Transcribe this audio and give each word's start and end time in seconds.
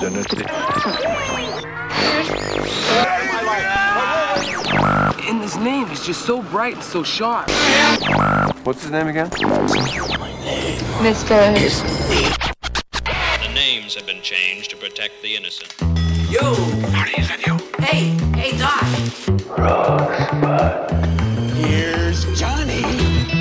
And 0.00 0.14
his 5.42 5.56
name 5.56 5.88
is 5.90 6.06
just 6.06 6.24
so 6.24 6.40
bright 6.40 6.74
and 6.74 6.84
so 6.84 7.02
sharp. 7.02 7.50
What's 8.64 8.82
his 8.82 8.92
name 8.92 9.08
again? 9.08 9.28
Mr. 11.00 11.52
The 13.42 13.52
names 13.52 13.96
have 13.96 14.06
been 14.06 14.22
changed 14.22 14.70
to 14.70 14.76
protect 14.76 15.20
the 15.22 15.34
innocent. 15.34 15.74
Yo! 16.30 16.54
Marty, 16.92 17.20
is 17.20 17.26
that 17.28 17.44
you? 17.44 17.58
Hey, 17.82 18.10
hey, 18.38 18.56
Doc. 18.56 18.84
Here's 21.56 22.24
Johnny. 22.38 22.82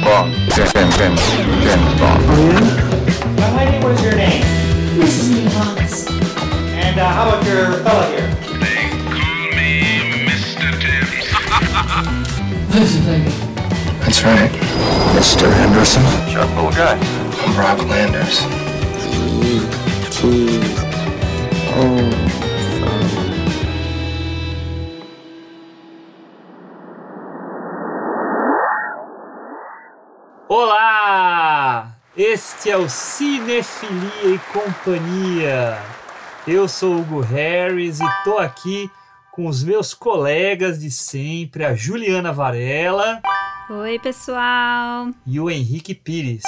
Bond. 0.03 0.33
James, 0.53 0.73
James, 0.73 0.95
James, 0.97 1.21
James 1.63 1.99
Bond. 1.99 2.23
Young 3.37 3.55
lady, 3.55 3.77
what 3.83 3.91
is 3.91 4.01
your 4.03 4.15
name? 4.15 4.43
Mrs. 4.97 5.29
Nichols. 5.43 6.26
And 6.97 7.05
uh, 7.05 7.13
how 7.13 7.29
about 7.29 7.45
your 7.45 7.73
fella 7.83 8.07
here? 8.09 8.25
They 8.57 8.89
call 9.05 9.53
me 9.53 9.85
Mr. 10.25 10.65
Tibbs. 10.81 11.29
That's 14.01 14.23
right. 14.23 14.49
Mr. 15.13 15.45
Henderson. 15.53 16.01
Sharp 16.27 16.49
little 16.55 16.71
guy. 16.71 16.97
I'm 17.43 17.53
Rock 17.55 17.85
Landers. 17.87 18.41
Olá! 30.49 31.91
Este 32.17 32.71
é 32.71 32.77
o 32.77 32.89
Cinefilia 32.89 34.33
e 34.33 34.39
Companhia. 34.51 35.96
Eu 36.47 36.67
sou 36.67 36.95
o 36.95 37.01
Hugo 37.01 37.19
Harris 37.19 37.99
e 37.99 38.23
tô 38.23 38.37
aqui 38.37 38.89
com 39.31 39.47
os 39.47 39.63
meus 39.63 39.93
colegas 39.93 40.79
de 40.79 40.89
sempre, 40.89 41.65
a 41.65 41.75
Juliana 41.75 42.31
Varela 42.31 43.21
Oi, 43.69 43.99
pessoal! 43.99 45.11
e 45.25 45.39
o 45.39 45.49
Henrique 45.49 45.93
Pires. 45.93 46.43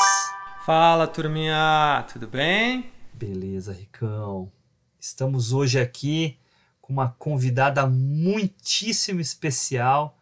Fala, 0.66 1.06
turminha, 1.06 2.06
tudo 2.12 2.28
bem? 2.28 2.90
Beleza, 3.14 3.74
Ricão. 3.74 4.50
Estamos 5.00 5.52
hoje 5.52 5.80
aqui 5.80 6.38
com 6.82 6.94
uma 6.94 7.14
convidada 7.20 7.86
muitíssimo 7.86 9.20
especial, 9.20 10.18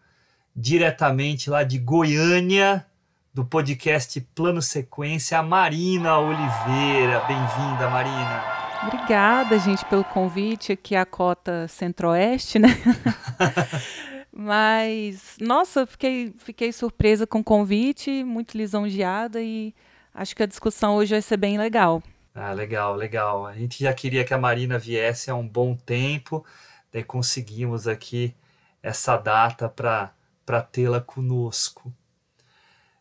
diretamente 0.56 1.50
lá 1.50 1.64
de 1.64 1.78
Goiânia, 1.78 2.86
do 3.32 3.46
podcast 3.46 4.20
Plano 4.34 4.62
Sequência, 4.62 5.38
a 5.38 5.44
Marina 5.44 6.18
Oliveira. 6.18 7.20
Bem-vinda, 7.28 7.90
Marina. 7.90 8.57
Obrigada, 8.84 9.58
gente, 9.60 9.84
pelo 9.86 10.04
convite 10.04 10.72
aqui 10.72 10.96
à 10.96 11.06
cota 11.06 11.68
Centro-Oeste, 11.68 12.60
né? 12.60 12.70
Mas, 14.32 15.36
nossa, 15.42 15.86
fiquei, 15.86 16.34
fiquei 16.38 16.72
surpresa 16.72 17.26
com 17.26 17.40
o 17.40 17.44
convite, 17.44 18.24
muito 18.24 18.56
lisonjeada 18.56 19.42
e 19.42 19.74
acho 20.14 20.36
que 20.36 20.44
a 20.44 20.48
discussão 20.48 20.96
hoje 20.96 21.12
vai 21.12 21.22
ser 21.22 21.38
bem 21.38 21.58
legal. 21.58 22.04
Ah, 22.36 22.54
legal, 22.54 22.96
legal. 22.96 23.48
A 23.48 23.54
gente 23.54 23.84
já 23.84 23.92
queria 23.94 24.24
que 24.24 24.34
a 24.34 24.38
Marina 24.38 24.78
viesse 24.78 25.32
há 25.32 25.36
um 25.36 25.48
bom 25.48 25.76
tempo, 25.76 26.46
daí 26.94 27.04
conseguimos 27.04 27.88
aqui 27.88 28.36
essa 28.84 29.18
data 29.18 29.68
para 29.68 30.62
tê-la 30.72 31.02
conosco. 31.02 31.92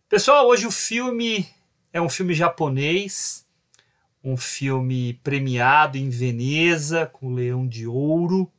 Pessoal, 0.08 0.46
hoje 0.46 0.66
o 0.66 0.70
filme 0.70 1.46
é 1.92 2.00
um 2.00 2.08
filme 2.08 2.32
japonês, 2.32 3.45
um 4.26 4.36
filme 4.36 5.14
premiado 5.22 5.96
em 5.96 6.10
Veneza 6.10 7.06
com 7.06 7.28
o 7.28 7.34
Leão 7.34 7.64
de 7.64 7.86
Ouro. 7.86 8.50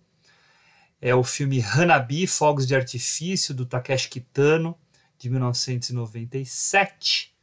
É 1.01 1.13
o 1.13 1.25
filme 1.25 1.61
Hanabi, 1.61 2.25
Fogos 2.25 2.65
de 2.65 2.73
Artifício, 2.73 3.53
do 3.53 3.65
Takeshi 3.65 4.07
Kitano, 4.07 4.77
de 5.19 5.29
1997. 5.29 7.35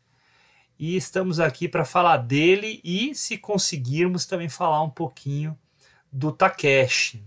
E 0.78 0.96
estamos 0.96 1.38
aqui 1.38 1.68
para 1.68 1.84
falar 1.84 2.16
dele 2.16 2.80
e, 2.82 3.14
se 3.14 3.36
conseguirmos, 3.36 4.24
também 4.24 4.48
falar 4.48 4.82
um 4.82 4.88
pouquinho 4.88 5.54
do 6.10 6.32
Takeshi. 6.32 7.22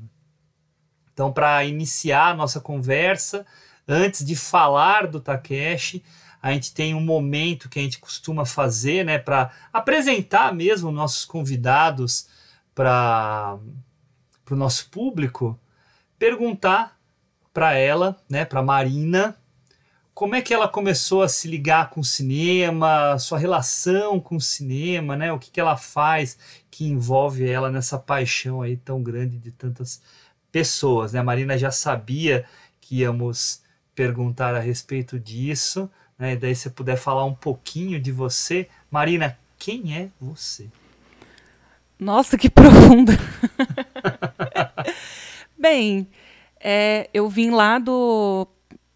Então, 1.13 1.31
para 1.31 1.63
iniciar 1.63 2.31
a 2.31 2.35
nossa 2.35 2.59
conversa, 2.59 3.45
antes 3.87 4.25
de 4.25 4.35
falar 4.35 5.05
do 5.05 5.21
Takeshi, 5.21 6.03
a 6.47 6.53
gente 6.53 6.73
tem 6.73 6.95
um 6.95 7.01
momento 7.01 7.67
que 7.67 7.77
a 7.77 7.81
gente 7.81 7.99
costuma 7.99 8.45
fazer, 8.45 9.03
né, 9.03 9.17
para 9.17 9.51
apresentar 9.73 10.53
mesmo 10.53 10.91
nossos 10.91 11.25
convidados 11.25 12.29
para 12.73 13.59
o 14.49 14.55
nosso 14.55 14.89
público, 14.89 15.59
perguntar 16.17 16.97
para 17.53 17.73
ela, 17.73 18.15
né, 18.29 18.45
para 18.45 18.63
Marina, 18.63 19.35
como 20.13 20.35
é 20.35 20.41
que 20.41 20.53
ela 20.53 20.69
começou 20.69 21.21
a 21.21 21.27
se 21.27 21.49
ligar 21.49 21.89
com 21.89 21.99
o 21.99 22.05
cinema, 22.05 23.19
sua 23.19 23.37
relação 23.37 24.19
com 24.19 24.37
o 24.37 24.41
cinema, 24.41 25.15
né? 25.15 25.31
O 25.31 25.37
que, 25.37 25.51
que 25.51 25.59
ela 25.59 25.77
faz 25.77 26.39
que 26.71 26.85
envolve 26.85 27.47
ela 27.47 27.69
nessa 27.69 27.99
paixão 27.99 28.63
aí 28.63 28.77
tão 28.77 29.03
grande 29.03 29.37
de 29.37 29.51
tantas 29.51 30.01
pessoas, 30.51 31.13
né? 31.13 31.19
A 31.19 31.23
Marina 31.23 31.55
já 31.55 31.69
sabia 31.69 32.45
que 32.81 33.01
íamos 33.01 33.61
perguntar 33.93 34.55
a 34.55 34.59
respeito 34.59 35.19
disso, 35.19 35.87
né? 36.17 36.33
E 36.33 36.35
daí 36.35 36.55
se 36.55 36.69
puder 36.69 36.97
falar 36.97 37.25
um 37.25 37.33
pouquinho 37.33 37.99
de 37.99 38.11
você, 38.11 38.67
Marina, 38.89 39.37
quem 39.57 39.95
é 39.95 40.09
você? 40.19 40.67
Nossa, 41.99 42.37
que 42.37 42.49
profundo! 42.51 43.11
Bem, 45.57 46.07
é, 46.59 47.09
eu 47.13 47.27
vim 47.29 47.49
lá 47.49 47.79
do 47.79 48.47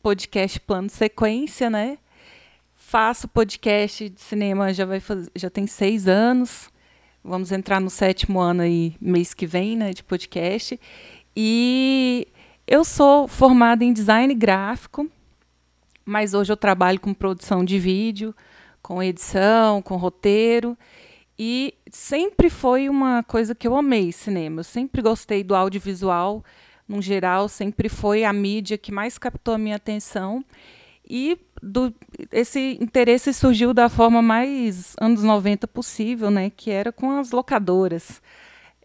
podcast 0.02 0.60
Plano 0.60 0.90
Sequência, 0.90 1.70
né? 1.70 1.98
Faço 2.76 3.28
podcast 3.28 4.10
de 4.10 4.20
cinema 4.22 4.74
já 4.74 4.86
vai 4.86 5.00
faz- 5.00 5.30
já 5.36 5.50
tem 5.50 5.66
seis 5.66 6.08
anos. 6.08 6.70
Vamos 7.24 7.52
entrar 7.52 7.80
no 7.80 7.90
sétimo 7.90 8.40
ano 8.40 8.62
aí 8.64 8.96
mês 9.00 9.34
que 9.34 9.46
vem, 9.46 9.76
né? 9.78 9.94
De 9.94 10.04
podcast. 10.04 10.80
E 11.36 12.28
eu 12.68 12.84
sou 12.84 13.28
formada 13.28 13.84
em 13.84 13.94
design 13.94 14.34
gráfico, 14.36 15.10
mas 16.12 16.34
hoje 16.34 16.52
eu 16.52 16.58
trabalho 16.58 17.00
com 17.00 17.14
produção 17.14 17.64
de 17.64 17.80
vídeo, 17.80 18.36
com 18.82 19.02
edição, 19.02 19.82
com 19.82 19.96
roteiro. 19.96 20.78
E 21.40 21.74
sempre 21.90 22.50
foi 22.50 22.90
uma 22.90 23.24
coisa 23.24 23.56
que 23.56 23.66
eu 23.66 23.78
amei 23.78 24.12
cinema. 24.12 24.60
Eu 24.60 24.64
sempre 24.66 25.02
gostei 25.02 25.42
do 25.42 25.56
audiovisual, 25.56 26.44
no 26.86 27.02
geral, 27.02 27.48
sempre 27.48 27.88
foi 27.88 28.26
a 28.26 28.34
mídia 28.34 28.78
que 28.78 28.92
mais 28.92 29.18
captou 29.18 29.54
a 29.54 29.58
minha 29.58 29.78
atenção. 29.78 30.44
E 31.10 31.38
do- 31.64 31.94
esse 32.30 32.78
interesse 32.82 33.34
surgiu 33.34 33.74
da 33.74 33.88
forma 33.88 34.22
mais 34.22 34.94
anos 35.00 35.24
90 35.24 35.66
possível, 35.66 36.30
né? 36.30 36.50
Que 36.50 36.72
era 36.72 36.92
com 36.92 37.10
as 37.18 37.32
locadoras. 37.32 38.22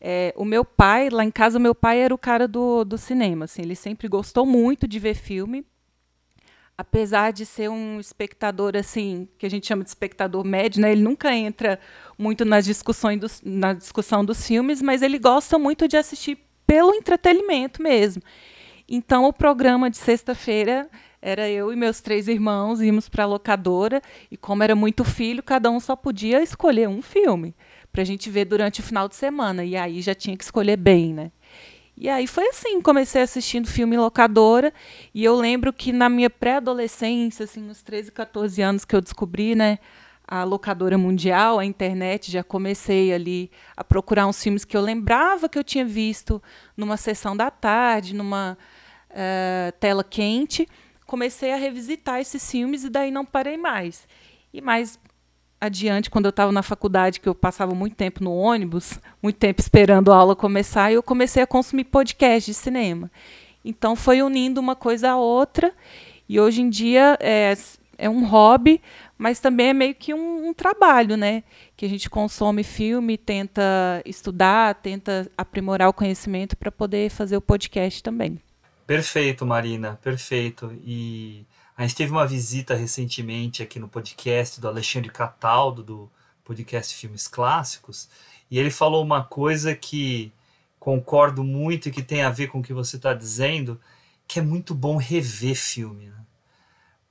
É, 0.01 0.33
o 0.37 0.45
meu 0.45 0.65
pai, 0.65 1.11
lá 1.11 1.25
em 1.25 1.31
casa, 1.33 1.59
meu 1.59 1.75
pai 1.75 1.99
era 1.99 2.15
o 2.15 2.19
cara 2.19 2.47
do, 2.47 2.85
do 2.85 2.97
cinema. 2.97 3.47
Assim, 3.47 3.63
ele 3.63 3.75
sempre 3.75 4.07
gostou 4.07 4.47
muito 4.47 4.87
de 4.87 5.01
ver 5.01 5.15
filme 5.15 5.65
apesar 6.79 7.33
de 7.33 7.47
ser 7.47 7.71
um 7.71 7.99
espectador 7.99 8.77
assim 8.77 9.29
que 9.39 9.47
a 9.47 9.51
gente 9.51 9.67
chama 9.67 9.83
de 9.83 9.89
espectador 9.89 10.45
médio, 10.45 10.81
né? 10.81 10.93
Ele 10.93 11.03
nunca 11.03 11.35
entra 11.35 11.81
muito 12.19 12.45
nas 12.45 12.65
discussões 12.65 13.19
dos, 13.19 13.43
na 13.45 13.73
discussão 13.73 14.25
dos 14.25 14.47
filmes, 14.47 14.83
mas 14.83 15.03
ele 15.03 15.19
gosta 15.19 15.59
muito 15.59 15.89
de 15.89 15.97
assistir 15.97 16.39
pelo 16.67 16.95
entretenimento 16.95 17.83
mesmo. 17.83 18.23
Então 18.89 19.25
o 19.25 19.33
programa 19.33 19.91
de 19.91 19.97
sexta-feira 19.97 20.89
era 21.21 21.49
eu 21.49 21.73
e 21.73 21.77
meus 21.77 22.01
três 22.01 22.29
irmãos 22.29 22.81
íamos 22.81 23.09
para 23.09 23.25
a 23.25 23.27
locadora 23.27 24.03
e 24.31 24.37
como 24.37 24.63
era 24.63 24.77
muito 24.77 25.05
filho, 25.05 25.43
cada 25.43 25.71
um 25.71 25.81
só 25.81 25.97
podia 25.97 26.43
escolher 26.43 26.89
um 26.89 27.01
filme 27.03 27.55
para 27.91 28.03
a 28.03 28.05
gente 28.05 28.29
ver 28.29 28.45
durante 28.45 28.81
o 28.81 28.83
final 28.83 29.09
de 29.09 29.17
semana 29.17 29.65
e 29.65 29.77
aí 29.77 30.03
já 30.03 30.15
tinha 30.15 30.37
que 30.37 30.45
escolher 30.45 30.77
bem, 30.77 31.15
né? 31.15 31.33
E 31.97 32.09
aí 32.11 32.27
foi 32.27 32.49
assim, 32.49 32.81
comecei 32.83 33.23
assistindo 33.23 33.67
filme 33.67 33.97
locadora, 33.97 34.73
e 35.15 35.25
eu 35.25 35.35
lembro 35.35 35.73
que 35.73 35.93
na 35.93 36.11
minha 36.11 36.29
pré-adolescência, 36.29 37.45
assim, 37.45 37.63
nos 37.63 37.83
13, 37.83 38.13
14 38.13 38.61
anos 38.61 38.85
que 38.85 38.95
eu 38.95 39.01
descobri, 39.01 39.55
né, 39.55 39.79
a 40.27 40.45
locadora 40.45 40.99
mundial, 40.99 41.59
a 41.59 41.65
internet, 41.65 42.31
já 42.31 42.43
comecei 42.43 43.15
ali 43.15 43.51
a 43.77 43.85
procurar 43.85 44.27
uns 44.27 44.43
filmes 44.43 44.65
que 44.65 44.77
eu 44.77 44.81
lembrava 44.81 45.49
que 45.49 45.59
eu 45.59 45.65
tinha 45.65 45.85
visto 45.85 46.43
numa 46.77 46.97
sessão 46.97 47.37
da 47.37 47.51
tarde, 47.51 48.15
numa 48.15 48.59
eh, 49.11 49.73
tela 49.79 50.03
quente. 50.03 50.69
Comecei 51.07 51.53
a 51.53 51.57
revisitar 51.57 52.21
esses 52.21 52.51
filmes 52.51 52.83
e 52.83 52.91
daí 52.91 53.13
não 53.13 53.25
parei 53.25 53.57
mais. 53.57 54.09
E 54.53 54.61
mais 54.61 54.99
adiante, 55.67 56.11
quando 56.11 56.25
eu 56.25 56.31
estava 56.31 56.51
na 56.51 56.63
faculdade, 56.63 57.21
que 57.21 57.29
eu 57.29 57.35
passava 57.35 57.75
muito 57.75 57.95
tempo 57.95 58.23
no 58.23 58.35
ônibus, 58.35 58.99
muito 59.23 59.37
tempo 59.37 59.61
esperando 59.61 60.13
a 60.13 60.17
aula 60.17 60.35
começar, 60.35 60.93
eu 60.93 61.03
comecei 61.03 61.43
a 61.43 61.47
consumir 61.47 61.85
podcast 61.85 62.51
de 62.51 62.55
cinema. 62.55 63.11
Então 63.65 63.97
foi 63.97 64.23
unindo 64.23 64.61
uma 64.61 64.77
coisa 64.77 65.11
à 65.11 65.17
outra. 65.17 65.73
E 66.29 66.41
hoje 66.41 66.63
em 66.63 66.71
dia, 66.71 67.17
é, 67.21 67.55
é 67.99 68.09
um 68.09 68.25
hobby, 68.25 68.81
mas 69.19 69.41
também 69.41 69.69
é 69.69 69.75
meio 69.75 69.95
que 69.95 70.13
um, 70.15 70.49
um 70.49 70.55
trabalho, 70.55 71.17
né? 71.17 71.43
Que 71.77 71.87
a 71.87 71.89
gente 71.89 72.09
consome 72.09 72.63
filme, 72.63 73.17
tenta 73.19 74.03
estudar, 74.05 74.75
tenta 74.77 75.31
aprimorar 75.37 75.89
o 75.89 75.93
conhecimento 75.93 76.57
para 76.57 76.71
poder 76.71 77.11
fazer 77.11 77.37
o 77.37 77.41
podcast 77.41 78.03
também. 78.03 78.41
Perfeito, 78.87 79.45
Marina, 79.45 79.99
perfeito. 80.03 80.73
E 80.85 81.45
a 81.77 81.83
gente 81.83 81.95
teve 81.95 82.11
uma 82.11 82.27
visita 82.27 82.75
recentemente 82.75 83.63
aqui 83.63 83.79
no 83.79 83.89
podcast 83.89 84.61
do 84.61 84.67
Alexandre 84.67 85.11
Cataldo, 85.11 85.83
do 85.83 86.11
podcast 86.43 86.95
Filmes 86.95 87.29
Clássicos, 87.29 88.09
e 88.51 88.59
ele 88.59 88.71
falou 88.71 89.05
uma 89.05 89.23
coisa 89.23 89.75
que 89.75 90.33
concordo 90.79 91.45
muito 91.45 91.89
e 91.89 91.93
que 91.93 92.03
tem 92.03 92.23
a 92.23 92.31
ver 92.31 92.47
com 92.47 92.61
o 92.61 92.63
que 92.63 92.73
você 92.73 92.97
está 92.97 93.13
dizendo, 93.13 93.79
que 94.27 94.39
é 94.39 94.43
muito 94.43 94.75
bom 94.75 94.97
rever 94.97 95.55
filme. 95.55 96.07
Né? 96.07 96.25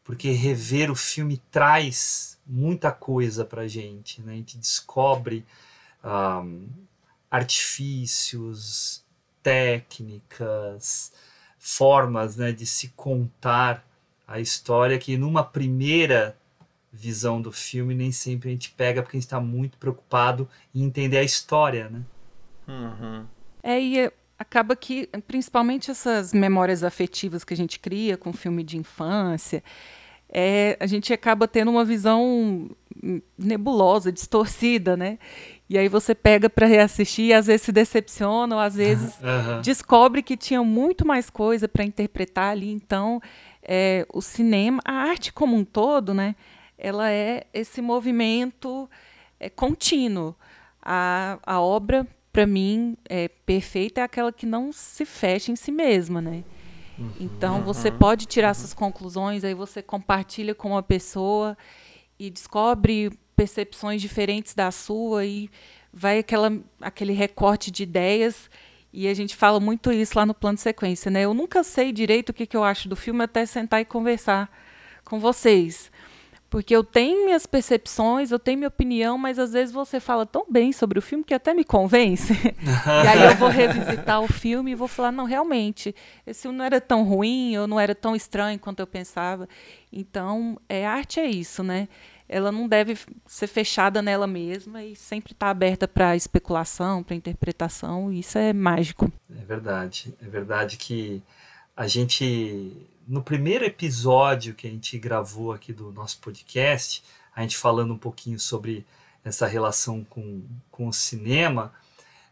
Porque 0.04 0.32
rever 0.32 0.90
o 0.90 0.96
filme 0.96 1.42
traz 1.52 2.40
muita 2.48 2.92
coisa 2.92 3.46
para 3.46 3.68
gente. 3.68 4.22
Né? 4.22 4.34
A 4.34 4.36
gente 4.38 4.58
descobre 4.58 5.46
um, 6.04 6.68
artifícios, 7.30 9.04
técnicas, 9.44 11.12
formas 11.60 12.36
né, 12.36 12.52
de 12.52 12.66
se 12.66 12.90
contar 12.90 13.86
a 14.28 14.40
história 14.40 14.98
que 14.98 15.18
numa 15.18 15.44
primeira 15.44 16.38
visão 16.92 17.42
do 17.42 17.52
filme 17.52 17.94
nem 17.94 18.12
sempre 18.12 18.50
a 18.50 18.52
gente 18.52 18.72
pega 18.72 19.02
porque 19.02 19.18
a 19.18 19.20
gente 19.20 19.28
está 19.28 19.40
muito 19.40 19.78
preocupado 19.78 20.48
em 20.74 20.84
entender 20.84 21.18
a 21.18 21.24
história, 21.24 21.90
né? 21.90 22.02
Uhum. 22.68 23.26
É, 23.62 23.80
e 23.80 24.00
é, 24.00 24.12
acaba 24.40 24.76
que, 24.76 25.08
principalmente 25.28 25.92
essas 25.92 26.34
memórias 26.34 26.84
afetivas 26.84 27.44
que 27.44 27.54
a 27.54 27.58
gente 27.58 27.80
cria 27.80 28.18
com 28.18 28.32
filme 28.32 28.64
de 28.64 28.78
infância, 28.78 29.64
é, 30.30 30.76
a 30.80 30.86
gente 30.86 31.14
acaba 31.14 31.48
tendo 31.48 31.70
uma 31.72 31.86
visão 31.86 32.70
nebulosa, 33.38 34.12
distorcida, 34.12 34.98
né? 34.98 35.20
E 35.70 35.78
aí 35.78 35.88
você 35.88 36.14
pega 36.14 36.50
para 36.50 36.68
reassistir 36.68 37.26
e 37.26 37.34
às 37.34 37.48
vezes 37.48 37.64
se 37.64 37.72
decepciona, 37.72 38.56
ou 38.56 38.62
às 38.62 38.76
vezes 38.76 39.16
uhum. 39.22 39.62
descobre 39.62 40.22
que 40.22 40.38
tinha 40.38 40.64
muito 40.64 41.06
mais 41.06 41.30
coisa 41.30 41.68
para 41.68 41.84
interpretar 41.84 42.52
ali. 42.52 42.72
Então, 42.72 43.22
é, 43.68 44.06
o 44.14 44.22
cinema, 44.22 44.80
a 44.86 44.94
arte 44.94 45.34
como 45.34 45.56
um 45.56 45.66
todo, 45.66 46.14
né? 46.14 46.36
Ela 46.78 47.12
é 47.12 47.48
esse 47.54 47.82
movimento 47.82 48.90
é, 49.40 49.50
contínuo. 49.50 50.36
A, 50.82 51.40
a 51.44 51.60
obra 51.60 52.08
para 52.32 52.46
mim, 52.46 52.98
é, 53.08 53.30
perfeita 53.30 54.02
é 54.02 54.04
aquela 54.04 54.32
que 54.32 54.46
não 54.46 54.74
se 54.74 55.06
fecha 55.06 55.54
em 55.54 55.56
si 55.56 55.72
mesma, 55.72 56.22
né? 56.22 56.44
Uhum, 57.00 57.12
então, 57.20 57.64
você 57.64 57.90
uhum, 57.90 57.98
pode 57.98 58.26
tirar 58.26 58.48
uhum. 58.48 58.52
essas 58.52 58.74
conclusões, 58.74 59.44
aí 59.46 59.54
você 59.54 59.82
compartilha 59.82 60.54
com 60.54 60.72
uma 60.72 60.84
pessoa 60.84 61.58
e 62.20 62.30
descobre 62.30 63.10
percepções 63.38 64.02
diferentes 64.02 64.54
da 64.54 64.70
sua 64.70 65.26
e 65.26 65.50
vai 65.94 66.20
aquela, 66.20 66.52
aquele 66.82 67.14
recorte 67.14 67.72
de 67.72 67.84
ideias 67.84 68.50
e 68.96 69.10
a 69.10 69.14
gente 69.14 69.36
fala 69.36 69.60
muito 69.60 69.92
isso 69.92 70.18
lá 70.18 70.26
no 70.26 70.34
plano 70.34 70.56
de 70.56 70.62
sequência, 70.62 71.12
né? 71.12 71.22
Eu 71.22 71.34
nunca 71.34 71.64
sei 71.64 71.92
direito 71.92 72.30
o 72.30 72.34
que, 72.34 72.46
que 72.48 72.56
eu 72.56 72.64
acho 72.64 72.88
do 72.88 72.96
filme 72.96 73.22
até 73.22 73.46
sentar 73.46 73.82
e 73.82 73.86
conversar 73.86 74.50
com 75.04 75.20
vocês. 75.20 75.92
Porque 76.50 76.74
eu 76.74 76.82
tenho 76.82 77.26
minhas 77.26 77.46
percepções, 77.46 78.32
eu 78.32 78.40
tenho 78.40 78.60
minha 78.60 78.70
opinião, 78.70 79.18
mas 79.18 79.38
às 79.38 79.52
vezes 79.52 79.74
você 79.74 80.00
fala 80.00 80.26
tão 80.26 80.46
bem 80.50 80.72
sobre 80.72 80.98
o 80.98 81.02
filme 81.02 81.26
que 81.26 81.34
até 81.34 81.54
me 81.54 81.66
convence. 81.66 82.32
e 83.04 83.08
aí 83.08 83.24
eu 83.26 83.36
vou 83.36 83.50
revisitar 83.50 84.22
o 84.22 84.32
filme 84.32 84.72
e 84.72 84.76
vou 84.76 84.88
falar, 84.88 85.12
não, 85.12 85.26
realmente, 85.26 85.94
esse 86.26 86.44
filme 86.44 86.58
não 86.58 86.64
era 86.64 86.80
tão 86.80 87.04
ruim, 87.04 87.58
ou 87.58 87.68
não 87.68 87.78
era 87.78 87.94
tão 87.94 88.16
estranho 88.16 88.58
quanto 88.58 88.80
eu 88.80 88.88
pensava. 88.88 89.50
Então, 89.92 90.58
é, 90.70 90.86
arte 90.86 91.20
é 91.20 91.26
isso, 91.26 91.62
né? 91.62 91.90
Ela 92.28 92.52
não 92.52 92.68
deve 92.68 92.98
ser 93.26 93.48
fechada 93.48 94.02
nela 94.02 94.26
mesma 94.26 94.84
e 94.84 94.96
sempre 94.96 95.34
estar 95.34 95.48
tá 95.48 95.52
aberta 95.52 95.88
para 95.88 96.16
especulação, 96.16 97.04
para 97.04 97.16
interpretação, 97.16 98.12
e 98.12 98.20
isso 98.20 98.38
é 98.38 98.52
mágico. 98.52 99.12
É 99.30 99.46
verdade. 99.46 100.14
É 100.22 100.28
verdade 100.28 100.78
que 100.78 101.22
a 101.76 101.88
gente 101.88 102.90
no 103.08 103.22
primeiro 103.22 103.64
episódio 103.64 104.56
que 104.56 104.68
a 104.68 104.70
gente 104.70 104.98
gravou 104.98 105.54
aqui 105.54 105.72
do 105.72 105.92
nosso 105.92 106.20
podcast, 106.20 107.04
a 107.36 107.42
gente 107.42 107.56
falando 107.56 107.94
um 107.94 107.98
pouquinho 107.98 108.40
sobre 108.40 108.86
essa 109.24 109.46
relação 109.46 110.04
com, 110.04 110.44
com 110.72 110.88
o 110.88 110.94
cinema, 110.94 111.74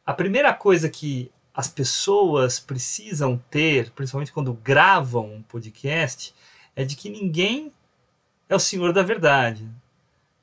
a 0.06 0.14
primeira 0.14 0.54
coisa 0.54 0.90
que 0.90 1.32
as 1.54 1.68
pessoas 1.68 2.60
precisam 2.60 3.40
ter, 3.50 3.92
principalmente 3.92 4.32
quando 4.32 4.54
gravam 4.54 5.36
um 5.36 5.44
podcast, 5.44 6.34
é 6.76 6.84
de 6.84 6.96
que 6.96 7.10
ninguém 7.10 7.72
é 8.50 8.56
o 8.56 8.60
senhor 8.60 8.92
da 8.92 9.04
verdade. 9.04 9.70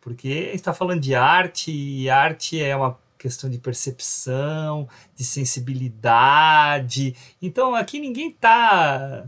Porque 0.00 0.50
está 0.54 0.72
falando 0.72 1.00
de 1.00 1.14
arte, 1.14 1.70
e 1.70 2.08
arte 2.08 2.60
é 2.60 2.74
uma 2.74 2.98
questão 3.18 3.50
de 3.50 3.58
percepção, 3.58 4.88
de 5.14 5.24
sensibilidade. 5.24 7.14
Então 7.40 7.74
aqui 7.74 8.00
ninguém 8.00 8.30
está 8.30 9.26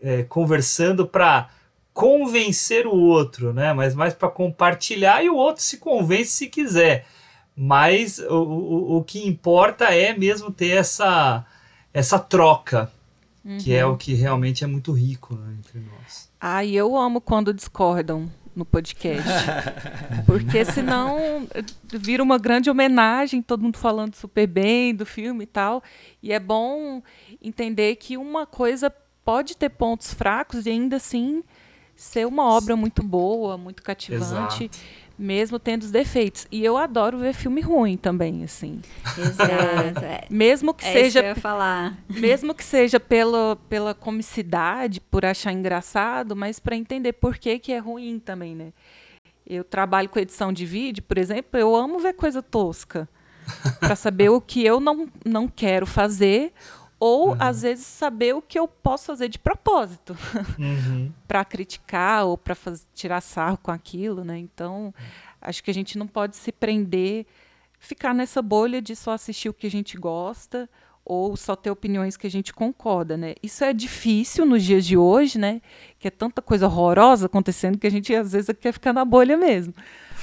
é, 0.00 0.22
conversando 0.22 1.06
para 1.06 1.50
convencer 1.92 2.86
o 2.86 2.96
outro, 2.96 3.52
né? 3.52 3.72
Mas 3.72 3.94
mais 3.94 4.14
para 4.14 4.28
compartilhar 4.28 5.22
e 5.22 5.28
o 5.28 5.36
outro 5.36 5.62
se 5.62 5.76
convence 5.76 6.30
se 6.30 6.46
quiser. 6.48 7.06
Mas 7.56 8.18
o, 8.18 8.34
o, 8.34 8.96
o 8.96 9.04
que 9.04 9.26
importa 9.26 9.84
é 9.84 10.16
mesmo 10.16 10.50
ter 10.50 10.70
essa, 10.70 11.46
essa 11.92 12.18
troca, 12.18 12.90
uhum. 13.44 13.58
que 13.58 13.72
é 13.72 13.86
o 13.86 13.96
que 13.96 14.14
realmente 14.14 14.64
é 14.64 14.66
muito 14.66 14.92
rico 14.92 15.36
né, 15.36 15.54
entre 15.58 15.78
nós. 15.78 16.28
Ah, 16.40 16.64
e 16.64 16.74
eu 16.74 16.96
amo 16.96 17.20
quando 17.20 17.54
discordam 17.54 18.28
no 18.54 18.64
podcast. 18.64 19.28
Porque 20.26 20.64
senão 20.64 21.46
vira 21.88 22.22
uma 22.22 22.38
grande 22.38 22.70
homenagem, 22.70 23.42
todo 23.42 23.62
mundo 23.62 23.78
falando 23.78 24.14
super 24.14 24.46
bem 24.46 24.94
do 24.94 25.04
filme 25.04 25.44
e 25.44 25.46
tal. 25.46 25.82
E 26.22 26.32
é 26.32 26.38
bom 26.38 27.02
entender 27.42 27.96
que 27.96 28.16
uma 28.16 28.46
coisa 28.46 28.92
pode 29.24 29.56
ter 29.56 29.70
pontos 29.70 30.12
fracos 30.12 30.66
e 30.66 30.70
ainda 30.70 30.96
assim 30.96 31.42
ser 31.96 32.26
uma 32.26 32.44
obra 32.44 32.76
muito 32.76 33.02
boa, 33.02 33.56
muito 33.56 33.82
cativante, 33.82 34.64
Exato. 34.64 34.78
Mesmo 35.18 35.58
tendo 35.58 35.82
os 35.82 35.90
defeitos. 35.90 36.46
E 36.50 36.64
eu 36.64 36.76
adoro 36.76 37.18
ver 37.18 37.34
filme 37.34 37.60
ruim 37.60 37.96
também, 37.96 38.44
assim. 38.44 38.80
Exato. 39.18 40.04
É, 40.04 40.24
mesmo 40.28 40.74
que 40.74 40.84
é 40.84 40.92
seja 40.92 41.20
que 41.20 41.26
eu 41.26 41.30
ia 41.30 41.36
falar. 41.36 41.96
mesmo 42.08 42.54
que 42.54 42.64
seja 42.64 42.98
pela, 42.98 43.56
pela 43.68 43.94
comicidade, 43.94 45.00
por 45.00 45.24
achar 45.24 45.52
engraçado, 45.52 46.34
mas 46.34 46.58
para 46.58 46.76
entender 46.76 47.12
por 47.14 47.38
que 47.38 47.58
que 47.58 47.72
é 47.72 47.78
ruim 47.78 48.18
também, 48.18 48.54
né? 48.54 48.72
Eu 49.46 49.62
trabalho 49.62 50.08
com 50.08 50.18
edição 50.18 50.52
de 50.52 50.64
vídeo, 50.64 51.02
por 51.02 51.18
exemplo, 51.18 51.58
eu 51.58 51.74
amo 51.76 51.98
ver 51.98 52.14
coisa 52.14 52.42
tosca. 52.42 53.08
para 53.78 53.94
saber 53.94 54.30
o 54.30 54.40
que 54.40 54.64
eu 54.64 54.80
não, 54.80 55.06
não 55.24 55.46
quero 55.46 55.86
fazer 55.86 56.52
ou, 56.98 57.30
uhum. 57.30 57.36
às 57.38 57.62
vezes, 57.62 57.86
saber 57.86 58.34
o 58.34 58.42
que 58.42 58.58
eu 58.58 58.66
posso 58.66 59.06
fazer 59.06 59.28
de 59.28 59.38
propósito 59.38 60.16
uhum. 60.58 61.12
para 61.26 61.44
criticar 61.44 62.24
ou 62.24 62.38
para 62.38 62.56
tirar 62.94 63.20
sarro 63.20 63.58
com 63.62 63.70
aquilo, 63.70 64.24
né? 64.24 64.38
Então, 64.38 64.94
acho 65.40 65.62
que 65.62 65.70
a 65.70 65.74
gente 65.74 65.98
não 65.98 66.06
pode 66.06 66.36
se 66.36 66.52
prender, 66.52 67.26
ficar 67.78 68.14
nessa 68.14 68.40
bolha 68.40 68.80
de 68.80 68.96
só 68.96 69.12
assistir 69.12 69.48
o 69.48 69.54
que 69.54 69.66
a 69.66 69.70
gente 69.70 69.96
gosta 69.96 70.68
ou 71.04 71.36
só 71.36 71.54
ter 71.54 71.70
opiniões 71.70 72.16
que 72.16 72.26
a 72.26 72.30
gente 72.30 72.52
concorda, 72.52 73.16
né? 73.16 73.34
Isso 73.42 73.62
é 73.62 73.72
difícil 73.74 74.46
nos 74.46 74.62
dias 74.64 74.86
de 74.86 74.96
hoje, 74.96 75.38
né? 75.38 75.60
Que 75.98 76.08
é 76.08 76.10
tanta 76.10 76.40
coisa 76.40 76.66
horrorosa 76.66 77.26
acontecendo 77.26 77.76
que 77.76 77.86
a 77.86 77.90
gente 77.90 78.14
às 78.14 78.32
vezes 78.32 78.54
quer 78.58 78.72
ficar 78.72 78.92
na 78.92 79.04
bolha 79.04 79.36
mesmo. 79.36 79.74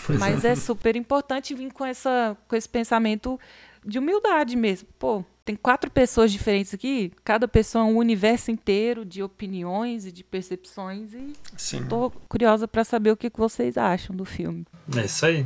Pois 0.06 0.18
Mas 0.18 0.44
é. 0.44 0.50
é 0.50 0.56
super 0.56 0.96
importante 0.96 1.54
vir 1.54 1.72
com 1.72 1.86
essa 1.86 2.36
com 2.48 2.56
esse 2.56 2.68
pensamento 2.68 3.40
de 3.86 4.00
humildade 4.00 4.56
mesmo. 4.56 4.90
Pô, 4.98 5.24
tem 5.52 5.56
quatro 5.58 5.92
pessoas 5.92 6.32
diferentes 6.32 6.74
aqui, 6.74 7.12
cada 7.26 7.46
pessoa 7.46 7.84
é 7.84 7.88
um 7.88 7.98
universo 7.98 8.50
inteiro 8.52 9.04
de 9.04 9.22
opiniões 9.22 10.06
e 10.06 10.12
de 10.12 10.24
percepções 10.24 11.14
e 11.14 11.34
estou 11.58 12.10
curiosa 12.30 12.70
para 12.70 12.86
saber 12.86 13.12
o 13.12 13.18
que 13.18 13.30
vocês 13.36 13.78
acham 13.78 14.16
do 14.16 14.24
filme. 14.24 14.66
É 14.96 15.04
isso 15.04 15.26
aí. 15.26 15.46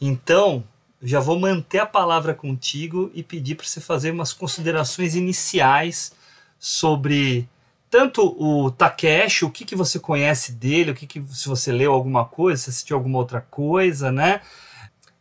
Então, 0.00 0.64
já 1.02 1.20
vou 1.20 1.38
manter 1.38 1.78
a 1.78 1.86
palavra 1.86 2.32
contigo 2.32 3.10
e 3.12 3.22
pedir 3.22 3.54
para 3.54 3.66
você 3.66 3.82
fazer 3.82 4.12
umas 4.12 4.32
considerações 4.32 5.14
iniciais 5.14 6.12
sobre 6.58 7.46
tanto 7.90 8.34
o 8.38 8.70
Takeshi, 8.70 9.44
o 9.44 9.50
que, 9.50 9.64
que 9.66 9.76
você 9.76 9.98
conhece 9.98 10.52
dele, 10.52 10.92
o 10.92 10.94
que, 10.94 11.06
que 11.06 11.22
se 11.28 11.48
você 11.48 11.70
leu 11.70 11.92
alguma 11.92 12.24
coisa, 12.24 12.62
se 12.62 12.70
assistiu 12.70 12.96
alguma 12.96 13.18
outra 13.18 13.42
coisa, 13.42 14.10
né? 14.10 14.40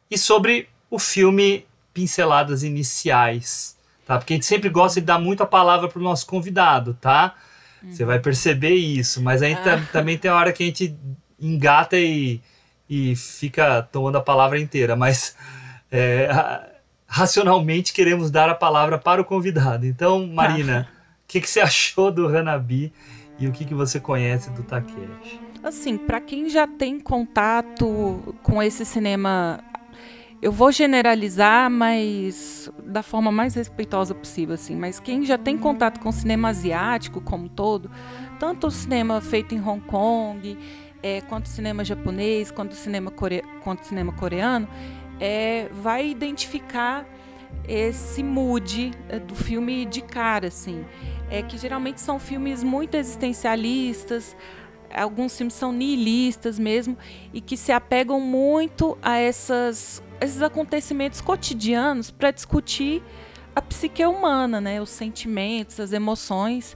E 0.10 0.18
sobre 0.18 0.70
o 0.90 0.98
filme 0.98 1.66
Pinceladas 1.94 2.64
Iniciais 2.64 3.77
tá? 4.08 4.18
Porque 4.18 4.34
a 4.34 4.36
gente 4.38 4.46
sempre 4.46 4.70
gosta 4.70 5.02
de 5.02 5.06
dar 5.06 5.20
muito 5.20 5.44
a 5.44 5.46
palavra 5.46 5.90
para 5.90 6.00
o 6.00 6.04
nosso 6.04 6.26
convidado, 6.26 6.94
tá? 6.94 7.36
Você 7.84 8.04
vai 8.04 8.20
perceber 8.20 8.74
isso, 8.74 9.22
mas 9.22 9.44
a 9.44 9.48
gente 9.48 9.68
ah. 9.68 9.86
também 9.92 10.18
tem 10.18 10.32
a 10.32 10.36
hora 10.36 10.52
que 10.52 10.64
a 10.64 10.66
gente 10.66 10.98
engata 11.40 11.98
e, 11.98 12.42
e 12.90 13.16
fica 13.16 13.84
tomando 13.84 14.18
a 14.18 14.22
palavra 14.22 14.60
inteira, 14.60 14.96
mas 14.96 15.36
é, 15.92 16.28
racionalmente 17.06 17.94
queremos 17.94 18.32
dar 18.32 18.50
a 18.50 18.56
palavra 18.56 18.98
para 18.98 19.22
o 19.22 19.26
convidado. 19.26 19.86
Então, 19.86 20.26
Marina, 20.26 20.88
o 21.24 21.28
que, 21.28 21.40
que 21.40 21.50
você 21.50 21.60
achou 21.62 22.12
do 22.12 22.28
Hanabi 22.28 22.92
e 23.38 23.48
o 23.48 23.52
que, 23.52 23.66
que 23.66 23.74
você 23.74 24.00
conhece 24.00 24.50
do 24.52 24.64
Takeshi? 24.64 25.40
Assim, 25.64 25.98
para 25.98 26.22
quem 26.22 26.50
já 26.50 26.66
tem 26.66 27.00
contato 27.00 28.36
com 28.42 28.62
esse 28.62 28.86
cinema, 28.86 29.60
eu 30.42 30.52
vou 30.52 30.72
generalizar, 30.72 31.70
mas 31.70 32.72
da 32.84 33.02
forma 33.02 33.32
mais 33.32 33.56
respeitosa 33.56 34.14
possível, 34.14 34.56
assim. 34.56 34.76
Mas 34.76 35.00
quem 35.00 35.24
já 35.24 35.38
tem 35.38 35.58
contato 35.58 36.00
com 36.00 36.10
o 36.10 36.14
cinema 36.14 36.50
asiático 36.50 37.20
como 37.22 37.50
todo, 37.50 37.90
tanto 38.40 38.68
o 38.68 38.72
cinema 38.72 39.20
feito 39.20 39.56
em 39.56 39.62
Hong 39.62 39.82
Kong, 39.82 40.58
é, 41.02 41.22
quanto 41.22 41.46
o 41.46 41.50
cinema 41.50 41.84
japonês, 41.84 42.52
quanto 42.52 42.74
o 42.74 42.76
cinema, 42.76 43.10
core... 43.12 43.44
quanto 43.64 43.82
o 43.82 43.86
cinema 43.86 44.12
coreano, 44.12 44.68
é, 45.20 45.70
vai 45.72 46.08
identificar 46.08 47.06
esse 47.68 48.22
mood 48.22 48.92
é, 49.10 49.20
do 49.20 49.36
filme 49.36 49.86
de 49.86 50.02
cara, 50.02 50.48
assim. 50.48 50.86
É 51.30 51.42
que 51.42 51.58
geralmente 51.58 52.00
são 52.00 52.20
filmes 52.20 52.64
muito 52.64 52.96
existencialistas, 52.96 54.36
alguns 54.94 55.36
filmes 55.36 55.54
são 55.54 55.72
nihilistas 55.72 56.58
mesmo, 56.58 56.98
e 57.34 57.42
que 57.42 57.58
se 57.58 57.72
apegam 57.72 58.20
muito 58.20 58.98
a 59.02 59.18
essas, 59.18 60.02
esses 60.20 60.42
acontecimentos 60.42 61.22
cotidianos 61.22 62.10
para 62.12 62.32
discutir 62.32 63.04
a 63.56 63.62
psique 63.62 64.06
humana, 64.06 64.62
né? 64.62 64.82
os 64.82 64.90
sentimentos, 64.90 65.80
as 65.80 65.94
emoções. 65.94 66.76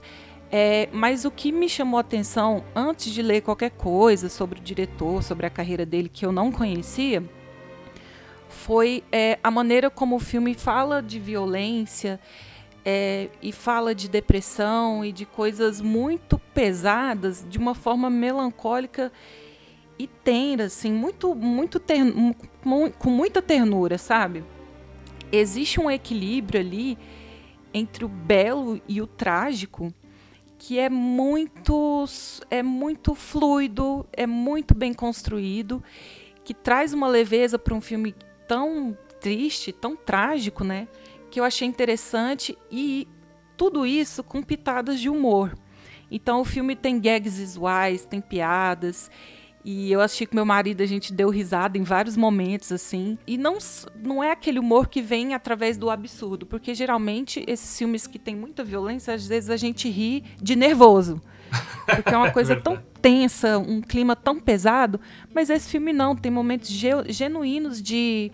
É, 0.50 0.88
mas 0.92 1.24
o 1.24 1.30
que 1.30 1.50
me 1.50 1.68
chamou 1.68 1.96
a 1.96 2.02
atenção 2.02 2.62
antes 2.74 3.12
de 3.12 3.22
ler 3.22 3.40
qualquer 3.40 3.70
coisa 3.70 4.28
sobre 4.28 4.58
o 4.58 4.62
diretor, 4.62 5.22
sobre 5.22 5.46
a 5.46 5.50
carreira 5.50 5.86
dele 5.86 6.10
que 6.10 6.26
eu 6.26 6.32
não 6.32 6.52
conhecia, 6.52 7.22
foi 8.48 9.02
é, 9.10 9.38
a 9.42 9.50
maneira 9.50 9.88
como 9.88 10.16
o 10.16 10.20
filme 10.20 10.54
fala 10.54 11.02
de 11.02 11.18
violência 11.18 12.20
é, 12.84 13.28
e 13.40 13.50
fala 13.50 13.94
de 13.94 14.08
depressão 14.08 15.04
e 15.04 15.10
de 15.10 15.24
coisas 15.24 15.80
muito 15.80 16.38
pesadas 16.52 17.44
de 17.48 17.58
uma 17.58 17.74
forma 17.74 18.10
melancólica 18.10 19.10
e 20.02 20.06
tenra, 20.08 20.64
assim, 20.64 20.92
muito, 20.92 21.32
muito 21.32 21.80
com 22.98 23.10
muita 23.10 23.40
ternura, 23.40 23.96
sabe? 23.96 24.42
Existe 25.30 25.78
um 25.80 25.88
equilíbrio 25.88 26.60
ali 26.60 26.98
entre 27.72 28.04
o 28.04 28.08
belo 28.08 28.80
e 28.88 29.00
o 29.00 29.06
trágico 29.06 29.94
que 30.58 30.78
é 30.78 30.88
muito 30.88 32.04
é 32.50 32.62
muito 32.62 33.14
fluido, 33.14 34.06
é 34.12 34.26
muito 34.26 34.74
bem 34.74 34.92
construído, 34.92 35.82
que 36.44 36.54
traz 36.54 36.92
uma 36.92 37.08
leveza 37.08 37.58
para 37.58 37.74
um 37.74 37.80
filme 37.80 38.14
tão 38.46 38.96
triste, 39.20 39.72
tão 39.72 39.96
trágico, 39.96 40.64
né? 40.64 40.88
Que 41.30 41.38
eu 41.40 41.44
achei 41.44 41.66
interessante 41.66 42.58
e 42.70 43.08
tudo 43.56 43.86
isso 43.86 44.22
com 44.22 44.42
pitadas 44.42 45.00
de 45.00 45.08
humor. 45.08 45.56
Então 46.10 46.40
o 46.40 46.44
filme 46.44 46.76
tem 46.76 47.00
gags 47.00 47.38
visuais, 47.38 48.04
tem 48.04 48.20
piadas 48.20 49.10
e 49.64 49.92
eu 49.92 50.00
assisti 50.00 50.26
com 50.26 50.34
meu 50.34 50.44
marido, 50.44 50.82
a 50.82 50.86
gente 50.86 51.12
deu 51.12 51.30
risada 51.30 51.78
em 51.78 51.82
vários 51.82 52.16
momentos, 52.16 52.72
assim. 52.72 53.16
E 53.26 53.38
não, 53.38 53.58
não 54.02 54.22
é 54.22 54.32
aquele 54.32 54.58
humor 54.58 54.88
que 54.88 55.00
vem 55.00 55.34
através 55.34 55.76
do 55.76 55.88
absurdo, 55.88 56.44
porque 56.44 56.74
geralmente 56.74 57.44
esses 57.46 57.78
filmes 57.78 58.06
que 58.06 58.18
tem 58.18 58.34
muita 58.34 58.64
violência, 58.64 59.14
às 59.14 59.26
vezes 59.26 59.50
a 59.50 59.56
gente 59.56 59.88
ri 59.88 60.24
de 60.40 60.56
nervoso. 60.56 61.20
Porque 61.86 62.12
é 62.12 62.16
uma 62.16 62.30
coisa 62.32 62.56
tão 62.56 62.82
tensa, 63.00 63.58
um 63.58 63.80
clima 63.80 64.16
tão 64.16 64.40
pesado. 64.40 65.00
Mas 65.32 65.48
esse 65.48 65.68
filme 65.68 65.92
não, 65.92 66.16
tem 66.16 66.32
momentos 66.32 66.68
genuínos 67.08 67.80
de, 67.80 68.32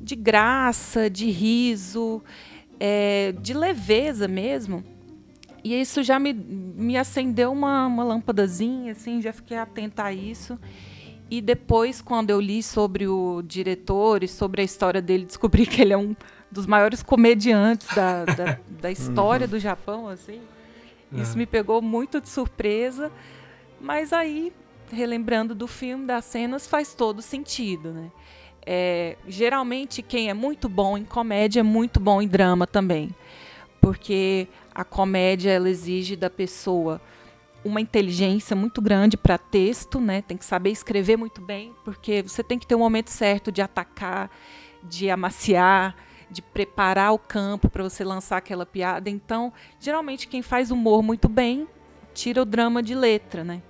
de 0.00 0.14
graça, 0.14 1.10
de 1.10 1.28
riso, 1.28 2.22
é, 2.78 3.34
de 3.40 3.52
leveza 3.52 4.28
mesmo. 4.28 4.84
E 5.64 5.80
isso 5.80 6.02
já 6.02 6.18
me, 6.18 6.32
me 6.32 6.96
acendeu 6.96 7.52
uma, 7.52 7.86
uma 7.86 8.04
lâmpadazinha, 8.04 8.92
assim, 8.92 9.22
já 9.22 9.32
fiquei 9.32 9.56
atenta 9.56 10.04
a 10.04 10.12
isso. 10.12 10.58
E 11.30 11.40
depois, 11.40 12.02
quando 12.02 12.30
eu 12.30 12.40
li 12.40 12.62
sobre 12.62 13.06
o 13.06 13.42
diretor 13.42 14.22
e 14.22 14.28
sobre 14.28 14.60
a 14.60 14.64
história 14.64 15.00
dele, 15.00 15.24
descobri 15.24 15.64
que 15.64 15.80
ele 15.80 15.92
é 15.92 15.96
um 15.96 16.14
dos 16.50 16.66
maiores 16.66 17.02
comediantes 17.02 17.86
da, 17.94 18.24
da, 18.24 18.58
da 18.68 18.90
história 18.90 19.48
do 19.48 19.58
Japão, 19.58 20.08
assim. 20.08 20.40
Isso 21.14 21.34
é. 21.34 21.38
me 21.38 21.46
pegou 21.46 21.80
muito 21.80 22.20
de 22.20 22.28
surpresa. 22.28 23.10
Mas 23.80 24.12
aí, 24.12 24.52
relembrando 24.90 25.54
do 25.54 25.66
filme, 25.66 26.06
das 26.06 26.24
cenas, 26.24 26.66
faz 26.66 26.94
todo 26.94 27.22
sentido, 27.22 27.92
né? 27.92 28.10
É, 28.64 29.16
geralmente, 29.26 30.02
quem 30.02 30.28
é 30.28 30.34
muito 30.34 30.68
bom 30.68 30.96
em 30.96 31.04
comédia 31.04 31.60
é 31.60 31.62
muito 31.64 31.98
bom 31.98 32.22
em 32.22 32.28
drama 32.28 32.66
também. 32.66 33.10
Porque 33.80 34.46
a 34.74 34.84
comédia 34.84 35.50
ela 35.50 35.68
exige 35.68 36.16
da 36.16 36.30
pessoa 36.30 37.00
uma 37.64 37.80
inteligência 37.80 38.56
muito 38.56 38.82
grande 38.82 39.16
para 39.16 39.38
texto, 39.38 40.00
né? 40.00 40.22
Tem 40.22 40.36
que 40.36 40.44
saber 40.44 40.70
escrever 40.70 41.16
muito 41.16 41.40
bem, 41.40 41.74
porque 41.84 42.22
você 42.22 42.42
tem 42.42 42.58
que 42.58 42.66
ter 42.66 42.74
o 42.74 42.78
um 42.78 42.80
momento 42.80 43.10
certo 43.10 43.52
de 43.52 43.62
atacar, 43.62 44.30
de 44.82 45.08
amaciar, 45.10 45.94
de 46.30 46.42
preparar 46.42 47.12
o 47.12 47.18
campo 47.18 47.68
para 47.68 47.82
você 47.82 48.02
lançar 48.02 48.38
aquela 48.38 48.66
piada. 48.66 49.08
Então, 49.08 49.52
geralmente 49.78 50.26
quem 50.26 50.42
faz 50.42 50.70
humor 50.70 51.02
muito 51.02 51.28
bem 51.28 51.68
tira 52.14 52.42
o 52.42 52.44
drama 52.44 52.82
de 52.82 52.94
letra, 52.94 53.44
né? 53.44 53.62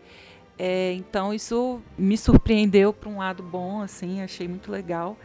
É, 0.59 0.93
então 0.95 1.35
isso 1.35 1.83
me 1.99 2.17
surpreendeu 2.17 2.93
para 2.93 3.09
um 3.09 3.19
lado 3.19 3.43
bom, 3.43 3.83
assim, 3.83 4.23
achei 4.23 4.47
muito 4.49 4.71
legal. 4.71 5.19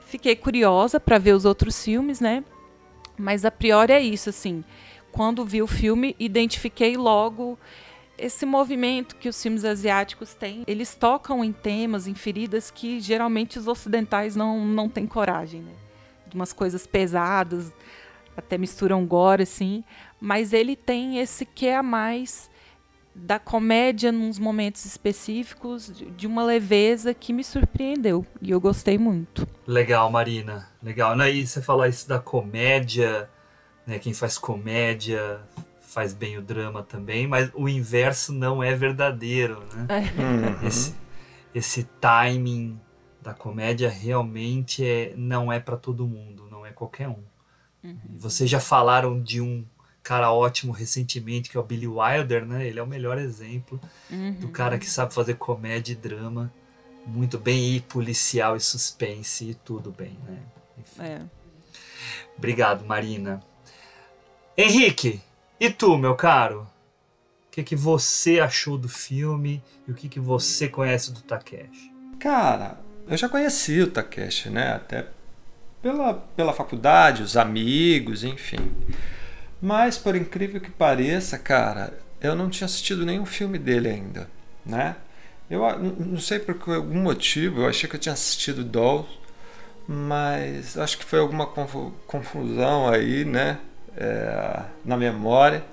Fiquei 0.00 0.36
curiosa 0.36 1.00
para 1.00 1.18
ver 1.18 1.32
os 1.32 1.44
outros 1.44 1.82
filmes, 1.84 2.20
né? 2.20 2.44
Mas 3.18 3.44
a 3.44 3.50
priori 3.50 3.92
é 3.92 4.00
isso, 4.00 4.30
assim 4.30 4.64
quando 5.16 5.46
vi 5.46 5.62
o 5.62 5.66
filme, 5.66 6.14
identifiquei 6.18 6.94
logo 6.94 7.58
esse 8.18 8.44
movimento 8.44 9.16
que 9.16 9.30
os 9.30 9.42
filmes 9.42 9.64
asiáticos 9.64 10.34
têm. 10.34 10.62
Eles 10.66 10.94
tocam 10.94 11.42
em 11.42 11.52
temas, 11.52 12.06
em 12.06 12.14
feridas 12.14 12.70
que 12.70 13.00
geralmente 13.00 13.58
os 13.58 13.66
ocidentais 13.66 14.36
não, 14.36 14.62
não 14.66 14.90
têm 14.90 15.06
coragem, 15.06 15.62
né? 15.62 15.72
De 16.28 16.34
umas 16.34 16.52
coisas 16.52 16.86
pesadas, 16.86 17.72
até 18.36 18.58
misturam 18.58 19.06
gore, 19.06 19.42
assim. 19.42 19.82
Mas 20.20 20.52
ele 20.52 20.76
tem 20.76 21.18
esse 21.18 21.46
que 21.46 21.70
a 21.70 21.82
mais 21.82 22.50
da 23.14 23.38
comédia 23.38 24.12
nos 24.12 24.38
momentos 24.38 24.84
específicos, 24.84 25.90
de 26.14 26.26
uma 26.26 26.44
leveza 26.44 27.14
que 27.14 27.32
me 27.32 27.42
surpreendeu. 27.42 28.26
E 28.42 28.50
eu 28.50 28.60
gostei 28.60 28.98
muito. 28.98 29.48
Legal, 29.66 30.10
Marina. 30.10 30.68
Legal. 30.82 31.18
E 31.26 31.46
você 31.46 31.62
falar 31.62 31.88
isso 31.88 32.06
da 32.06 32.18
comédia 32.18 33.30
né? 33.86 33.98
Quem 33.98 34.12
faz 34.12 34.36
comédia 34.36 35.40
faz 35.80 36.12
bem 36.12 36.36
o 36.36 36.42
drama 36.42 36.82
também, 36.82 37.26
mas 37.26 37.50
o 37.54 37.68
inverso 37.68 38.32
não 38.32 38.62
é 38.62 38.74
verdadeiro, 38.74 39.62
né? 39.72 39.86
É. 39.88 40.20
Uhum. 40.20 40.68
Esse, 40.68 40.94
esse 41.54 41.84
timing 42.00 42.78
da 43.22 43.32
comédia 43.32 43.88
realmente 43.88 44.84
é, 44.84 45.14
não 45.16 45.50
é 45.50 45.58
para 45.58 45.76
todo 45.76 46.06
mundo, 46.06 46.48
não 46.50 46.66
é 46.66 46.70
qualquer 46.70 47.08
um. 47.08 47.24
Uhum. 47.82 47.98
Vocês 48.18 48.50
já 48.50 48.60
falaram 48.60 49.20
de 49.20 49.40
um 49.40 49.64
cara 50.02 50.30
ótimo 50.30 50.72
recentemente, 50.72 51.50
que 51.50 51.56
é 51.56 51.60
o 51.60 51.64
Billy 51.64 51.88
Wilder, 51.88 52.44
né? 52.44 52.66
Ele 52.66 52.78
é 52.78 52.82
o 52.82 52.86
melhor 52.86 53.18
exemplo 53.18 53.80
uhum. 54.10 54.34
do 54.34 54.48
cara 54.48 54.78
que 54.78 54.88
sabe 54.88 55.14
fazer 55.14 55.34
comédia 55.34 55.92
e 55.92 55.96
drama 55.96 56.52
muito 57.06 57.38
bem, 57.38 57.76
e 57.76 57.80
policial 57.80 58.56
e 58.56 58.60
suspense 58.60 59.50
e 59.50 59.54
tudo 59.54 59.90
bem, 59.92 60.18
né? 60.26 60.42
Enfim. 60.78 61.02
É. 61.02 61.22
Obrigado, 62.36 62.84
Marina. 62.84 63.40
Henrique, 64.58 65.20
e 65.60 65.68
tu, 65.68 65.98
meu 65.98 66.14
caro? 66.14 66.62
O 67.46 67.50
que, 67.50 67.62
que 67.62 67.76
você 67.76 68.40
achou 68.40 68.78
do 68.78 68.88
filme 68.88 69.62
e 69.86 69.90
o 69.90 69.94
que, 69.94 70.08
que 70.08 70.18
você 70.18 70.66
conhece 70.66 71.12
do 71.12 71.20
Takeshi? 71.20 71.92
Cara, 72.18 72.80
eu 73.06 73.18
já 73.18 73.28
conheci 73.28 73.82
o 73.82 73.90
Takeshi, 73.90 74.48
né? 74.48 74.72
Até 74.72 75.08
pela, 75.82 76.14
pela 76.14 76.54
faculdade, 76.54 77.22
os 77.22 77.36
amigos, 77.36 78.24
enfim. 78.24 78.72
Mas, 79.60 79.98
por 79.98 80.16
incrível 80.16 80.58
que 80.58 80.70
pareça, 80.70 81.38
cara, 81.38 81.92
eu 82.18 82.34
não 82.34 82.48
tinha 82.48 82.64
assistido 82.64 83.04
nenhum 83.04 83.26
filme 83.26 83.58
dele 83.58 83.90
ainda, 83.90 84.26
né? 84.64 84.96
Eu 85.50 85.60
não 85.78 86.18
sei 86.18 86.38
por 86.38 86.56
algum 86.74 87.02
motivo, 87.02 87.60
eu 87.60 87.68
achei 87.68 87.90
que 87.90 87.96
eu 87.96 88.00
tinha 88.00 88.14
assistido 88.14 88.64
Doll, 88.64 89.06
mas 89.86 90.78
acho 90.78 90.96
que 90.96 91.04
foi 91.04 91.18
alguma 91.18 91.46
confusão 92.06 92.88
aí, 92.88 93.22
né? 93.22 93.58
É, 93.96 94.62
na 94.84 94.96
memória. 94.96 95.64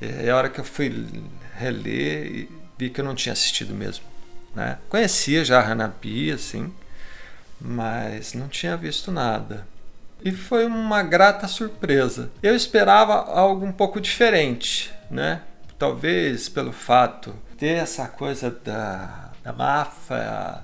E 0.00 0.28
a 0.28 0.36
hora 0.36 0.48
que 0.48 0.58
eu 0.58 0.64
fui 0.64 1.08
reler, 1.56 2.48
vi 2.76 2.90
que 2.90 3.00
eu 3.00 3.04
não 3.04 3.14
tinha 3.14 3.32
assistido 3.32 3.74
mesmo. 3.74 4.04
Né? 4.54 4.78
Conhecia 4.88 5.44
já 5.44 5.60
a 5.60 5.70
Hanabi, 5.70 6.32
assim, 6.32 6.72
mas 7.60 8.34
não 8.34 8.48
tinha 8.48 8.76
visto 8.76 9.10
nada. 9.10 9.66
E 10.24 10.30
foi 10.30 10.66
uma 10.66 11.02
grata 11.02 11.48
surpresa. 11.48 12.30
Eu 12.42 12.54
esperava 12.54 13.14
algo 13.14 13.64
um 13.64 13.72
pouco 13.72 14.00
diferente, 14.00 14.92
né? 15.10 15.42
Talvez 15.78 16.48
pelo 16.48 16.72
fato 16.72 17.34
de 17.50 17.56
ter 17.56 17.78
essa 17.78 18.06
coisa 18.06 18.50
da, 18.50 19.32
da 19.42 19.52
máfia 19.52 20.62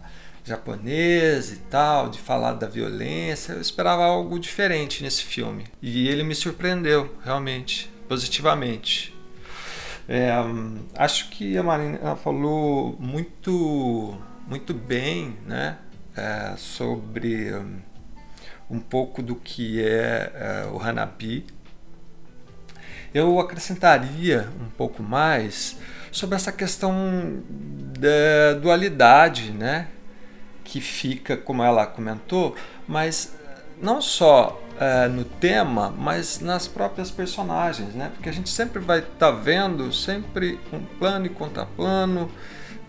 japonês 0.48 1.52
e 1.52 1.56
tal, 1.70 2.08
de 2.08 2.18
falar 2.18 2.54
da 2.54 2.66
violência. 2.66 3.52
Eu 3.52 3.60
esperava 3.60 4.04
algo 4.04 4.38
diferente 4.38 5.02
nesse 5.02 5.22
filme. 5.22 5.64
E 5.80 6.08
ele 6.08 6.22
me 6.22 6.34
surpreendeu, 6.34 7.14
realmente, 7.24 7.90
positivamente. 8.08 9.14
É, 10.08 10.38
hum, 10.40 10.78
acho 10.96 11.28
que 11.28 11.56
a 11.58 11.62
Marina 11.62 12.16
falou 12.16 12.96
muito, 12.98 14.16
muito 14.46 14.72
bem 14.72 15.36
né, 15.46 15.76
é, 16.16 16.54
sobre 16.56 17.54
um, 17.54 17.78
um 18.70 18.80
pouco 18.80 19.22
do 19.22 19.36
que 19.36 19.82
é, 19.82 20.32
é 20.34 20.70
o 20.72 20.80
Hanabi. 20.80 21.44
Eu 23.12 23.38
acrescentaria 23.38 24.48
um 24.60 24.70
pouco 24.70 25.02
mais 25.02 25.76
sobre 26.10 26.36
essa 26.36 26.52
questão 26.52 27.42
da 27.98 28.58
dualidade, 28.60 29.50
né? 29.52 29.88
Que 30.70 30.80
fica, 30.80 31.36
como 31.36 31.62
ela 31.62 31.86
comentou, 31.86 32.54
mas 32.86 33.34
não 33.80 34.02
só 34.02 34.60
é, 34.78 35.08
no 35.08 35.24
tema, 35.24 35.92
mas 35.96 36.40
nas 36.40 36.68
próprias 36.68 37.10
personagens, 37.10 37.94
né? 37.94 38.10
Porque 38.14 38.28
a 38.28 38.32
gente 38.32 38.50
sempre 38.50 38.78
vai 38.80 38.98
estar 39.00 39.12
tá 39.18 39.30
vendo 39.30 39.92
sempre 39.92 40.60
um 40.72 40.80
plano 40.98 41.26
e 41.26 41.28
contraplano, 41.30 42.30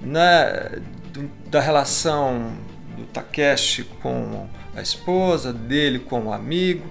né? 0.02 0.82
Do, 1.14 1.28
da 1.50 1.60
relação 1.60 2.54
do 2.96 3.06
Takeshi 3.06 3.86
com 4.02 4.48
a 4.76 4.82
esposa, 4.82 5.54
dele 5.54 6.00
com 6.00 6.26
o 6.26 6.34
amigo. 6.34 6.88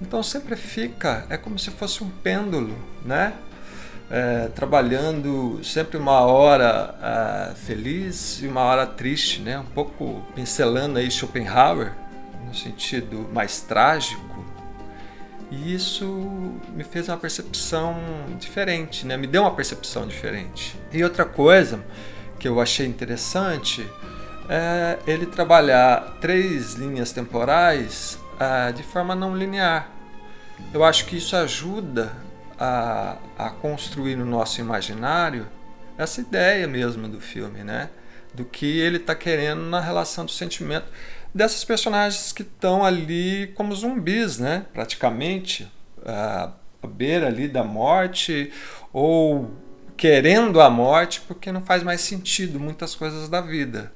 Então 0.00 0.22
sempre 0.22 0.56
fica, 0.56 1.24
é 1.30 1.36
como 1.36 1.58
se 1.58 1.70
fosse 1.70 2.02
um 2.02 2.10
pêndulo, 2.10 2.76
né? 3.04 3.32
É, 4.14 4.48
trabalhando 4.48 5.64
sempre 5.64 5.96
uma 5.96 6.20
hora 6.20 6.94
uh, 7.00 7.56
feliz 7.56 8.42
e 8.42 8.46
uma 8.46 8.60
hora 8.60 8.86
triste, 8.86 9.40
né? 9.40 9.58
Um 9.58 9.64
pouco 9.64 10.22
pincelando 10.34 10.98
aí 10.98 11.10
Schopenhauer 11.10 11.94
no 12.46 12.54
sentido 12.54 13.26
mais 13.32 13.62
trágico. 13.62 14.44
E 15.50 15.74
isso 15.74 16.04
me 16.74 16.84
fez 16.84 17.08
uma 17.08 17.16
percepção 17.16 17.96
diferente, 18.38 19.06
né? 19.06 19.16
Me 19.16 19.26
deu 19.26 19.44
uma 19.44 19.54
percepção 19.54 20.06
diferente. 20.06 20.78
E 20.92 21.02
outra 21.02 21.24
coisa 21.24 21.82
que 22.38 22.46
eu 22.46 22.60
achei 22.60 22.84
interessante 22.86 23.90
é 24.46 24.98
ele 25.06 25.24
trabalhar 25.24 26.18
três 26.20 26.74
linhas 26.74 27.12
temporais 27.12 28.18
uh, 28.34 28.70
de 28.74 28.82
forma 28.82 29.14
não 29.14 29.34
linear. 29.34 29.90
Eu 30.74 30.84
acho 30.84 31.06
que 31.06 31.16
isso 31.16 31.34
ajuda 31.34 32.12
a, 32.62 33.16
a 33.36 33.50
construir 33.50 34.14
no 34.14 34.24
nosso 34.24 34.60
imaginário 34.60 35.48
essa 35.98 36.20
ideia 36.20 36.68
mesmo 36.68 37.08
do 37.08 37.20
filme, 37.20 37.64
né? 37.64 37.90
Do 38.32 38.44
que 38.44 38.78
ele 38.78 38.98
está 38.98 39.16
querendo 39.16 39.62
na 39.62 39.80
relação 39.80 40.24
do 40.24 40.30
sentimento 40.30 40.86
dessas 41.34 41.64
personagens 41.64 42.30
que 42.30 42.42
estão 42.42 42.84
ali 42.84 43.48
como 43.56 43.74
zumbis, 43.74 44.38
né? 44.38 44.64
Praticamente 44.72 45.68
à 46.06 46.52
beira 46.86 47.26
ali 47.26 47.48
da 47.48 47.64
morte 47.64 48.52
ou 48.92 49.50
querendo 49.96 50.60
a 50.60 50.70
morte 50.70 51.20
porque 51.26 51.50
não 51.50 51.62
faz 51.62 51.82
mais 51.82 52.00
sentido 52.00 52.60
muitas 52.60 52.94
coisas 52.94 53.28
da 53.28 53.40
vida. 53.40 53.92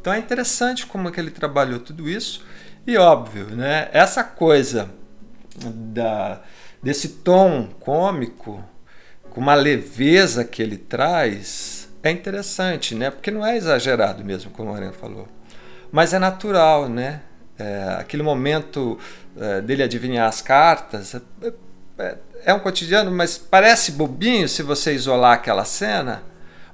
Então 0.00 0.12
é 0.12 0.18
interessante 0.18 0.84
como 0.84 1.08
é 1.08 1.12
que 1.12 1.20
ele 1.20 1.30
trabalhou 1.30 1.78
tudo 1.78 2.08
isso 2.08 2.44
e 2.84 2.96
óbvio, 2.96 3.46
né? 3.54 3.88
Essa 3.92 4.24
coisa 4.24 4.90
da 5.56 6.42
desse 6.82 7.08
tom 7.08 7.68
cômico, 7.80 8.64
com 9.30 9.40
uma 9.40 9.54
leveza 9.54 10.44
que 10.44 10.62
ele 10.62 10.76
traz, 10.76 11.88
é 12.02 12.10
interessante, 12.10 12.94
né? 12.94 13.10
Porque 13.10 13.30
não 13.30 13.44
é 13.44 13.56
exagerado 13.56 14.24
mesmo, 14.24 14.50
como 14.50 14.70
a 14.70 14.72
Mariana 14.72 14.94
falou. 14.94 15.28
Mas 15.92 16.12
é 16.14 16.18
natural, 16.18 16.88
né? 16.88 17.20
É, 17.58 17.96
aquele 17.98 18.22
momento 18.22 18.98
é, 19.38 19.60
dele 19.60 19.82
adivinhar 19.82 20.26
as 20.26 20.40
cartas 20.40 21.14
é, 21.14 21.20
é, 21.98 22.16
é, 22.46 22.54
um 22.54 22.58
cotidiano, 22.58 23.10
mas 23.10 23.36
parece 23.36 23.92
bobinho 23.92 24.48
se 24.48 24.62
você 24.62 24.94
isolar 24.94 25.34
aquela 25.34 25.64
cena. 25.64 26.22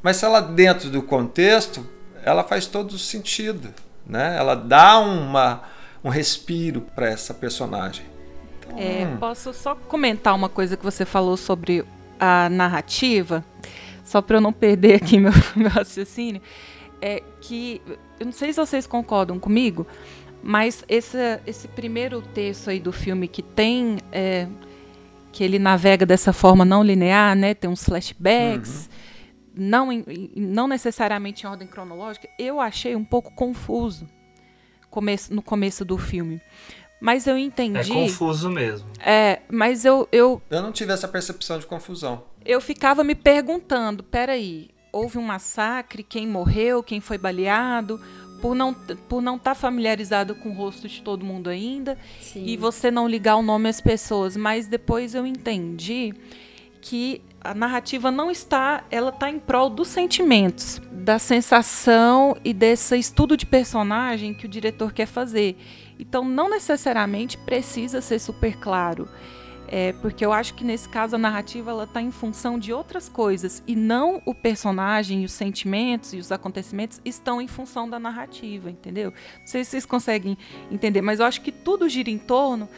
Mas 0.00 0.18
se 0.18 0.24
ela 0.24 0.40
dentro 0.40 0.88
do 0.88 1.02
contexto, 1.02 1.84
ela 2.24 2.44
faz 2.44 2.66
todo 2.66 2.92
o 2.92 2.98
sentido, 2.98 3.74
né? 4.06 4.36
Ela 4.38 4.54
dá 4.54 5.00
uma, 5.00 5.62
um 6.04 6.08
respiro 6.08 6.82
para 6.94 7.08
essa 7.08 7.34
personagem. 7.34 8.15
É, 8.76 9.06
hum. 9.06 9.16
Posso 9.18 9.52
só 9.52 9.74
comentar 9.74 10.34
uma 10.34 10.48
coisa 10.48 10.76
que 10.76 10.84
você 10.84 11.04
falou 11.04 11.36
sobre 11.36 11.84
a 12.18 12.48
narrativa, 12.48 13.44
só 14.04 14.22
para 14.22 14.36
eu 14.36 14.40
não 14.40 14.52
perder 14.52 14.94
aqui 14.94 15.18
meu, 15.20 15.32
meu 15.54 15.68
raciocínio, 15.68 16.40
é 17.00 17.22
que 17.40 17.82
eu 18.18 18.26
não 18.26 18.32
sei 18.32 18.52
se 18.52 18.58
vocês 18.58 18.86
concordam 18.86 19.38
comigo, 19.38 19.86
mas 20.42 20.84
esse, 20.88 21.18
esse 21.46 21.68
primeiro 21.68 22.22
texto 22.22 22.70
aí 22.70 22.80
do 22.80 22.92
filme 22.92 23.28
que 23.28 23.42
tem 23.42 23.98
é, 24.12 24.46
que 25.32 25.44
ele 25.44 25.58
navega 25.58 26.06
dessa 26.06 26.32
forma 26.32 26.64
não 26.64 26.82
linear, 26.82 27.36
né? 27.36 27.52
Tem 27.52 27.68
uns 27.68 27.84
flashbacks, 27.84 28.88
uhum. 29.54 29.66
não, 29.68 29.88
não 30.34 30.66
necessariamente 30.66 31.44
em 31.44 31.48
ordem 31.48 31.68
cronológica. 31.68 32.26
Eu 32.38 32.58
achei 32.58 32.96
um 32.96 33.04
pouco 33.04 33.34
confuso 33.34 34.08
no 35.30 35.42
começo 35.42 35.84
do 35.84 35.98
filme. 35.98 36.40
Mas 37.00 37.26
eu 37.26 37.36
entendi. 37.36 37.92
É 37.92 37.94
confuso 37.94 38.50
mesmo. 38.50 38.88
É, 38.98 39.40
mas 39.50 39.84
eu, 39.84 40.08
eu. 40.10 40.40
Eu 40.50 40.62
não 40.62 40.72
tive 40.72 40.92
essa 40.92 41.06
percepção 41.06 41.58
de 41.58 41.66
confusão. 41.66 42.22
Eu 42.44 42.60
ficava 42.60 43.04
me 43.04 43.14
perguntando: 43.14 44.02
peraí, 44.02 44.70
houve 44.90 45.18
um 45.18 45.22
massacre? 45.22 46.02
Quem 46.02 46.26
morreu? 46.26 46.82
Quem 46.82 47.00
foi 47.00 47.18
baleado? 47.18 48.00
Por 48.40 48.54
não 48.54 48.74
por 48.74 49.22
não 49.22 49.36
estar 49.36 49.52
tá 49.52 49.54
familiarizado 49.54 50.34
com 50.34 50.50
o 50.50 50.52
rosto 50.52 50.88
de 50.88 51.02
todo 51.02 51.24
mundo 51.24 51.48
ainda 51.48 51.98
Sim. 52.20 52.44
e 52.44 52.56
você 52.56 52.90
não 52.90 53.08
ligar 53.08 53.36
o 53.36 53.42
nome 53.42 53.68
às 53.68 53.80
pessoas. 53.80 54.36
Mas 54.36 54.66
depois 54.66 55.14
eu 55.14 55.26
entendi 55.26 56.14
que 56.80 57.22
a 57.40 57.54
narrativa 57.54 58.10
não 58.10 58.30
está, 58.30 58.84
ela 58.90 59.10
está 59.10 59.30
em 59.30 59.38
prol 59.38 59.70
dos 59.70 59.88
sentimentos, 59.88 60.80
da 60.90 61.18
sensação 61.18 62.36
e 62.44 62.52
desse 62.52 62.96
estudo 62.96 63.36
de 63.36 63.46
personagem 63.46 64.34
que 64.34 64.46
o 64.46 64.48
diretor 64.48 64.92
quer 64.92 65.06
fazer. 65.06 65.56
Então, 65.98 66.24
não 66.24 66.50
necessariamente 66.50 67.38
precisa 67.38 68.00
ser 68.00 68.18
super 68.18 68.56
claro. 68.56 69.08
É, 69.68 69.92
porque 69.94 70.24
eu 70.24 70.32
acho 70.32 70.54
que 70.54 70.62
nesse 70.62 70.88
caso 70.88 71.16
a 71.16 71.18
narrativa 71.18 71.72
ela 71.72 71.84
está 71.84 72.00
em 72.00 72.12
função 72.12 72.56
de 72.56 72.72
outras 72.72 73.08
coisas 73.08 73.62
e 73.66 73.74
não 73.74 74.22
o 74.24 74.32
personagem, 74.32 75.24
os 75.24 75.32
sentimentos 75.32 76.12
e 76.12 76.18
os 76.18 76.30
acontecimentos 76.30 77.00
estão 77.04 77.40
em 77.40 77.48
função 77.48 77.90
da 77.90 77.98
narrativa, 77.98 78.70
entendeu? 78.70 79.12
Não 79.40 79.46
sei 79.46 79.64
se 79.64 79.72
vocês 79.72 79.84
conseguem 79.84 80.38
entender, 80.70 81.02
mas 81.02 81.18
eu 81.18 81.26
acho 81.26 81.40
que 81.40 81.50
tudo 81.50 81.88
gira 81.88 82.10
em 82.10 82.18
torno 82.18 82.68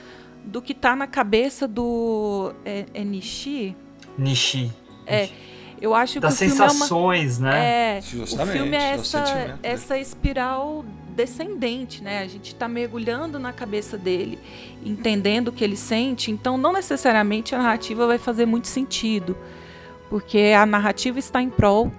do 0.45 0.63
que 0.63 0.73
está 0.73 0.97
na 0.97 1.07
cabeça 1.07 1.69
do 1.69 2.55
é, 2.65 2.87
é 2.95 3.05
Nishi. 3.05 3.77
Nishi. 4.17 4.73
É. 5.07 5.29
Eu 5.81 5.95
acho 5.95 6.19
das 6.21 6.39
que 6.39 6.47
o 6.47 6.49
sensações, 6.49 7.37
filme 7.37 7.49
é 7.49 7.51
uma, 7.51 7.59
né? 7.59 7.99
É, 7.99 8.01
o 8.01 8.47
filme 8.47 8.77
é 8.77 8.91
essa, 8.93 9.59
essa 9.63 9.99
espiral 9.99 10.85
descendente, 11.19 12.01
né? 12.01 12.21
A 12.21 12.29
gente 12.29 12.55
está 12.55 12.69
mergulhando 12.69 13.41
na 13.41 13.53
cabeça 13.53 13.99
dele, 13.99 14.39
entendendo 14.85 15.49
o 15.49 15.53
que 15.53 15.65
ele 15.65 15.77
sente. 15.77 16.31
Então, 16.31 16.57
não 16.57 16.73
necessariamente 16.73 17.57
a 17.57 17.59
narrativa 17.59 18.07
vai 18.07 18.19
fazer 18.19 18.47
muito 18.47 18.69
sentido, 18.69 19.37
porque 20.09 20.55
a 20.57 20.65
narrativa 20.65 21.19
está 21.19 21.43
em 21.43 21.51
prol 21.51 21.93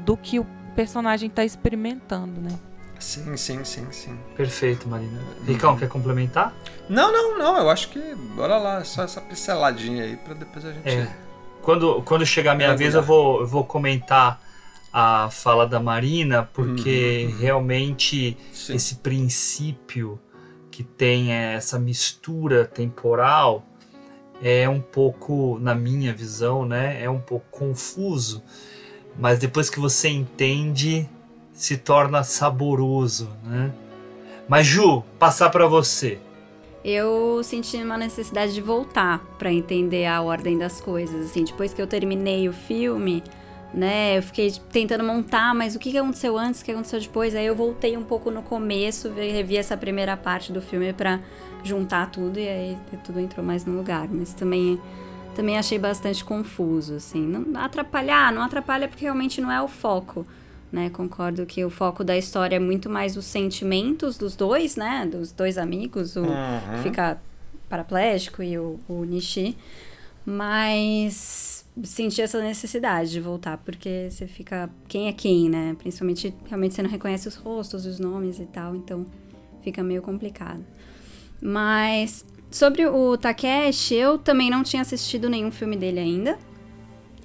do 0.00 0.16
que 0.16 0.40
o 0.40 0.46
personagem 0.74 1.28
está 1.28 1.44
experimentando, 1.44 2.40
né? 2.40 2.58
Sim, 2.98 3.36
sim, 3.36 3.62
sim, 3.64 3.86
sim. 3.92 4.18
Perfeito, 4.36 4.88
Marina. 4.88 5.20
Ricão, 5.46 5.76
quer 5.76 5.88
complementar? 5.88 6.52
Não, 6.88 7.12
não, 7.12 7.38
não. 7.38 7.56
Eu 7.58 7.70
acho 7.70 7.88
que 7.90 8.00
bora 8.34 8.56
lá, 8.56 8.82
só 8.82 9.04
essa 9.04 9.20
pinceladinha 9.20 10.04
aí 10.04 10.16
para 10.16 10.34
depois 10.34 10.64
a 10.64 10.72
gente. 10.72 10.88
É. 10.88 11.08
Quando, 11.62 12.02
quando 12.02 12.26
chegar 12.26 12.52
a 12.52 12.54
minha 12.54 12.70
é, 12.70 12.76
vez, 12.76 12.94
eu 12.94 13.02
vou, 13.02 13.42
eu 13.42 13.46
vou 13.46 13.64
comentar 13.64 14.40
a 14.96 15.28
fala 15.28 15.66
da 15.66 15.80
Marina, 15.80 16.48
porque 16.52 17.26
uhum. 17.28 17.38
realmente 17.40 18.36
Sim. 18.52 18.76
esse 18.76 18.94
princípio 18.96 20.20
que 20.70 20.84
tem 20.84 21.32
essa 21.32 21.80
mistura 21.80 22.64
temporal 22.64 23.66
é 24.40 24.68
um 24.68 24.80
pouco, 24.80 25.58
na 25.60 25.74
minha 25.74 26.14
visão, 26.14 26.64
né, 26.64 27.02
é 27.02 27.10
um 27.10 27.18
pouco 27.18 27.44
confuso, 27.50 28.40
mas 29.18 29.40
depois 29.40 29.68
que 29.68 29.80
você 29.80 30.08
entende, 30.08 31.08
se 31.52 31.76
torna 31.76 32.22
saboroso, 32.22 33.28
né? 33.42 33.72
Mas 34.48 34.66
Ju, 34.66 35.02
passar 35.18 35.50
para 35.50 35.66
você. 35.66 36.20
Eu 36.84 37.42
senti 37.42 37.78
uma 37.78 37.96
necessidade 37.96 38.52
de 38.52 38.60
voltar 38.60 39.24
para 39.38 39.52
entender 39.52 40.06
a 40.06 40.20
ordem 40.20 40.58
das 40.58 40.80
coisas, 40.80 41.26
assim, 41.26 41.44
depois 41.44 41.72
que 41.72 41.80
eu 41.80 41.86
terminei 41.86 42.48
o 42.48 42.52
filme, 42.52 43.22
né? 43.74 44.18
Eu 44.18 44.22
fiquei 44.22 44.52
tentando 44.70 45.02
montar, 45.02 45.54
mas 45.54 45.74
o 45.74 45.78
que 45.78 45.96
aconteceu 45.98 46.38
antes, 46.38 46.60
o 46.60 46.64
que 46.64 46.70
aconteceu 46.70 47.00
depois? 47.00 47.34
Aí 47.34 47.44
eu 47.44 47.56
voltei 47.56 47.96
um 47.96 48.04
pouco 48.04 48.30
no 48.30 48.42
começo, 48.42 49.12
revi 49.12 49.56
essa 49.56 49.76
primeira 49.76 50.16
parte 50.16 50.52
do 50.52 50.62
filme 50.62 50.92
para 50.92 51.20
juntar 51.64 52.10
tudo 52.10 52.38
e 52.38 52.48
aí 52.48 52.78
tudo 53.02 53.18
entrou 53.18 53.44
mais 53.44 53.64
no 53.64 53.76
lugar. 53.76 54.08
Mas 54.08 54.32
também 54.32 54.80
também 55.34 55.58
achei 55.58 55.78
bastante 55.78 56.24
confuso, 56.24 56.94
assim. 56.94 57.26
Não 57.26 57.60
atrapalhar, 57.60 58.32
não 58.32 58.42
atrapalha 58.42 58.86
porque 58.86 59.04
realmente 59.04 59.40
não 59.40 59.50
é 59.50 59.60
o 59.60 59.66
foco, 59.66 60.24
né? 60.70 60.88
Concordo 60.90 61.44
que 61.44 61.64
o 61.64 61.70
foco 61.70 62.04
da 62.04 62.16
história 62.16 62.54
é 62.54 62.60
muito 62.60 62.88
mais 62.88 63.16
os 63.16 63.24
sentimentos 63.24 64.16
dos 64.16 64.36
dois, 64.36 64.76
né? 64.76 65.04
Dos 65.10 65.32
dois 65.32 65.58
amigos, 65.58 66.14
o 66.14 66.20
uhum. 66.20 66.28
que 66.76 66.82
fica 66.84 67.18
paraplégico 67.68 68.42
e 68.42 68.56
o, 68.56 68.78
o 68.88 69.04
Nishi. 69.04 69.56
Mas 70.24 71.63
senti 71.82 72.22
essa 72.22 72.40
necessidade 72.40 73.10
de 73.10 73.20
voltar, 73.20 73.58
porque 73.58 74.08
você 74.10 74.26
fica 74.26 74.70
quem 74.86 75.08
é 75.08 75.12
quem, 75.12 75.48
né? 75.48 75.74
Principalmente, 75.78 76.34
realmente 76.46 76.74
você 76.74 76.82
não 76.82 76.90
reconhece 76.90 77.26
os 77.26 77.34
rostos, 77.34 77.84
os 77.86 77.98
nomes 77.98 78.38
e 78.38 78.46
tal, 78.46 78.76
então 78.76 79.04
fica 79.62 79.82
meio 79.82 80.02
complicado. 80.02 80.64
Mas 81.42 82.24
sobre 82.50 82.86
o 82.86 83.16
Takeshi, 83.16 83.94
eu 83.94 84.16
também 84.16 84.48
não 84.48 84.62
tinha 84.62 84.82
assistido 84.82 85.28
nenhum 85.28 85.50
filme 85.50 85.76
dele 85.76 85.98
ainda. 85.98 86.38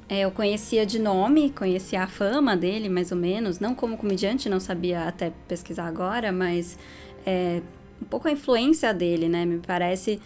É, 0.10 0.22
eu 0.22 0.32
conhecia 0.32 0.88
de 0.88 0.98
nome, 0.98 1.52
conhecia 1.52 2.02
a 2.02 2.08
fama 2.08 2.58
dele, 2.58 2.90
mais 2.90 3.12
ou 3.12 3.18
menos. 3.18 3.60
Não 3.60 3.76
como 3.76 3.96
comediante, 3.96 4.50
não 4.50 4.60
sabia 4.60 5.04
até 5.04 5.32
pesquisar 5.48 5.86
agora, 5.86 6.32
mas 6.32 6.80
é, 7.24 7.62
um 8.02 8.06
pouco 8.06 8.28
a 8.28 8.32
influência 8.32 8.92
dele, 8.92 9.30
né? 9.30 9.46
Me 9.46 9.60
parece, 9.60 10.20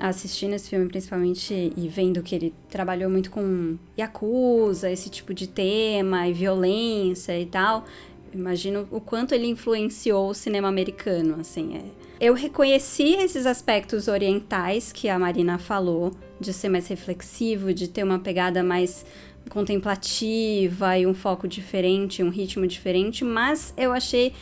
assistindo 0.00 0.54
esse 0.54 0.70
filme 0.70 0.88
principalmente 0.88 1.72
e 1.76 1.88
vendo 1.88 2.22
que 2.22 2.34
ele 2.34 2.54
trabalhou 2.68 3.10
muito 3.10 3.30
com 3.30 3.76
Yakuza, 3.98 4.90
esse 4.90 5.10
tipo 5.10 5.34
de 5.34 5.46
tema, 5.46 6.28
e 6.28 6.32
violência 6.32 7.38
e 7.38 7.46
tal. 7.46 7.84
Imagino 8.32 8.86
o 8.90 9.00
quanto 9.00 9.34
ele 9.34 9.46
influenciou 9.46 10.30
o 10.30 10.34
cinema 10.34 10.68
americano, 10.68 11.36
assim. 11.40 11.76
É. 11.76 12.08
Eu 12.20 12.34
reconheci 12.34 13.14
esses 13.14 13.46
aspectos 13.46 14.08
orientais 14.08 14.92
que 14.92 15.08
a 15.08 15.18
Marina 15.18 15.58
falou, 15.58 16.12
de 16.40 16.52
ser 16.52 16.68
mais 16.68 16.86
reflexivo, 16.88 17.72
de 17.72 17.88
ter 17.88 18.02
uma 18.02 18.18
pegada 18.18 18.62
mais 18.62 19.06
contemplativa 19.48 20.98
e 20.98 21.06
um 21.06 21.14
foco 21.14 21.48
diferente, 21.48 22.22
um 22.22 22.28
ritmo 22.28 22.66
diferente, 22.66 23.24
mas 23.24 23.72
eu 23.76 23.92
achei 23.92 24.32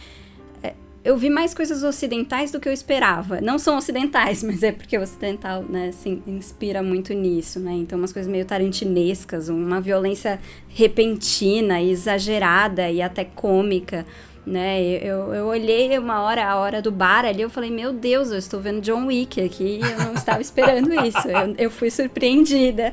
eu 1.07 1.17
vi 1.17 1.31
mais 1.31 1.55
coisas 1.55 1.85
ocidentais 1.85 2.51
do 2.51 2.59
que 2.59 2.69
eu 2.69 2.73
esperava. 2.73 3.41
Não 3.41 3.61
são 3.61 3.79
ocidentais, 3.79 4.43
mas 4.45 4.65
é 4.65 4.73
porque 4.73 4.99
o 4.99 5.03
ocidental, 5.03 5.63
né, 5.63 5.93
se 5.93 6.21
inspira 6.27 6.83
muito 6.83 7.15
nisso, 7.15 7.61
né? 7.61 7.73
Então, 7.75 7.97
umas 7.97 8.13
coisas 8.13 8.31
meio 8.31 8.45
tarantinescas, 8.45 9.49
uma 9.49 9.81
violência 9.81 10.41
repentina, 10.69 11.81
exagerada 11.81 12.91
e 12.91 13.01
até 13.01 13.25
cômica, 13.25 14.05
né? 14.45 14.83
Eu, 14.83 15.33
eu 15.33 15.47
olhei 15.47 15.97
uma 15.97 16.23
hora, 16.23 16.45
a 16.45 16.57
hora 16.57 16.83
do 16.83 16.91
bar 16.91 17.25
ali, 17.25 17.41
eu 17.41 17.51
falei, 17.51 17.71
meu 17.71 17.93
Deus, 17.93 18.33
eu 18.33 18.39
estou 18.39 18.61
vendo 18.61 18.81
John 18.81 19.07
Wick 19.07 19.41
aqui, 19.41 19.79
eu 19.81 20.07
não 20.07 20.15
estava 20.15 20.43
esperando 20.43 20.93
isso. 21.07 21.29
Eu, 21.29 21.55
eu 21.57 21.71
fui 21.71 21.89
surpreendida. 21.89 22.93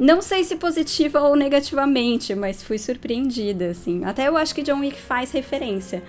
Não 0.00 0.20
sei 0.20 0.42
se 0.42 0.56
positiva 0.56 1.20
ou 1.20 1.36
negativamente, 1.36 2.34
mas 2.34 2.60
fui 2.60 2.76
surpreendida, 2.76 3.66
assim. 3.66 4.04
Até 4.04 4.26
eu 4.26 4.36
acho 4.36 4.52
que 4.52 4.62
John 4.62 4.80
Wick 4.80 5.00
faz 5.00 5.30
referência 5.30 6.02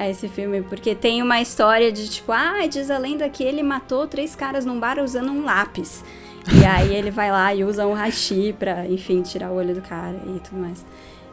a 0.00 0.08
esse 0.08 0.28
filme, 0.28 0.62
porque 0.62 0.94
tem 0.94 1.22
uma 1.22 1.42
história 1.42 1.92
de 1.92 2.08
tipo, 2.08 2.32
ah, 2.32 2.66
diz 2.66 2.90
a 2.90 2.96
lenda 2.96 3.28
que 3.28 3.44
ele 3.44 3.62
matou 3.62 4.06
três 4.06 4.34
caras 4.34 4.64
num 4.64 4.80
bar 4.80 4.98
usando 4.98 5.30
um 5.30 5.44
lápis. 5.44 6.02
E 6.50 6.64
aí 6.64 6.94
ele 6.94 7.10
vai 7.10 7.30
lá 7.30 7.54
e 7.54 7.62
usa 7.62 7.86
um 7.86 7.92
hashi 7.92 8.54
pra, 8.58 8.86
enfim, 8.86 9.20
tirar 9.20 9.50
o 9.50 9.56
olho 9.56 9.74
do 9.74 9.82
cara 9.82 10.18
e 10.26 10.40
tudo 10.40 10.58
mais. 10.58 10.86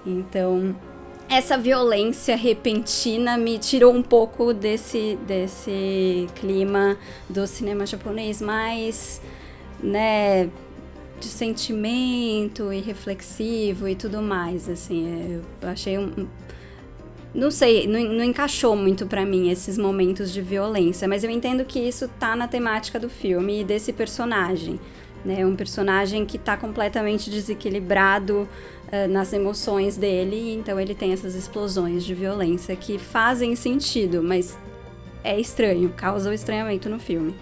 Então, 0.06 0.76
essa 1.30 1.58
violência 1.58 2.36
repentina 2.36 3.38
me 3.38 3.58
tirou 3.58 3.94
um 3.94 4.04
pouco 4.04 4.54
desse, 4.54 5.18
desse 5.26 6.28
clima 6.36 6.98
do 7.30 7.48
cinema 7.48 7.86
japonês 7.86 8.42
mais, 8.42 9.22
né, 9.82 10.50
de 11.22 11.28
sentimento 11.28 12.74
e 12.74 12.82
reflexivo 12.82 13.88
e 13.88 13.96
tudo 13.96 14.22
mais, 14.22 14.68
assim, 14.68 15.42
eu 15.62 15.70
achei 15.70 15.98
um, 15.98 16.28
não 17.38 17.52
sei, 17.52 17.86
não, 17.86 18.00
não 18.04 18.24
encaixou 18.24 18.76
muito 18.76 19.06
para 19.06 19.24
mim 19.24 19.52
esses 19.52 19.78
momentos 19.78 20.34
de 20.34 20.42
violência, 20.42 21.08
mas 21.08 21.24
eu 21.24 21.30
entendo 21.30 21.64
que 21.64 21.78
isso 21.78 22.10
tá 22.20 22.36
na 22.36 22.48
temática 22.48 23.00
do 23.00 23.08
filme 23.08 23.62
e 23.62 23.64
desse 23.64 23.94
personagem, 23.94 24.80
né, 25.24 25.46
um 25.46 25.56
personagem 25.56 26.26
que 26.26 26.40
tá 26.40 26.58
completamente 26.58 27.30
desequilibrado 27.30 28.50
uh, 28.88 29.08
nas 29.08 29.34
emoções 29.34 29.96
dele, 29.96 30.56
então 30.56 30.80
ele 30.80 30.96
tem 30.96 31.14
essas 31.14 31.36
explosões 31.36 32.04
de 32.04 32.16
violência 32.16 32.76
que 32.76 32.98
fazem 32.98 33.56
sentido, 33.56 34.24
mas 34.24 34.58
é 35.24 35.40
estranho, 35.40 35.94
causa 35.96 36.32
o 36.32 36.34
estranhamento 36.34 36.90
no 36.90 36.98
filme. 36.98 37.36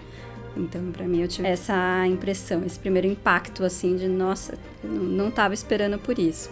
Então, 0.54 0.92
para 0.92 1.06
mim, 1.06 1.22
eu 1.22 1.28
tive 1.28 1.48
essa 1.48 2.06
impressão, 2.06 2.62
esse 2.64 2.78
primeiro 2.78 3.06
impacto, 3.06 3.64
assim, 3.64 3.96
de 3.96 4.08
nossa, 4.08 4.58
eu 4.84 4.90
não 4.90 5.28
estava 5.28 5.54
esperando 5.54 5.98
por 5.98 6.18
isso. 6.18 6.50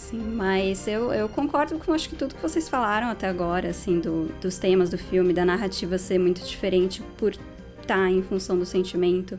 Sim, 0.00 0.22
mas 0.34 0.88
eu, 0.88 1.12
eu 1.12 1.28
concordo 1.28 1.78
com 1.78 1.92
acho 1.92 2.08
que 2.08 2.16
tudo 2.16 2.34
que 2.34 2.40
vocês 2.40 2.70
falaram 2.70 3.08
até 3.08 3.28
agora, 3.28 3.68
assim, 3.68 4.00
do, 4.00 4.32
dos 4.40 4.56
temas 4.56 4.88
do 4.88 4.96
filme, 4.96 5.34
da 5.34 5.44
narrativa 5.44 5.98
ser 5.98 6.18
muito 6.18 6.40
diferente 6.40 7.02
por 7.18 7.32
estar 7.32 7.42
tá 7.84 8.10
em 8.10 8.22
função 8.22 8.58
do 8.58 8.64
sentimento. 8.64 9.38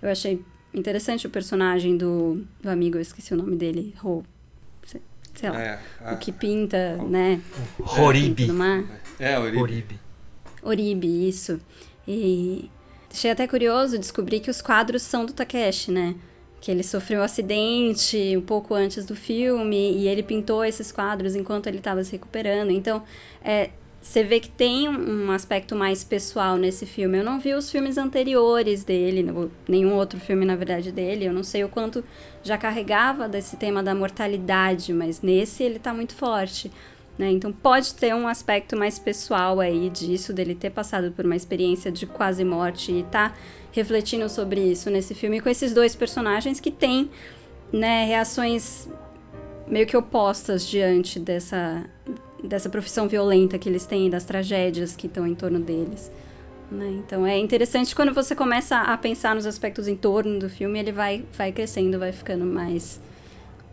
Eu 0.00 0.08
achei 0.10 0.42
interessante 0.72 1.26
o 1.26 1.30
personagem 1.30 1.98
do, 1.98 2.42
do 2.58 2.70
amigo, 2.70 2.96
eu 2.96 3.02
esqueci 3.02 3.34
o 3.34 3.36
nome 3.36 3.54
dele, 3.54 3.94
Ro, 3.98 4.24
sei 5.34 5.50
lá, 5.50 5.60
é, 5.60 5.78
a, 6.02 6.14
o 6.14 6.16
que 6.16 6.32
pinta, 6.32 6.96
né? 7.06 7.42
Horibi. 7.78 8.48
É, 9.18 9.38
Oribe. 9.38 9.58
Horibi. 9.58 10.00
Oribe, 10.62 11.28
isso. 11.28 11.60
E 12.08 12.70
achei 13.12 13.30
até 13.30 13.46
curioso 13.46 13.98
descobrir 13.98 14.40
que 14.40 14.50
os 14.50 14.62
quadros 14.62 15.02
são 15.02 15.26
do 15.26 15.34
Takeshi, 15.34 15.92
né? 15.92 16.14
Que 16.60 16.70
ele 16.70 16.82
sofreu 16.82 17.20
um 17.20 17.22
acidente 17.22 18.36
um 18.36 18.40
pouco 18.40 18.74
antes 18.74 19.06
do 19.06 19.14
filme 19.14 19.92
e 19.92 20.08
ele 20.08 20.22
pintou 20.22 20.64
esses 20.64 20.90
quadros 20.90 21.36
enquanto 21.36 21.66
ele 21.66 21.78
estava 21.78 22.02
se 22.02 22.12
recuperando. 22.12 22.70
Então, 22.70 23.02
é, 23.44 23.70
você 24.00 24.22
vê 24.22 24.40
que 24.40 24.48
tem 24.48 24.88
um 24.88 25.30
aspecto 25.30 25.74
mais 25.74 26.04
pessoal 26.04 26.56
nesse 26.56 26.86
filme. 26.86 27.18
Eu 27.18 27.24
não 27.24 27.38
vi 27.38 27.52
os 27.52 27.70
filmes 27.70 27.98
anteriores 27.98 28.84
dele, 28.84 29.26
nenhum 29.68 29.94
outro 29.94 30.18
filme, 30.18 30.44
na 30.44 30.56
verdade, 30.56 30.92
dele. 30.92 31.26
Eu 31.26 31.32
não 31.32 31.42
sei 31.42 31.64
o 31.64 31.68
quanto 31.68 32.02
já 32.42 32.56
carregava 32.56 33.28
desse 33.28 33.56
tema 33.56 33.82
da 33.82 33.94
mortalidade, 33.94 34.92
mas 34.92 35.20
nesse 35.20 35.62
ele 35.62 35.78
tá 35.78 35.92
muito 35.92 36.14
forte. 36.14 36.70
Né? 37.18 37.32
Então 37.32 37.52
pode 37.52 37.92
ter 37.94 38.14
um 38.14 38.28
aspecto 38.28 38.76
mais 38.76 38.98
pessoal 38.98 39.58
aí 39.58 39.90
disso, 39.90 40.32
dele 40.32 40.54
ter 40.54 40.70
passado 40.70 41.10
por 41.10 41.24
uma 41.24 41.34
experiência 41.34 41.90
de 41.90 42.06
quase 42.06 42.44
morte 42.44 42.92
e 42.92 43.02
tá 43.02 43.34
refletindo 43.78 44.28
sobre 44.28 44.60
isso 44.60 44.90
nesse 44.90 45.14
filme 45.14 45.40
com 45.40 45.48
esses 45.48 45.72
dois 45.72 45.94
personagens 45.94 46.60
que 46.60 46.70
têm 46.70 47.10
né, 47.72 48.04
reações 48.04 48.88
meio 49.66 49.86
que 49.86 49.96
opostas 49.96 50.66
diante 50.66 51.20
dessa 51.20 51.84
dessa 52.42 52.68
profissão 52.68 53.08
violenta 53.08 53.58
que 53.58 53.68
eles 53.68 53.84
têm, 53.84 54.08
das 54.08 54.24
tragédias 54.24 54.94
que 54.94 55.06
estão 55.06 55.26
em 55.26 55.34
torno 55.34 55.58
deles. 55.58 56.10
Né? 56.70 57.00
Então 57.04 57.26
é 57.26 57.38
interessante 57.38 57.94
quando 57.94 58.12
você 58.14 58.34
começa 58.34 58.78
a 58.78 58.96
pensar 58.96 59.34
nos 59.34 59.46
aspectos 59.46 59.88
em 59.88 59.96
torno 59.96 60.38
do 60.38 60.48
filme, 60.48 60.78
ele 60.78 60.92
vai, 60.92 61.24
vai 61.32 61.50
crescendo, 61.50 61.98
vai 61.98 62.12
ficando 62.12 62.44
mais, 62.44 63.00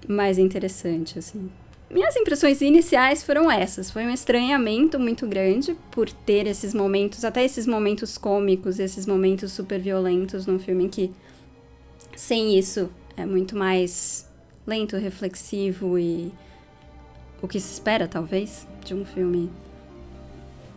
mais 0.08 0.38
interessante, 0.38 1.20
assim. 1.20 1.50
Minhas 1.90 2.16
impressões 2.16 2.62
iniciais 2.62 3.24
foram 3.24 3.50
essas. 3.50 3.92
Foi 3.92 4.04
um 4.06 4.10
estranhamento 4.10 5.00
muito 5.00 5.28
grande 5.28 5.76
por 5.92 6.10
ter 6.10 6.48
esses 6.48 6.74
momentos, 6.74 7.24
até 7.24 7.44
esses 7.44 7.68
momentos 7.68 8.18
cômicos, 8.18 8.80
esses 8.80 9.06
momentos 9.06 9.52
super 9.52 9.80
violentos 9.80 10.48
num 10.48 10.58
filme 10.58 10.90
que, 10.90 11.12
sem 12.16 12.58
isso, 12.58 12.90
é 13.16 13.26
muito 13.26 13.56
mais 13.56 14.28
lento, 14.66 14.98
reflexivo 14.98 15.98
e 16.00 16.32
o 17.42 17.48
que 17.48 17.60
se 17.60 17.74
espera, 17.74 18.08
talvez, 18.08 18.68
de 18.84 18.96
um 18.96 19.06
filme. 19.06 19.52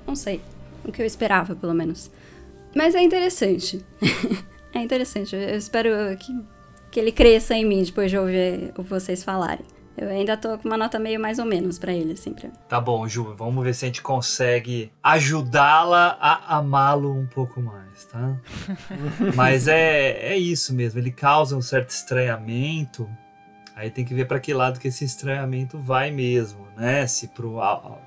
Não 0.07 0.15
sei. 0.15 0.43
O 0.85 0.93
que 0.93 1.01
eu 1.01 1.07
esperava, 1.07 1.55
pelo 1.55 1.75
menos. 1.75 2.11
Mas 2.75 2.95
é 2.95 3.01
interessante. 3.01 3.85
é 4.75 4.79
interessante. 4.79 5.35
Eu 5.35 5.57
espero 5.57 5.89
que, 6.19 6.39
que 6.91 7.01
ele 7.01 7.13
cresça 7.13 7.55
em 7.55 7.65
mim 7.65 7.83
depois 7.83 8.11
de 8.11 8.19
ouvir 8.19 8.73
vocês 8.77 9.25
falarem. 9.25 9.78
Eu 9.99 10.09
ainda 10.09 10.37
tô 10.37 10.57
com 10.59 10.69
uma 10.69 10.77
nota 10.77 10.99
meio 10.99 11.19
mais 11.21 11.39
ou 11.39 11.45
menos 11.45 11.79
para 11.79 11.93
ele, 11.93 12.13
assim. 12.13 12.33
Pra... 12.33 12.49
Tá 12.69 12.81
bom, 12.81 13.07
Ju, 13.09 13.35
vamos 13.35 13.65
ver 13.65 13.75
se 13.75 13.85
a 13.85 13.89
gente 13.89 14.01
consegue 14.01 14.93
ajudá-la 15.03 16.17
a 16.21 16.57
amá-lo 16.57 17.13
um 17.13 17.27
pouco 17.27 17.61
mais, 17.61 18.05
tá? 18.05 18.37
Mas 19.35 19.67
é, 19.69 20.33
é 20.33 20.37
isso 20.37 20.75
mesmo, 20.75 21.01
ele 21.01 21.11
causa 21.11 21.57
um 21.57 21.63
certo 21.63 21.91
estranhamento 21.91 23.09
Aí 23.79 23.93
tem 23.93 24.05
que 24.05 24.13
ver 24.13 24.25
para 24.25 24.41
que 24.41 24.53
lado 24.53 24.81
que 24.81 24.89
esse 24.89 25.05
estranhamento 25.05 25.79
vai 25.79 26.11
mesmo, 26.11 26.67
né? 26.77 27.07
Se 27.07 27.31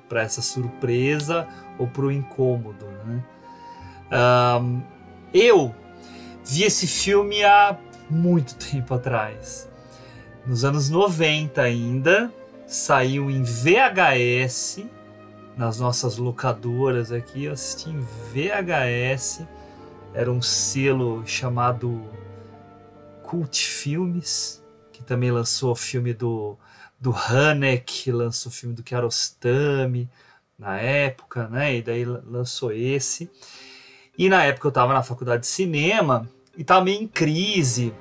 para 0.06 0.20
essa 0.20 0.42
surpresa 0.42 1.48
ou 1.78 1.88
para 1.88 2.04
o 2.04 2.12
incômodo, 2.12 2.84
né? 3.06 3.24
Um, 4.60 4.82
eu 5.32 5.74
vi 6.44 6.64
esse 6.64 6.86
filme 6.86 7.42
há 7.42 7.78
muito 8.10 8.54
tempo 8.56 8.92
atrás. 8.92 9.66
Nos 10.44 10.64
anos 10.64 10.90
90 10.90 11.62
ainda, 11.62 12.32
saiu 12.66 13.30
em 13.30 13.44
VHS, 13.44 14.84
nas 15.56 15.78
nossas 15.78 16.16
locadoras 16.16 17.12
aqui, 17.12 17.44
eu 17.44 17.52
assisti 17.52 17.90
em 17.90 18.00
VHS, 18.00 19.46
era 20.12 20.32
um 20.32 20.42
selo 20.42 21.22
chamado 21.24 22.02
Cult 23.22 23.56
Filmes, 23.56 24.60
que 24.92 25.04
também 25.04 25.30
lançou 25.30 25.70
o 25.70 25.76
filme 25.76 26.12
do, 26.12 26.56
do 26.98 27.14
Hanek, 27.14 28.10
lançou 28.10 28.50
o 28.50 28.54
filme 28.54 28.74
do 28.74 28.82
Kiarostami 28.82 30.10
na 30.58 30.76
época, 30.76 31.46
né? 31.48 31.76
E 31.76 31.82
daí 31.82 32.04
lançou 32.04 32.72
esse. 32.72 33.30
E 34.18 34.28
na 34.28 34.42
época 34.44 34.66
eu 34.66 34.70
estava 34.70 34.92
na 34.92 35.04
faculdade 35.04 35.42
de 35.42 35.48
cinema 35.48 36.28
e 36.56 36.62
estava 36.62 36.84
meio 36.84 37.00
em 37.00 37.06
crise 37.06 37.94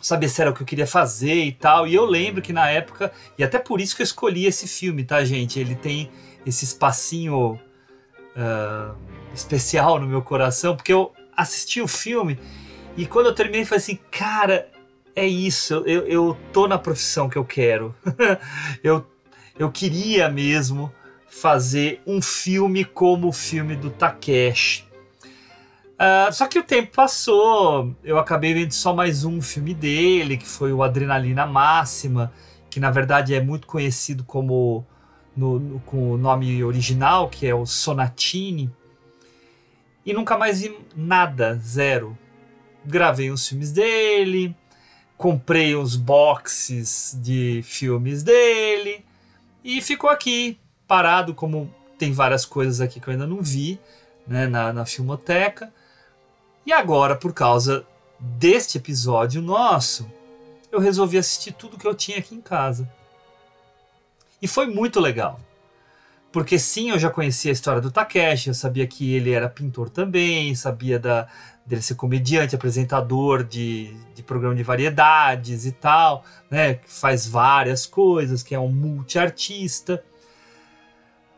sabia 0.00 0.28
se 0.28 0.40
era 0.40 0.50
o 0.50 0.54
que 0.54 0.62
eu 0.62 0.66
queria 0.66 0.86
fazer 0.86 1.44
e 1.44 1.52
tal. 1.52 1.86
E 1.86 1.94
eu 1.94 2.04
lembro 2.04 2.42
que 2.42 2.52
na 2.52 2.68
época, 2.70 3.12
e 3.38 3.44
até 3.44 3.58
por 3.58 3.80
isso 3.80 3.94
que 3.94 4.02
eu 4.02 4.04
escolhi 4.04 4.46
esse 4.46 4.66
filme, 4.66 5.04
tá, 5.04 5.24
gente? 5.24 5.58
Ele 5.60 5.74
tem 5.74 6.10
esse 6.46 6.64
espacinho 6.64 7.60
uh, 8.34 8.96
especial 9.34 10.00
no 10.00 10.06
meu 10.06 10.22
coração, 10.22 10.74
porque 10.74 10.92
eu 10.92 11.12
assisti 11.36 11.80
o 11.80 11.88
filme 11.88 12.38
e 12.96 13.06
quando 13.06 13.26
eu 13.26 13.34
terminei, 13.34 13.64
falei 13.64 13.78
assim, 13.78 13.98
cara, 14.10 14.68
é 15.14 15.26
isso, 15.26 15.74
eu, 15.86 16.06
eu 16.06 16.36
tô 16.52 16.66
na 16.66 16.78
profissão 16.78 17.28
que 17.28 17.38
eu 17.38 17.44
quero. 17.44 17.94
eu, 18.82 19.06
eu 19.58 19.70
queria 19.70 20.28
mesmo 20.28 20.92
fazer 21.28 22.00
um 22.06 22.20
filme 22.20 22.84
como 22.84 23.28
o 23.28 23.32
filme 23.32 23.76
do 23.76 23.90
Takeshi. 23.90 24.89
Uh, 26.00 26.32
só 26.32 26.46
que 26.46 26.58
o 26.58 26.62
tempo 26.62 26.92
passou, 26.96 27.94
eu 28.02 28.18
acabei 28.18 28.54
vendo 28.54 28.72
só 28.72 28.94
mais 28.94 29.22
um 29.22 29.42
filme 29.42 29.74
dele, 29.74 30.38
que 30.38 30.46
foi 30.46 30.72
o 30.72 30.82
Adrenalina 30.82 31.44
Máxima, 31.44 32.32
que 32.70 32.80
na 32.80 32.90
verdade 32.90 33.34
é 33.34 33.40
muito 33.42 33.66
conhecido 33.66 34.24
como 34.24 34.82
no, 35.36 35.58
no, 35.58 35.80
com 35.80 36.12
o 36.12 36.16
nome 36.16 36.64
original, 36.64 37.28
que 37.28 37.46
é 37.46 37.54
o 37.54 37.66
Sonatine. 37.66 38.72
E 40.06 40.14
nunca 40.14 40.38
mais 40.38 40.62
vi 40.62 40.74
nada, 40.96 41.56
zero. 41.56 42.16
Gravei 42.82 43.30
uns 43.30 43.46
filmes 43.46 43.70
dele, 43.70 44.56
comprei 45.18 45.76
uns 45.76 45.96
boxes 45.96 47.14
de 47.22 47.60
filmes 47.62 48.22
dele 48.22 49.04
e 49.62 49.82
ficou 49.82 50.08
aqui 50.08 50.58
parado, 50.88 51.34
como 51.34 51.70
tem 51.98 52.10
várias 52.10 52.46
coisas 52.46 52.80
aqui 52.80 52.98
que 52.98 53.06
eu 53.06 53.12
ainda 53.12 53.26
não 53.26 53.42
vi 53.42 53.78
né, 54.26 54.46
na, 54.46 54.72
na 54.72 54.86
filmoteca. 54.86 55.70
E 56.64 56.72
agora, 56.72 57.16
por 57.16 57.32
causa 57.32 57.84
deste 58.18 58.78
episódio 58.78 59.40
nosso, 59.40 60.10
eu 60.70 60.78
resolvi 60.78 61.18
assistir 61.18 61.52
tudo 61.52 61.78
que 61.78 61.86
eu 61.86 61.94
tinha 61.94 62.18
aqui 62.18 62.34
em 62.34 62.40
casa. 62.40 62.90
E 64.40 64.46
foi 64.46 64.66
muito 64.66 65.00
legal. 65.00 65.40
Porque 66.32 66.58
sim, 66.58 66.90
eu 66.90 66.98
já 66.98 67.10
conhecia 67.10 67.50
a 67.50 67.52
história 67.52 67.80
do 67.80 67.90
Takeshi, 67.90 68.48
eu 68.48 68.54
sabia 68.54 68.86
que 68.86 69.14
ele 69.14 69.32
era 69.32 69.48
pintor 69.48 69.90
também, 69.90 70.54
sabia 70.54 70.96
da, 70.96 71.26
dele 71.66 71.82
ser 71.82 71.96
comediante, 71.96 72.54
apresentador 72.54 73.42
de, 73.42 73.92
de 74.14 74.22
programa 74.22 74.54
de 74.54 74.62
variedades 74.62 75.66
e 75.66 75.72
tal, 75.72 76.24
né? 76.48 76.74
Que 76.74 76.88
faz 76.88 77.26
várias 77.26 77.84
coisas, 77.84 78.44
que 78.44 78.54
é 78.54 78.60
um 78.60 78.68
multiartista. 78.68 80.02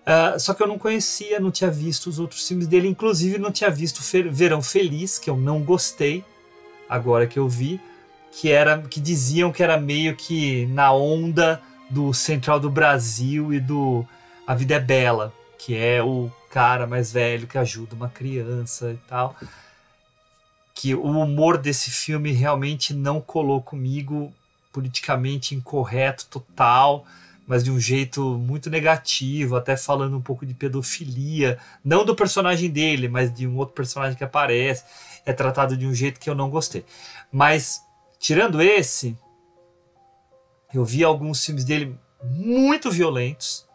Uh, 0.02 0.38
só 0.38 0.52
que 0.52 0.62
eu 0.62 0.66
não 0.66 0.78
conhecia, 0.78 1.38
não 1.38 1.50
tinha 1.50 1.70
visto 1.70 2.08
os 2.08 2.18
outros 2.18 2.46
filmes 2.46 2.66
dele, 2.66 2.88
inclusive 2.88 3.38
não 3.38 3.52
tinha 3.52 3.70
visto 3.70 4.02
Verão 4.30 4.60
Feliz, 4.60 5.18
que 5.18 5.30
eu 5.30 5.36
não 5.36 5.62
gostei, 5.62 6.24
agora 6.88 7.26
que 7.26 7.38
eu 7.38 7.48
vi, 7.48 7.80
que 8.32 8.50
era 8.50 8.78
que 8.78 9.00
diziam 9.00 9.52
que 9.52 9.62
era 9.62 9.78
meio 9.78 10.16
que 10.16 10.66
na 10.66 10.92
onda 10.92 11.62
do 11.88 12.12
Central 12.12 12.58
do 12.58 12.68
Brasil 12.68 13.52
e 13.54 13.60
do 13.60 14.04
A 14.46 14.54
Vida 14.54 14.74
é 14.74 14.80
Bela, 14.80 15.32
que 15.56 15.76
é 15.76 16.02
o 16.02 16.32
cara 16.50 16.86
mais 16.86 17.12
velho 17.12 17.46
que 17.46 17.56
ajuda 17.56 17.94
uma 17.94 18.08
criança 18.08 18.90
e 18.90 18.98
tal. 19.08 19.36
Que 20.74 20.94
o 20.94 21.04
humor 21.04 21.58
desse 21.58 21.90
filme 21.90 22.32
realmente 22.32 22.92
não 22.92 23.20
colou 23.20 23.62
comigo, 23.62 24.32
politicamente 24.72 25.54
incorreto 25.54 26.26
total 26.26 27.06
mas 27.52 27.62
de 27.62 27.70
um 27.70 27.78
jeito 27.78 28.38
muito 28.38 28.70
negativo, 28.70 29.56
até 29.56 29.76
falando 29.76 30.16
um 30.16 30.22
pouco 30.22 30.46
de 30.46 30.54
pedofilia, 30.54 31.58
não 31.84 32.02
do 32.02 32.16
personagem 32.16 32.70
dele, 32.70 33.08
mas 33.08 33.30
de 33.30 33.46
um 33.46 33.58
outro 33.58 33.74
personagem 33.74 34.16
que 34.16 34.24
aparece, 34.24 34.82
é 35.26 35.34
tratado 35.34 35.76
de 35.76 35.86
um 35.86 35.92
jeito 35.92 36.18
que 36.18 36.30
eu 36.30 36.34
não 36.34 36.48
gostei. 36.48 36.82
Mas 37.30 37.82
tirando 38.18 38.62
esse, 38.62 39.18
eu 40.72 40.82
vi 40.82 41.04
alguns 41.04 41.44
filmes 41.44 41.62
dele 41.62 41.94
muito 42.24 42.90
violentos. 42.90 43.68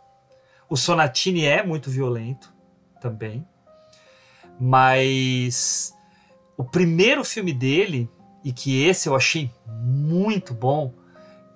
O 0.68 0.76
Sonatini 0.76 1.46
é 1.46 1.62
muito 1.62 1.92
violento 1.92 2.52
também. 3.00 3.48
Mas 4.60 5.94
o 6.58 6.64
primeiro 6.64 7.24
filme 7.24 7.54
dele, 7.54 8.10
e 8.44 8.52
que 8.52 8.84
esse 8.84 9.08
eu 9.08 9.16
achei 9.16 9.52
muito 9.68 10.56
bom, 10.56 10.96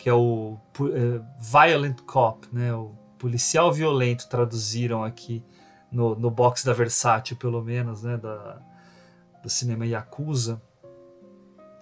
que 0.02 0.10
é 0.10 0.14
o 0.14 0.58
uh, 0.80 1.26
Violent 1.40 2.02
Cop, 2.08 2.48
né? 2.52 2.74
O 2.74 2.96
policial 3.20 3.72
violento 3.72 4.28
traduziram 4.28 5.04
aqui 5.04 5.44
no, 5.92 6.16
no 6.16 6.32
box 6.32 6.66
da 6.66 6.74
Versátil, 6.74 7.38
pelo 7.38 7.62
menos, 7.62 8.02
né? 8.02 8.18
Da, 8.18 8.60
do 9.44 9.48
cinema 9.48 9.86
Yakuza. 9.86 10.60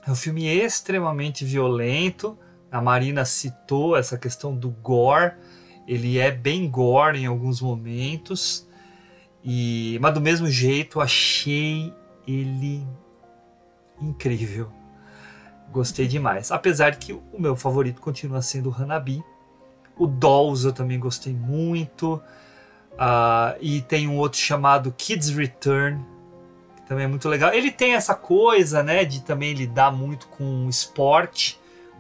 É 0.06 0.12
um 0.12 0.16
filme 0.16 0.46
extremamente 0.48 1.46
violento. 1.46 2.38
A 2.70 2.82
Marina 2.82 3.24
citou 3.24 3.96
essa 3.96 4.18
questão 4.18 4.54
do 4.54 4.70
gore. 4.70 5.36
Ele 5.88 6.18
é 6.18 6.30
bem 6.30 6.70
gore 6.70 7.20
em 7.20 7.26
alguns 7.26 7.62
momentos. 7.62 8.68
E, 9.42 9.98
mas 10.02 10.14
do 10.14 10.20
mesmo 10.20 10.48
jeito, 10.50 11.00
achei 11.00 11.94
ele 12.28 12.86
incrível. 14.02 14.70
Gostei 15.72 16.08
demais. 16.08 16.52
Apesar 16.52 16.96
que 16.96 17.14
o 17.14 17.40
meu 17.40 17.56
favorito 17.56 18.02
continua 18.02 18.42
sendo 18.42 18.70
o 18.70 18.74
Hanabi. 18.74 19.24
O 19.98 20.08
Dolls 20.08 20.66
eu 20.66 20.74
também 20.74 21.00
gostei 21.00 21.34
muito. 21.34 22.22
Uh, 22.94 23.56
e 23.62 23.82
tem 23.82 24.08
um 24.08 24.18
outro 24.18 24.40
chamado 24.40 24.94
Kids 24.98 25.30
Return, 25.30 26.06
que 26.76 26.82
também 26.88 27.06
é 27.06 27.08
muito 27.08 27.30
legal. 27.30 27.54
Ele 27.54 27.72
tem 27.72 27.94
essa 27.94 28.14
coisa, 28.14 28.84
né, 28.84 29.06
de 29.06 29.22
também 29.22 29.54
lidar 29.54 29.92
muito 29.92 30.28
com 30.28 30.68
esporte 30.68 31.60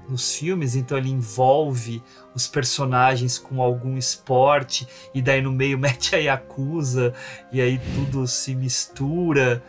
nos 0.09 0.35
filmes, 0.35 0.75
então 0.75 0.97
ele 0.97 1.09
envolve 1.09 2.01
os 2.33 2.47
personagens 2.47 3.37
com 3.37 3.61
algum 3.61 3.95
esporte 3.97 4.87
e 5.13 5.21
daí 5.21 5.41
no 5.41 5.51
meio 5.51 5.77
mete 5.79 6.15
a 6.15 6.19
Yakuza 6.19 7.13
e 7.51 7.61
aí 7.61 7.79
tudo 7.95 8.27
se 8.27 8.55
mistura. 8.55 9.63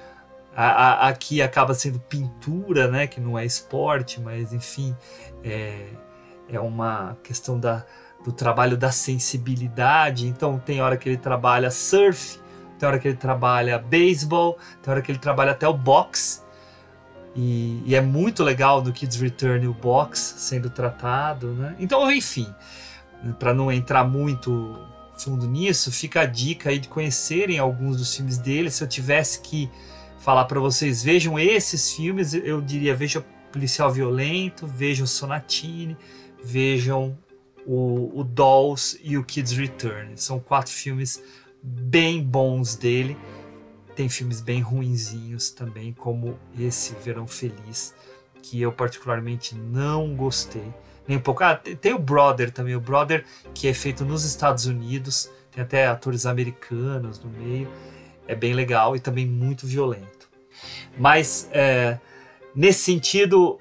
A, 0.55 0.67
a, 0.67 1.09
aqui 1.09 1.41
acaba 1.41 1.75
sendo 1.75 2.01
pintura, 2.01 2.89
né? 2.89 3.07
Que 3.07 3.21
não 3.21 3.39
é 3.39 3.45
esporte, 3.45 4.21
mas 4.21 4.53
enfim, 4.53 4.97
é, 5.45 5.89
é 6.49 6.59
uma 6.61 7.17
questão 7.23 7.59
da, 7.59 7.85
do 8.25 8.33
trabalho 8.33 8.77
da 8.77 8.91
sensibilidade. 8.91 10.27
Então 10.27 10.59
tem 10.59 10.81
hora 10.81 10.97
que 10.97 11.09
ele 11.09 11.17
trabalha 11.17 11.71
surf, 11.71 12.41
tem 12.79 12.89
hora 12.89 12.99
que 12.99 13.09
ele 13.09 13.17
trabalha 13.17 13.79
beisebol, 13.79 14.59
tem 14.83 14.93
hora 14.93 15.03
que 15.03 15.13
ele 15.13 15.19
trabalha 15.19 15.53
até 15.53 15.69
o 15.69 15.75
boxe. 15.75 16.43
E, 17.35 17.83
e, 17.87 17.95
é 17.95 18.01
muito 18.01 18.43
legal 18.43 18.83
no 18.83 18.93
Kids 18.93 19.21
Return 19.21 19.67
o 19.69 19.73
box 19.73 20.35
sendo 20.39 20.69
tratado, 20.69 21.53
né? 21.53 21.77
Então, 21.79 22.11
enfim, 22.11 22.53
para 23.39 23.55
não 23.55 23.71
entrar 23.71 24.03
muito 24.03 24.77
fundo 25.17 25.47
nisso, 25.47 25.93
fica 25.93 26.23
a 26.23 26.27
dica 26.27 26.71
aí 26.71 26.79
de 26.79 26.89
conhecerem 26.89 27.59
alguns 27.59 27.99
dos 27.99 28.15
filmes 28.17 28.39
dele. 28.39 28.71
Se 28.71 28.83
eu 28.83 28.89
tivesse 28.89 29.41
que 29.43 29.71
falar 30.21 30.45
para 30.45 30.61
vocês, 30.61 31.03
vejam 31.03 31.39
esses 31.39 31.93
filmes, 31.93 32.35
eu 32.35 32.61
diria, 32.61 32.95
vejam 32.95 33.25
Policial 33.51 33.91
Violento, 33.91 34.67
vejam 34.67 35.07
Sonatine, 35.07 35.97
vejam 36.45 37.19
o, 37.67 38.21
o 38.21 38.23
Dolls 38.23 39.01
e 39.03 39.17
o 39.17 39.25
Kids 39.25 39.53
Return. 39.53 40.13
São 40.17 40.39
quatro 40.39 40.73
filmes 40.73 41.23
bem 41.63 42.23
bons 42.23 42.77
dele. 42.77 43.17
Tem 43.97 44.09
filmes 44.09 44.41
bem 44.41 44.61
ruinzinhos 44.61 45.51
também, 45.51 45.93
como 45.93 46.39
esse 46.59 46.95
Verão 47.03 47.27
Feliz, 47.27 47.95
que 48.43 48.61
eu 48.61 48.71
particularmente 48.71 49.55
não 49.55 50.15
gostei. 50.15 50.73
Nem 51.09 51.17
um 51.17 51.21
pouco. 51.21 51.43
Ah, 51.43 51.57
tem 51.57 51.93
o 51.93 51.99
Brother 51.99 52.51
também, 52.51 52.77
o 52.77 52.81
Brother 52.81 53.25
que 53.53 53.67
é 53.67 53.75
feito 53.75 54.05
nos 54.05 54.25
Estados 54.25 54.67
Unidos, 54.67 55.31
tem 55.51 55.63
até 55.65 55.87
atores 55.87 56.25
americanos 56.25 57.19
no 57.19 57.31
meio 57.31 57.69
é 58.31 58.35
bem 58.37 58.55
legal 58.55 58.95
e 58.95 59.01
também 59.01 59.27
muito 59.27 59.67
violento. 59.67 60.31
Mas 60.97 61.51
é, 61.53 61.99
nesse 62.55 62.81
sentido 62.81 63.59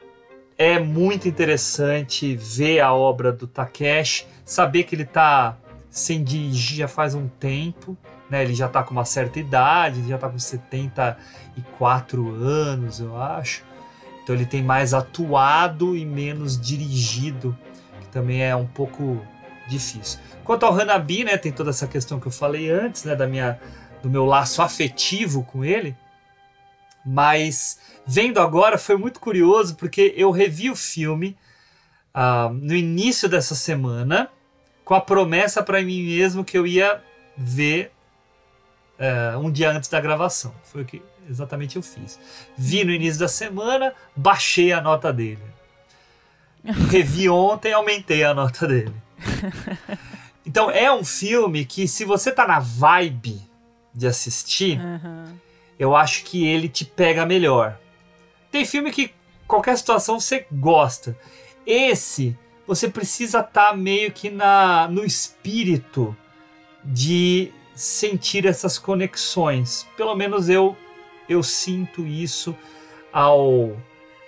é 0.57 0.77
muito 0.77 1.27
interessante 1.27 2.35
ver 2.35 2.81
a 2.81 2.93
obra 2.93 3.31
do 3.31 3.47
Takeshi, 3.47 4.27
saber 4.45 4.83
que 4.83 4.93
ele 4.93 5.03
está 5.03 5.57
sem 5.89 6.23
dirigir 6.23 6.77
já 6.77 6.87
faz 6.87 7.15
um 7.15 7.27
tempo, 7.27 7.97
né? 8.29 8.43
Ele 8.43 8.53
já 8.53 8.67
está 8.67 8.83
com 8.83 8.91
uma 8.91 9.05
certa 9.05 9.39
idade, 9.39 10.07
já 10.07 10.15
está 10.15 10.29
com 10.29 10.37
74 10.37 12.35
anos, 12.35 12.99
eu 12.99 13.19
acho. 13.19 13.63
Então 14.21 14.35
ele 14.35 14.45
tem 14.45 14.61
mais 14.61 14.93
atuado 14.93 15.97
e 15.97 16.05
menos 16.05 16.61
dirigido, 16.61 17.57
que 18.01 18.07
também 18.09 18.43
é 18.43 18.55
um 18.55 18.67
pouco 18.67 19.19
difícil. 19.67 20.19
Quanto 20.43 20.65
ao 20.65 20.79
Hanabi, 20.79 21.23
né, 21.23 21.37
tem 21.37 21.51
toda 21.51 21.71
essa 21.71 21.87
questão 21.87 22.19
que 22.19 22.27
eu 22.27 22.31
falei 22.31 22.69
antes, 22.69 23.03
né, 23.05 23.15
da 23.15 23.25
minha 23.25 23.59
do 24.01 24.09
meu 24.09 24.25
laço 24.25 24.61
afetivo 24.61 25.43
com 25.43 25.63
ele. 25.63 25.95
Mas 27.05 27.79
vendo 28.05 28.39
agora 28.39 28.77
foi 28.77 28.97
muito 28.97 29.19
curioso 29.19 29.75
porque 29.75 30.13
eu 30.15 30.31
revi 30.31 30.69
o 30.69 30.75
filme 30.75 31.37
uh, 32.13 32.53
no 32.53 32.75
início 32.75 33.29
dessa 33.29 33.55
semana 33.55 34.29
com 34.83 34.93
a 34.93 35.01
promessa 35.01 35.63
para 35.63 35.81
mim 35.81 36.03
mesmo 36.03 36.43
que 36.43 36.57
eu 36.57 36.67
ia 36.67 37.01
ver 37.37 37.91
uh, 38.99 39.39
um 39.39 39.51
dia 39.51 39.71
antes 39.71 39.89
da 39.89 40.01
gravação. 40.01 40.53
Foi 40.63 40.81
o 40.81 40.85
que 40.85 41.01
exatamente 41.29 41.75
eu 41.75 41.81
fiz. 41.81 42.19
Vi 42.57 42.83
no 42.83 42.91
início 42.91 43.19
da 43.19 43.27
semana, 43.27 43.93
baixei 44.15 44.73
a 44.73 44.81
nota 44.81 45.13
dele. 45.13 45.43
Revi 46.89 47.29
ontem 47.29 47.71
aumentei 47.71 48.23
a 48.23 48.33
nota 48.33 48.67
dele. 48.67 48.95
Então 50.45 50.71
é 50.71 50.91
um 50.91 51.03
filme 51.03 51.63
que, 51.63 51.87
se 51.87 52.03
você 52.03 52.31
tá 52.31 52.47
na 52.47 52.59
vibe 52.59 53.39
de 53.93 54.07
assistir, 54.07 54.79
Aham. 54.79 55.33
eu 55.77 55.95
acho 55.95 56.23
que 56.23 56.45
ele 56.45 56.69
te 56.69 56.85
pega 56.85 57.25
melhor. 57.25 57.77
Tem 58.51 58.65
filme 58.65 58.91
que 58.91 59.11
qualquer 59.47 59.77
situação 59.77 60.19
você 60.19 60.45
gosta. 60.51 61.17
Esse, 61.65 62.37
você 62.65 62.87
precisa 62.87 63.39
estar 63.39 63.75
meio 63.75 64.11
que 64.11 64.29
na, 64.29 64.87
no 64.87 65.03
espírito 65.03 66.15
de 66.83 67.51
sentir 67.75 68.45
essas 68.45 68.77
conexões. 68.77 69.87
Pelo 69.95 70.15
menos 70.15 70.49
eu, 70.49 70.75
eu 71.27 71.41
sinto 71.41 72.05
isso 72.05 72.55
ao 73.11 73.75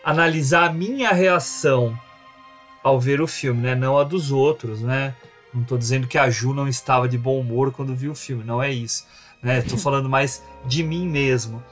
analisar 0.04 0.69
a 0.69 0.74
minha 0.74 1.12
reação 1.12 1.97
ao 2.84 3.00
ver 3.00 3.21
o 3.21 3.28
filme, 3.28 3.62
né? 3.62 3.76
Não 3.76 3.97
a 3.97 4.04
dos 4.04 4.32
outros, 4.32 4.82
né? 4.82 5.15
Não 5.54 5.63
tô 5.63 5.78
dizendo 5.78 6.08
que 6.08 6.17
a 6.17 6.30
Ju 6.30 6.54
não 6.54 6.67
estava 6.67 7.08
de 7.08 7.17
bom 7.17 7.39
humor 7.39 7.71
quando 7.71 7.95
viu 7.95 8.13
o 8.13 8.15
filme, 8.15 8.43
não 8.43 8.62
é 8.62 8.71
isso. 8.71 9.06
Né? 9.42 9.62
Tô 9.62 9.78
falando 9.78 10.10
mais 10.10 10.44
de 10.66 10.84
mim 10.84 11.08
mesmo. 11.08 11.64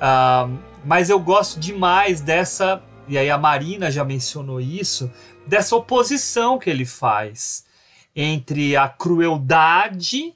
Ah, 0.00 0.48
mas 0.84 1.10
eu 1.10 1.18
gosto 1.20 1.60
demais 1.60 2.20
dessa, 2.20 2.82
e 3.06 3.18
aí 3.18 3.28
a 3.28 3.38
Marina 3.38 3.90
já 3.90 4.04
mencionou 4.04 4.60
isso, 4.60 5.10
dessa 5.46 5.76
oposição 5.76 6.58
que 6.58 6.70
ele 6.70 6.86
faz 6.86 7.64
entre 8.14 8.76
a 8.76 8.88
crueldade 8.88 10.34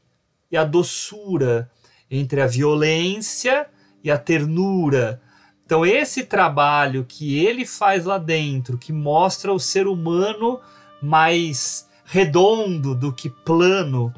e 0.51 0.57
a 0.57 0.65
doçura, 0.65 1.71
entre 2.11 2.41
a 2.41 2.47
violência 2.47 3.67
e 4.03 4.11
a 4.11 4.19
ternura. 4.19 5.21
Então, 5.65 5.85
esse 5.85 6.25
trabalho 6.25 7.07
que 7.09 7.39
ele 7.39 7.65
faz 7.65 8.05
lá 8.05 8.19
dentro, 8.19 8.77
que 8.77 8.93
mostra 8.93 9.53
o 9.53 9.59
ser 9.59 9.87
humano 9.87 10.61
mais 11.03 11.89
redondo 12.05 12.95
do 12.95 13.13
que 13.13 13.31
plano, 13.31 14.13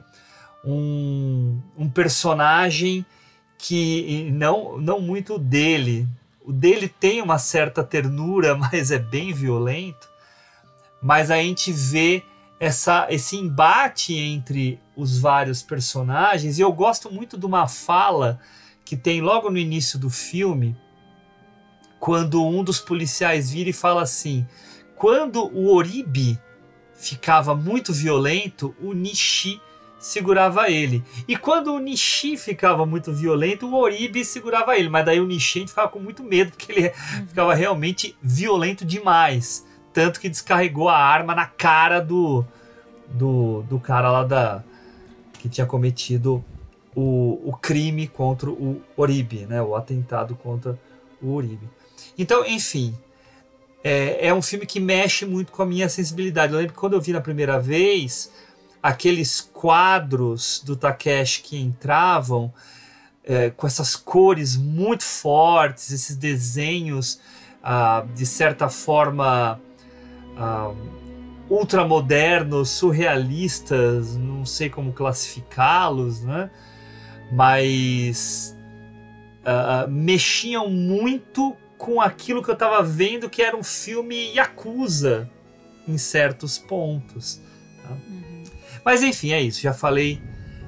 um, 0.67 1.61
um 1.79 1.89
personagem 1.89 3.07
que 3.57 4.29
não, 4.33 4.79
não 4.79 5.01
muito 5.01 5.39
dele. 5.39 6.09
O 6.45 6.53
dele 6.53 6.89
tem 6.89 7.23
uma 7.23 7.39
certa 7.39 7.85
ternura, 7.85 8.55
mas 8.59 8.91
é 8.91 8.99
bem 8.99 9.33
violento. 9.33 10.09
Mas 11.01 11.31
a 11.31 11.37
gente 11.37 11.73
vê 11.73 12.23
essa, 12.59 13.07
esse 13.11 13.37
embate 13.37 14.15
entre 14.15 14.81
os 14.97 15.19
vários 15.19 15.63
personagens. 15.63 16.59
E 16.59 16.63
eu 16.63 16.73
gosto 16.73 17.11
muito 17.11 17.39
de 17.39 17.47
uma 17.47 17.69
fala 17.69 18.41
que 18.85 18.97
tem 18.97 19.21
logo 19.21 19.51
no 19.51 19.59
início 19.59 19.99
do 19.99 20.11
filme, 20.11 20.77
quando 22.01 22.45
um 22.45 22.63
dos 22.63 22.81
policiais 22.81 23.51
vira 23.51 23.71
e 23.71 23.75
fala 23.75 24.03
assim: 24.03 24.47
quando 24.95 25.45
o 25.45 25.73
Oribe 25.75 26.39
ficava 26.95 27.55
muito 27.55 27.93
violento, 27.93 28.75
o 28.81 28.93
Nishi 28.93 29.61
segurava 30.07 30.71
ele. 30.71 31.03
E 31.27 31.37
quando 31.37 31.75
o 31.75 31.79
Nishi 31.81 32.37
ficava 32.37 32.87
muito 32.87 33.13
violento, 33.13 33.67
o 33.67 33.75
Oribe 33.75 34.25
segurava 34.25 34.77
ele. 34.77 34.89
Mas 34.89 35.05
daí 35.05 35.21
o 35.21 35.27
Nishi 35.27 35.59
a 35.59 35.61
gente 35.61 35.69
ficava 35.71 35.89
com 35.89 35.99
muito 35.99 36.23
medo, 36.23 36.53
porque 36.53 36.73
ele 36.73 36.91
ficava 37.27 37.53
realmente 37.55 38.17
violento 38.23 38.85
demais. 38.85 39.67
Tanto 39.93 40.21
que 40.21 40.29
descarregou 40.29 40.89
a 40.89 40.97
arma 40.97 41.35
na 41.35 41.47
cara 41.47 42.01
do, 42.01 42.45
do, 43.09 43.63
do 43.63 43.81
cara 43.81 44.11
lá 44.11 44.25
da. 44.25 44.63
que 45.41 45.49
tinha 45.49 45.67
cometido 45.67 46.45
o, 46.95 47.41
o 47.45 47.57
crime 47.57 48.07
contra 48.07 48.49
o 48.49 48.81
Oribe, 48.97 49.47
né? 49.47 49.61
O 49.61 49.75
atentado 49.75 50.37
contra 50.37 50.79
o 51.21 51.35
Oribe. 51.35 51.69
Então, 52.17 52.47
enfim, 52.47 52.97
é, 53.83 54.29
é, 54.29 54.35
um 54.35 54.43
filme 54.43 54.67
que 54.67 54.79
mexe 54.79 55.27
muito 55.27 55.51
com 55.51 55.63
a 55.63 55.67
minha 55.67 55.89
sensibilidade. 55.89 56.53
Eu 56.53 56.59
lembro 56.59 56.75
que 56.75 56.79
quando 56.79 56.93
eu 56.93 57.01
vi 57.01 57.13
na 57.13 57.21
primeira 57.21 57.59
vez, 57.59 58.31
aqueles 58.87 59.41
quadros 59.41 60.63
do 60.65 60.77
Takeshi 60.77 61.43
que 61.43 61.59
entravam 61.59 62.55
é, 63.25 63.51
com 63.51 63.67
essas 63.67 63.97
cores 63.97 64.57
muito 64.57 65.03
fortes, 65.03 65.91
esses 65.91 66.15
desenhos 66.15 67.21
ah, 67.61 68.07
de 68.15 68.25
certa 68.25 68.69
forma 68.69 69.61
ah, 70.37 70.73
ultramodernos, 71.51 72.71
surrealistas, 72.71 74.17
não 74.17 74.47
sei 74.47 74.71
como 74.71 74.93
classificá-los, 74.93 76.23
né? 76.23 76.49
mas 77.33 78.57
ah, 79.45 79.87
mexiam 79.89 80.71
muito 80.71 81.57
com 81.77 82.01
aquilo 82.01 82.41
que 82.41 82.51
eu 82.51 82.55
estava 82.55 82.81
vendo 82.85 83.29
que 83.29 83.43
era 83.43 83.57
um 83.57 83.65
filme 83.65 84.33
Yakuza 84.33 85.29
em 85.89 85.99
certos 85.99 86.57
pontos. 86.57 87.45
Mas 88.87 89.03
enfim, 89.03 89.33
é 89.33 89.43
isso. 89.43 89.61
Já 89.61 89.75
falei, 89.75 90.23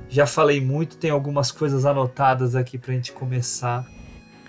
já 0.08 0.26
falei 0.26 0.60
muito. 0.60 0.96
Tem 0.96 1.08
algumas 1.08 1.52
coisas 1.52 1.86
anotadas 1.86 2.56
aqui 2.56 2.76
para 2.76 2.90
a 2.90 2.94
gente 2.96 3.12
começar 3.12 3.86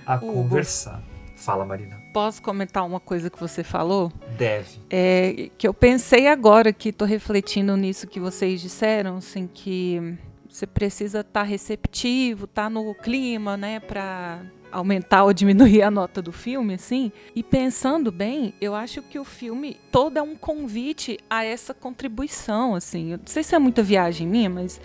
a 0.04 0.16
Hugo. 0.16 0.34
conversar. 0.34 1.04
Fala, 1.36 1.64
Marina. 1.64 2.02
Posso 2.12 2.42
comentar 2.42 2.84
uma 2.84 3.00
coisa 3.00 3.30
que 3.30 3.40
você 3.40 3.64
falou? 3.64 4.12
Deve. 4.36 4.80
É, 4.90 5.52
que 5.56 5.68
eu 5.68 5.74
pensei 5.74 6.28
agora 6.28 6.74
que 6.74 6.90
estou 6.90 7.08
refletindo 7.08 7.78
nisso 7.78 8.08
que 8.08 8.20
vocês 8.20 8.60
disseram, 8.60 9.18
assim, 9.18 9.46
que 9.46 10.18
você 10.50 10.66
precisa 10.66 11.20
estar 11.20 11.42
tá 11.42 11.44
receptivo, 11.44 12.46
estar 12.46 12.64
tá 12.64 12.70
no 12.72 12.96
clima, 12.96 13.56
né, 13.56 13.80
para 13.80 14.42
aumentar 14.72 15.24
ou 15.24 15.34
diminuir 15.34 15.82
a 15.82 15.92
nota 15.92 16.22
do 16.22 16.32
filme, 16.32 16.76
assim. 16.76 17.12
E 17.36 17.44
pensando 17.44 18.12
bem, 18.12 18.54
eu 18.60 18.76
acho 18.76 19.02
que 19.02 19.20
o 19.20 19.24
filme 19.24 19.80
todo 19.92 20.18
é 20.18 20.22
um 20.22 20.36
convite 20.36 21.20
a 21.30 21.44
essa 21.44 21.74
contribuição, 21.74 22.76
assim. 22.76 23.12
Eu 23.12 23.18
não 23.18 23.28
sei 23.28 23.44
se 23.44 23.56
é 23.56 23.60
muita 23.60 23.82
viagem 23.84 24.28
minha, 24.28 24.50
mas 24.50 24.80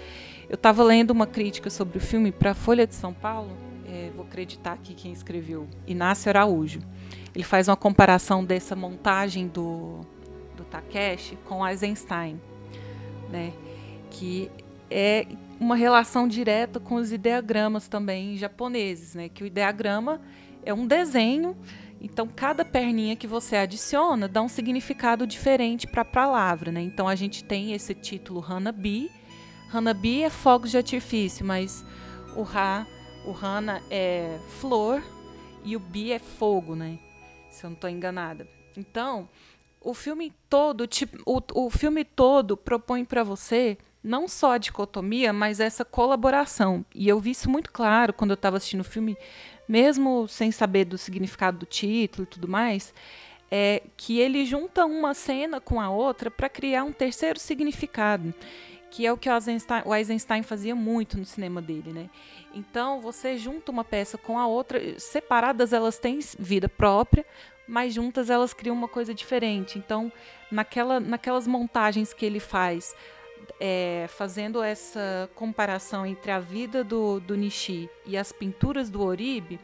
eu 0.49 0.55
estava 0.55 0.83
lendo 0.83 1.11
uma 1.11 1.27
crítica 1.27 1.71
sobre 1.71 1.99
o 1.99 2.01
filme 2.01 2.33
para 2.33 2.53
a 2.53 2.55
Folha 2.55 2.87
de 2.87 2.95
São 2.95 3.13
Paulo. 3.13 3.51
É, 3.87 4.11
vou 4.15 4.25
acreditar 4.25 4.73
aqui 4.73 4.95
quem 4.95 5.13
escreveu, 5.13 5.69
Inácio 5.87 6.29
Araújo. 6.29 6.81
Ele 7.35 7.45
faz 7.45 7.69
uma 7.69 7.77
comparação 7.77 8.45
dessa 8.45 8.77
montagem 8.77 9.49
do, 9.49 10.01
do 10.57 10.65
Takeshi 10.65 11.37
com 11.45 11.67
Eisenstein, 11.67 12.41
né? 13.31 13.53
Que 14.11 14.51
é 14.91 15.27
uma 15.61 15.77
relação 15.77 16.27
direta 16.27 16.81
com 16.81 16.97
os 16.97 17.13
ideogramas 17.13 17.89
também 17.89 18.37
japoneses, 18.37 19.15
né? 19.15 19.29
Que 19.29 19.45
o 19.45 19.47
ideograma 19.47 20.21
é 20.65 20.73
um 20.73 20.87
desenho, 20.87 21.57
então 22.01 22.29
cada 22.29 22.65
perninha 22.65 23.17
que 23.17 23.27
você 23.27 23.57
adiciona 23.57 24.29
dá 24.29 24.43
um 24.43 24.49
significado 24.49 25.27
diferente 25.27 25.87
para 25.87 26.03
a 26.03 26.05
palavra, 26.05 26.73
né? 26.73 26.81
Então 26.83 27.09
a 27.09 27.15
gente 27.15 27.45
tem 27.45 27.73
esse 27.73 27.95
título 27.95 28.45
Hanabi. 28.47 29.11
Hanabi 29.73 30.23
é 30.23 30.31
fogo 30.31 30.67
de 30.67 30.77
artifício, 30.77 31.45
mas 31.45 31.85
o 32.37 32.43
Ha, 32.43 32.87
o 33.25 33.33
Hana 33.33 33.83
é 33.91 34.39
flor 34.61 35.03
e 35.65 35.77
o 35.77 35.81
Bi 35.81 36.13
é 36.13 36.19
fogo, 36.19 36.75
né? 36.75 36.99
Se 37.51 37.65
eu 37.65 37.71
não 37.71 37.75
estou 37.75 37.89
enganada. 37.89 38.47
Então, 38.77 39.29
o 39.81 39.95
filme 39.95 40.33
todo, 40.49 40.87
tipo, 40.87 41.19
o, 41.25 41.41
o 41.67 41.71
filme 41.71 42.05
todo 42.05 42.57
propõe 42.57 43.05
para 43.05 43.23
você 43.23 43.79
não 44.05 44.29
só 44.29 44.53
a 44.53 44.59
dicotomia, 44.59 45.33
mas 45.33 45.59
essa 45.59 45.85
colaboração. 45.85 46.85
E 46.95 47.09
eu 47.09 47.19
vi 47.19 47.31
isso 47.31 47.49
muito 47.49 47.73
claro 47.73 48.13
quando 48.13 48.33
eu 48.33 48.35
estava 48.35 48.59
assistindo 48.59 48.83
o 48.83 48.85
filme, 48.85 49.17
mesmo 49.67 50.29
sem 50.29 50.53
saber 50.53 50.85
do 50.85 50.99
significado 50.99 51.59
do 51.61 51.67
título 51.67 52.25
e 52.25 52.27
tudo 52.27 52.47
mais, 52.47 52.93
é 53.51 53.83
que 53.97 54.19
ele 54.19 54.45
junta 54.45 54.85
uma 54.85 55.15
cena 55.15 55.59
com 55.59 55.81
a 55.81 55.89
outra 55.89 56.31
para 56.31 56.51
criar 56.51 56.85
um 56.85 56.93
terceiro 56.93 57.39
significado, 57.39 58.35
que 58.91 59.07
é 59.07 59.13
o 59.13 59.17
que 59.17 59.29
o 59.29 59.33
Eisenstein, 59.33 59.83
o 59.87 59.95
Eisenstein 59.95 60.43
fazia 60.43 60.75
muito 60.75 61.17
no 61.17 61.25
cinema 61.25 61.63
dele, 61.63 61.93
né? 61.93 62.11
Então 62.55 63.01
você 63.01 63.39
junta 63.39 63.73
uma 63.73 63.85
peça 63.85 64.19
com 64.19 64.39
a 64.39 64.47
outra, 64.47 64.99
separadas 64.99 65.73
elas 65.73 65.99
têm 65.99 66.19
vida 66.39 66.69
própria, 66.69 67.25
mas 67.67 67.95
juntas 67.95 68.29
elas 68.29 68.53
criam 68.53 68.77
uma 68.77 68.89
coisa 68.89 69.15
diferente. 69.15 69.79
Então, 69.79 70.13
naquela, 70.51 71.01
naquelas 71.01 71.47
montagens 71.47 72.13
que 72.13 72.27
ele 72.27 72.39
faz 72.39 72.95
é, 73.67 74.05
fazendo 74.09 74.63
essa 74.63 75.31
comparação 75.35 76.05
entre 76.05 76.31
a 76.31 76.39
vida 76.39 76.85
do, 76.85 77.19
do 77.19 77.35
Nishi 77.35 77.89
e 78.05 78.15
as 78.15 78.31
pinturas 78.31 78.91
do 78.91 79.03
Oribe, 79.03 79.59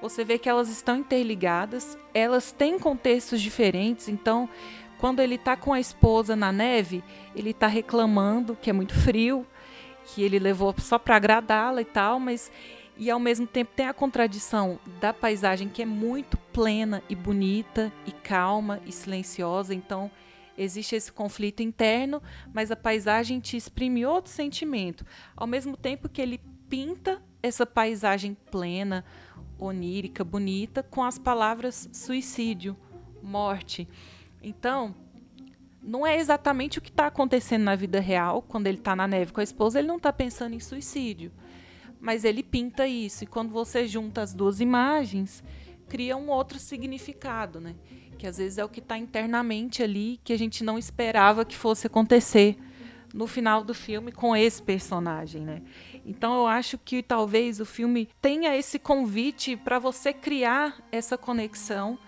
você 0.00 0.24
vê 0.24 0.38
que 0.38 0.48
elas 0.48 0.70
estão 0.70 0.96
interligadas, 0.96 1.98
elas 2.14 2.52
têm 2.52 2.78
contextos 2.78 3.42
diferentes, 3.42 4.08
então 4.08 4.48
quando 4.98 5.20
ele 5.20 5.34
está 5.34 5.58
com 5.58 5.74
a 5.74 5.78
esposa 5.78 6.34
na 6.34 6.50
neve, 6.50 7.04
ele 7.36 7.50
está 7.50 7.66
reclamando 7.66 8.56
que 8.56 8.70
é 8.70 8.72
muito 8.72 8.94
frio, 8.94 9.46
que 10.06 10.22
ele 10.22 10.38
levou 10.38 10.74
só 10.78 10.98
para 10.98 11.16
agradá-la 11.16 11.82
e 11.82 11.84
tal, 11.84 12.18
mas 12.18 12.50
e 12.96 13.10
ao 13.10 13.20
mesmo 13.20 13.46
tempo 13.46 13.72
tem 13.76 13.86
a 13.86 13.92
contradição 13.92 14.78
da 14.98 15.12
paisagem 15.12 15.68
que 15.68 15.82
é 15.82 15.86
muito 15.86 16.38
plena 16.50 17.02
e 17.10 17.14
bonita 17.14 17.92
e 18.06 18.10
calma 18.10 18.80
e 18.86 18.92
silenciosa, 18.92 19.74
então 19.74 20.10
existe 20.56 20.94
esse 20.94 21.12
conflito 21.12 21.62
interno, 21.62 22.22
mas 22.52 22.70
a 22.70 22.76
paisagem 22.76 23.40
te 23.40 23.56
exprime 23.56 24.06
outro 24.06 24.30
sentimento. 24.30 25.04
Ao 25.36 25.46
mesmo 25.46 25.76
tempo 25.76 26.08
que 26.08 26.20
ele 26.20 26.40
pinta 26.68 27.22
essa 27.42 27.66
paisagem 27.66 28.36
plena, 28.50 29.04
onírica, 29.58 30.24
bonita, 30.24 30.82
com 30.82 31.02
as 31.02 31.18
palavras 31.18 31.88
suicídio, 31.92 32.76
morte. 33.22 33.88
Então, 34.42 34.94
não 35.82 36.06
é 36.06 36.18
exatamente 36.18 36.78
o 36.78 36.82
que 36.82 36.88
está 36.88 37.06
acontecendo 37.06 37.64
na 37.64 37.76
vida 37.76 38.00
real. 38.00 38.42
Quando 38.42 38.66
ele 38.66 38.78
está 38.78 38.96
na 38.96 39.06
neve 39.06 39.32
com 39.32 39.40
a 39.40 39.44
esposa, 39.44 39.78
ele 39.78 39.88
não 39.88 39.98
está 39.98 40.12
pensando 40.12 40.54
em 40.54 40.60
suicídio. 40.60 41.30
Mas 42.00 42.24
ele 42.24 42.42
pinta 42.42 42.86
isso. 42.86 43.24
E 43.24 43.26
quando 43.26 43.50
você 43.50 43.86
junta 43.86 44.22
as 44.22 44.34
duas 44.34 44.60
imagens, 44.60 45.44
cria 45.88 46.16
um 46.16 46.30
outro 46.30 46.58
significado, 46.58 47.60
né? 47.60 47.74
Que 48.24 48.28
às 48.28 48.38
vezes 48.38 48.56
é 48.56 48.64
o 48.64 48.70
que 48.70 48.80
está 48.80 48.96
internamente 48.96 49.82
ali, 49.82 50.18
que 50.24 50.32
a 50.32 50.38
gente 50.38 50.64
não 50.64 50.78
esperava 50.78 51.44
que 51.44 51.54
fosse 51.54 51.86
acontecer 51.86 52.56
no 53.12 53.26
final 53.26 53.62
do 53.62 53.74
filme 53.74 54.10
com 54.10 54.34
esse 54.34 54.62
personagem, 54.62 55.42
né? 55.42 55.60
Então 56.06 56.34
eu 56.34 56.46
acho 56.46 56.78
que 56.78 57.02
talvez 57.02 57.60
o 57.60 57.66
filme 57.66 58.08
tenha 58.22 58.56
esse 58.56 58.78
convite 58.78 59.58
para 59.58 59.78
você 59.78 60.10
criar 60.10 60.74
essa 60.90 61.18
conexão 61.18 61.98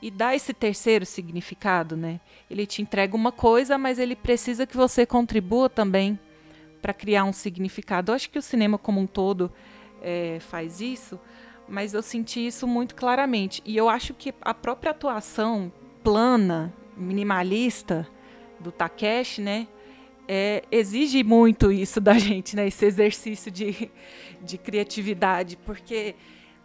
e 0.00 0.10
dar 0.10 0.34
esse 0.34 0.54
terceiro 0.54 1.04
significado, 1.04 1.98
né? 1.98 2.18
Ele 2.48 2.64
te 2.64 2.80
entrega 2.80 3.14
uma 3.14 3.30
coisa, 3.30 3.76
mas 3.76 3.98
ele 3.98 4.16
precisa 4.16 4.66
que 4.66 4.74
você 4.74 5.04
contribua 5.04 5.68
também 5.68 6.18
para 6.80 6.94
criar 6.94 7.24
um 7.24 7.32
significado. 7.34 8.10
Eu 8.10 8.16
acho 8.16 8.30
que 8.30 8.38
o 8.38 8.42
cinema 8.42 8.78
como 8.78 9.02
um 9.02 9.06
todo 9.06 9.52
é, 10.00 10.38
faz 10.40 10.80
isso, 10.80 11.20
mas 11.68 11.94
eu 11.94 12.02
senti 12.02 12.46
isso 12.46 12.66
muito 12.66 12.94
claramente. 12.94 13.62
E 13.64 13.76
eu 13.76 13.88
acho 13.88 14.14
que 14.14 14.34
a 14.40 14.54
própria 14.54 14.90
atuação 14.90 15.72
plana, 16.02 16.72
minimalista 16.96 18.08
do 18.58 18.72
Takeshi, 18.72 19.40
né? 19.40 19.68
é, 20.28 20.62
exige 20.70 21.24
muito 21.24 21.72
isso 21.72 22.00
da 22.00 22.12
gente, 22.18 22.54
né? 22.54 22.68
Esse 22.68 22.84
exercício 22.84 23.50
de, 23.50 23.90
de 24.42 24.58
criatividade, 24.58 25.56
porque 25.56 26.14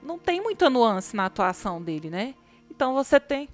não 0.01 0.20
tem 0.20 0.41
muita 0.41 0.70
nuance 0.70 1.16
na 1.16 1.26
atuação 1.26 1.82
dele, 1.82 2.10
né? 2.10 2.36
Então 2.70 2.93
você 2.93 3.20
tem. 3.20 3.47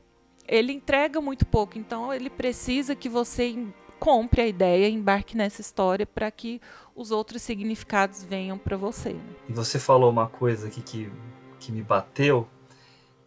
Ele 0.47 0.73
entrega 0.73 1.21
muito 1.21 1.45
pouco, 1.45 1.77
então 1.77 2.11
ele 2.11 2.27
precisa 2.27 2.95
que 2.95 3.07
você 3.07 3.67
compre 3.99 4.41
a 4.41 4.47
ideia, 4.47 4.89
embarque 4.89 5.37
nessa 5.37 5.61
história 5.61 6.07
para 6.07 6.31
que 6.31 6.59
os 6.95 7.11
outros 7.11 7.43
significados 7.43 8.23
venham 8.23 8.57
para 8.57 8.75
você. 8.75 9.09
Né? 9.13 9.21
Você 9.49 9.77
falou 9.77 10.09
uma 10.09 10.25
coisa 10.25 10.67
aqui 10.67 10.81
que, 10.81 11.11
que 11.59 11.71
me 11.71 11.81
bateu, 11.81 12.47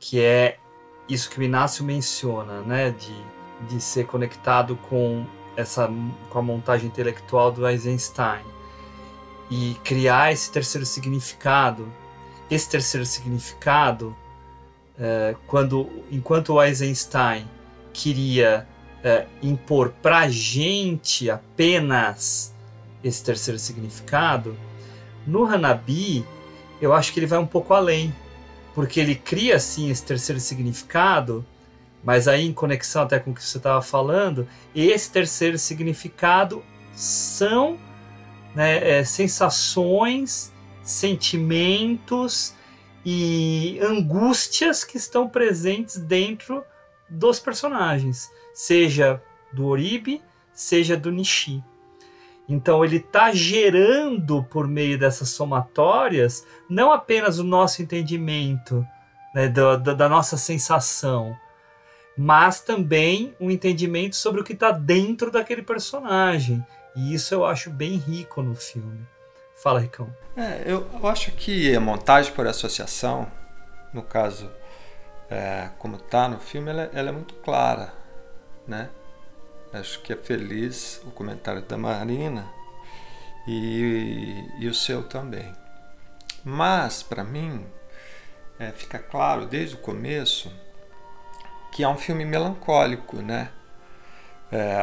que 0.01 0.21
é 0.21 0.59
isso 1.09 1.29
que 1.31 1.39
o 1.39 1.43
Inácio 1.43 1.85
menciona, 1.85 2.61
né? 2.63 2.91
De, 2.91 3.75
de 3.75 3.81
ser 3.81 4.07
conectado 4.07 4.77
com 4.89 5.25
essa 5.57 5.89
com 6.31 6.39
a 6.39 6.43
montagem 6.43 6.87
intelectual 6.87 7.53
do 7.53 7.67
Eisenstein 7.69 8.43
e 9.51 9.77
criar 9.85 10.33
esse 10.33 10.51
terceiro 10.51 10.87
significado. 10.87 11.87
Esse 12.51 12.69
terceiro 12.69 13.07
significado, 13.07 14.15
é, 14.99 15.35
quando 15.47 15.89
enquanto 16.11 16.55
o 16.55 16.63
Eisenstein 16.63 17.49
queria 17.93 18.67
é, 19.03 19.27
impor 19.43 19.91
para 20.03 20.21
a 20.21 20.29
gente 20.29 21.31
apenas 21.31 22.55
esse 23.03 23.23
terceiro 23.25 23.59
significado, 23.59 24.57
no 25.27 25.45
Hanabi 25.45 26.25
eu 26.81 26.93
acho 26.93 27.13
que 27.13 27.21
ele 27.21 27.27
vai 27.27 27.39
um 27.39 27.47
pouco 27.47 27.73
além, 27.73 28.13
porque 28.75 29.01
ele 29.01 29.15
cria 29.15 29.57
assim 29.57 29.91
esse 29.91 30.05
terceiro 30.05 30.41
significado 30.41 31.45
mas 32.03 32.27
aí, 32.27 32.47
em 32.47 32.53
conexão 32.53 33.03
até 33.03 33.19
com 33.19 33.31
o 33.31 33.35
que 33.35 33.43
você 33.43 33.59
estava 33.59 33.81
falando, 33.81 34.49
esse 34.75 35.11
terceiro 35.11 35.57
significado 35.57 36.65
são 36.95 37.79
né, 38.55 38.99
é, 38.99 39.05
sensações, 39.05 40.53
sentimentos 40.83 42.55
e 43.05 43.79
angústias 43.81 44.85
que 44.85 44.97
estão 44.97 45.29
presentes 45.29 45.97
dentro 45.97 46.65
dos 47.09 47.39
personagens, 47.39 48.31
seja 48.53 49.23
do 49.53 49.67
Oribe, 49.67 50.21
seja 50.53 50.97
do 50.97 51.11
Nishi. 51.11 51.63
Então 52.49 52.85
ele 52.85 52.97
está 52.97 53.33
gerando 53.33 54.43
por 54.45 54.67
meio 54.67 54.99
dessas 54.99 55.31
somatórias 55.31 56.47
não 56.69 56.93
apenas 56.93 57.39
o 57.39 57.45
nosso 57.45 57.83
entendimento 57.83 58.87
né, 59.35 59.49
da, 59.49 59.77
da 59.77 60.09
nossa 60.09 60.37
sensação, 60.37 61.37
mas 62.17 62.61
também 62.61 63.35
um 63.41 63.51
entendimento 63.51 64.17
sobre 64.17 64.41
o 64.41 64.45
que 64.45 64.53
está 64.53 64.71
dentro 64.71 65.31
daquele 65.31 65.63
personagem. 65.63 66.65
E 66.95 67.15
isso 67.15 67.35
eu 67.35 67.45
acho 67.45 67.71
bem 67.71 67.97
rico 67.97 68.43
no 68.43 68.55
filme. 68.55 69.07
Fala, 69.63 69.81
Ricão. 69.81 70.15
É, 70.37 70.63
eu, 70.67 70.87
eu 70.93 71.07
acho 71.07 71.31
que 71.33 71.75
a 71.75 71.81
montagem 71.81 72.33
por 72.33 72.47
associação, 72.47 73.31
no 73.93 74.03
caso, 74.03 74.51
é, 75.31 75.71
como 75.79 75.97
está 75.97 76.29
no 76.29 76.39
filme, 76.39 76.71
ela, 76.71 76.91
ela, 76.93 77.09
é 77.09 77.13
muito 77.13 77.35
clara, 77.35 77.93
né? 78.67 78.91
Acho 79.73 80.01
que 80.03 80.13
é 80.13 80.17
feliz 80.17 81.01
o 81.05 81.11
comentário 81.11 81.63
da 81.63 81.79
Marina 81.79 82.47
e, 83.47 84.45
e 84.59 84.69
o 84.69 84.75
seu 84.75 85.03
também. 85.03 85.51
Mas, 86.45 87.03
para 87.03 87.25
mim, 87.25 87.65
é, 88.59 88.71
fica 88.71 88.99
claro 88.99 89.47
desde 89.47 89.75
o 89.75 89.79
começo 89.79 90.53
que 91.73 91.83
é 91.83 91.89
um 91.89 91.97
filme 91.97 92.25
melancólico, 92.25 93.23
né? 93.23 93.49
É, 94.51 94.79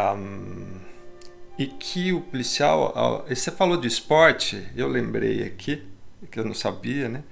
e 1.58 1.68
que 1.68 2.12
o 2.12 2.22
policial. 2.22 3.26
Você 3.30 3.52
falou 3.52 3.78
de 3.78 3.88
esporte, 3.88 4.68
eu 4.76 4.88
lembrei 4.88 5.44
aqui, 5.44 5.88
que 6.32 6.40
eu 6.40 6.46
não 6.46 6.54
sabia, 6.54 7.08
né? 7.08 7.24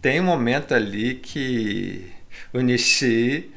Tem 0.00 0.20
um 0.20 0.24
momento 0.24 0.74
ali 0.74 1.16
que 1.16 2.10
o 2.52 2.60
Nishi. 2.60 3.52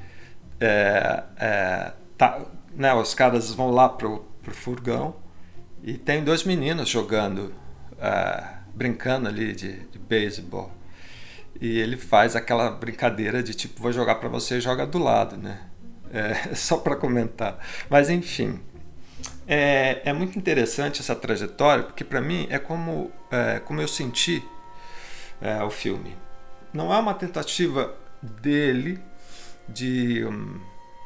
É, 0.59 1.23
é, 1.37 1.93
tá, 2.17 2.41
né, 2.75 2.93
os 2.93 3.13
caras 3.13 3.53
vão 3.53 3.71
lá 3.71 3.89
pro, 3.89 4.25
pro 4.43 4.53
furgão 4.53 5.15
e 5.81 5.97
tem 5.97 6.23
dois 6.23 6.43
meninos 6.43 6.89
jogando, 6.89 7.53
é, 7.99 8.43
brincando 8.73 9.27
ali 9.27 9.53
de, 9.53 9.79
de 9.87 9.99
beisebol. 9.99 10.71
E 11.59 11.79
ele 11.79 11.95
faz 11.95 12.35
aquela 12.35 12.69
brincadeira 12.69 13.41
de 13.41 13.53
tipo, 13.53 13.81
vou 13.81 13.91
jogar 13.91 14.15
para 14.15 14.27
você, 14.27 14.59
joga 14.59 14.85
do 14.85 14.97
lado, 14.97 15.37
né? 15.37 15.61
É, 16.11 16.53
só 16.55 16.77
para 16.77 16.95
comentar. 16.95 17.57
Mas 17.89 18.09
enfim, 18.09 18.59
é, 19.47 20.01
é, 20.03 20.13
muito 20.13 20.37
interessante 20.37 21.01
essa 21.01 21.15
trajetória, 21.15 21.83
porque 21.83 22.03
para 22.03 22.19
mim 22.19 22.47
é 22.49 22.59
como, 22.59 23.11
é, 23.31 23.59
como 23.59 23.79
eu 23.79 23.87
senti 23.87 24.43
é, 25.39 25.63
o 25.63 25.69
filme. 25.69 26.15
Não 26.73 26.93
é 26.93 26.97
uma 26.97 27.13
tentativa 27.13 27.95
dele 28.21 28.99
de 29.69 30.25
um, 30.25 30.59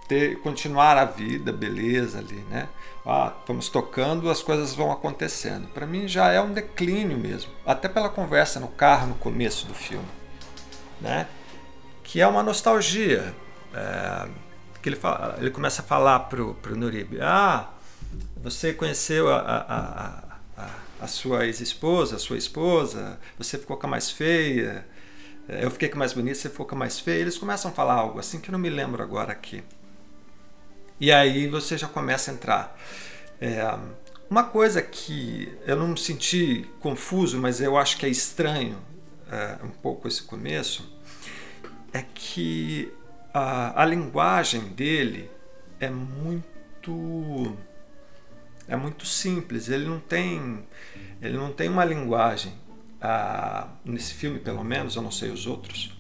ter, 0.09 0.41
continuar 0.41 0.97
a 0.97 1.05
vida, 1.05 1.53
beleza 1.53 2.19
ali, 2.19 2.43
né? 2.49 2.67
Ah, 3.05 3.33
estamos 3.39 3.69
tocando, 3.69 4.29
as 4.29 4.43
coisas 4.43 4.75
vão 4.75 4.91
acontecendo. 4.91 5.69
Para 5.69 5.85
mim 5.85 6.07
já 6.07 6.31
é 6.31 6.41
um 6.41 6.51
declínio 6.51 7.17
mesmo, 7.17 7.51
até 7.65 7.87
pela 7.87 8.09
conversa 8.09 8.59
no 8.59 8.67
carro 8.67 9.07
no 9.07 9.15
começo 9.15 9.65
do 9.65 9.73
filme 9.73 10.19
né? 11.01 11.27
que 12.03 12.21
é 12.21 12.27
uma 12.27 12.43
nostalgia. 12.43 13.33
É, 13.73 14.27
que 14.81 14.89
ele, 14.89 14.95
fala, 14.95 15.35
ele 15.39 15.51
começa 15.51 15.81
a 15.81 15.85
falar 15.85 16.19
pro, 16.21 16.53
pro 16.55 16.75
Nurib, 16.75 17.19
ah, 17.21 17.69
você 18.41 18.71
conheceu 18.71 19.27
a, 19.29 19.37
a, 19.37 20.63
a, 20.63 20.69
a 21.01 21.07
sua 21.07 21.45
ex-esposa, 21.45 22.15
a 22.15 22.19
sua 22.19 22.37
esposa, 22.37 23.19
você 23.37 23.57
ficou 23.57 23.75
com 23.75 23.87
a 23.87 23.89
mais 23.89 24.09
feia, 24.09 24.87
é, 25.49 25.65
eu 25.65 25.69
fiquei 25.69 25.89
com 25.89 25.97
a 25.97 25.99
mais 25.99 26.13
bonita, 26.13 26.35
você 26.35 26.49
ficou 26.49 26.65
com 26.65 26.75
a 26.75 26.79
mais 26.79 26.99
feia. 26.99 27.19
Eles 27.19 27.37
começam 27.37 27.69
a 27.71 27.73
falar 27.73 27.95
algo 27.95 28.19
assim 28.19 28.39
que 28.39 28.49
eu 28.49 28.53
não 28.53 28.59
me 28.59 28.69
lembro 28.69 29.03
agora 29.03 29.31
aqui. 29.31 29.63
E 30.99 31.11
aí 31.11 31.47
você 31.47 31.77
já 31.77 31.87
começa 31.87 32.29
a 32.29 32.33
entrar. 32.33 32.77
É, 33.39 33.63
uma 34.29 34.43
coisa 34.43 34.81
que 34.81 35.57
eu 35.65 35.75
não 35.75 35.89
me 35.89 35.97
senti 35.97 36.69
confuso, 36.79 37.39
mas 37.39 37.61
eu 37.61 37.77
acho 37.77 37.97
que 37.97 38.05
é 38.05 38.09
estranho 38.09 38.77
é, 39.31 39.57
um 39.63 39.69
pouco 39.69 40.07
esse 40.07 40.21
começo, 40.21 40.91
é 41.93 42.03
que 42.13 42.91
a, 43.33 43.81
a 43.81 43.85
linguagem 43.85 44.61
dele 44.69 45.31
é 45.79 45.89
muito 45.89 47.55
é 48.67 48.75
muito 48.75 49.05
simples. 49.05 49.69
Ele 49.69 49.85
não 49.85 49.99
tem 49.99 50.63
ele 51.21 51.37
não 51.37 51.51
tem 51.51 51.69
uma 51.69 51.85
linguagem 51.85 52.53
nesse 53.85 54.13
filme 54.13 54.39
pelo 54.39 54.63
menos, 54.63 54.95
eu 54.95 55.01
não 55.01 55.11
sei 55.11 55.31
os 55.31 55.47
outros, 55.47 55.97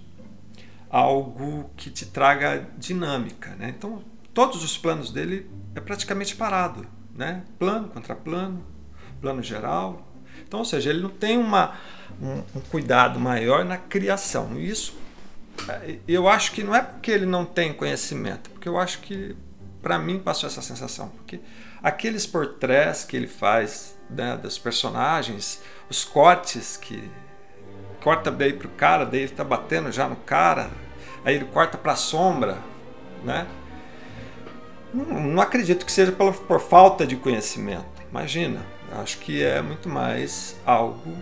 algo 0.89 1.69
que 1.77 1.89
te 1.89 2.05
traga 2.05 2.67
dinâmica, 2.77 3.55
né? 3.55 3.73
Então 3.75 4.03
todos 4.39 4.63
os 4.63 4.77
planos 4.77 5.11
dele 5.11 5.51
é 5.75 5.81
praticamente 5.81 6.33
parado, 6.33 6.87
né? 7.13 7.43
Plano 7.59 7.89
contra 7.89 8.15
plano, 8.15 8.65
plano 9.19 9.43
geral. 9.43 10.07
Então, 10.47 10.59
ou 10.59 10.65
seja, 10.65 10.91
ele 10.91 11.01
não 11.01 11.09
tem 11.09 11.37
uma 11.37 11.75
um, 12.21 12.41
um 12.55 12.61
cuidado 12.61 13.19
maior 13.19 13.65
na 13.65 13.75
criação. 13.77 14.57
Isso 14.57 14.97
é, 15.67 15.97
eu 16.07 16.29
acho 16.29 16.53
que 16.53 16.63
não 16.63 16.73
é 16.73 16.81
porque 16.81 17.11
ele 17.11 17.25
não 17.25 17.43
tem 17.43 17.73
conhecimento, 17.73 18.49
porque 18.51 18.69
eu 18.69 18.79
acho 18.79 18.99
que 18.99 19.35
para 19.81 19.99
mim 19.99 20.19
passou 20.19 20.47
essa 20.47 20.61
sensação, 20.61 21.09
porque 21.09 21.41
aqueles 21.83 22.25
portrés 22.25 23.03
que 23.03 23.17
ele 23.17 23.27
faz 23.27 23.99
né, 24.09 24.37
dos 24.37 24.57
personagens, 24.57 25.61
os 25.89 26.05
cortes 26.05 26.77
que 26.77 27.11
corta 28.01 28.31
bem 28.31 28.57
pro 28.57 28.69
cara, 28.69 29.05
daí 29.05 29.23
ele 29.23 29.33
tá 29.33 29.43
batendo 29.43 29.91
já 29.91 30.07
no 30.07 30.15
cara, 30.15 30.71
aí 31.25 31.35
ele 31.35 31.45
corta 31.45 31.77
para 31.77 31.91
a 31.91 31.97
sombra, 31.97 32.57
né? 33.21 33.45
Não, 34.93 35.05
não 35.21 35.41
acredito 35.41 35.85
que 35.85 35.91
seja 35.91 36.11
pela, 36.11 36.31
por 36.31 36.59
falta 36.59 37.05
de 37.05 37.15
conhecimento. 37.15 37.85
Imagina, 38.09 38.65
acho 38.91 39.19
que 39.19 39.43
é 39.43 39.61
muito 39.61 39.87
mais 39.87 40.59
algo 40.65 41.15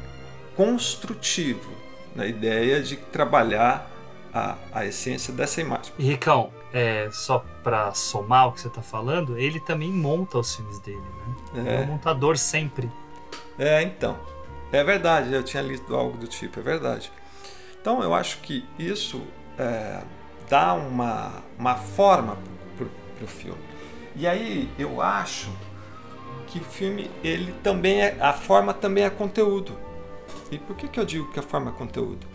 construtivo 0.55 1.71
na 2.15 2.25
ideia 2.25 2.81
de 2.81 2.95
trabalhar 2.95 3.91
a, 4.33 4.55
a 4.71 4.85
essência 4.85 5.33
dessa 5.33 5.61
imagem. 5.61 5.93
E 5.99 6.03
Ricão, 6.03 6.51
é, 6.73 7.09
só 7.11 7.43
para 7.63 7.93
somar 7.93 8.47
o 8.47 8.51
que 8.53 8.61
você 8.61 8.67
está 8.67 8.81
falando, 8.81 9.37
ele 9.37 9.59
também 9.59 9.91
monta 9.91 10.37
os 10.37 10.55
filmes 10.55 10.79
dele, 10.79 11.01
né? 11.53 11.63
É, 11.65 11.75
é 11.75 11.79
um 11.81 11.87
montador 11.87 12.37
sempre. 12.37 12.89
É, 13.59 13.81
então. 13.83 14.17
É 14.71 14.83
verdade, 14.83 15.33
eu 15.33 15.43
tinha 15.43 15.63
lido 15.63 15.95
algo 15.95 16.17
do 16.17 16.27
tipo, 16.27 16.59
é 16.59 16.63
verdade. 16.63 17.11
Então 17.79 18.03
eu 18.03 18.13
acho 18.13 18.39
que 18.39 18.65
isso 18.77 19.21
é, 19.57 20.01
dá 20.49 20.73
uma, 20.73 21.41
uma 21.57 21.75
forma 21.75 22.37
para 23.17 23.25
o 23.25 23.27
filme. 23.27 23.61
E 24.15 24.27
aí 24.27 24.69
eu 24.77 25.01
acho 25.01 25.49
que 26.47 26.59
o 26.59 26.63
filme, 26.63 27.09
ele 27.23 27.53
também 27.63 28.01
é, 28.01 28.17
a 28.19 28.33
forma 28.33 28.73
também 28.73 29.03
é 29.03 29.09
conteúdo. 29.09 29.77
E 30.51 30.57
por 30.57 30.75
que, 30.75 30.87
que 30.87 30.99
eu 30.99 31.05
digo 31.05 31.31
que 31.31 31.39
a 31.39 31.43
forma 31.43 31.71
é 31.71 31.73
conteúdo? 31.73 32.25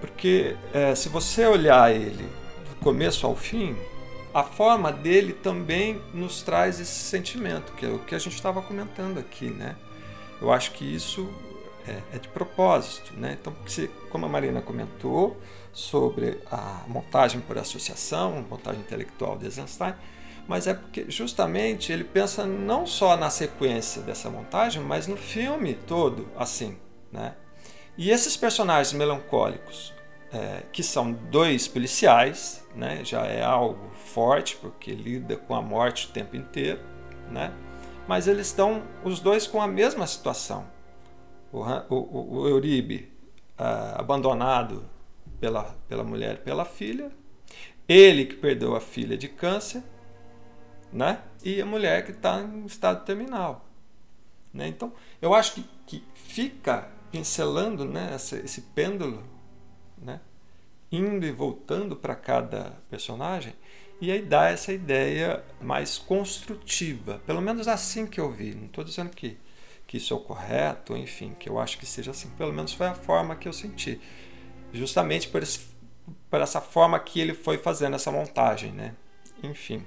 Porque 0.00 0.56
é, 0.72 0.94
se 0.94 1.08
você 1.08 1.46
olhar 1.46 1.94
ele 1.94 2.28
do 2.68 2.76
começo 2.80 3.26
ao 3.26 3.34
fim, 3.34 3.76
a 4.32 4.42
forma 4.42 4.92
dele 4.92 5.32
também 5.32 6.00
nos 6.12 6.42
traz 6.42 6.78
esse 6.78 7.00
sentimento, 7.00 7.72
que 7.72 7.86
é 7.86 7.88
o 7.88 7.98
que 7.98 8.14
a 8.14 8.18
gente 8.18 8.34
estava 8.34 8.60
comentando 8.62 9.18
aqui, 9.18 9.46
né? 9.46 9.74
Eu 10.40 10.52
acho 10.52 10.72
que 10.72 10.84
isso 10.84 11.28
é, 11.86 12.16
é 12.16 12.18
de 12.18 12.28
propósito, 12.28 13.12
né? 13.16 13.36
Então, 13.40 13.54
se, 13.66 13.90
como 14.10 14.26
a 14.26 14.28
Marina 14.28 14.60
comentou 14.60 15.36
sobre 15.78 16.40
a 16.50 16.82
montagem 16.88 17.40
por 17.40 17.56
associação, 17.58 18.44
montagem 18.48 18.80
intelectual 18.80 19.38
de 19.38 19.44
Eisenstein, 19.44 19.94
mas 20.46 20.66
é 20.66 20.74
porque 20.74 21.06
justamente 21.08 21.92
ele 21.92 22.04
pensa 22.04 22.46
não 22.46 22.86
só 22.86 23.16
na 23.16 23.30
sequência 23.30 24.02
dessa 24.02 24.28
montagem, 24.30 24.82
mas 24.82 25.06
no 25.06 25.16
filme 25.16 25.74
todo, 25.74 26.28
assim, 26.36 26.76
né? 27.12 27.34
E 27.96 28.10
esses 28.10 28.36
personagens 28.36 28.92
melancólicos, 28.92 29.92
é, 30.32 30.62
que 30.72 30.82
são 30.82 31.12
dois 31.12 31.66
policiais, 31.68 32.64
né, 32.74 33.04
já 33.04 33.24
é 33.26 33.42
algo 33.42 33.90
forte, 33.94 34.56
porque 34.56 34.92
lida 34.92 35.36
com 35.36 35.54
a 35.54 35.62
morte 35.62 36.06
o 36.06 36.10
tempo 36.10 36.36
inteiro, 36.36 36.80
né? 37.30 37.52
mas 38.08 38.26
eles 38.26 38.46
estão 38.46 38.82
os 39.04 39.20
dois 39.20 39.46
com 39.46 39.60
a 39.60 39.66
mesma 39.68 40.06
situação. 40.06 40.66
O, 41.52 41.60
o, 41.60 42.38
o 42.38 42.48
Euribe 42.48 43.12
uh, 43.58 44.00
abandonado 44.00 44.88
pela, 45.40 45.76
pela 45.88 46.04
mulher 46.04 46.34
e 46.34 46.44
pela 46.44 46.64
filha, 46.64 47.10
ele 47.88 48.26
que 48.26 48.36
perdeu 48.36 48.74
a 48.74 48.80
filha 48.80 49.16
de 49.16 49.28
câncer, 49.28 49.82
né? 50.92 51.22
e 51.42 51.60
a 51.60 51.66
mulher 51.66 52.04
que 52.04 52.12
está 52.12 52.40
em 52.40 52.66
estado 52.66 53.04
terminal. 53.04 53.66
Né? 54.52 54.68
Então, 54.68 54.92
eu 55.20 55.34
acho 55.34 55.54
que, 55.54 55.64
que 55.86 56.04
fica 56.14 56.88
pincelando 57.10 57.84
né, 57.84 58.12
esse, 58.14 58.36
esse 58.36 58.60
pêndulo, 58.60 59.22
né, 59.96 60.20
indo 60.90 61.24
e 61.26 61.32
voltando 61.32 61.96
para 61.96 62.14
cada 62.14 62.72
personagem, 62.90 63.54
e 64.00 64.12
aí 64.12 64.22
dá 64.22 64.48
essa 64.48 64.72
ideia 64.72 65.44
mais 65.60 65.98
construtiva. 65.98 67.20
Pelo 67.26 67.42
menos 67.42 67.66
assim 67.66 68.06
que 68.06 68.20
eu 68.20 68.30
vi. 68.30 68.54
Não 68.54 68.66
estou 68.66 68.84
dizendo 68.84 69.10
que, 69.10 69.36
que 69.88 69.96
isso 69.96 70.14
é 70.14 70.16
o 70.16 70.20
correto, 70.20 70.96
enfim, 70.96 71.34
que 71.36 71.48
eu 71.48 71.58
acho 71.58 71.76
que 71.78 71.84
seja 71.84 72.12
assim. 72.12 72.30
Pelo 72.30 72.52
menos 72.52 72.72
foi 72.72 72.86
a 72.86 72.94
forma 72.94 73.34
que 73.34 73.48
eu 73.48 73.52
senti. 73.52 74.00
Justamente 74.72 75.28
por, 75.28 75.42
esse, 75.42 75.60
por 76.30 76.40
essa 76.40 76.60
forma 76.60 76.98
que 76.98 77.20
ele 77.20 77.34
foi 77.34 77.58
fazendo 77.58 77.96
essa 77.96 78.10
montagem, 78.10 78.72
né? 78.72 78.94
Enfim. 79.42 79.84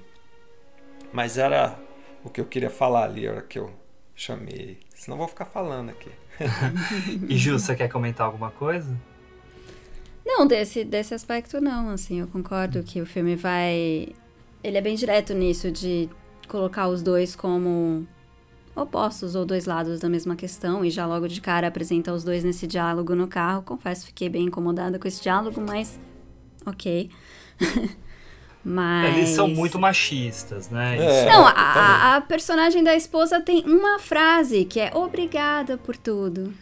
Mas 1.12 1.38
era 1.38 1.78
o 2.24 2.30
que 2.30 2.40
eu 2.40 2.46
queria 2.46 2.70
falar 2.70 3.04
ali, 3.04 3.26
a 3.26 3.32
hora 3.32 3.42
que 3.42 3.58
eu 3.58 3.72
chamei. 4.14 4.80
Senão 4.94 5.16
eu 5.16 5.18
vou 5.20 5.28
ficar 5.28 5.44
falando 5.44 5.90
aqui. 5.90 6.10
e 7.28 7.36
Ju, 7.36 7.58
você 7.58 7.74
quer 7.74 7.88
comentar 7.88 8.26
alguma 8.26 8.50
coisa? 8.50 8.96
Não, 10.24 10.46
desse, 10.46 10.84
desse 10.84 11.14
aspecto 11.14 11.60
não, 11.60 11.90
assim, 11.90 12.20
eu 12.20 12.26
concordo 12.28 12.82
que 12.82 13.00
o 13.00 13.06
filme 13.06 13.36
vai... 13.36 14.08
Ele 14.62 14.78
é 14.78 14.80
bem 14.80 14.94
direto 14.94 15.34
nisso, 15.34 15.70
de 15.70 16.08
colocar 16.46 16.88
os 16.88 17.02
dois 17.02 17.34
como 17.34 18.06
opostos 18.74 19.34
ou 19.34 19.44
dois 19.44 19.66
lados 19.66 20.00
da 20.00 20.08
mesma 20.08 20.34
questão 20.34 20.84
e 20.84 20.90
já 20.90 21.06
logo 21.06 21.28
de 21.28 21.40
cara 21.40 21.68
apresenta 21.68 22.12
os 22.12 22.24
dois 22.24 22.42
nesse 22.42 22.66
diálogo 22.66 23.14
no 23.14 23.28
carro. 23.28 23.62
Confesso, 23.62 24.06
fiquei 24.06 24.28
bem 24.28 24.44
incomodada 24.44 24.98
com 24.98 25.06
esse 25.06 25.22
diálogo, 25.22 25.60
mas 25.60 25.98
ok. 26.64 27.10
Mas... 28.64 29.16
Eles 29.16 29.30
são 29.30 29.48
muito 29.48 29.78
machistas, 29.78 30.70
né? 30.70 30.96
É, 30.96 31.26
não, 31.26 31.46
a, 31.46 32.16
a, 32.16 32.20
personagem 32.22 32.82
da 32.82 32.94
esposa 32.94 33.40
tem 33.40 33.64
uma 33.64 33.98
frase 33.98 34.64
que 34.64 34.80
é 34.80 34.90
obrigada 34.94 35.76
por 35.76 35.96
tudo. 35.96 36.52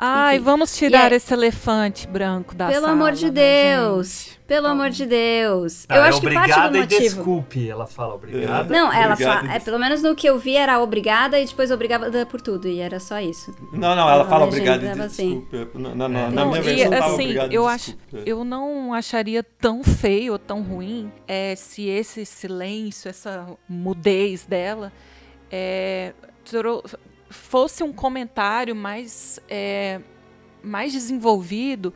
Ai, 0.00 0.36
Enfim, 0.36 0.44
vamos 0.44 0.76
tirar 0.76 1.10
é... 1.10 1.16
esse 1.16 1.34
elefante 1.34 2.06
branco 2.06 2.54
da 2.54 2.68
Pelo 2.68 2.82
sala. 2.82 2.92
amor 2.92 3.12
de 3.12 3.30
Deus. 3.30 4.38
Pelo 4.46 4.68
amor 4.68 4.90
de 4.90 5.04
Deus. 5.04 5.84
Ah, 5.88 5.96
eu 5.96 6.04
é 6.04 6.08
acho 6.08 6.20
que 6.20 6.32
parte 6.32 6.54
do 6.54 6.78
motivo. 6.78 7.00
desculpe, 7.00 7.68
ela 7.68 7.84
fala 7.84 8.14
obrigada. 8.14 8.72
Não, 8.72 8.92
ela 8.92 9.16
fala. 9.16 9.52
É, 9.52 9.58
pelo 9.58 9.78
menos 9.78 10.00
no 10.00 10.14
que 10.14 10.28
eu 10.28 10.38
vi 10.38 10.54
era 10.54 10.80
obrigada 10.80 11.38
e 11.38 11.44
depois 11.44 11.72
obrigada 11.72 12.24
por 12.24 12.40
tudo. 12.40 12.68
E 12.68 12.78
era 12.78 13.00
só 13.00 13.18
isso. 13.20 13.52
Não, 13.72 13.96
não, 13.96 14.08
ela 14.08 14.24
fala 14.26 14.44
obrigada 14.46 14.86
e 14.86 14.88
assim. 15.02 15.40
desculpe. 15.50 15.78
Na, 15.78 15.94
na, 15.94 16.08
na, 16.08 16.30
na 16.30 16.44
minha 16.46 16.62
versão, 16.62 16.92
assim, 16.92 17.24
obrigada 17.24 17.54
eu 17.54 17.66
acho, 17.66 17.98
Eu 18.24 18.44
não 18.44 18.94
acharia 18.94 19.42
tão 19.42 19.82
feio 19.82 20.32
ou 20.34 20.38
tão 20.38 20.62
ruim 20.62 21.12
é, 21.26 21.56
se 21.56 21.88
esse 21.88 22.24
silêncio, 22.24 23.08
essa 23.08 23.46
mudez 23.68 24.46
dela. 24.46 24.92
É, 25.50 26.14
fosse 27.30 27.82
um 27.82 27.92
comentário 27.92 28.74
mais, 28.74 29.40
é, 29.48 30.00
mais 30.62 30.92
desenvolvido 30.92 31.92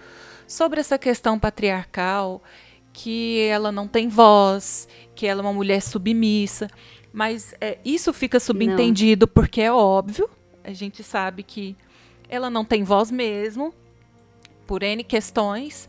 sobre 0.46 0.80
essa 0.80 0.98
questão 0.98 1.38
patriarcal, 1.38 2.42
que 2.92 3.40
ela 3.40 3.72
não 3.72 3.88
tem 3.88 4.08
voz, 4.08 4.86
que 5.14 5.26
ela 5.26 5.40
é 5.40 5.44
uma 5.44 5.52
mulher 5.52 5.80
submissa. 5.80 6.68
Mas 7.12 7.54
é, 7.60 7.78
isso 7.84 8.12
fica 8.12 8.38
subentendido 8.38 9.26
não. 9.26 9.32
porque 9.32 9.60
é 9.60 9.72
óbvio, 9.72 10.28
a 10.64 10.72
gente 10.72 11.02
sabe 11.02 11.42
que 11.42 11.76
ela 12.28 12.48
não 12.48 12.64
tem 12.64 12.82
voz 12.82 13.10
mesmo, 13.10 13.74
por 14.66 14.82
N 14.82 15.04
questões. 15.04 15.88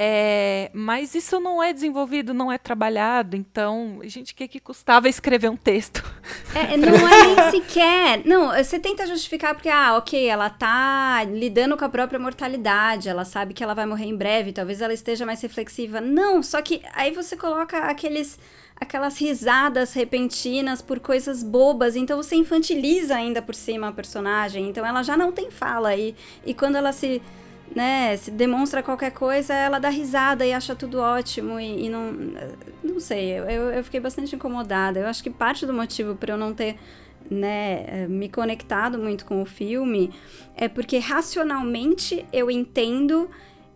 É, 0.00 0.70
mas 0.72 1.12
isso 1.16 1.40
não 1.40 1.60
é 1.60 1.72
desenvolvido, 1.72 2.32
não 2.32 2.52
é 2.52 2.56
trabalhado. 2.56 3.34
Então, 3.34 3.98
gente, 4.04 4.32
o 4.32 4.36
que, 4.36 4.46
que 4.46 4.60
custava 4.60 5.08
escrever 5.08 5.50
um 5.50 5.56
texto? 5.56 6.04
É, 6.54 6.76
não 6.78 7.08
é 7.08 7.26
nem 7.26 7.50
sequer. 7.50 8.22
Não, 8.24 8.54
você 8.54 8.78
tenta 8.78 9.08
justificar 9.08 9.54
porque, 9.54 9.68
ah, 9.68 9.96
ok, 9.96 10.28
ela 10.28 10.48
tá 10.48 11.24
lidando 11.24 11.76
com 11.76 11.84
a 11.84 11.88
própria 11.88 12.20
mortalidade, 12.20 13.08
ela 13.08 13.24
sabe 13.24 13.52
que 13.52 13.64
ela 13.64 13.74
vai 13.74 13.86
morrer 13.86 14.06
em 14.06 14.16
breve, 14.16 14.52
talvez 14.52 14.80
ela 14.80 14.94
esteja 14.94 15.26
mais 15.26 15.42
reflexiva. 15.42 16.00
Não, 16.00 16.44
só 16.44 16.62
que 16.62 16.80
aí 16.94 17.10
você 17.10 17.36
coloca 17.36 17.78
aqueles 17.78 18.38
aquelas 18.80 19.18
risadas 19.18 19.92
repentinas 19.92 20.80
por 20.80 21.00
coisas 21.00 21.42
bobas, 21.42 21.96
então 21.96 22.16
você 22.16 22.36
infantiliza 22.36 23.16
ainda 23.16 23.42
por 23.42 23.52
cima 23.52 23.88
a 23.88 23.92
personagem, 23.92 24.68
então 24.68 24.86
ela 24.86 25.02
já 25.02 25.16
não 25.16 25.32
tem 25.32 25.50
fala 25.50 25.96
e, 25.96 26.14
e 26.46 26.54
quando 26.54 26.76
ela 26.76 26.92
se 26.92 27.20
né, 27.74 28.16
se 28.16 28.30
demonstra 28.30 28.82
qualquer 28.82 29.12
coisa, 29.12 29.54
ela 29.54 29.78
dá 29.78 29.88
risada 29.88 30.44
e 30.44 30.52
acha 30.52 30.74
tudo 30.74 30.98
ótimo 30.98 31.60
e, 31.60 31.86
e 31.86 31.88
não. 31.88 32.12
Não 32.82 33.00
sei, 33.00 33.38
eu, 33.38 33.70
eu 33.70 33.84
fiquei 33.84 34.00
bastante 34.00 34.34
incomodada. 34.34 35.00
Eu 35.00 35.06
acho 35.06 35.22
que 35.22 35.30
parte 35.30 35.66
do 35.66 35.72
motivo 35.72 36.14
para 36.14 36.34
eu 36.34 36.38
não 36.38 36.52
ter 36.54 36.76
né, 37.30 38.06
me 38.08 38.28
conectado 38.28 38.98
muito 38.98 39.24
com 39.24 39.42
o 39.42 39.44
filme 39.44 40.10
é 40.56 40.68
porque 40.68 40.98
racionalmente 40.98 42.24
eu 42.32 42.50
entendo 42.50 43.28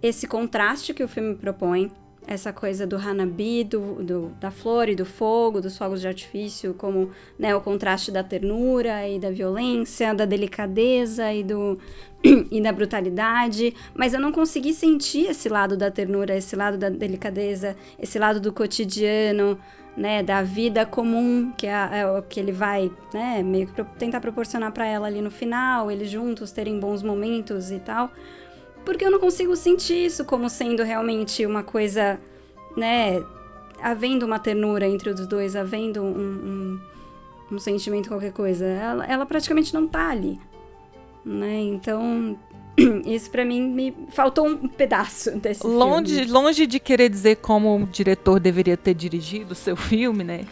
esse 0.02 0.26
contraste 0.26 0.94
que 0.94 1.04
o 1.04 1.08
filme 1.08 1.34
propõe 1.34 1.90
essa 2.26 2.52
coisa 2.52 2.86
do 2.86 2.96
Hanabi, 2.96 3.64
do, 3.64 4.02
do, 4.02 4.28
da 4.40 4.50
flor 4.50 4.88
e 4.88 4.94
do 4.94 5.04
fogo, 5.04 5.60
dos 5.60 5.76
fogos 5.76 6.00
de 6.00 6.08
artifício, 6.08 6.74
como 6.74 7.10
né, 7.38 7.54
o 7.54 7.60
contraste 7.60 8.10
da 8.10 8.22
ternura 8.22 9.08
e 9.08 9.18
da 9.18 9.30
violência, 9.30 10.14
da 10.14 10.24
delicadeza 10.24 11.32
e, 11.32 11.42
do, 11.42 11.78
e 12.50 12.60
da 12.60 12.72
brutalidade, 12.72 13.74
mas 13.94 14.14
eu 14.14 14.20
não 14.20 14.32
consegui 14.32 14.72
sentir 14.72 15.30
esse 15.30 15.48
lado 15.48 15.76
da 15.76 15.90
ternura, 15.90 16.36
esse 16.36 16.54
lado 16.54 16.78
da 16.78 16.88
delicadeza, 16.88 17.76
esse 17.98 18.18
lado 18.18 18.40
do 18.40 18.52
cotidiano, 18.52 19.58
né, 19.96 20.22
da 20.22 20.42
vida 20.42 20.86
comum 20.86 21.52
que 21.56 21.66
é, 21.66 21.72
é 21.72 22.22
que 22.28 22.40
ele 22.40 22.52
vai, 22.52 22.90
né, 23.12 23.42
meio 23.42 23.66
que 23.66 23.72
pro, 23.74 23.84
tentar 23.98 24.20
proporcionar 24.20 24.72
para 24.72 24.86
ela 24.86 25.06
ali 25.06 25.20
no 25.20 25.30
final, 25.30 25.90
eles 25.90 26.10
juntos 26.10 26.52
terem 26.52 26.78
bons 26.78 27.02
momentos 27.02 27.70
e 27.70 27.78
tal. 27.78 28.10
Porque 28.84 29.04
eu 29.04 29.10
não 29.10 29.20
consigo 29.20 29.54
sentir 29.56 30.06
isso 30.06 30.24
como 30.24 30.48
sendo 30.48 30.82
realmente 30.82 31.44
uma 31.46 31.62
coisa, 31.62 32.18
né? 32.76 33.22
Havendo 33.80 34.26
uma 34.26 34.38
ternura 34.38 34.86
entre 34.86 35.10
os 35.10 35.26
dois, 35.26 35.56
havendo 35.56 36.02
um, 36.02 36.78
um, 37.50 37.54
um 37.54 37.58
sentimento, 37.58 38.08
qualquer 38.08 38.32
coisa. 38.32 38.64
Ela, 38.64 39.06
ela, 39.06 39.26
praticamente 39.26 39.72
não 39.74 39.86
tá 39.86 40.10
ali. 40.10 40.38
Né? 41.24 41.60
Então, 41.60 42.36
Isso 43.04 43.30
pra 43.30 43.44
mim 43.44 43.60
me 43.60 43.94
faltou 44.10 44.46
um 44.46 44.68
pedaço 44.68 45.30
desse 45.38 45.66
Longe, 45.66 46.16
filme. 46.16 46.30
longe 46.30 46.66
de 46.66 46.80
querer 46.80 47.08
dizer 47.08 47.36
como 47.36 47.76
o 47.76 47.86
diretor 47.86 48.40
deveria 48.40 48.76
ter 48.76 48.94
dirigido 48.94 49.52
o 49.52 49.54
seu 49.54 49.76
filme, 49.76 50.24
né? 50.24 50.46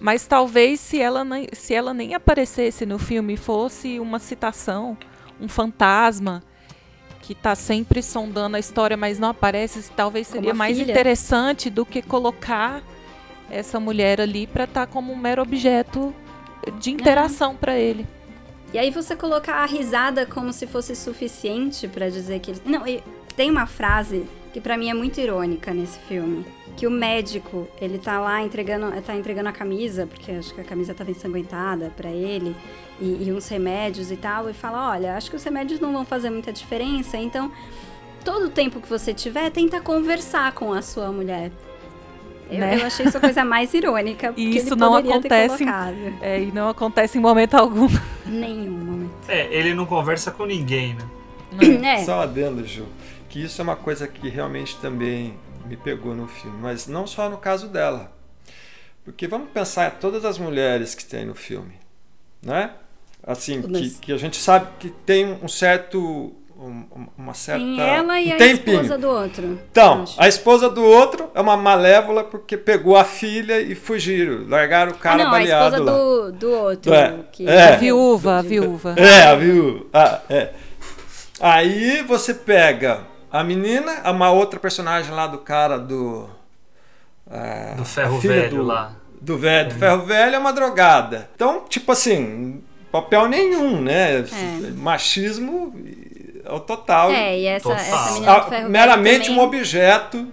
Mas 0.00 0.26
talvez 0.26 0.80
se 0.80 1.00
ela, 1.00 1.24
nem, 1.24 1.48
se 1.52 1.74
ela 1.74 1.92
nem 1.92 2.14
aparecesse 2.14 2.86
no 2.86 2.98
filme, 2.98 3.36
fosse 3.36 3.98
uma 3.98 4.18
citação, 4.18 4.96
um 5.40 5.48
fantasma 5.48 6.42
que 7.26 7.34
tá 7.34 7.54
sempre 7.54 8.02
sondando 8.02 8.56
a 8.56 8.58
história, 8.58 8.98
mas 8.98 9.18
não 9.18 9.30
aparece, 9.30 9.90
talvez 9.96 10.26
seria 10.26 10.52
mais 10.52 10.76
filha. 10.76 10.92
interessante 10.92 11.70
do 11.70 11.86
que 11.86 12.02
colocar 12.02 12.82
essa 13.50 13.80
mulher 13.80 14.20
ali 14.20 14.46
pra 14.46 14.64
estar 14.64 14.86
como 14.86 15.10
um 15.10 15.16
mero 15.16 15.40
objeto 15.40 16.14
de 16.78 16.90
interação 16.90 17.56
pra 17.56 17.78
ele. 17.78 18.06
E 18.74 18.78
aí 18.78 18.90
você 18.90 19.16
colocar 19.16 19.54
a 19.54 19.66
risada 19.66 20.26
como 20.26 20.52
se 20.52 20.66
fosse 20.66 20.94
suficiente 20.94 21.88
pra 21.88 22.10
dizer 22.10 22.40
que 22.40 22.50
ele... 22.50 22.60
Não, 22.66 22.86
e 22.86 23.02
tem 23.34 23.50
uma 23.50 23.66
frase 23.66 24.26
que 24.52 24.60
pra 24.60 24.76
mim 24.76 24.90
é 24.90 24.94
muito 24.94 25.18
irônica 25.18 25.72
nesse 25.72 25.98
filme, 26.00 26.44
que 26.76 26.86
o 26.86 26.90
médico, 26.90 27.68
ele 27.80 27.98
tá 27.98 28.18
lá 28.18 28.42
entregando, 28.42 28.90
tá 29.02 29.14
entregando 29.14 29.48
a 29.48 29.52
camisa, 29.52 30.06
porque 30.06 30.32
acho 30.32 30.52
que 30.54 30.60
a 30.60 30.64
camisa 30.64 30.92
tava 30.94 31.10
ensanguentada 31.10 31.92
pra 31.96 32.10
ele, 32.10 32.54
e, 33.00 33.26
e 33.28 33.32
uns 33.32 33.46
remédios 33.48 34.10
e 34.10 34.16
tal, 34.16 34.50
e 34.50 34.52
fala, 34.52 34.90
olha, 34.90 35.16
acho 35.16 35.30
que 35.30 35.36
os 35.36 35.42
remédios 35.44 35.78
não 35.80 35.92
vão 35.92 36.04
fazer 36.04 36.30
muita 36.30 36.52
diferença, 36.52 37.16
então 37.16 37.50
todo 38.24 38.46
o 38.46 38.50
tempo 38.50 38.80
que 38.80 38.88
você 38.88 39.12
tiver, 39.14 39.50
tenta 39.50 39.80
conversar 39.80 40.52
com 40.52 40.72
a 40.72 40.82
sua 40.82 41.12
mulher. 41.12 41.52
Eu, 42.50 42.58
Né? 42.58 42.80
eu 42.80 42.86
achei 42.86 43.06
isso 43.06 43.16
a 43.16 43.20
coisa 43.20 43.44
mais 43.44 43.72
irônica, 43.72 44.28
porque 44.28 44.40
E 44.42 44.56
isso 44.56 44.74
ele 44.74 44.80
não 44.80 44.94
acontece, 44.96 45.58
ter 45.58 45.64
colocado. 45.64 45.96
é, 46.20 46.42
e 46.42 46.52
não 46.52 46.68
acontece 46.68 47.18
em 47.18 47.20
momento 47.20 47.54
algum. 47.54 47.88
Nenhum 48.26 48.72
momento. 48.72 49.12
É, 49.28 49.46
ele 49.54 49.74
não 49.74 49.86
conversa 49.86 50.30
com 50.30 50.44
ninguém, 50.44 50.94
né? 50.94 52.00
É. 52.00 52.04
Só 52.04 52.22
adendo, 52.22 52.66
Ju, 52.66 52.84
que 53.28 53.42
isso 53.42 53.60
é 53.60 53.64
uma 53.64 53.76
coisa 53.76 54.08
que 54.08 54.28
realmente 54.28 54.76
também 54.78 55.34
me 55.66 55.76
pegou 55.76 56.14
no 56.14 56.26
filme, 56.28 56.56
mas 56.60 56.86
não 56.86 57.06
só 57.06 57.28
no 57.28 57.36
caso 57.38 57.68
dela. 57.68 58.12
Porque 59.04 59.26
vamos 59.26 59.50
pensar 59.50 59.88
em 59.88 59.98
todas 60.00 60.24
as 60.24 60.38
mulheres 60.38 60.94
que 60.94 61.04
tem 61.04 61.24
no 61.24 61.34
filme, 61.34 61.74
né? 62.42 62.70
Assim, 63.26 63.62
que, 63.62 63.90
que 63.90 64.12
a 64.12 64.16
gente 64.16 64.36
sabe 64.36 64.66
que 64.78 64.90
tem 64.90 65.38
um 65.42 65.48
certo. 65.48 65.98
um- 66.58 67.08
uma 67.16 67.34
certa. 67.34 67.60
Tem 67.64 67.80
ela 67.80 68.20
e 68.20 68.30
um 68.30 68.34
a 68.34 68.36
tempinho. 68.36 68.76
esposa 68.82 68.98
do 68.98 69.08
outro. 69.08 69.58
Então, 69.70 70.02
acho. 70.02 70.22
a 70.22 70.28
esposa 70.28 70.70
do 70.70 70.82
outro 70.82 71.30
é 71.34 71.40
uma 71.40 71.56
malévola 71.56 72.22
porque 72.24 72.56
pegou 72.56 72.96
a 72.96 73.04
filha 73.04 73.60
e 73.60 73.74
fugiram, 73.74 74.46
largaram 74.48 74.92
o 74.92 74.96
cara 74.96 75.22
ah, 75.22 75.24
não, 75.24 75.26
a 75.26 75.38
baleado 75.38 75.74
esposa 75.76 75.90
lá. 75.90 75.98
do, 75.98 76.32
do 76.32 76.50
outro. 76.52 76.94
É, 76.94 77.18
que- 77.32 77.48
é. 77.48 77.68
A 77.74 77.76
viúva, 77.76 78.38
a 78.38 78.42
viúva. 78.42 78.94
É, 78.98 79.36
viu? 79.36 79.88
Ah, 79.92 80.20
é. 80.30 80.52
Aí 81.40 82.02
você 82.02 82.32
pega 82.32 83.00
a 83.40 83.44
menina, 83.44 84.10
uma 84.10 84.30
outra 84.30 84.58
personagem 84.60 85.12
lá 85.12 85.26
do 85.26 85.38
cara 85.38 85.78
do. 85.78 86.28
ah, 87.30 87.74
Do 87.76 87.84
ferro 87.84 88.18
velho 88.18 88.50
do, 88.56 88.62
lá. 88.62 88.92
Do, 89.20 89.38
velho, 89.38 89.68
do 89.70 89.74
ferro 89.78 90.02
velho 90.04 90.36
é 90.36 90.38
uma 90.38 90.52
drogada. 90.52 91.28
Então, 91.34 91.64
tipo 91.68 91.90
assim, 91.92 92.62
papel 92.92 93.26
nenhum, 93.28 93.80
né? 93.80 94.18
É. 94.20 94.24
Machismo 94.76 95.74
ao 96.44 96.60
total. 96.60 97.10
É, 97.10 97.38
e 97.38 97.46
essa, 97.46 97.68
Total. 97.70 97.80
essa 97.84 98.12
menina 98.12 98.32
do 98.34 98.38
Ah, 98.38 98.42
ferro 98.48 98.68
meramente 98.70 99.28
velho 99.28 99.32
um 99.32 99.44
também, 99.44 99.60
objeto 99.60 100.28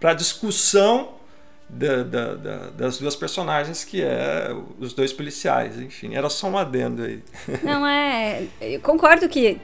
para 0.00 0.14
discussão 0.14 1.10
da- 1.68 2.02
da- 2.02 2.34
da- 2.34 2.70
das 2.70 2.98
duas 2.98 3.14
personagens, 3.16 3.84
que 3.84 4.02
é 4.02 4.54
os 4.78 4.92
dois 4.94 5.12
policiais. 5.12 5.78
Enfim, 5.80 6.14
era 6.14 6.28
só 6.30 6.46
um 6.48 6.56
adendo 6.56 7.02
aí. 7.02 7.22
Não, 7.62 7.86
é. 7.86 8.44
Eu 8.60 8.80
concordo 8.80 9.28
que 9.28 9.58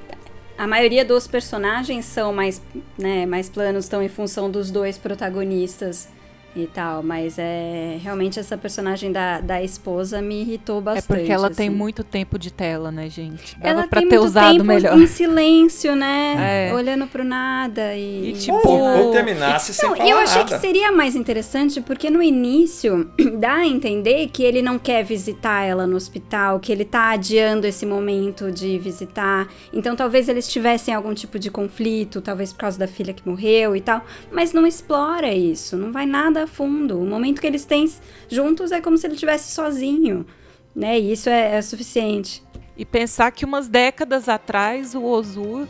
a 0.57 0.67
maioria 0.67 1.05
dos 1.05 1.27
personagens 1.27 2.05
são 2.05 2.33
mais, 2.33 2.63
né, 2.99 3.27
mais 3.27 3.49
planos, 3.49 3.85
estão 3.85 4.03
em 4.03 4.09
função 4.09 4.51
dos 4.51 4.71
dois 4.71 4.97
protagonistas 4.97 6.09
e 6.57 6.67
tal, 6.67 7.03
mas 7.03 7.37
é 7.39 7.99
realmente 8.01 8.39
essa 8.39 8.57
personagem 8.57 9.11
da, 9.11 9.41
da 9.41 9.61
esposa 9.63 10.23
me 10.23 10.43
irritou 10.43 10.79
É 10.79 10.83
bastante. 10.83 11.07
porque 11.19 11.33
ela 11.33 11.51
tem 11.51 11.69
assim. 11.69 11.77
muito 11.77 12.05
tempo 12.05 12.39
de 12.39 12.53
tela, 12.53 12.93
né, 12.93 13.09
gente? 13.11 13.57
Dava 13.59 13.69
Ela 13.81 13.89
pra 13.89 14.01
tem 14.01 14.09
ter 14.09 14.17
muito 14.17 14.29
usado 14.29 14.53
tempo 14.53 14.65
melhor. 14.65 14.97
em 14.97 15.07
silêncio, 15.07 15.97
né? 15.97 16.69
É. 16.71 16.75
Olhando 16.75 17.07
pro 17.09 17.25
nada 17.25 17.95
e, 17.97 18.31
E, 18.31 18.33
tipo, 18.35 18.69
Ou, 18.69 19.07
ou 19.07 19.11
terminasse 19.13 19.75
sem 19.75 19.89
Não, 19.89 19.97
falar 19.97 20.09
e 20.09 20.13
eu 20.13 20.19
achei 20.19 20.43
nada. 20.45 20.55
que 20.55 20.61
seria 20.61 20.93
mais 20.93 21.17
interessante 21.17 21.81
porque 21.81 22.09
no 22.09 22.23
início 22.23 23.11
dá 23.39 23.55
a 23.55 23.67
entender 23.67 24.29
que 24.29 24.43
ele 24.45 24.63
não 24.63 24.79
quer 24.79 25.03
visitar 25.05 25.65
ela 25.65 25.87
no 25.89 25.97
hospital, 25.97 26.61
que 26.61 26.71
ele 26.71 26.85
tá 26.85 27.11
adiando 27.11 27.67
esse 27.67 27.85
momento 27.85 28.53
de 28.53 28.79
visitar. 28.79 29.49
Então 29.73 29.97
talvez 29.97 30.29
eles 30.29 30.47
tivessem 30.47 30.95
algum 30.95 31.13
tipo 31.15 31.37
de 31.39 31.51
conflito, 31.51 32.21
talvez 32.21 32.53
por 32.53 32.61
causa 32.61 32.79
da 32.79 32.87
filha 32.87 33.13
que 33.13 33.29
morreu 33.29 33.75
e 33.75 33.81
tal, 33.81 34.05
mas 34.31 34.53
não 34.53 34.65
explora 34.67 35.33
isso, 35.35 35.77
não 35.77 35.91
vai 35.91 36.07
nada 36.07 36.44
a 36.45 36.47
fundo. 36.47 37.01
O 37.01 37.07
momento 37.07 37.41
que 37.41 37.47
eles 37.47 37.65
têm 37.65 37.91
juntos 38.29 38.73
é 38.73 38.81
como 38.81 38.97
se 38.97 39.07
ele 39.07 39.15
estivesse 39.15 39.53
sozinho, 39.53 40.27
né? 40.75 40.99
E 40.99 41.13
isso 41.13 41.29
é, 41.29 41.57
é 41.57 41.63
suficiente. 41.63 42.43
E 42.77 42.85
pensar 42.85 43.31
que 43.31 43.45
umas 43.45 43.69
décadas 43.69 44.29
atrás 44.29 44.95
o 44.95 45.03
Ozu 45.03 45.69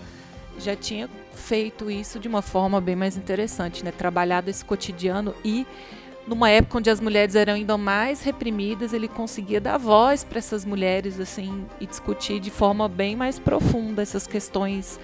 já 0.59 0.75
tinha 0.77 1.09
feito 1.35 1.91
isso 1.91 2.19
de 2.19 2.29
uma 2.29 2.41
forma 2.41 2.81
bem 2.81 2.97
mais 2.97 3.17
interessante, 3.17 3.85
né? 3.85 3.93
Trabalhado 3.93 4.49
esse 4.49 4.65
cotidiano 4.65 5.35
e 5.45 5.67
numa 6.27 6.49
época 6.49 6.79
onde 6.79 6.89
as 6.89 7.01
mulheres 7.01 7.35
eram 7.35 7.55
ainda 7.55 7.77
mais 7.77 8.23
reprimidas, 8.23 8.95
ele 8.95 9.09
conseguia 9.09 9.61
dar 9.61 9.77
voz 9.77 10.25
para 10.25 10.39
essas 10.39 10.65
mulheres 10.65 11.21
assim 11.21 11.67
e 11.79 11.87
discutir 11.87 12.41
de 12.41 12.51
forma 12.51 12.89
bem 12.89 13.15
mais 13.15 13.39
profunda 13.39 14.01
essas 14.01 14.27
questões 14.27 14.99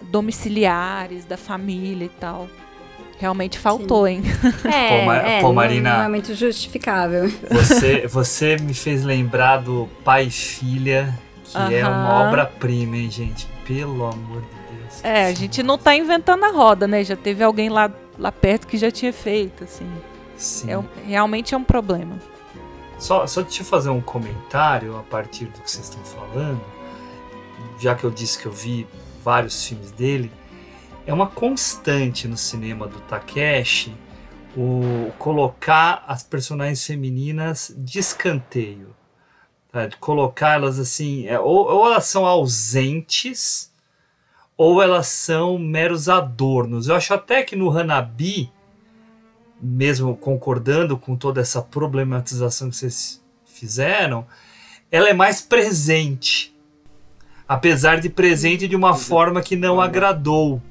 domiciliares 0.00 1.24
da 1.24 1.36
família 1.36 2.04
e 2.04 2.08
tal. 2.20 2.48
Realmente 3.18 3.58
faltou, 3.58 4.06
hein? 4.06 4.22
É, 4.64 5.04
Pô, 5.04 5.12
é 5.12 5.40
pô, 5.40 5.46
não- 5.48 5.54
Marina. 5.54 5.98
não 5.98 6.04
é 6.04 6.08
muito 6.08 6.34
justificável. 6.34 7.30
Você, 7.50 8.06
você 8.10 8.56
me 8.56 8.74
fez 8.74 9.04
lembrar 9.04 9.58
do 9.58 9.88
Pai 10.04 10.24
e 10.24 10.30
Filha, 10.30 11.16
que 11.44 11.74
é 11.74 11.86
uma 11.86 12.26
obra-prima, 12.28 12.96
hein, 12.96 13.10
gente? 13.10 13.46
Pelo 13.66 14.04
amor 14.06 14.42
de 14.42 14.76
Deus. 14.78 15.04
É, 15.04 15.26
a 15.26 15.32
gente 15.32 15.62
não 15.62 15.78
tá 15.78 15.94
inventando 15.96 16.44
a 16.44 16.50
roda, 16.50 16.86
né? 16.86 17.02
Já 17.04 17.16
teve 17.16 17.42
alguém 17.44 17.68
lá, 17.68 17.90
lá 18.18 18.32
perto 18.32 18.66
que 18.66 18.76
já 18.76 18.90
tinha 18.90 19.12
feito, 19.12 19.64
assim. 19.64 19.88
Sim. 20.36 20.70
É 20.72 20.82
realmente 21.06 21.54
é 21.54 21.56
um 21.56 21.64
problema. 21.64 22.18
Só, 22.98 23.26
só 23.26 23.42
deixa 23.42 23.62
eu 23.62 23.66
fazer 23.66 23.90
um 23.90 24.00
comentário 24.00 24.96
a 24.96 25.02
partir 25.02 25.46
do 25.46 25.60
que 25.60 25.70
vocês 25.70 25.84
estão 25.88 26.02
falando. 26.04 26.60
Já 27.78 27.94
que 27.94 28.04
eu 28.04 28.10
disse 28.10 28.38
que 28.38 28.46
eu 28.46 28.52
vi 28.52 28.86
vários 29.24 29.64
filmes 29.66 29.90
dele, 29.92 30.30
é 31.06 31.12
uma 31.12 31.26
constante 31.26 32.26
no 32.26 32.36
cinema 32.36 32.86
do 32.86 33.00
Takeshi 33.00 33.94
o 34.56 35.10
colocar 35.18 36.04
as 36.06 36.22
personagens 36.22 36.86
femininas 36.86 37.74
de 37.76 37.98
escanteio. 37.98 38.94
tá? 39.70 39.86
De 39.86 39.96
colocá-las 39.96 40.78
assim, 40.78 41.26
é, 41.26 41.38
ou, 41.38 41.66
ou 41.66 41.86
elas 41.86 42.06
são 42.06 42.24
ausentes, 42.24 43.72
ou 44.56 44.80
elas 44.80 45.08
são 45.08 45.58
meros 45.58 46.08
adornos. 46.08 46.86
Eu 46.86 46.94
acho 46.94 47.12
até 47.12 47.42
que 47.42 47.56
no 47.56 47.76
Hanabi, 47.76 48.50
mesmo 49.60 50.16
concordando 50.16 50.96
com 50.96 51.16
toda 51.16 51.40
essa 51.40 51.60
problematização 51.60 52.70
que 52.70 52.76
vocês 52.76 53.22
fizeram, 53.44 54.24
ela 54.90 55.08
é 55.08 55.14
mais 55.14 55.40
presente. 55.40 56.54
Apesar 57.46 58.00
de 58.00 58.08
presente 58.08 58.68
de 58.68 58.76
uma 58.76 58.94
forma 58.94 59.42
que 59.42 59.56
não 59.56 59.80
agradou. 59.80 60.62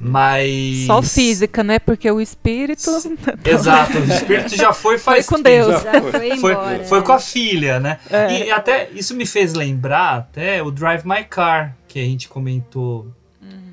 Mas. 0.00 0.86
Só 0.86 1.02
física, 1.02 1.62
né? 1.62 1.78
Porque 1.78 2.10
o 2.10 2.20
espírito. 2.20 2.90
Exato, 3.44 3.98
o 3.98 4.04
espírito 4.12 4.56
já 4.56 4.72
foi 4.72 4.98
faz 4.98 5.26
com 5.26 5.36
tempo. 5.42 5.68
Deus. 5.68 5.82
Já 5.82 6.00
foi 6.00 6.36
Foi, 6.36 6.52
embora. 6.52 6.84
foi 6.84 6.98
é. 6.98 7.02
com 7.02 7.12
a 7.12 7.18
filha, 7.18 7.80
né? 7.80 7.98
É. 8.10 8.46
E 8.46 8.50
até 8.50 8.90
isso 8.92 9.14
me 9.14 9.26
fez 9.26 9.54
lembrar 9.54 10.18
até 10.18 10.62
o 10.62 10.70
Drive 10.70 11.04
My 11.04 11.24
Car, 11.24 11.76
que 11.88 11.98
a 11.98 12.04
gente 12.04 12.28
comentou 12.28 13.08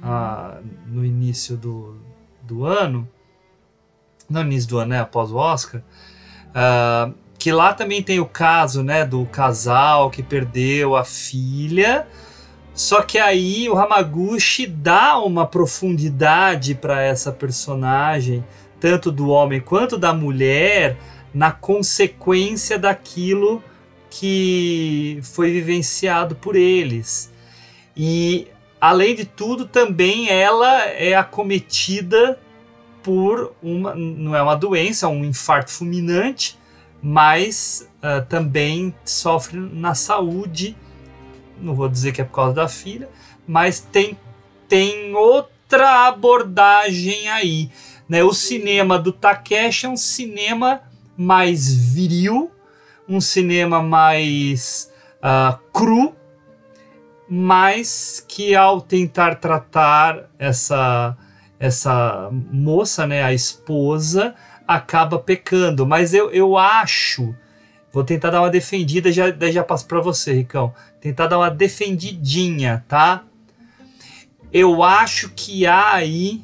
ah, 0.02 0.58
no 0.88 1.06
início 1.06 1.56
do, 1.56 1.98
do 2.42 2.66
ano. 2.66 3.08
Não 4.30 4.44
no 4.44 4.52
início 4.52 4.70
do 4.70 4.80
ano, 4.80 4.90
né? 4.92 5.00
Após 5.00 5.32
o 5.32 5.36
Oscar. 5.36 5.82
Ah, 6.54 7.12
que 7.38 7.52
lá 7.52 7.74
também 7.74 8.04
tem 8.04 8.20
o 8.20 8.26
caso, 8.26 8.84
né? 8.84 9.06
Do 9.06 9.26
casal 9.26 10.10
que 10.10 10.22
perdeu 10.22 10.96
a 10.96 11.04
filha. 11.04 12.08
Só 12.74 13.02
que 13.02 13.18
aí 13.18 13.70
o 13.70 13.78
Hamaguchi 13.78 14.66
dá 14.66 15.18
uma 15.20 15.46
profundidade 15.46 16.74
para 16.76 17.02
essa 17.02 17.32
personagem, 17.32 18.44
tanto 18.80 19.12
do 19.12 19.30
homem 19.30 19.60
quanto 19.60 19.98
da 19.98 20.14
mulher, 20.14 20.98
na 21.34 21.52
consequência 21.52 22.80
daquilo 22.80 23.62
que 24.10 25.20
foi 25.22 25.52
vivenciado 25.52 26.36
por 26.36 26.56
eles. 26.56 27.32
E 27.96 28.48
além 28.80 29.16
de 29.16 29.26
tudo, 29.26 29.66
também 29.66 30.30
ela 30.30 30.86
é 30.86 31.14
acometida 31.14 32.40
por 33.04 33.54
uma 33.62 33.96
não 33.96 34.36
é 34.36 34.42
uma 34.42 34.56
doença, 34.56 35.08
um 35.08 35.26
infarto 35.26 35.72
fulminante, 35.72 36.58
mas 37.02 37.90
ah, 38.02 38.22
também 38.22 38.94
sofre 39.04 39.60
na 39.60 39.96
saúde 39.96 40.76
não 41.62 41.76
vou 41.76 41.88
dizer 41.88 42.12
que 42.12 42.22
é 42.22 42.24
por 42.24 42.34
causa 42.36 42.54
da 42.54 42.68
filha, 42.68 43.10
mas 43.48 43.80
tem, 43.80 44.18
tem 44.68 45.14
outra 45.16 46.08
abordagem 46.08 47.30
aí. 47.30 47.70
Né? 48.08 48.24
O 48.24 48.34
cinema 48.34 49.00
do 49.00 49.12
Takeshi 49.12 49.86
é 49.86 49.90
um 49.90 49.98
cinema 49.98 50.82
mais 51.16 51.74
viril, 51.74 52.52
um 53.08 53.22
cinema 53.22 53.82
mais 53.82 54.92
uh, 55.18 55.58
cru, 55.72 56.16
mas 57.30 58.26
que 58.28 58.56
ao 58.56 58.82
tentar 58.82 59.36
tratar 59.36 60.30
essa 60.38 61.18
essa 61.62 62.30
moça, 62.52 63.06
né, 63.06 63.24
a 63.24 63.32
esposa, 63.32 64.34
acaba 64.68 65.20
pecando. 65.20 65.86
Mas 65.86 66.12
eu, 66.12 66.32
eu 66.32 66.58
acho, 66.58 67.36
vou 67.92 68.04
tentar 68.04 68.30
dar 68.30 68.42
uma 68.42 68.50
defendida, 68.50 69.12
já, 69.12 69.26
já 69.52 69.64
passo 69.64 69.86
para 69.86 70.00
você, 70.00 70.34
Ricão. 70.34 70.74
Tentar 71.00 71.28
dar 71.28 71.38
uma 71.38 71.50
defendidinha, 71.50 72.86
tá? 72.88 73.24
Eu 74.52 74.84
acho 74.84 75.30
que 75.30 75.66
há 75.66 75.94
aí 75.94 76.44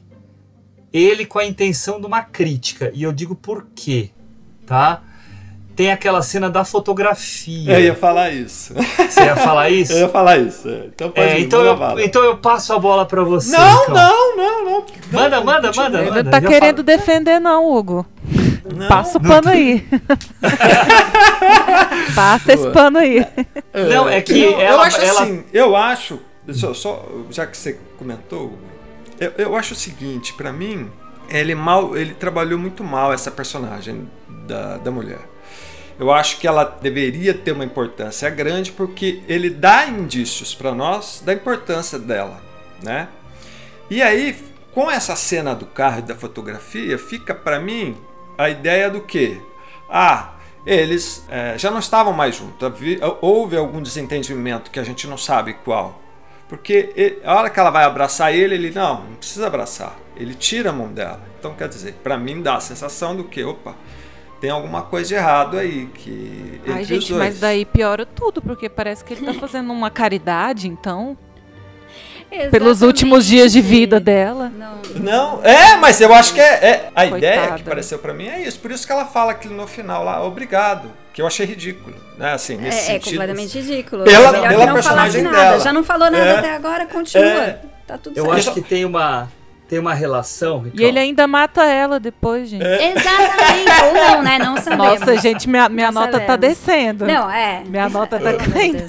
ele 0.91 1.26
com 1.26 1.39
a 1.39 1.45
intenção 1.45 2.00
de 2.00 2.08
uma 2.08 2.22
crítica. 2.22 2.91
E 2.93 3.04
eu 3.04 3.12
digo 3.12 3.36
por 3.36 3.68
quê, 3.76 4.12
tá? 4.66 5.04
Tem 5.78 5.91
aquela 5.91 6.23
cena 6.23 6.49
da 6.49 6.65
fotografia. 6.65 7.73
Eu 7.73 7.80
ia 7.80 7.95
falar 7.95 8.32
isso. 8.32 8.73
Você 8.73 9.23
ia 9.23 9.36
falar 9.36 9.69
isso? 9.80 9.93
Eu 9.93 9.99
ia 9.99 10.09
falar 10.09 10.38
isso. 10.39 10.67
É. 10.67 10.86
Então 10.88 11.11
pode 11.11 11.28
é, 11.28 11.39
ir, 11.39 11.43
então, 11.43 11.63
eu, 11.63 11.99
então 11.99 12.23
eu 12.23 12.38
passo 12.38 12.73
a 12.73 12.80
bola 12.80 13.05
para 13.05 13.23
você. 13.23 13.55
Não, 13.55 13.84
então. 13.84 13.93
não, 13.95 14.36
não, 14.36 14.65
não. 14.65 14.86
Manda, 15.11 15.39
manda, 15.39 15.71
manda. 15.71 16.01
Ele 16.01 16.23
não 16.23 16.32
tá 16.32 16.41
querendo 16.41 16.84
fala. 16.84 16.97
defender, 16.97 17.39
não, 17.39 17.71
Hugo. 17.71 18.03
Não. 18.75 18.88
Passa 18.88 19.19
o 19.19 19.21
pano 19.21 19.49
aí. 19.49 19.88
Passa 22.15 22.53
esse 22.53 22.69
pano 22.71 22.97
aí. 22.97 23.23
Não, 23.89 24.09
é 24.09 24.19
que 24.19 24.41
eu, 24.41 24.53
eu 24.53 24.59
ela- 24.59 24.84
acho 24.88 24.99
ela- 24.99 25.21
assim, 25.21 25.43
eu 25.53 25.75
acho, 25.75 26.19
só, 26.53 26.73
só- 26.73 27.05
já 27.30 27.45
que 27.45 27.55
você 27.55 27.80
comentou, 27.99 28.57
eu, 29.19 29.32
eu 29.38 29.55
acho 29.55 29.73
o 29.73 29.78
seguinte, 29.78 30.34
pra 30.34 30.51
mim, 30.51 30.89
ele 31.30 31.53
mal, 31.53 31.95
ele 31.95 32.15
trabalhou 32.15 32.57
muito 32.59 32.84
mal 32.84 33.13
essa 33.13 33.30
personagem 33.30 34.09
da, 34.47 34.78
da 34.78 34.89
mulher. 34.91 35.19
Eu 36.00 36.12
acho 36.12 36.38
que 36.38 36.48
ela 36.48 36.64
deveria 36.64 37.34
ter 37.34 37.52
uma 37.52 37.66
importância 37.66 38.30
grande 38.30 38.72
porque 38.72 39.24
ele 39.28 39.50
dá 39.50 39.88
indícios 39.88 40.54
pra 40.54 40.74
nós 40.74 41.24
da 41.26 41.34
importância 41.34 41.98
dela, 41.98 42.39
né? 42.84 43.08
E 43.89 44.02
aí, 44.02 44.38
com 44.74 44.91
essa 44.91 45.16
cena 45.16 45.56
do 45.56 45.66
carro 45.66 46.00
e 46.00 46.04
da 46.04 46.14
fotografia, 46.14 46.98
fica 47.00 47.34
pra 47.34 47.60
mim 47.60 47.98
a 48.38 48.50
ideia 48.50 48.89
do 48.89 49.02
que? 49.02 49.41
Ah, 49.89 50.34
eles 50.66 51.26
eh, 51.30 51.58
já 51.58 51.72
não 51.72 51.80
estavam 51.80 52.14
mais 52.14 52.36
juntos. 52.36 52.72
Houve 53.22 53.58
algum 53.58 53.82
desentendimento 53.82 54.70
que 54.70 54.80
a 54.80 54.84
gente 54.84 55.08
não 55.08 55.18
sabe 55.18 55.54
qual. 55.54 56.02
Porque 56.48 57.20
a 57.24 57.36
hora 57.36 57.50
que 57.50 57.60
ela 57.60 57.70
vai 57.70 57.86
abraçar 57.86 58.34
ele, 58.34 58.56
ele 58.56 58.72
não, 58.72 59.04
não 59.04 59.16
precisa 59.16 59.48
abraçar. 59.48 59.98
Ele 60.16 60.34
tira 60.34 60.70
a 60.70 60.74
mão 60.74 60.91
dela. 60.91 61.22
Então, 61.39 61.54
quer 61.54 61.68
dizer, 61.68 61.93
pra 62.04 62.18
mim 62.18 62.41
dá 62.41 62.56
a 62.56 62.60
sensação 62.60 63.16
do 63.16 63.24
que, 63.24 63.43
opa, 63.43 63.76
tem 64.39 64.49
alguma 64.49 64.81
coisa 64.83 65.07
de 65.09 65.15
errado 65.15 65.57
aí 65.57 65.88
que 65.93 66.59
entre 66.61 66.71
Ai, 66.73 66.81
os 66.83 66.88
gente, 66.88 67.09
dois. 67.09 67.19
mas 67.23 67.39
daí 67.39 67.65
piora 67.65 68.05
tudo, 68.05 68.41
porque 68.41 68.69
parece 68.69 69.03
que 69.03 69.13
ele 69.13 69.25
tá 69.25 69.33
fazendo 69.39 69.71
uma 69.71 69.89
caridade, 69.89 70.67
então, 70.67 71.17
pelos 72.51 72.81
últimos 72.81 73.25
dias 73.25 73.51
de 73.51 73.61
vida 73.61 73.99
dela. 73.99 74.51
Não, 74.55 74.77
Não, 74.95 75.43
é, 75.45 75.77
mas 75.77 75.99
eu 76.01 76.13
acho 76.13 76.33
que 76.33 76.39
é, 76.39 76.43
é- 76.65 76.89
a 76.93 77.07
Coitada. 77.07 77.17
ideia 77.17 77.51
que 77.53 77.63
pareceu 77.63 77.97
pra 77.99 78.13
mim 78.13 78.27
é 78.27 78.41
isso. 78.41 78.59
Por 78.59 78.69
isso 78.71 78.85
que 78.85 78.91
ela 78.91 79.05
fala 79.05 79.31
aquilo 79.31 79.55
no 79.55 79.65
final 79.65 80.03
lá, 80.03 80.23
obrigado, 80.23 80.91
que 81.13 81.21
eu 81.21 81.25
achei 81.27 81.45
ridículo, 81.45 81.95
né? 82.17 82.33
Assim, 82.33 82.57
nesse 82.57 82.77
é, 82.77 82.81
é 82.81 82.85
sentido. 82.99 83.11
completamente 83.19 83.59
ridículo. 83.59 84.03
Pela- 84.03 84.31
Melhor 84.33 84.47
pela 84.49 84.59
que 84.61 84.65
não 84.67 84.73
personagem 84.73 85.23
falasse 85.23 85.38
nada. 85.38 85.49
dela. 85.51 85.59
Já 85.63 85.73
não 85.73 85.83
falou 85.83 86.11
nada 86.11 86.25
É. 86.25 86.38
até 86.38 86.53
agora, 86.55 86.85
continua. 86.85 87.25
É. 87.25 87.61
Tá 87.88 87.97
tudo 87.97 88.17
Eu 88.17 88.25
certo. 88.25 88.38
acho 88.38 88.53
que 88.53 88.61
tem 88.61 88.83
uma, 88.83 89.31
tem 89.68 89.80
uma 89.80 89.93
relação. 89.93 90.65
E 90.74 90.84
ele 90.84 90.97
ainda 90.97 91.28
mata 91.28 91.63
ela 91.65 91.99
depois, 91.99 92.49
gente. 92.49 92.63
Exatamente. 92.63 93.84
Ou 93.88 93.93
não, 93.93 94.24
né? 94.24 94.39
Não 94.39 94.57
sabemos. 94.57 94.99
Nossa, 94.99 95.18
gente, 95.18 95.49
minha, 95.49 95.68
minha 95.70 95.91
Não 95.91 96.01
nota 96.01 96.20
tá 96.20 96.26
sabemos. 96.26 96.39
descendo. 96.57 97.05
Não, 97.05 97.30
é. 97.30 97.63
Minha 97.65 97.89
nota 97.89 98.20
tá 98.20 98.34
caindo. 98.34 98.84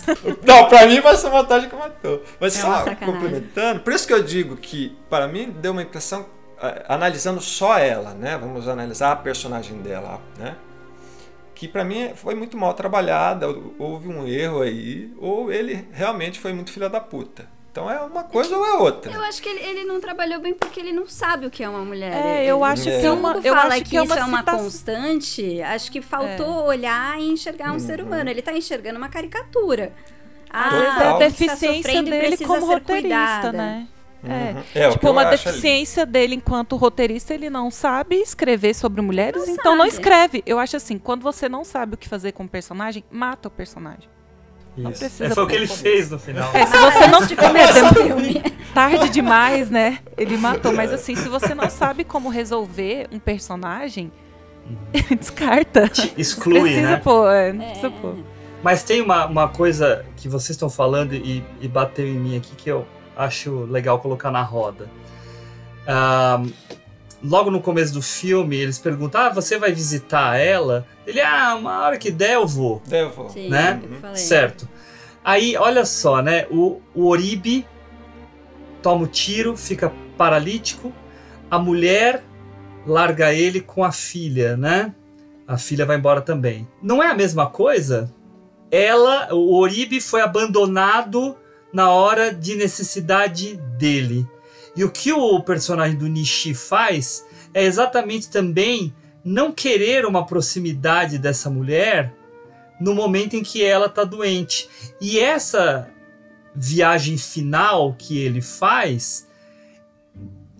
Não, 0.46 0.68
pra 0.68 0.86
mim 0.86 1.00
vai 1.00 1.16
ser 1.16 1.30
vantagem 1.30 1.68
que 1.68 1.76
matou. 1.76 2.22
Mas 2.40 2.58
É 2.58 2.64
uma 2.64 2.84
só 2.84 2.94
complementando, 2.94 3.80
por 3.80 3.92
isso 3.92 4.06
que 4.06 4.12
eu 4.12 4.22
digo 4.22 4.56
que, 4.56 4.96
para 5.10 5.26
mim, 5.26 5.50
deu 5.60 5.72
uma 5.72 5.82
impressão, 5.82 6.26
analisando 6.88 7.40
só 7.40 7.78
ela, 7.78 8.14
né? 8.14 8.38
Vamos 8.38 8.68
analisar 8.68 9.12
a 9.12 9.16
personagem 9.16 9.78
dela, 9.78 10.20
né? 10.38 10.54
Que 11.54 11.66
pra 11.66 11.82
mim 11.84 12.12
foi 12.14 12.36
muito 12.36 12.56
mal 12.56 12.72
trabalhada, 12.74 13.48
houve 13.80 14.08
um 14.08 14.26
erro 14.28 14.62
aí, 14.62 15.12
ou 15.18 15.52
ele 15.52 15.88
realmente 15.92 16.38
foi 16.38 16.52
muito 16.52 16.70
filha 16.70 16.88
da 16.88 17.00
puta. 17.00 17.46
Então 17.78 17.90
é 17.90 18.00
uma 18.00 18.24
coisa 18.24 18.56
ou 18.56 18.66
é 18.66 18.72
outra. 18.74 19.12
Eu 19.12 19.22
acho 19.22 19.40
que 19.42 19.48
ele, 19.48 19.60
ele 19.60 19.84
não 19.84 20.00
trabalhou 20.00 20.40
bem 20.40 20.54
porque 20.54 20.80
ele 20.80 20.92
não 20.92 21.06
sabe 21.06 21.46
o 21.46 21.50
que 21.50 21.62
é 21.62 21.68
uma 21.68 21.84
mulher. 21.84 22.12
É, 22.12 22.40
Ele- 22.42 22.50
eu 22.50 22.64
acho 22.64 22.82
que 22.84 23.00
Se 23.00 23.06
é 23.06 23.10
o 23.10 23.14
uma- 23.14 23.32
eu 23.36 23.54
fala 23.54 23.74
acho 23.74 23.84
que, 23.84 23.90
que 23.90 23.96
é 23.96 24.04
isso 24.04 24.12
é 24.18 24.24
uma 24.24 24.42
constante, 24.42 25.62
acho 25.62 25.90
que 25.92 26.00
faltou 26.02 26.60
É. 26.64 26.68
olhar 26.76 27.18
e 27.20 27.28
enxergar 27.30 27.72
um 27.72 27.78
ser 27.78 28.00
humano. 28.00 28.28
Ele 28.30 28.42
tá 28.42 28.52
enxergando 28.52 28.98
uma 28.98 29.08
caricatura. 29.08 29.92
Ah, 30.50 30.68
vezes 30.70 30.86
é 30.86 30.92
Total. 30.94 31.14
a 31.14 31.18
deficiência 31.18 32.02
dele 32.02 32.26
precisa 32.28 32.46
como 32.46 32.66
ser 32.66 32.72
roteirista, 32.74 33.08
cuidada. 33.08 33.52
né? 33.52 33.86
É. 34.24 34.28
Uhum. 34.28 34.62
É, 34.74 34.86
que 34.88 34.92
tipo, 34.94 35.10
uma 35.10 35.22
acho 35.22 35.28
ali. 35.28 35.36
deficiência 35.56 36.04
dele 36.04 36.34
enquanto 36.34 36.74
roteirista, 36.76 37.32
ele 37.34 37.48
não 37.48 37.70
sabe 37.70 38.16
escrever 38.16 38.74
sobre 38.74 39.00
mulheres, 39.00 39.46
Não 39.46 39.54
então 39.54 39.76
não 39.76 39.84
sabe. 39.84 39.92
escreve. 39.96 40.42
Eu 40.44 40.58
acho 40.58 40.76
assim, 40.76 40.98
quando 40.98 41.22
você 41.22 41.48
não 41.48 41.64
sabe 41.64 41.94
o 41.94 41.96
que 41.96 42.08
fazer 42.08 42.32
com 42.32 42.44
o 42.44 42.48
personagem, 42.48 43.04
mata 43.10 43.46
o 43.46 43.50
personagem. 43.50 44.08
Isso. 44.90 45.24
É, 45.24 45.30
foi 45.30 45.44
o 45.44 45.46
que 45.46 45.56
ele 45.56 45.66
fez 45.66 46.10
no 46.10 46.18
final. 46.18 46.50
É, 46.54 46.66
se 46.66 46.76
você 46.76 47.06
não 47.08 47.20
começar 47.20 47.90
o 47.92 47.94
filme. 47.94 48.42
tarde 48.72 49.08
demais, 49.10 49.70
né? 49.70 49.98
Ele 50.16 50.36
matou, 50.36 50.72
mas 50.72 50.92
assim, 50.92 51.16
se 51.16 51.28
você 51.28 51.54
não 51.54 51.68
sabe 51.68 52.04
como 52.04 52.28
resolver 52.28 53.08
um 53.10 53.18
personagem, 53.18 54.12
descarta. 55.18 55.90
Exclui, 56.16 56.60
Precisa 56.60 56.90
né? 56.90 56.96
pôr, 56.98 57.30
é, 57.30 57.52
não 57.52 57.64
precisa 57.64 57.90
pôr. 57.90 58.14
Mas 58.62 58.82
tem 58.82 59.00
uma, 59.00 59.26
uma 59.26 59.48
coisa 59.48 60.04
que 60.16 60.28
vocês 60.28 60.50
estão 60.50 60.68
falando 60.68 61.14
e, 61.14 61.44
e 61.60 61.68
bateu 61.68 62.06
em 62.06 62.18
mim 62.18 62.36
aqui 62.36 62.54
que 62.56 62.70
eu 62.70 62.86
acho 63.16 63.64
legal 63.64 63.98
colocar 63.98 64.30
na 64.30 64.42
roda. 64.42 64.88
Ahn, 65.86 66.50
logo 67.22 67.50
no 67.50 67.60
começo 67.60 67.92
do 67.92 68.02
filme, 68.02 68.56
eles 68.56 68.78
perguntam: 68.78 69.20
Ah, 69.20 69.28
você 69.30 69.58
vai 69.58 69.72
visitar 69.72 70.36
ela? 70.36 70.86
Ele, 71.06 71.20
ah, 71.20 71.54
uma 71.58 71.82
hora 71.82 71.98
que 71.98 72.10
der 72.10 72.34
eu 72.34 72.46
vou. 72.46 72.82
Devo. 72.86 73.28
Sim, 73.30 73.48
Né? 73.48 73.80
eu 73.82 73.96
falei. 74.00 74.16
Certo. 74.16 74.68
Aí, 75.24 75.56
olha 75.56 75.84
só, 75.84 76.22
né? 76.22 76.46
O, 76.50 76.80
o 76.94 77.06
Oribe 77.06 77.66
toma 78.82 79.04
o 79.04 79.06
tiro, 79.06 79.56
fica 79.56 79.92
paralítico. 80.16 80.92
A 81.50 81.58
mulher 81.58 82.22
larga 82.86 83.32
ele 83.34 83.60
com 83.60 83.84
a 83.84 83.92
filha, 83.92 84.56
né? 84.56 84.94
A 85.46 85.56
filha 85.58 85.84
vai 85.86 85.96
embora 85.96 86.20
também. 86.20 86.68
Não 86.82 87.02
é 87.02 87.06
a 87.08 87.14
mesma 87.14 87.46
coisa? 87.46 88.12
Ela, 88.70 89.28
o 89.34 89.56
Oribe 89.58 90.00
foi 90.00 90.20
abandonado 90.20 91.36
na 91.72 91.90
hora 91.90 92.32
de 92.32 92.54
necessidade 92.54 93.56
dele. 93.78 94.26
E 94.78 94.84
o 94.84 94.90
que 94.92 95.12
o 95.12 95.40
personagem 95.40 95.98
do 95.98 96.06
Nishi 96.06 96.54
faz 96.54 97.26
é 97.52 97.64
exatamente 97.64 98.30
também 98.30 98.94
não 99.24 99.50
querer 99.50 100.06
uma 100.06 100.24
proximidade 100.24 101.18
dessa 101.18 101.50
mulher 101.50 102.14
no 102.80 102.94
momento 102.94 103.34
em 103.34 103.42
que 103.42 103.64
ela 103.64 103.86
está 103.86 104.04
doente. 104.04 104.70
E 105.00 105.18
essa 105.18 105.90
viagem 106.54 107.18
final 107.18 107.96
que 107.98 108.20
ele 108.20 108.40
faz, 108.40 109.26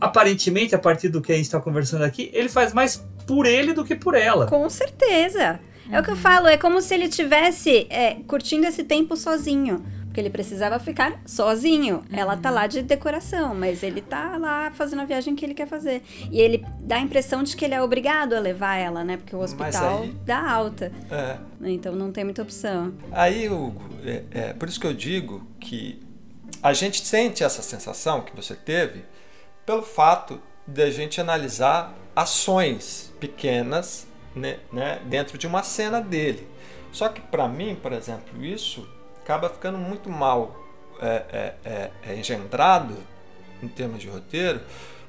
aparentemente, 0.01 0.75
a 0.75 0.81
partir 0.81 1.11
do 1.11 1.23
que 1.23 1.31
a 1.31 1.37
gente 1.37 1.45
está 1.45 1.61
conversando 1.61 2.03
aqui, 2.03 2.29
ele 2.35 2.49
faz 2.49 2.73
mais 2.73 2.97
por 3.25 3.47
ele 3.47 3.73
do 3.73 3.85
que 3.85 3.95
por 3.95 4.16
ela. 4.16 4.49
Com 4.49 4.69
certeza. 4.69 5.61
É 5.93 6.01
o 6.01 6.03
que 6.03 6.11
eu 6.11 6.16
falo, 6.16 6.49
é 6.49 6.57
como 6.57 6.83
se 6.83 6.93
ele 6.93 7.05
estivesse 7.05 7.87
é, 7.89 8.16
curtindo 8.27 8.66
esse 8.66 8.83
tempo 8.83 9.16
sozinho. 9.16 9.87
Porque 10.19 10.27
ele 10.27 10.31
precisava 10.31 10.81
ficar 10.81 11.21
sozinho. 11.25 12.03
Ela 12.11 12.37
tá 12.37 12.51
lá 12.51 12.66
de 12.66 12.83
decoração, 12.83 13.55
mas 13.55 13.85
ele 13.85 14.01
tá 14.01 14.37
lá 14.37 14.73
fazendo 14.73 15.03
a 15.03 15.05
viagem 15.05 15.37
que 15.37 15.47
ele 15.47 15.55
quer 15.55 15.69
fazer. 15.69 16.03
E 16.29 16.41
ele 16.41 16.66
dá 16.81 16.97
a 16.97 17.01
impressão 17.01 17.45
de 17.45 17.57
que 17.57 17.64
ele 17.64 17.75
é 17.75 17.81
obrigado 17.81 18.33
a 18.33 18.41
levar 18.41 18.75
ela, 18.75 19.05
né? 19.05 19.16
Porque 19.16 19.37
o 19.37 19.39
hospital 19.39 20.03
aí- 20.03 20.16
dá 20.27 20.51
alta. 20.51 20.91
É. 21.09 21.39
Então 21.62 21.95
não 21.95 22.11
tem 22.11 22.25
muita 22.25 22.43
opção. 22.43 22.95
Aí, 23.12 23.49
Hugo, 23.49 23.81
é, 24.05 24.25
é 24.33 24.53
por 24.55 24.69
isso 24.69 24.81
que 24.81 24.89
eu 24.89 24.93
digo 24.93 25.47
que 25.61 26.03
a 26.61 26.73
gente 26.73 27.07
sente 27.07 27.45
essa 27.45 27.62
sensação 27.62 28.23
que 28.23 28.35
você 28.35 28.57
teve 28.57 29.05
pelo 29.64 29.83
fato 29.83 30.41
de 30.66 30.83
a 30.83 30.91
gente 30.91 31.21
analisar 31.21 31.95
ações 32.16 33.14
pequenas 33.21 34.09
né, 34.35 34.59
né, 34.73 35.01
dentro 35.07 35.39
de 35.39 35.47
uma 35.47 35.62
cena 35.62 36.01
dele. 36.01 36.45
Só 36.91 37.09
que 37.09 37.21
para 37.21 37.47
mim, 37.47 37.77
por 37.81 37.93
exemplo, 37.93 38.45
isso 38.45 38.98
acaba 39.29 39.51
ficando 39.51 39.76
muito 39.76 40.09
mal 40.09 40.57
é, 41.03 41.22
é, 41.31 41.55
é, 41.62 41.91
é 42.09 42.16
engendrado 42.16 42.97
em 43.62 43.68
termos 43.68 44.01
de 44.01 44.09
roteiro, 44.09 44.62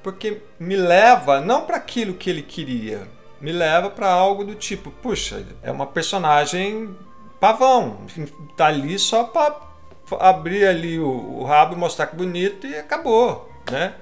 porque 0.03 0.41
me 0.59 0.76
leva 0.76 1.39
não 1.39 1.65
para 1.65 1.78
aquilo 1.78 2.13
que 2.13 2.30
ele 2.30 2.41
queria, 2.41 3.07
me 3.39 3.53
leva 3.53 3.89
para 3.89 4.11
algo 4.11 4.43
do 4.43 4.55
tipo, 4.55 4.91
puxa, 4.91 5.45
é 5.63 5.72
uma 5.72 5.88
personagem 5.88 6.93
pavão, 7.39 8.05
tá 8.57 8.65
ali 8.65 8.99
só 8.99 9.24
para 9.24 9.55
abrir 10.20 10.67
ali 10.67 10.99
o, 10.99 11.07
o 11.07 11.43
rabo 11.45 11.76
e 11.76 11.78
mostrar 11.78 12.07
que 12.07 12.15
bonito 12.17 12.67
e 12.67 12.76
acabou, 12.76 13.49
né? 13.72 13.95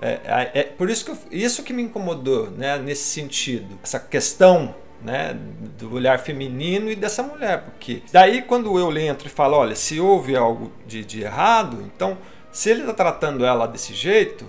É, 0.00 0.20
é, 0.24 0.60
é 0.60 0.62
por 0.64 0.88
isso 0.88 1.04
que 1.04 1.10
eu, 1.10 1.18
isso 1.30 1.62
que 1.62 1.72
me 1.72 1.82
incomodou, 1.82 2.50
né? 2.50 2.78
Nesse 2.78 3.04
sentido, 3.04 3.78
essa 3.82 4.00
questão 4.00 4.74
né, 5.04 5.36
do 5.78 5.94
olhar 5.94 6.18
feminino 6.18 6.90
e 6.90 6.96
dessa 6.96 7.22
mulher, 7.22 7.62
porque 7.62 8.02
daí 8.12 8.42
quando 8.42 8.78
eu 8.78 8.96
entro 8.96 9.26
e 9.26 9.30
falo, 9.30 9.56
olha, 9.56 9.74
se 9.74 9.98
houve 10.00 10.36
algo 10.36 10.72
de, 10.86 11.04
de 11.04 11.22
errado, 11.22 11.82
então 11.94 12.18
se 12.50 12.70
ele 12.70 12.82
está 12.82 12.92
tratando 12.92 13.44
ela 13.44 13.66
desse 13.66 13.94
jeito, 13.94 14.44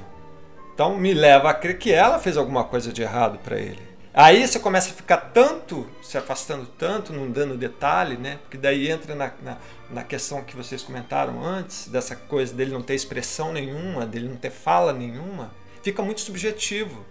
então 0.74 0.98
me 0.98 1.14
leva 1.14 1.50
a 1.50 1.54
crer 1.54 1.78
que 1.78 1.92
ela 1.92 2.20
fez 2.20 2.36
alguma 2.38 2.64
coisa 2.64 2.92
de 2.92 3.02
errado 3.02 3.40
para 3.40 3.58
ele. 3.58 3.94
Aí 4.14 4.48
você 4.48 4.60
começa 4.60 4.92
a 4.92 4.94
ficar 4.94 5.18
tanto, 5.18 5.88
se 6.02 6.18
afastando 6.20 6.68
tanto, 6.78 7.12
não 7.12 7.32
dando 7.32 7.58
detalhe, 7.58 8.16
né? 8.16 8.38
Porque 8.44 8.58
daí 8.58 8.92
entra 8.92 9.16
na, 9.16 9.32
na, 9.42 9.58
na, 9.90 10.04
questão 10.04 10.44
que 10.44 10.56
vocês 10.56 10.84
comentaram 10.84 11.44
antes, 11.44 11.88
dessa 11.88 12.16
coisa 12.16 12.54
dele 12.54 12.72
não 12.72 12.84
ter 12.84 12.94
expressão 12.94 13.52
nenhuma, 13.52 14.06
dele 14.06 14.30
não 14.30 14.36
ter 14.36 14.52
fala 14.52 14.94
nenhuma. 14.94 15.52
Fica 15.82 16.04
muito 16.04 16.22
subjetivo. 16.22 17.04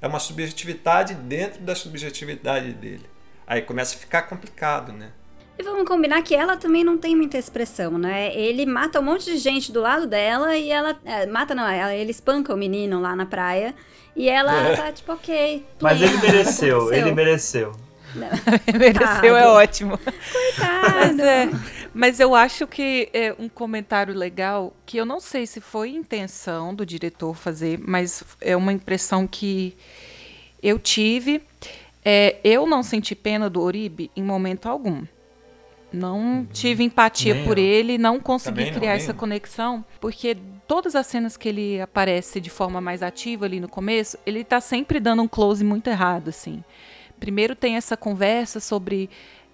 É 0.00 0.06
uma 0.06 0.20
subjetividade 0.20 1.14
dentro 1.14 1.60
da 1.62 1.74
subjetividade 1.74 2.72
dele. 2.72 3.06
Aí 3.46 3.62
começa 3.62 3.96
a 3.96 3.98
ficar 3.98 4.22
complicado, 4.22 4.92
né? 4.92 5.10
E 5.58 5.62
vamos 5.62 5.88
combinar 5.88 6.22
que 6.22 6.36
ela 6.36 6.56
também 6.56 6.84
não 6.84 6.96
tem 6.96 7.16
muita 7.16 7.36
expressão, 7.36 7.98
né? 7.98 8.32
Ele 8.32 8.64
mata 8.64 9.00
um 9.00 9.02
monte 9.02 9.24
de 9.24 9.38
gente 9.38 9.72
do 9.72 9.80
lado 9.80 10.06
dela 10.06 10.56
e 10.56 10.70
ela. 10.70 10.96
É, 11.04 11.26
mata 11.26 11.52
não, 11.52 11.66
ela, 11.66 11.92
ele 11.92 12.12
espanca 12.12 12.54
o 12.54 12.56
menino 12.56 13.00
lá 13.00 13.16
na 13.16 13.26
praia. 13.26 13.74
E 14.14 14.28
ela 14.28 14.52
é. 14.52 14.76
tá 14.76 14.92
tipo, 14.92 15.12
ok. 15.12 15.66
Mas 15.80 16.00
ele 16.00 16.16
mereceu, 16.18 16.92
ele 16.94 17.10
mereceu. 17.12 17.72
mereceu 18.78 19.36
é 19.36 19.48
ótimo. 19.48 19.98
Coitado. 19.98 20.94
Mas, 20.94 21.18
é, 21.18 21.48
mas 21.94 22.20
eu 22.20 22.34
acho 22.34 22.66
que 22.66 23.08
é 23.12 23.34
um 23.38 23.48
comentário 23.48 24.14
legal 24.14 24.74
que 24.84 24.96
eu 24.96 25.06
não 25.06 25.20
sei 25.20 25.46
se 25.46 25.60
foi 25.60 25.90
intenção 25.90 26.74
do 26.74 26.84
diretor 26.84 27.34
fazer, 27.34 27.78
mas 27.78 28.22
é 28.40 28.56
uma 28.56 28.72
impressão 28.72 29.26
que 29.26 29.76
eu 30.62 30.78
tive. 30.78 31.42
É, 32.04 32.36
eu 32.44 32.66
não 32.66 32.82
senti 32.82 33.14
pena 33.14 33.50
do 33.50 33.60
Oribe 33.60 34.10
em 34.16 34.22
momento 34.22 34.68
algum. 34.68 35.04
Não 35.92 36.18
uhum. 36.18 36.46
tive 36.52 36.84
empatia 36.84 37.34
Nem 37.34 37.44
por 37.44 37.58
eu. 37.58 37.64
ele, 37.64 37.98
não 37.98 38.20
consegui 38.20 38.66
Também 38.66 38.74
criar 38.74 38.90
não, 38.90 38.96
essa 38.96 39.14
conexão, 39.14 39.84
porque 40.00 40.36
todas 40.66 40.94
as 40.94 41.06
cenas 41.06 41.36
que 41.36 41.48
ele 41.48 41.80
aparece 41.80 42.40
de 42.40 42.50
forma 42.50 42.80
mais 42.80 43.02
ativa 43.02 43.46
ali 43.46 43.58
no 43.58 43.68
começo, 43.68 44.18
ele 44.26 44.44
tá 44.44 44.60
sempre 44.60 45.00
dando 45.00 45.22
um 45.22 45.28
close 45.28 45.64
muito 45.64 45.88
errado, 45.88 46.28
assim. 46.28 46.62
Primeiro 47.18 47.56
tem 47.56 47.76
essa 47.76 47.96
conversa 47.96 48.60
sobre 48.60 49.08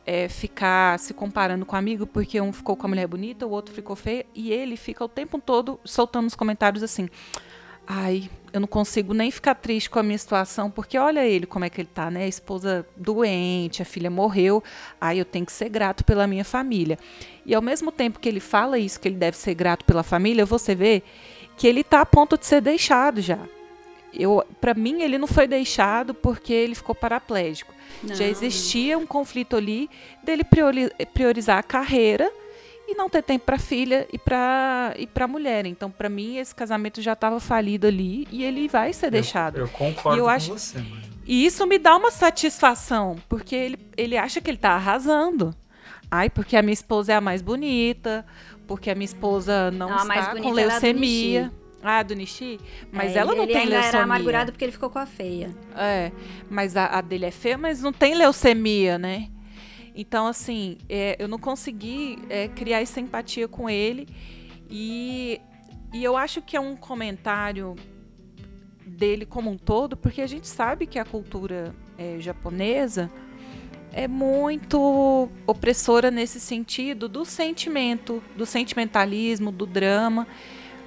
é, 0.07 0.29
ficar 0.29 0.99
se 0.99 1.15
comparando 1.15 1.65
com 1.65 1.75
o 1.75 1.79
amigo, 1.79 2.07
porque 2.07 2.41
um 2.41 2.53
ficou 2.53 2.77
com 2.77 2.87
a 2.87 2.89
mulher 2.89 3.07
bonita, 3.07 3.47
o 3.47 3.51
outro 3.51 3.75
ficou 3.75 3.97
feia, 3.97 4.27
e 4.35 4.53
ele 4.53 4.77
fica 4.77 5.05
o 5.05 5.09
tempo 5.09 5.39
todo 5.39 5.81
soltando 5.85 6.27
os 6.27 6.35
comentários 6.35 6.83
assim. 6.83 7.09
Ai, 7.87 8.31
eu 8.51 8.61
não 8.61 8.69
consigo 8.69 9.13
nem 9.13 9.31
ficar 9.31 9.55
triste 9.55 9.91
com 9.91 9.99
a 9.99 10.03
minha 10.03 10.17
situação, 10.17 10.71
porque 10.71 10.97
olha 10.97 11.27
ele 11.27 11.45
como 11.45 11.67
é 11.67 11.71
que 11.71 11.81
ele 11.81 11.89
tá, 11.93 12.11
né? 12.11 12.25
A 12.25 12.29
esposa 12.29 12.87
doente, 12.97 13.83
a 13.83 13.85
filha 13.85 14.11
morreu. 14.11 14.63
Ai, 14.99 15.21
eu 15.21 15.25
tenho 15.25 15.45
que 15.45 15.53
ser 15.53 15.69
grato 15.69 16.03
pela 16.03 16.27
minha 16.27 16.45
família. 16.45 16.99
E 17.45 17.55
ao 17.55 17.61
mesmo 17.61 17.93
tempo 17.93 18.19
que 18.19 18.29
ele 18.29 18.41
fala 18.41 18.79
isso, 18.79 18.99
que 18.99 19.07
ele 19.07 19.17
deve 19.17 19.37
ser 19.37 19.55
grato 19.55 19.85
pela 19.85 20.03
família, 20.03 20.47
você 20.47 20.75
vê 20.75 21.03
que 21.59 21.67
ele 21.67 21.85
tá 21.85 22.01
a 22.01 22.07
ponto 22.07 22.39
de 22.39 22.47
ser 22.47 22.63
deixado 22.63 23.21
já. 23.21 23.39
Eu, 24.17 24.45
para 24.61 24.75
mim, 24.75 25.03
ele 25.03 25.19
não 25.19 25.27
foi 25.27 25.47
deixado 25.47 26.15
porque 26.15 26.53
ele 26.53 26.75
ficou 26.75 26.95
paraplégico. 26.95 27.73
Não. 28.03 28.15
Já 28.15 28.25
existia 28.25 28.99
um 28.99 29.07
conflito 29.07 29.57
ali 29.57 29.89
dele 30.23 30.43
priorizar 31.13 31.59
a 31.59 31.63
carreira 31.63 32.31
e 32.87 32.95
não 32.95 33.09
ter 33.09 33.23
tempo 33.23 33.47
para 33.47 33.59
filha 33.59 34.07
e 34.13 34.19
para 34.19 34.95
e 34.99 35.07
para 35.07 35.27
mulher. 35.27 35.67
Então, 35.67 35.91
para 35.91 36.09
mim, 36.09 36.37
esse 36.37 36.55
casamento 36.55 37.01
já 37.01 37.15
estava 37.15 37.41
falido 37.41 37.87
ali 37.87 38.29
e 38.31 38.45
ele 38.45 38.69
vai 38.69 38.93
ser 38.93 39.07
eu, 39.07 39.11
deixado. 39.11 39.59
Eu 39.59 39.69
concordo 39.69 40.17
e 40.17 40.21
eu 40.21 40.25
com 40.25 40.31
acho, 40.31 40.53
você. 40.53 40.79
Mãe. 40.79 41.15
E 41.27 41.47
isso 41.47 41.67
me 41.67 41.79
dá 41.79 41.97
uma 41.97 42.11
satisfação, 42.11 43.17
porque 43.29 43.57
ele, 43.57 43.79
ele 43.97 44.17
acha 44.17 44.41
que 44.41 44.51
ele 44.51 44.59
está 44.59 44.73
arrasando. 44.73 45.55
Ai, 46.11 46.29
porque 46.29 46.57
a 46.57 46.63
minha 46.63 46.75
esposa 46.75 47.13
é 47.13 47.17
a 47.17 47.21
mais 47.21 47.41
bonita, 47.41 48.27
porque 48.67 48.91
a 48.91 48.95
minha 48.95 49.07
esposa 49.07 49.71
não, 49.71 49.89
não 49.89 49.97
está 49.97 50.37
com 50.37 50.51
leucemia. 50.51 51.51
Ah, 51.85 52.03
do 52.03 52.15
Nishi? 52.15 52.59
Mas 52.91 53.15
é, 53.15 53.19
ela 53.19 53.35
não 53.35 53.43
ele 53.43 53.53
tem 53.53 53.63
ainda 53.63 53.73
leucemia. 53.73 53.99
era 53.99 54.05
amargurado 54.05 54.53
porque 54.53 54.65
ele 54.65 54.73
ficou 54.73 54.89
com 54.89 54.99
a 54.99 55.05
feia. 55.05 55.55
É, 55.77 56.11
mas 56.49 56.77
a, 56.77 56.87
a 56.87 57.01
dele 57.03 57.27
é 57.27 57.31
feia, 57.31 57.59
mas 57.59 57.83
não 57.83 57.93
tem 57.93 58.15
leucemia, 58.15 58.99
né? 58.99 59.29
Então, 59.95 60.27
assim, 60.27 60.79
é, 60.89 61.15
eu 61.19 61.29
não 61.29 61.39
consegui 61.39 62.19
é, 62.31 62.49
criar 62.49 62.81
essa 62.81 63.01
empatia 63.01 63.47
com 63.47 63.69
ele. 63.69 64.09
E, 64.71 65.41
e 65.93 66.03
eu 66.03 66.17
acho 66.17 66.41
que 66.41 66.57
é 66.57 66.61
um 66.61 66.75
comentário 66.75 67.77
dele 68.87 69.27
como 69.27 69.51
um 69.51 69.59
todo, 69.59 69.97
porque 69.97 70.23
a 70.23 70.27
gente 70.27 70.49
sabe 70.49 70.87
que 70.87 70.99
a 70.99 71.05
cultura 71.05 71.75
é, 71.99 72.17
japonesa 72.19 73.11
é 73.93 74.09
muito 74.09 75.29
opressora 75.47 76.11
nesse 76.11 76.41
sentido 76.41 77.09
do 77.09 77.25
sentimento, 77.25 78.23
do 78.37 78.45
sentimentalismo, 78.45 79.53
do 79.53 79.67
drama. 79.67 80.27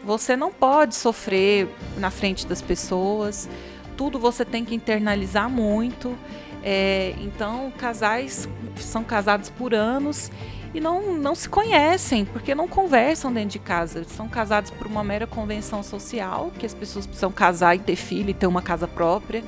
Você 0.08 0.38
não 0.38 0.54
pode 0.54 0.96
sofrer 0.96 1.68
na 1.98 2.10
frente 2.10 2.48
das 2.48 2.62
pessoas, 2.62 3.50
tudo 3.98 4.18
você 4.18 4.46
tem 4.46 4.64
que 4.64 4.74
internalizar 4.74 5.50
muito. 5.50 6.18
É, 6.64 7.14
então, 7.20 7.70
casais 7.78 8.48
são 8.78 9.04
casados 9.04 9.50
por 9.50 9.76
anos 9.76 10.32
e 10.74 10.80
não, 10.80 11.14
não 11.18 11.36
se 11.36 11.50
conhecem, 11.50 12.24
porque 12.24 12.56
não 12.56 12.70
conversam 12.70 13.34
dentro 13.34 13.50
de 13.50 13.60
casa. 13.60 14.06
São 14.06 14.30
casados 14.30 14.72
por 14.72 14.88
uma 14.88 15.04
mera 15.04 15.28
convenção 15.28 15.84
social, 15.84 16.54
que 16.58 16.66
as 16.66 16.74
pessoas 16.74 17.06
precisam 17.06 17.30
casar 17.30 17.76
e 17.76 17.80
ter 17.80 17.98
filho 17.98 18.30
e 18.30 18.34
ter 18.34 18.48
uma 18.48 18.62
casa 18.62 18.88
própria. 18.88 19.44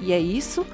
E 0.00 0.12
é 0.12 0.18
isso. 0.18 0.66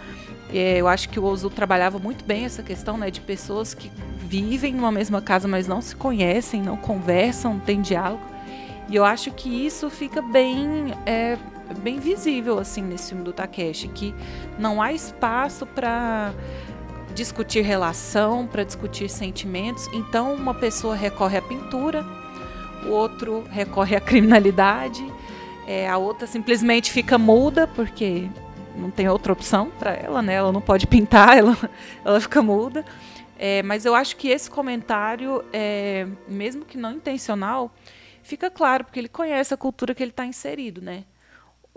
É, 0.51 0.79
eu 0.79 0.89
acho 0.89 1.11
que 1.11 1.20
o 1.20 1.24
Ozu 1.24 1.51
trabalhava 1.51 1.99
muito 1.99 2.24
bem 2.24 2.47
essa 2.47 2.62
questão 2.62 2.97
né, 2.97 3.11
de 3.11 3.20
pessoas 3.20 3.74
que 3.74 3.93
vivem 4.20 4.72
numa 4.72 4.91
mesma 4.91 5.20
casa, 5.20 5.47
mas 5.47 5.68
não 5.68 5.83
se 5.83 5.95
conhecem, 5.95 6.62
não 6.62 6.79
conversam, 6.79 7.53
não 7.53 7.61
têm 7.61 7.83
diálogo. 7.83 8.28
E 8.89 8.97
eu 8.97 9.05
acho 9.05 9.30
que 9.32 9.49
isso 9.49 9.91
fica 9.91 10.22
bem 10.22 10.95
é, 11.05 11.36
bem 11.82 11.99
visível 11.99 12.59
assim 12.59 12.82
nesse 12.82 13.11
filme 13.11 13.24
do 13.24 13.32
Takeshi, 13.32 13.89
que 13.89 14.14
não 14.59 14.80
há 14.80 14.93
espaço 14.93 15.66
para 15.66 16.32
discutir 17.14 17.62
relação, 17.62 18.47
para 18.47 18.64
discutir 18.64 19.09
sentimentos. 19.09 19.86
Então 19.93 20.34
uma 20.34 20.55
pessoa 20.55 20.95
recorre 20.95 21.39
à 21.39 21.43
pintura, 21.43 22.05
o 22.86 22.91
outro 22.91 23.45
recorre 23.51 23.97
à 23.97 24.01
criminalidade, 24.01 25.05
é, 25.66 25.89
a 25.89 25.99
outra 25.99 26.26
simplesmente 26.26 26.91
fica 26.91 27.18
muda 27.18 27.66
porque 27.66 28.28
não 28.74 28.91
tem 28.91 29.09
outra 29.09 29.32
opção 29.32 29.70
para 29.78 29.93
ela, 29.93 30.22
né? 30.22 30.34
Ela 30.34 30.53
não 30.53 30.61
pode 30.61 30.86
pintar, 30.86 31.36
ela, 31.39 31.57
ela 32.05 32.20
fica 32.20 32.41
muda. 32.41 32.84
É, 33.39 33.62
mas 33.62 33.84
eu 33.84 33.95
acho 33.95 34.16
que 34.16 34.28
esse 34.28 34.51
comentário, 34.51 35.45
é, 35.53 36.07
mesmo 36.26 36.64
que 36.64 36.76
não 36.76 36.93
intencional, 36.93 37.70
fica 38.29 38.51
claro 38.51 38.85
porque 38.85 39.01
ele 39.01 39.09
conhece 39.09 39.53
a 39.53 39.57
cultura 39.57 39.95
que 39.95 40.03
ele 40.03 40.11
está 40.11 40.24
inserido, 40.24 40.81
né? 40.81 41.05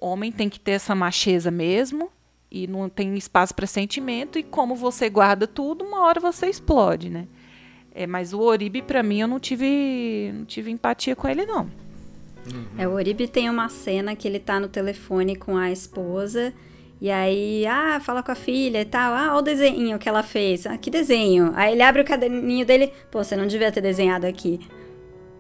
homem 0.02 0.32
tem 0.32 0.50
que 0.50 0.60
ter 0.60 0.72
essa 0.72 0.96
macheza 0.96 1.52
mesmo 1.52 2.10
e 2.50 2.66
não 2.66 2.90
tem 2.90 3.16
espaço 3.16 3.54
para 3.54 3.68
sentimento 3.68 4.40
e 4.40 4.44
como 4.44 4.76
você 4.76 5.08
guarda 5.10 5.46
tudo, 5.46 5.86
uma 5.86 6.04
hora 6.06 6.20
você 6.20 6.48
explode, 6.48 7.10
né? 7.10 7.28
É, 7.94 8.08
mas 8.08 8.34
o 8.34 8.40
Oribe 8.40 8.82
para 8.82 9.04
mim 9.04 9.22
eu 9.22 9.28
não 9.28 9.40
tive 9.40 10.32
não 10.34 10.46
tive 10.46 10.72
empatia 10.72 11.16
com 11.16 11.28
ele 11.28 11.46
não. 11.46 11.70
Uhum. 12.52 12.66
É, 12.80 12.88
o 12.88 12.94
Oribe 12.94 13.28
tem 13.28 13.50
uma 13.50 13.70
cena 13.70 14.16
que 14.16 14.28
ele 14.28 14.40
tá 14.40 14.60
no 14.60 14.68
telefone 14.68 15.36
com 15.36 15.56
a 15.56 15.72
esposa 15.72 16.52
e 17.00 17.10
aí, 17.10 17.66
ah, 17.66 18.00
fala 18.00 18.22
com 18.22 18.32
a 18.32 18.36
filha 18.36 18.82
e 18.82 18.86
tal. 18.86 19.14
Ah, 19.14 19.30
olha 19.32 19.40
o 19.40 19.42
desenho 19.42 19.98
que 19.98 20.08
ela 20.08 20.22
fez. 20.22 20.68
Ah, 20.68 20.78
que 20.78 20.90
desenho? 20.92 21.52
Aí 21.56 21.74
ele 21.74 21.82
abre 21.82 22.04
o 22.04 22.06
caderninho 22.06 22.64
dele. 22.64 22.94
Pô, 23.10 23.24
você 23.24 23.36
não 23.36 23.48
devia 23.48 23.72
ter 23.72 23.82
desenhado 23.82 24.28
aqui. 24.28 24.60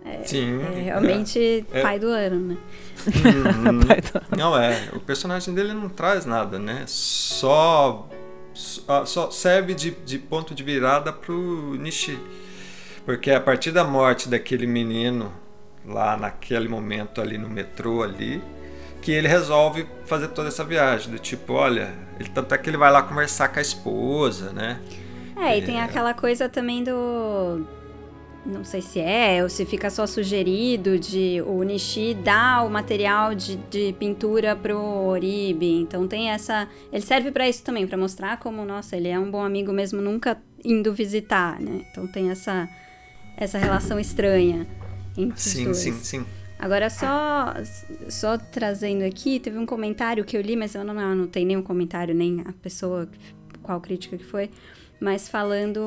É, 0.03 0.23
Sim. 0.23 0.61
É 0.61 0.81
realmente 0.81 1.65
é. 1.71 1.81
pai 1.81 1.99
do 1.99 2.07
ano, 2.07 2.39
né? 2.39 2.57
Uhum. 3.07 3.79
não, 4.37 4.57
é. 4.57 4.89
O 4.93 4.99
personagem 4.99 5.53
dele 5.53 5.73
não 5.73 5.89
traz 5.89 6.25
nada, 6.25 6.57
né? 6.57 6.83
Só, 6.87 8.07
só, 8.53 9.05
só 9.05 9.31
serve 9.31 9.73
de, 9.73 9.91
de 9.91 10.17
ponto 10.17 10.55
de 10.55 10.63
virada 10.63 11.13
pro 11.13 11.75
Nishi. 11.75 12.17
Porque 13.05 13.31
a 13.31 13.39
partir 13.39 13.71
da 13.71 13.83
morte 13.83 14.29
daquele 14.29 14.67
menino 14.67 15.31
lá 15.85 16.15
naquele 16.15 16.67
momento 16.67 17.21
ali 17.21 17.37
no 17.37 17.49
metrô 17.49 18.03
ali, 18.03 18.41
que 19.01 19.11
ele 19.11 19.27
resolve 19.27 19.87
fazer 20.05 20.27
toda 20.29 20.47
essa 20.47 20.63
viagem 20.63 21.11
do 21.11 21.17
tipo, 21.17 21.53
olha, 21.53 21.91
ele 22.19 22.29
tanto 22.29 22.53
é 22.53 22.57
que 22.57 22.69
ele 22.69 22.77
vai 22.77 22.91
lá 22.91 23.01
conversar 23.01 23.47
com 23.47 23.57
a 23.57 23.61
esposa, 23.61 24.51
né? 24.51 24.79
É, 25.35 25.57
e 25.57 25.61
tem 25.63 25.79
é. 25.79 25.83
aquela 25.83 26.13
coisa 26.13 26.47
também 26.47 26.83
do 26.83 27.65
não 28.45 28.63
sei 28.63 28.81
se 28.81 28.99
é 28.99 29.43
ou 29.43 29.49
se 29.49 29.65
fica 29.65 29.89
só 29.89 30.07
sugerido 30.07 30.97
de 30.97 31.41
o 31.45 31.61
Nishi 31.63 32.13
dar 32.15 32.65
o 32.65 32.69
material 32.69 33.35
de, 33.35 33.55
de 33.55 33.93
pintura 33.99 34.55
pro 34.55 34.77
Oribe. 34.77 35.81
Então 35.81 36.07
tem 36.07 36.29
essa, 36.31 36.67
ele 36.91 37.03
serve 37.03 37.31
para 37.31 37.47
isso 37.47 37.63
também, 37.63 37.85
para 37.85 37.97
mostrar 37.97 38.37
como, 38.37 38.65
nossa, 38.65 38.97
ele 38.97 39.07
é 39.07 39.19
um 39.19 39.29
bom 39.29 39.43
amigo 39.43 39.71
mesmo 39.71 40.01
nunca 40.01 40.41
indo 40.63 40.93
visitar, 40.93 41.59
né? 41.59 41.85
Então 41.91 42.07
tem 42.07 42.29
essa 42.31 42.67
essa 43.37 43.57
relação 43.57 43.99
estranha 43.99 44.67
entre 45.17 45.37
os 45.37 45.43
Sim, 45.43 45.63
dois. 45.63 45.77
sim, 45.77 45.93
sim. 45.93 46.25
Agora, 46.59 46.91
só, 46.91 47.55
só 48.07 48.37
trazendo 48.37 49.03
aqui, 49.03 49.39
teve 49.39 49.57
um 49.57 49.65
comentário 49.65 50.23
que 50.23 50.37
eu 50.37 50.41
li, 50.41 50.55
mas 50.55 50.75
eu 50.75 50.83
não 50.83 50.97
anotei 50.99 51.43
nenhum 51.43 51.63
comentário, 51.63 52.13
nem 52.13 52.41
a 52.45 52.53
pessoa, 52.53 53.09
qual 53.63 53.81
crítica 53.81 54.15
que 54.15 54.23
foi, 54.23 54.51
mas 54.99 55.27
falando 55.27 55.79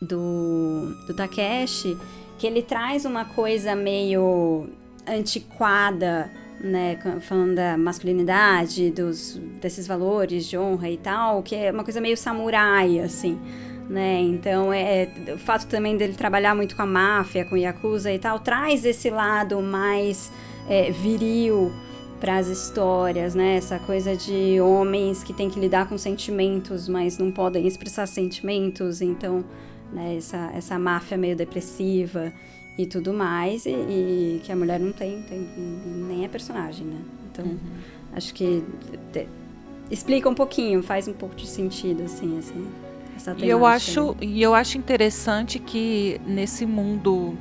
do, 0.00 0.94
do 1.06 1.14
Takeshi, 1.14 1.96
que 2.38 2.46
ele 2.46 2.62
traz 2.62 3.04
uma 3.04 3.24
coisa 3.24 3.74
meio 3.74 4.68
antiquada, 5.06 6.30
né, 6.60 6.98
falando 7.20 7.54
da 7.54 7.76
masculinidade, 7.76 8.90
dos, 8.90 9.40
desses 9.60 9.86
valores 9.86 10.46
de 10.46 10.58
honra 10.58 10.90
e 10.90 10.96
tal, 10.96 11.42
que 11.42 11.54
é 11.54 11.70
uma 11.70 11.84
coisa 11.84 12.00
meio 12.00 12.16
samurai, 12.16 12.98
assim, 13.00 13.38
né, 13.88 14.20
então 14.20 14.72
é, 14.72 15.08
o 15.34 15.38
fato 15.38 15.66
também 15.66 15.96
dele 15.96 16.14
trabalhar 16.14 16.54
muito 16.54 16.74
com 16.74 16.82
a 16.82 16.86
máfia, 16.86 17.44
com 17.44 17.56
Yakuza 17.56 18.12
e 18.12 18.18
tal, 18.18 18.40
traz 18.40 18.84
esse 18.84 19.10
lado 19.10 19.60
mais 19.62 20.32
é, 20.68 20.90
viril 20.90 21.72
para 22.18 22.38
as 22.38 22.48
histórias, 22.48 23.34
né, 23.34 23.56
essa 23.56 23.78
coisa 23.78 24.16
de 24.16 24.60
homens 24.60 25.22
que 25.22 25.32
têm 25.32 25.50
que 25.50 25.60
lidar 25.60 25.88
com 25.88 25.98
sentimentos, 25.98 26.88
mas 26.88 27.18
não 27.18 27.30
podem 27.30 27.66
expressar 27.66 28.06
sentimentos, 28.06 29.02
então, 29.02 29.44
né, 29.92 30.16
essa, 30.16 30.50
essa 30.54 30.78
máfia 30.78 31.16
meio 31.16 31.36
depressiva 31.36 32.32
e 32.78 32.86
tudo 32.86 33.12
mais, 33.12 33.64
e, 33.66 33.70
e 33.70 34.40
que 34.44 34.52
a 34.52 34.56
mulher 34.56 34.78
não 34.78 34.92
tem, 34.92 35.22
tem 35.22 35.48
nem 36.08 36.24
é 36.24 36.28
personagem, 36.28 36.86
né? 36.86 36.98
Então, 37.32 37.56
acho 38.14 38.34
que 38.34 38.62
te- 39.12 39.28
explica 39.90 40.28
um 40.28 40.34
pouquinho, 40.34 40.82
faz 40.82 41.08
um 41.08 41.12
pouco 41.12 41.34
de 41.34 41.46
sentido, 41.46 42.02
assim, 42.02 42.38
assim 42.38 42.66
essa 43.16 43.34
E 43.38 43.48
eu 43.48 43.64
acho, 43.64 44.08
né? 44.12 44.16
e 44.22 44.42
eu 44.42 44.54
acho 44.54 44.76
interessante 44.76 45.58
que 45.58 46.20
nesse 46.26 46.66
mundo 46.66 47.34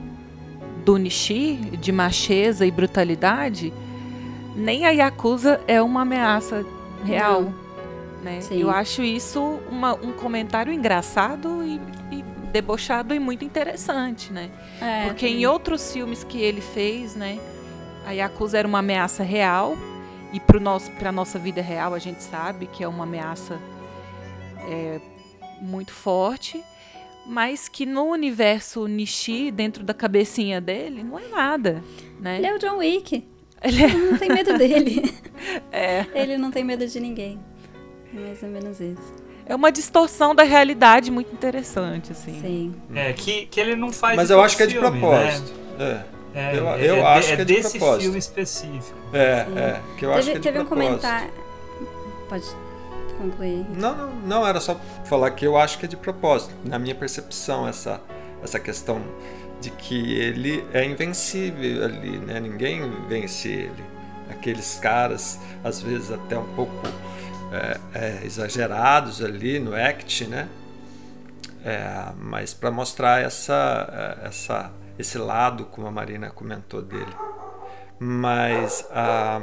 do 0.86 0.98
Nishi, 0.98 1.56
de 1.82 1.92
macheza 1.92 2.66
e 2.66 2.72
brutalidade, 2.72 3.74
nem 4.56 4.86
a 4.86 4.90
Yakuza 4.92 5.60
é 5.68 5.82
uma 5.82 6.04
ameaça 6.04 6.66
real. 7.04 7.52
Né? 8.24 8.40
Sim. 8.42 8.60
Eu 8.62 8.70
acho 8.70 9.04
isso 9.04 9.60
uma- 9.70 9.96
um 9.96 10.14
comentário 10.14 10.72
engraçado 10.72 11.62
e 11.64 11.80
debochado 12.56 13.14
e 13.14 13.20
muito 13.20 13.44
interessante, 13.44 14.32
né? 14.32 14.50
É, 14.82 15.06
Porque 15.08 15.28
em 15.28 15.32
também. 15.32 15.48
outros 15.48 15.92
filmes 15.92 16.24
que 16.24 16.40
ele 16.42 16.62
fez, 16.62 17.14
né, 17.16 17.38
a 18.06 18.12
Yakuza 18.14 18.58
era 18.58 18.68
uma 18.68 18.80
ameaça 18.80 19.24
real 19.24 19.78
e 20.32 20.40
para 20.40 20.60
nosso 20.60 20.90
para 20.94 21.12
nossa 21.12 21.38
vida 21.38 21.62
real 21.62 21.94
a 21.94 22.00
gente 22.00 22.24
sabe 22.24 22.66
que 22.68 22.82
é 22.84 22.88
uma 22.88 23.04
ameaça 23.04 23.60
é, 24.70 25.00
muito 25.62 25.92
forte, 25.92 26.64
mas 27.28 27.68
que 27.68 27.86
no 27.86 28.04
universo 28.06 28.88
Nishi, 28.88 29.52
dentro 29.52 29.84
da 29.84 29.94
cabecinha 29.94 30.62
dele, 30.62 31.04
não 31.04 31.20
é 31.20 31.28
nada, 31.28 31.84
né? 32.22 32.38
Ele 32.38 32.48
é 32.48 32.56
o 32.56 32.60
John 32.60 32.78
Wick. 32.78 33.28
Ele 33.64 33.82
é- 33.84 33.86
Ele 33.86 34.12
não 34.12 34.18
tem 34.18 34.30
medo 34.30 34.58
dele. 34.58 35.14
É. 35.72 36.06
Ele 36.16 36.38
não 36.38 36.50
tem 36.50 36.64
medo 36.64 36.88
de 36.88 37.00
ninguém. 37.00 37.38
É 38.14 38.20
mais 38.20 38.42
ou 38.42 38.50
menos 38.50 38.80
isso. 38.80 39.14
É 39.46 39.56
uma 39.56 39.72
distorção 39.72 40.34
da 40.34 40.44
realidade 40.44 41.12
muito 41.12 41.32
interessante, 41.34 42.12
assim. 42.12 42.40
Sim. 42.42 42.76
É, 42.96 43.14
que, 43.14 43.46
que 43.46 43.60
ele 43.60 43.76
não 43.76 43.92
faz 43.92 44.16
Mas 44.16 44.30
eu 44.30 44.42
acho 44.42 44.58
que 44.58 44.64
é 44.64 44.66
de 44.68 44.74
filme, 44.80 45.00
propósito. 45.00 45.54
Né? 45.78 46.04
É. 46.12 46.16
É, 46.38 46.58
Eu- 46.58 46.68
é- 46.70 46.90
eu 46.90 46.96
é- 46.98 47.02
acho 47.06 47.32
é 47.32 47.36
que 47.38 47.42
é 47.42 47.46
de 47.46 47.56
desse 47.56 47.78
propósito. 47.78 48.02
filme 48.04 48.18
específico. 48.20 48.98
É, 49.14 49.46
Sim. 49.46 49.58
é. 49.58 49.80
Que 49.98 50.06
eu 50.06 50.14
acho 50.14 50.20
teve 50.28 50.32
que 50.32 50.36
é 50.38 50.40
de 50.52 50.58
teve 50.58 50.60
um 50.60 50.66
comentário. 50.68 51.30
Pode 52.28 52.44
concluir. 53.18 53.66
Não, 53.78 53.96
não, 53.96 54.12
não, 54.26 54.48
era 54.48 54.60
só 54.60 54.80
falar 55.06 55.32
que 55.32 55.46
eu 55.46 55.58
acho 55.58 55.78
que 55.80 55.86
é 55.86 55.88
de 55.88 55.96
propósito. 55.96 56.54
Na 56.66 56.78
minha 56.78 56.96
percepção, 56.96 57.68
essa, 57.68 58.02
essa 58.44 58.60
questão 58.60 59.02
de 59.62 59.70
que 59.70 60.16
ele 60.20 60.66
é 60.74 60.84
invencível 60.84 61.86
ali, 61.86 62.18
né? 62.18 62.40
Ninguém 62.40 62.82
vence 63.08 63.48
ele. 63.48 63.84
Aqueles 64.30 64.78
caras, 64.82 65.40
às 65.64 65.82
vezes 65.82 66.12
até 66.12 66.38
um 66.38 66.48
pouco 66.56 66.74
é, 67.56 67.80
é, 67.94 68.26
exagerados 68.26 69.24
ali 69.24 69.60
no 69.60 69.74
act, 69.76 70.26
né? 70.28 70.48
É, 71.64 72.12
mas 72.20 72.54
para 72.54 72.70
mostrar 72.70 73.22
essa, 73.22 74.18
é, 74.24 74.28
essa, 74.28 74.72
esse 75.00 75.18
lado, 75.18 75.66
como 75.66 75.88
a 75.88 75.92
Marina 75.92 76.30
comentou 76.30 76.82
dele. 76.82 77.14
Mas 78.00 78.86
ah, 78.92 79.42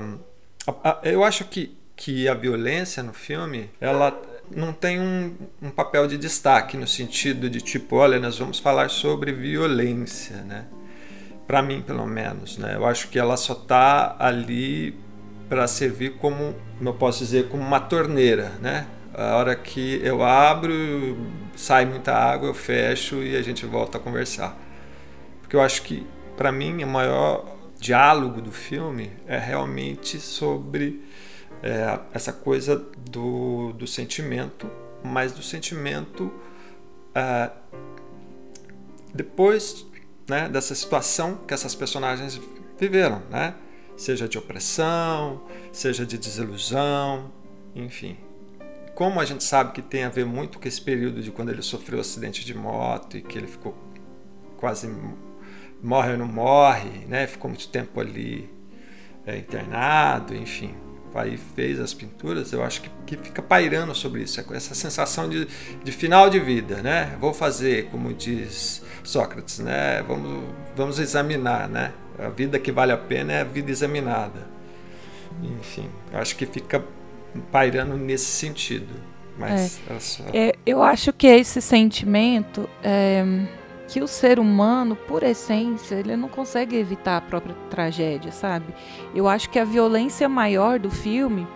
a- 0.67 0.91
a- 0.91 1.01
eu 1.03 1.25
acho 1.25 1.45
que, 1.47 1.77
que 1.97 2.29
a 2.29 2.35
violência 2.35 3.03
no 3.03 3.13
filme 3.13 3.71
ela 3.81 4.21
não 4.55 4.73
tem 4.73 5.01
um, 5.01 5.35
um 5.63 5.71
papel 5.71 6.07
de 6.07 6.19
destaque 6.19 6.77
no 6.77 6.87
sentido 6.87 7.49
de 7.49 7.61
tipo, 7.61 7.97
olha, 7.97 8.21
nós 8.21 8.39
vamos 8.39 8.59
falar 8.59 8.91
sobre 8.91 9.33
violência, 9.33 10.37
né? 10.43 10.67
Para 11.47 11.63
mim, 11.63 11.83
pelo 11.83 12.07
menos, 12.07 12.59
né? 12.59 12.77
Eu 12.77 12.87
acho 12.87 13.09
que 13.09 13.19
ela 13.19 13.37
só 13.37 13.55
tá 13.55 14.15
ali 14.19 14.95
para 15.49 15.67
servir 15.67 16.15
como, 16.19 16.55
como 16.79 16.91
eu 16.91 16.95
posso 16.95 17.21
dizer, 17.21 17.49
como 17.49 17.63
uma 17.63 17.81
torneira, 17.81 18.51
né? 18.61 18.87
A 19.15 19.37
hora 19.37 19.55
que 19.55 20.01
eu 20.03 20.23
abro, 20.23 20.73
sai 21.55 21.85
muita 21.85 22.15
água, 22.15 22.49
eu 22.49 22.55
fecho 22.55 23.23
e 23.23 23.37
a 23.37 23.43
gente 23.43 23.67
volta 23.67 23.99
a 23.99 24.01
conversar. 24.01 24.57
Porque 25.41 25.55
eu 25.55 25.61
acho 25.61 25.83
que, 25.83 26.07
para 26.37 26.51
mim, 26.51 26.83
o 26.83 26.87
maior 26.87 27.45
diálogo 27.79 28.41
do 28.41 28.53
filme 28.53 29.11
é 29.27 29.39
realmente 29.39 30.19
sobre 30.19 31.03
é, 31.63 31.99
essa 32.15 32.33
coisa 32.33 32.77
do, 33.11 33.73
do 33.75 33.87
sentimento, 33.87 34.71
mas 35.05 35.33
do 35.33 35.43
sentimento 35.43 36.33
ah, 37.15 37.51
depois 39.15 39.87
né, 40.29 40.49
dessa 40.49 40.75
situação 40.75 41.37
que 41.47 41.53
essas 41.53 41.75
personagens 41.75 42.41
viveram, 42.79 43.23
né? 43.31 43.55
Seja 44.03 44.29
de 44.29 44.37
opressão, 44.37 45.43
seja 45.71 46.05
de 46.05 46.19
desilusão, 46.19 47.31
enfim. 47.73 48.17
Como 48.97 49.21
a 49.21 49.25
gente 49.25 49.45
sabe 49.45 49.71
que 49.71 49.81
tem 49.81 50.03
a 50.03 50.09
ver 50.09 50.27
muito 50.27 50.59
com 50.59 50.67
esse 50.67 50.81
período 50.81 51.23
de 51.23 51.31
quando 51.31 51.51
ele 51.51 51.63
sofreu 51.63 52.01
acidente 52.01 52.45
de 52.45 52.53
moto 52.53 53.17
e 53.17 53.23
que 53.23 53.39
ele 53.39 53.47
ficou 53.47 53.77
quase 54.57 54.93
morre 55.81 56.15
ou 56.15 56.19
não 56.19 56.27
morre, 56.27 57.07
né? 57.07 57.29
Ficou 57.29 57.49
muito 57.49 57.69
tempo 57.69 58.01
ali 58.01 58.51
é, 59.25 59.37
internado, 59.37 60.35
enfim. 60.35 60.75
Aí 61.15 61.37
fez 61.37 61.79
as 61.79 61.95
pinturas, 61.95 62.53
eu 62.53 62.65
acho 62.65 62.83
que, 62.83 62.91
que 63.07 63.17
fica 63.17 63.41
pairando 63.41 63.95
sobre 63.95 64.23
isso, 64.23 64.45
essa 64.53 64.75
sensação 64.75 65.29
de, 65.29 65.47
de 65.85 65.93
final 65.93 66.29
de 66.29 66.41
vida, 66.41 66.83
né? 66.83 67.17
Vou 67.21 67.33
fazer, 67.33 67.89
como 67.89 68.13
diz 68.13 68.83
Sócrates, 69.05 69.61
né? 69.61 70.03
Vamos, 70.03 70.43
vamos 70.75 70.99
examinar, 70.99 71.69
né? 71.69 71.93
A 72.25 72.29
vida 72.29 72.59
que 72.59 72.73
vale 72.73 72.93
a 72.93 72.97
pena 72.97 73.33
é 73.33 73.41
a 73.41 73.45
vida 73.45 73.71
examinada. 73.71 74.47
Enfim, 75.43 75.89
acho 76.13 76.37
que 76.37 76.47
fica 76.47 76.85
pairando 77.51 77.97
nesse 77.97 78.27
sentido. 78.27 78.95
Mas 79.39 79.81
é. 79.89 79.99
só... 79.99 80.25
É, 80.33 80.55
eu 80.65 80.83
acho 80.83 81.13
que 81.13 81.27
esse 81.27 81.61
sentimento 81.61 82.69
é, 82.83 83.25
que 83.89 84.01
o 84.01 84.09
ser 84.09 84.39
humano, 84.39 84.95
por 84.97 85.23
essência, 85.23 85.97
ele 85.97 86.17
não 86.17 86.29
consegue 86.29 86.77
evitar 86.77 87.17
a 87.17 87.21
própria 87.21 87.55
tragédia, 87.71 88.33
sabe? 88.33 88.75
Eu 89.15 89.29
acho 89.29 89.51
que 89.51 89.59
a 89.59 89.65
violência 89.65 90.29
maior 90.29 90.79
do 90.79 90.91
filme 90.91 91.47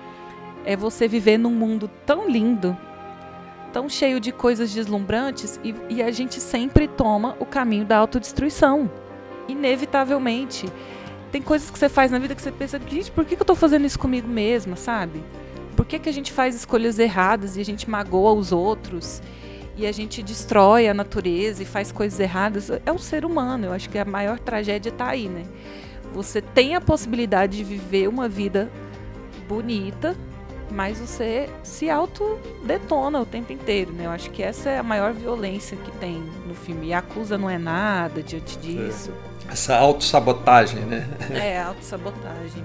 é 0.64 0.76
você 0.76 1.06
viver 1.06 1.38
num 1.38 1.52
mundo 1.52 1.88
tão 2.04 2.28
lindo, 2.28 2.76
tão 3.72 3.88
cheio 3.88 4.18
de 4.18 4.32
coisas 4.32 4.72
deslumbrantes 4.72 5.60
e, 5.62 5.74
e 5.88 6.02
a 6.02 6.10
gente 6.10 6.40
sempre 6.40 6.88
toma 6.88 7.36
o 7.38 7.46
caminho 7.46 7.84
da 7.84 7.96
autodestruição, 7.96 8.90
inevitavelmente. 9.48 10.68
Tem 11.30 11.42
coisas 11.42 11.70
que 11.70 11.78
você 11.78 11.88
faz 11.88 12.10
na 12.10 12.18
vida 12.18 12.34
que 12.34 12.42
você 12.42 12.52
pensa, 12.52 12.80
gente, 12.88 13.10
por 13.10 13.24
que 13.24 13.34
eu 13.34 13.44
tô 13.44 13.54
fazendo 13.54 13.84
isso 13.84 13.98
comigo 13.98 14.28
mesma, 14.28 14.76
sabe? 14.76 15.22
Por 15.76 15.84
que, 15.84 15.98
que 15.98 16.08
a 16.08 16.12
gente 16.12 16.32
faz 16.32 16.54
escolhas 16.54 16.98
erradas 16.98 17.56
e 17.56 17.60
a 17.60 17.64
gente 17.64 17.88
magoa 17.90 18.32
os 18.32 18.52
outros? 18.52 19.20
E 19.76 19.86
a 19.86 19.92
gente 19.92 20.22
destrói 20.22 20.88
a 20.88 20.94
natureza 20.94 21.62
e 21.62 21.66
faz 21.66 21.92
coisas 21.92 22.18
erradas? 22.18 22.70
É 22.70 22.90
o 22.90 22.98
ser 22.98 23.26
humano. 23.26 23.66
Eu 23.66 23.72
acho 23.72 23.90
que 23.90 23.98
a 23.98 24.04
maior 24.04 24.38
tragédia 24.38 24.88
está 24.88 25.08
aí, 25.08 25.28
né? 25.28 25.44
Você 26.14 26.40
tem 26.40 26.74
a 26.74 26.80
possibilidade 26.80 27.58
de 27.58 27.64
viver 27.64 28.08
uma 28.08 28.26
vida 28.26 28.70
bonita, 29.46 30.16
mas 30.70 30.98
você 30.98 31.50
se 31.62 31.90
autodetona 31.90 33.20
o 33.20 33.26
tempo 33.26 33.52
inteiro, 33.52 33.92
né? 33.92 34.06
Eu 34.06 34.10
acho 34.10 34.30
que 34.30 34.42
essa 34.42 34.70
é 34.70 34.78
a 34.78 34.82
maior 34.82 35.12
violência 35.12 35.76
que 35.76 35.90
tem 35.98 36.22
no 36.48 36.54
filme. 36.54 36.86
E 36.86 36.94
a 36.94 37.00
acusa 37.00 37.36
não 37.36 37.50
é 37.50 37.58
nada 37.58 38.22
diante 38.22 38.58
disso. 38.58 39.12
É. 39.32 39.35
Essa 39.50 39.76
autossabotagem, 39.76 40.80
né? 40.80 41.08
É, 41.32 41.60
autossabotagem. 41.60 42.64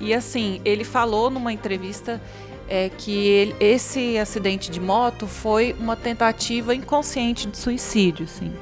E 0.00 0.12
assim, 0.12 0.60
ele 0.64 0.84
falou 0.84 1.30
numa 1.30 1.52
entrevista 1.52 2.20
é, 2.68 2.88
que 2.88 3.12
ele, 3.12 3.56
esse 3.60 4.18
acidente 4.18 4.70
de 4.70 4.80
moto 4.80 5.26
foi 5.26 5.74
uma 5.78 5.96
tentativa 5.96 6.74
inconsciente 6.74 7.46
de 7.46 7.56
suicídio. 7.56 8.24
Assim. 8.24 8.52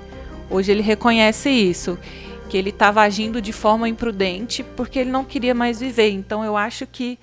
Hoje 0.51 0.72
ele 0.72 0.83
reconhece 0.83 1.49
isso, 1.51 1.99
que 2.49 2.57
ele 2.57 2.70
estava 2.70 3.01
agindo 3.01 3.41
de 3.41 3.53
forma 3.53 3.89
imprudente 3.89 4.62
porque 4.62 4.99
ele 4.99 5.11
não 5.11 5.24
queria 5.24 5.55
mais 5.55 5.80
viver. 5.80 6.11
Então 6.11 6.45
eu 6.45 6.57
acho 6.57 6.87
que 6.87 7.18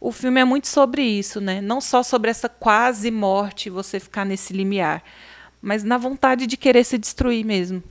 o 0.00 0.12
filme 0.12 0.40
é 0.40 0.44
muito 0.44 0.68
sobre 0.68 1.02
isso, 1.02 1.40
né? 1.40 1.60
Não 1.60 1.80
só 1.80 2.02
sobre 2.02 2.30
essa 2.30 2.48
quase 2.48 3.10
morte, 3.10 3.68
você 3.68 4.00
ficar 4.00 4.24
nesse 4.24 4.52
limiar, 4.52 5.02
mas 5.60 5.84
na 5.84 5.98
vontade 5.98 6.46
de 6.46 6.56
querer 6.56 6.84
se 6.84 6.96
destruir 6.96 7.44
mesmo. 7.44 7.82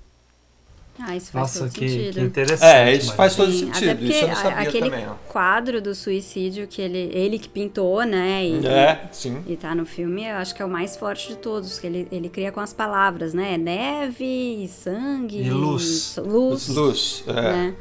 Ah, 1.01 1.15
isso 1.15 1.31
faz 1.31 1.41
Nossa, 1.43 1.59
todo 1.61 1.71
que, 1.71 1.89
sentido. 1.89 2.13
que 2.15 2.19
interessante. 2.21 2.65
É, 2.75 2.93
isso 2.93 3.07
mas- 3.07 3.15
faz 3.15 3.35
todo 3.35 3.51
Sim, 3.51 3.69
até 3.69 3.79
sentido. 3.79 3.97
porque 3.99 4.11
Isso 4.13 4.21
eu 4.23 4.27
não 4.27 4.33
a- 4.33 4.37
sabia 4.37 4.59
aquele 4.59 4.89
também, 4.89 5.07
ó. 5.07 5.13
quadro 5.31 5.81
do 5.81 5.95
suicídio 5.95 6.67
que 6.67 6.81
ele, 6.81 7.09
ele 7.13 7.39
que 7.39 7.47
pintou, 7.47 8.03
né? 8.03 8.45
E, 8.45 8.67
É, 8.67 9.07
sim. 9.11 9.41
E 9.47 9.55
tá 9.55 9.73
no 9.73 9.85
filme, 9.85 10.25
eu 10.25 10.35
acho 10.35 10.53
que 10.53 10.61
é 10.61 10.65
o 10.65 10.69
mais 10.69 10.97
forte 10.97 11.29
de 11.29 11.35
todos, 11.37 11.79
que 11.79 11.87
ele, 11.87 12.07
ele 12.11 12.27
cria 12.29 12.51
com 12.51 12.59
as 12.59 12.73
palavras, 12.73 13.33
né? 13.33 13.57
Neve, 13.57 14.67
sangue, 14.67 15.41
E 15.41 15.49
luz. 15.49 16.17
luz, 16.17 16.67
Luz. 16.67 17.23
É. 17.27 17.33
né? 17.33 17.75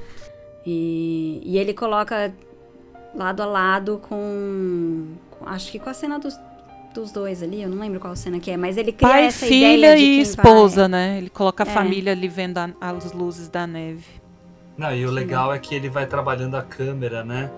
E, 0.66 1.40
e 1.44 1.58
ele 1.58 1.74
coloca 1.74 2.32
lado 3.14 3.42
a 3.42 3.46
lado 3.46 4.00
com, 4.08 5.06
com- 5.30 5.46
acho 5.48 5.72
que 5.72 5.78
com 5.78 5.88
a 5.90 5.94
cena 5.94 6.18
dos, 6.18 6.34
dos 7.00 7.12
dois 7.12 7.42
ali, 7.42 7.62
eu 7.62 7.68
não 7.68 7.78
lembro 7.78 8.00
qual 8.00 8.14
cena 8.16 8.38
que 8.40 8.50
é, 8.50 8.56
mas 8.56 8.76
ele 8.76 8.92
cria 8.92 9.08
Pai, 9.08 9.24
essa 9.26 9.46
filha 9.46 9.76
ideia 9.76 9.96
de 9.96 10.02
e 10.02 10.20
esposa, 10.20 10.82
vai- 10.82 10.88
né? 10.88 11.18
Ele 11.18 11.30
coloca 11.30 11.64
a 11.64 11.66
É. 11.66 11.70
família 11.72 12.12
ali 12.12 12.26
vendo 12.28 12.58
a- 12.58 12.70
as 12.80 13.12
luzes 13.12 13.48
da 13.48 13.66
neve. 13.66 14.04
Não, 14.76 14.94
e 14.94 15.04
o 15.06 15.10
legal 15.10 15.52
é 15.52 15.58
que 15.58 15.74
ele 15.74 15.88
vai 15.88 16.06
trabalhando 16.06 16.56
a 16.56 16.62
câmera, 16.62 17.24
né? 17.24 17.50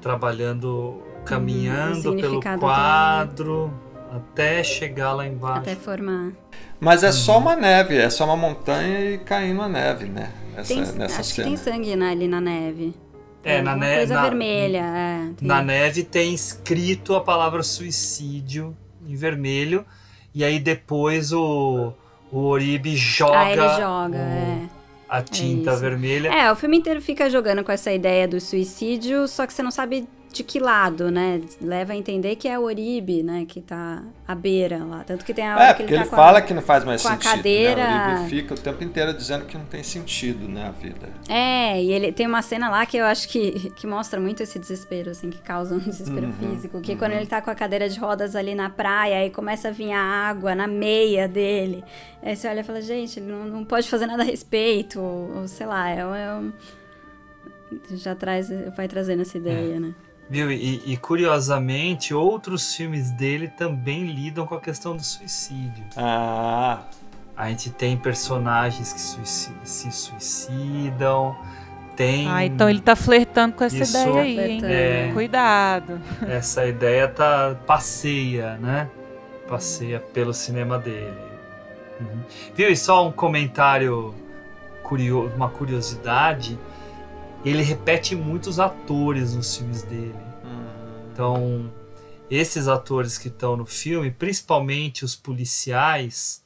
Trabalhando, 0.00 1.02
caminhando 1.24 2.02
pelo 2.02 2.16
significado 2.20 2.60
quadro 2.60 3.72
até 4.14 4.62
chegar 4.62 5.12
lá 5.14 5.26
embaixo. 5.26 5.60
até 5.60 5.74
formar. 5.74 6.32
Mas 6.78 7.02
é 7.02 7.10
só 7.12 7.38
uma 7.38 7.56
neve, 7.56 7.96
é 7.96 8.10
só 8.10 8.24
uma 8.26 8.36
montanha 8.36 9.12
e 9.12 9.18
caindo 9.18 9.62
a 9.62 9.68
neve, 9.68 10.06
né? 10.06 10.30
Essa, 10.56 10.74
Tem, 10.74 10.80
nessa 10.98 11.20
acho 11.20 11.30
cena. 11.34 11.48
que 11.48 11.54
tem 11.54 11.56
sangue 11.72 11.96
na- 11.96 12.10
ali 12.10 12.28
na 12.28 12.40
neve. 12.40 12.94
É, 13.44 13.60
na 13.62 13.76
neve. 13.76 13.96
coisa 13.98 14.14
na, 14.14 14.22
vermelha, 14.22 14.78
é. 14.78 15.30
tem- 15.36 15.48
na 15.48 15.62
neve 15.62 16.02
tem 16.02 16.32
escrito 16.34 17.14
a 17.14 17.20
palavra 17.20 17.62
suicídio 17.62 18.76
em 19.06 19.14
vermelho. 19.14 19.84
E 20.34 20.42
aí 20.42 20.58
depois 20.58 21.32
o, 21.32 21.92
o 22.32 22.38
Oribe 22.46 22.96
joga, 22.96 23.38
Ah, 23.40 23.52
ele 23.52 23.68
joga, 23.68 24.16
o- 24.16 24.20
é. 24.20 24.68
a 25.08 25.22
tinta 25.22 25.72
isso. 25.72 25.80
vermelha. 25.80 26.28
É, 26.34 26.50
o 26.50 26.56
filme 26.56 26.78
inteiro 26.78 27.00
fica 27.00 27.28
jogando 27.30 27.62
com 27.62 27.70
essa 27.70 27.92
ideia 27.92 28.26
do 28.26 28.40
suicídio, 28.40 29.28
só 29.28 29.46
que 29.46 29.52
você 29.52 29.62
não 29.62 29.70
sabe 29.70 30.08
de 30.34 30.42
que 30.42 30.58
lado, 30.58 31.10
né? 31.10 31.40
Leva 31.60 31.92
a 31.92 31.96
entender 31.96 32.34
que 32.36 32.48
é 32.48 32.58
o 32.58 32.62
Oribe, 32.64 33.22
né? 33.22 33.44
Que 33.46 33.60
tá 33.60 34.02
à 34.26 34.34
beira 34.34 34.84
lá. 34.84 35.04
Tanto 35.04 35.24
que 35.24 35.32
tem 35.32 35.46
a 35.46 35.54
hora 35.54 35.64
É, 35.64 35.66
que 35.68 35.74
porque 35.82 35.94
ele 35.94 36.02
ele, 36.02 36.04
tá 36.04 36.10
com 36.10 36.16
fala 36.16 36.38
a... 36.38 36.42
que 36.42 36.52
não 36.52 36.60
faz 36.60 36.84
mais 36.84 37.00
com 37.02 37.08
a 37.08 37.12
sentido. 37.12 37.30
cadeira- 37.36 37.76
Né? 37.86 38.16
Ele 38.20 38.28
fica 38.30 38.54
o 38.54 38.58
tempo 38.58 38.82
inteiro 38.82 39.14
dizendo 39.14 39.44
que 39.46 39.56
não 39.56 39.64
tem 39.64 39.82
sentido, 39.84 40.48
né, 40.48 40.66
a 40.66 40.70
vida. 40.72 41.08
É, 41.28 41.80
e 41.80 41.92
ele 41.92 42.10
tem 42.12 42.26
uma 42.26 42.42
cena 42.42 42.68
lá 42.68 42.84
que 42.84 42.96
eu 42.96 43.04
acho 43.04 43.28
que, 43.28 43.70
que 43.70 43.86
mostra 43.86 44.18
muito 44.18 44.42
esse 44.42 44.58
desespero, 44.58 45.10
assim, 45.12 45.30
que 45.30 45.38
causa 45.38 45.76
um 45.76 45.78
desespero 45.78 46.32
físico. 46.32 46.80
Que 46.80 46.96
quando 46.96 47.12
ele 47.12 47.26
tá 47.26 47.40
com 47.40 47.50
a 47.50 47.54
cadeira 47.54 47.88
de 47.88 47.98
rodas 48.00 48.34
ali 48.34 48.54
na 48.56 48.68
praia, 48.68 49.18
aí 49.18 49.30
começa 49.30 49.68
a 49.68 49.70
vir 49.70 49.92
a 49.92 50.00
água 50.02 50.54
na 50.54 50.66
meia 50.66 51.28
dele. 51.28 51.84
Aí 52.22 52.34
você 52.34 52.48
olha 52.48 52.60
e 52.60 52.64
fala, 52.64 52.82
gente, 52.82 53.20
ele 53.20 53.30
não, 53.30 53.44
não 53.44 53.64
pode 53.64 53.88
fazer 53.88 54.06
nada 54.06 54.22
a 54.22 54.26
respeito, 54.26 55.00
ou, 55.00 55.36
ou 55.42 55.48
sei 55.48 55.66
lá, 55.66 55.88
é, 55.90 56.04
um- 56.04 56.14
é 56.14 56.34
um... 56.34 56.52
Já 57.96 58.14
traz, 58.14 58.48
vai 58.76 58.86
trazendo 58.88 59.22
essa 59.22 59.36
ideia, 59.36 59.80
né? 59.80 59.94
Viu? 60.28 60.50
E, 60.50 60.82
e, 60.86 60.96
curiosamente, 60.96 62.14
outros 62.14 62.74
filmes 62.74 63.10
dele 63.10 63.48
também 63.48 64.04
lidam 64.04 64.46
com 64.46 64.54
a 64.54 64.60
questão 64.60 64.96
do 64.96 65.02
suicídio. 65.02 65.84
Ah, 65.96 66.80
A 67.36 67.48
gente 67.48 67.68
tem 67.70 67.96
personagens 67.96 68.92
que 68.92 69.00
suici- 69.00 69.52
se 69.64 69.90
suicidam, 69.90 71.36
tem. 71.96 72.28
Ah, 72.28 72.44
então 72.44 72.70
ele 72.70 72.80
tá 72.80 72.94
flertando 72.96 73.54
com 73.56 73.64
essa 73.64 73.76
Isso, 73.76 73.96
ideia 73.98 74.20
aí, 74.20 74.50
hein? 74.50 74.60
É. 74.64 75.10
Cuidado. 75.12 76.00
Essa 76.28 76.64
ideia 76.66 77.08
tá 77.08 77.56
passeia, 77.66 78.56
né? 78.56 78.88
Passeia 79.48 79.98
pelo 80.00 80.32
cinema 80.32 80.78
dele. 80.78 81.12
Uhum. 82.00 82.20
Viu? 82.54 82.70
E 82.70 82.76
só 82.76 83.06
um 83.06 83.12
comentário 83.12 84.14
curioso, 84.82 85.34
uma 85.34 85.48
curiosidade. 85.48 86.58
Ele 87.44 87.62
repete 87.62 88.16
muitos 88.16 88.58
atores 88.58 89.34
nos 89.34 89.56
filmes 89.56 89.82
dele. 89.82 90.14
Então, 91.12 91.70
esses 92.30 92.68
atores 92.68 93.18
que 93.18 93.28
estão 93.28 93.56
no 93.56 93.66
filme, 93.66 94.10
principalmente 94.10 95.04
os 95.04 95.14
policiais, 95.14 96.42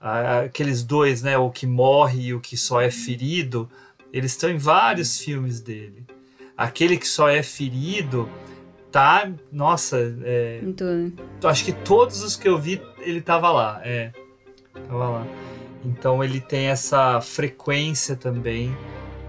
aqueles 0.00 0.82
dois, 0.82 1.22
né, 1.22 1.36
o 1.36 1.50
que 1.50 1.66
morre 1.66 2.26
e 2.26 2.34
o 2.34 2.40
que 2.40 2.56
só 2.56 2.80
é 2.80 2.90
ferido, 2.90 3.68
eles 4.12 4.32
estão 4.32 4.50
em 4.50 4.56
vários 4.56 5.18
filmes 5.18 5.60
dele. 5.60 6.06
Aquele 6.56 6.96
que 6.96 7.08
só 7.08 7.28
é 7.28 7.42
ferido 7.42 8.28
tá, 8.90 9.30
nossa, 9.52 9.98
é, 10.22 10.60
acho 11.48 11.64
que 11.64 11.72
todos 11.72 12.22
os 12.22 12.36
que 12.36 12.48
eu 12.48 12.58
vi 12.58 12.80
ele 13.00 13.20
tava 13.20 13.50
lá, 13.50 13.80
é, 13.84 14.12
tava 14.72 15.08
lá. 15.08 15.26
Então 15.84 16.22
ele 16.24 16.40
tem 16.40 16.66
essa 16.66 17.20
frequência 17.20 18.16
também 18.16 18.76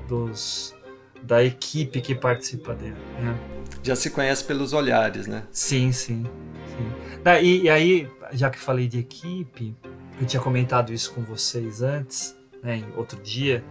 dos 0.07 0.75
da 1.23 1.43
equipe 1.43 2.01
que 2.01 2.15
participa 2.15 2.73
dele. 2.73 2.95
né? 3.19 3.37
já 3.83 3.95
se 3.95 4.09
conhece 4.09 4.43
pelos 4.43 4.73
olhares, 4.73 5.27
né? 5.27 5.43
Sim, 5.51 5.91
sim. 5.91 6.25
sim. 6.25 6.91
Ah, 7.23 7.39
e, 7.39 7.63
e 7.63 7.69
aí, 7.69 8.09
já 8.33 8.49
que 8.49 8.59
falei 8.59 8.87
de 8.87 8.99
equipe, 8.99 9.75
eu 10.19 10.27
tinha 10.27 10.41
comentado 10.41 10.93
isso 10.93 11.13
com 11.13 11.21
vocês 11.21 11.81
antes, 11.81 12.35
né, 12.61 12.77
em 12.77 12.85
outro 12.97 13.21
dia. 13.21 13.63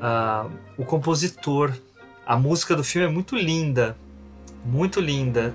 ah, 0.00 0.48
o 0.76 0.84
compositor, 0.84 1.72
a 2.26 2.36
música 2.36 2.74
do 2.74 2.84
filme 2.84 3.06
é 3.06 3.10
muito 3.10 3.36
linda, 3.36 3.96
muito 4.64 5.00
linda. 5.00 5.54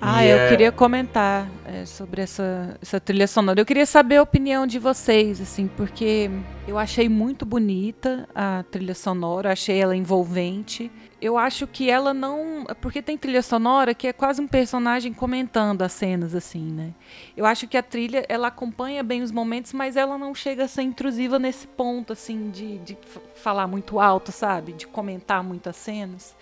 Ah, 0.00 0.24
E 0.24 0.30
eu 0.30 0.36
é- 0.38 0.48
queria 0.48 0.70
comentar 0.70 1.48
é, 1.66 1.84
sobre 1.84 2.22
essa, 2.22 2.78
essa 2.80 3.00
trilha 3.00 3.26
sonora. 3.26 3.60
Eu 3.60 3.66
queria 3.66 3.84
saber 3.84 4.16
a 4.18 4.22
opinião 4.22 4.64
de 4.66 4.78
vocês, 4.78 5.40
assim, 5.40 5.66
porque 5.66 6.30
eu 6.68 6.78
achei 6.78 7.08
muito 7.08 7.44
bonita 7.44 8.28
a 8.32 8.64
trilha 8.70 8.94
sonora, 8.94 9.52
achei 9.52 9.76
ela 9.78 9.96
envolvente. 9.96 10.90
Eu 11.20 11.36
acho 11.36 11.66
que 11.66 11.90
ela 11.90 12.14
não. 12.14 12.64
Porque 12.80 13.02
tem 13.02 13.18
trilha 13.18 13.42
sonora 13.42 13.92
que 13.92 14.06
é 14.06 14.12
quase 14.12 14.40
um 14.40 14.46
personagem 14.46 15.12
comentando 15.12 15.82
as 15.82 15.92
cenas, 15.92 16.32
assim, 16.32 16.62
né? 16.70 16.94
Eu 17.36 17.44
acho 17.44 17.66
que 17.66 17.76
a 17.76 17.82
trilha, 17.82 18.24
ela 18.28 18.46
acompanha 18.48 19.02
bem 19.02 19.20
os 19.22 19.32
momentos, 19.32 19.72
mas 19.72 19.96
ela 19.96 20.16
não 20.16 20.32
chega 20.32 20.64
a 20.64 20.68
ser 20.68 20.82
intrusiva 20.82 21.40
nesse 21.40 21.66
ponto, 21.66 22.12
assim, 22.12 22.50
de, 22.50 22.78
de 22.78 22.96
falar 23.34 23.66
muito 23.66 23.98
alto, 23.98 24.30
sabe? 24.30 24.72
De 24.74 24.86
comentar 24.86 25.42
muitas 25.42 25.74
cenas. 25.74 26.36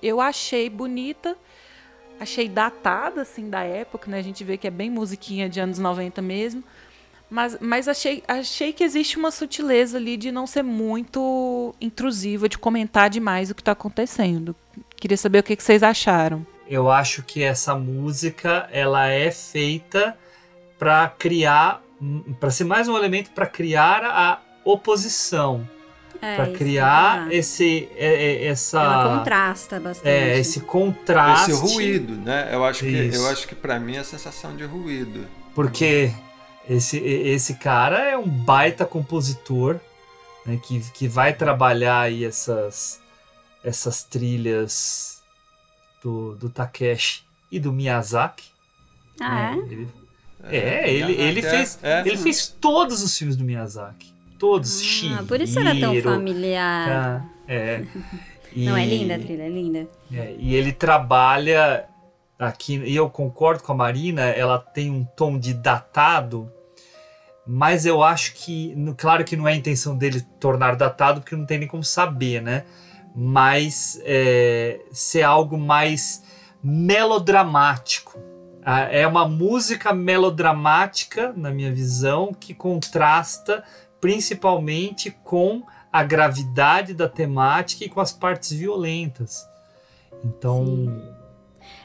Eu 0.00 0.20
achei 0.20 0.70
bonita 0.70 1.36
achei 2.20 2.48
datada, 2.48 3.22
assim, 3.22 3.48
da 3.48 3.62
época, 3.62 4.10
né? 4.10 4.18
A 4.18 4.22
gente 4.22 4.44
vê 4.44 4.58
que 4.58 4.66
é 4.66 4.70
bem 4.70 4.90
musiquinha 4.90 5.48
de 5.48 5.58
anos 5.58 5.78
90 5.78 6.20
mesmo. 6.20 6.62
Mas, 7.30 7.56
mas 7.60 7.88
achei, 7.88 8.22
achei 8.28 8.72
que 8.72 8.84
existe 8.84 9.16
uma 9.16 9.30
sutileza 9.30 9.96
ali 9.96 10.16
de 10.16 10.30
não 10.30 10.46
ser 10.46 10.62
muito 10.62 11.74
intrusiva, 11.80 12.48
de 12.48 12.58
comentar 12.58 13.08
demais 13.08 13.50
o 13.50 13.54
que 13.54 13.62
está 13.62 13.72
acontecendo. 13.72 14.54
Queria 14.96 15.16
saber 15.16 15.38
o 15.38 15.42
que, 15.42 15.56
que 15.56 15.62
vocês 15.62 15.82
acharam. 15.82 16.44
Eu 16.68 16.90
acho 16.90 17.22
que 17.22 17.42
essa 17.42 17.74
música 17.74 18.68
ela 18.70 19.08
é 19.08 19.30
feita 19.30 20.16
para 20.78 21.08
criar, 21.08 21.82
para 22.38 22.50
ser 22.50 22.64
mais 22.64 22.88
um 22.88 22.96
elemento 22.96 23.30
para 23.30 23.46
criar 23.46 24.04
a 24.04 24.40
oposição, 24.64 25.68
É, 26.22 26.36
para 26.36 26.52
criar 26.52 27.32
esse 27.32 27.88
é, 27.96 28.06
é, 28.06 28.46
essa 28.48 28.78
Ela 28.82 29.18
contrasta 29.18 29.80
bastante. 29.80 30.08
é, 30.08 30.38
esse 30.38 30.60
contraste, 30.60 31.50
Esse 31.50 31.60
ruído, 31.60 32.14
né? 32.16 32.50
Eu 32.52 32.62
acho 32.64 32.80
que, 32.80 32.90
Isso. 32.90 33.18
eu 33.18 33.26
acho 33.28 33.48
que 33.48 33.54
para 33.54 33.78
mim 33.80 33.96
é 33.96 34.00
a 34.00 34.04
sensação 34.04 34.54
de 34.54 34.64
ruído. 34.64 35.26
porque 35.54 36.12
esse 36.68 36.98
esse 36.98 37.54
cara 37.54 37.98
é 38.10 38.16
um 38.18 38.28
baita 38.28 38.84
compositor, 38.84 39.80
né, 40.44 40.58
que, 40.62 40.80
que 40.92 41.08
vai 41.08 41.32
trabalhar 41.32 42.00
aí 42.00 42.24
essas 42.24 43.00
essas 43.64 44.02
trilhas 44.04 45.22
do, 46.02 46.34
do 46.36 46.48
Takeshi 46.50 47.22
e 47.50 47.58
do 47.58 47.72
Miyazaki. 47.72 48.48
Ah, 49.20 49.52
é? 49.52 49.56
Ele, 49.58 49.88
é, 50.44 50.90
ele, 50.90 51.04
Miyazaki 51.06 51.22
ele 51.22 51.40
é- 51.40 51.50
fez 51.50 51.78
é. 51.82 52.00
ele 52.06 52.16
fez 52.18 52.46
todos 52.48 53.02
os 53.02 53.16
filmes 53.16 53.36
do 53.36 53.44
Miyazaki, 53.44 54.12
todos. 54.40 55.02
Ah, 55.12 55.22
por 55.28 55.40
isso 55.40 55.58
era 55.60 55.70
tão 55.78 55.90
Chihiro, 55.92 56.10
familiar. 56.10 56.88
Ah, 57.22 57.24
é. 57.46 57.84
E- 58.52 58.64
Não, 58.64 58.76
é 58.76 58.84
linda 58.84 59.14
a 59.14 59.18
trilha, 59.18 59.42
é 59.44 59.48
linda. 59.48 59.86
é, 60.12 60.34
e 60.36 60.54
ele 60.56 60.72
trabalha 60.72 61.84
aqui, 62.38 62.76
e 62.84 62.96
eu 62.96 63.08
concordo 63.08 63.62
com 63.62 63.70
a 63.72 63.74
Marina, 63.76 64.22
ela 64.22 64.58
tem 64.58 64.90
um 64.90 65.04
tom 65.04 65.38
de 65.38 65.52
datado, 65.54 66.50
mas 67.46 67.86
eu 67.86 68.02
acho 68.02 68.34
que, 68.34 68.74
claro 68.96 69.24
que 69.24 69.36
não 69.36 69.46
é 69.46 69.52
a 69.52 69.56
intenção 69.56 69.96
dele 69.96 70.20
tornar 70.40 70.74
datado, 70.74 71.20
porque 71.20 71.36
não 71.36 71.44
tem 71.46 71.58
nem 71.58 71.68
como 71.68 71.84
saber, 71.84 72.40
né? 72.42 72.64
Mas 73.14 74.00
é, 74.04 74.80
ser 74.92 75.22
algo 75.22 75.56
mais 75.58 76.22
melodramático. 76.62 78.18
É 78.90 79.06
uma 79.06 79.26
música 79.26 79.92
melodramática, 79.92 81.32
na 81.36 81.50
minha 81.50 81.72
visão, 81.72 82.32
que 82.32 82.52
contrasta 82.54 83.64
principalmente 84.00 85.10
com 85.24 85.62
a 85.92 86.02
gravidade 86.02 86.94
da 86.94 87.08
temática 87.08 87.84
e 87.84 87.88
com 87.88 88.00
as 88.00 88.12
partes 88.12 88.52
violentas. 88.52 89.48
Então, 90.24 91.02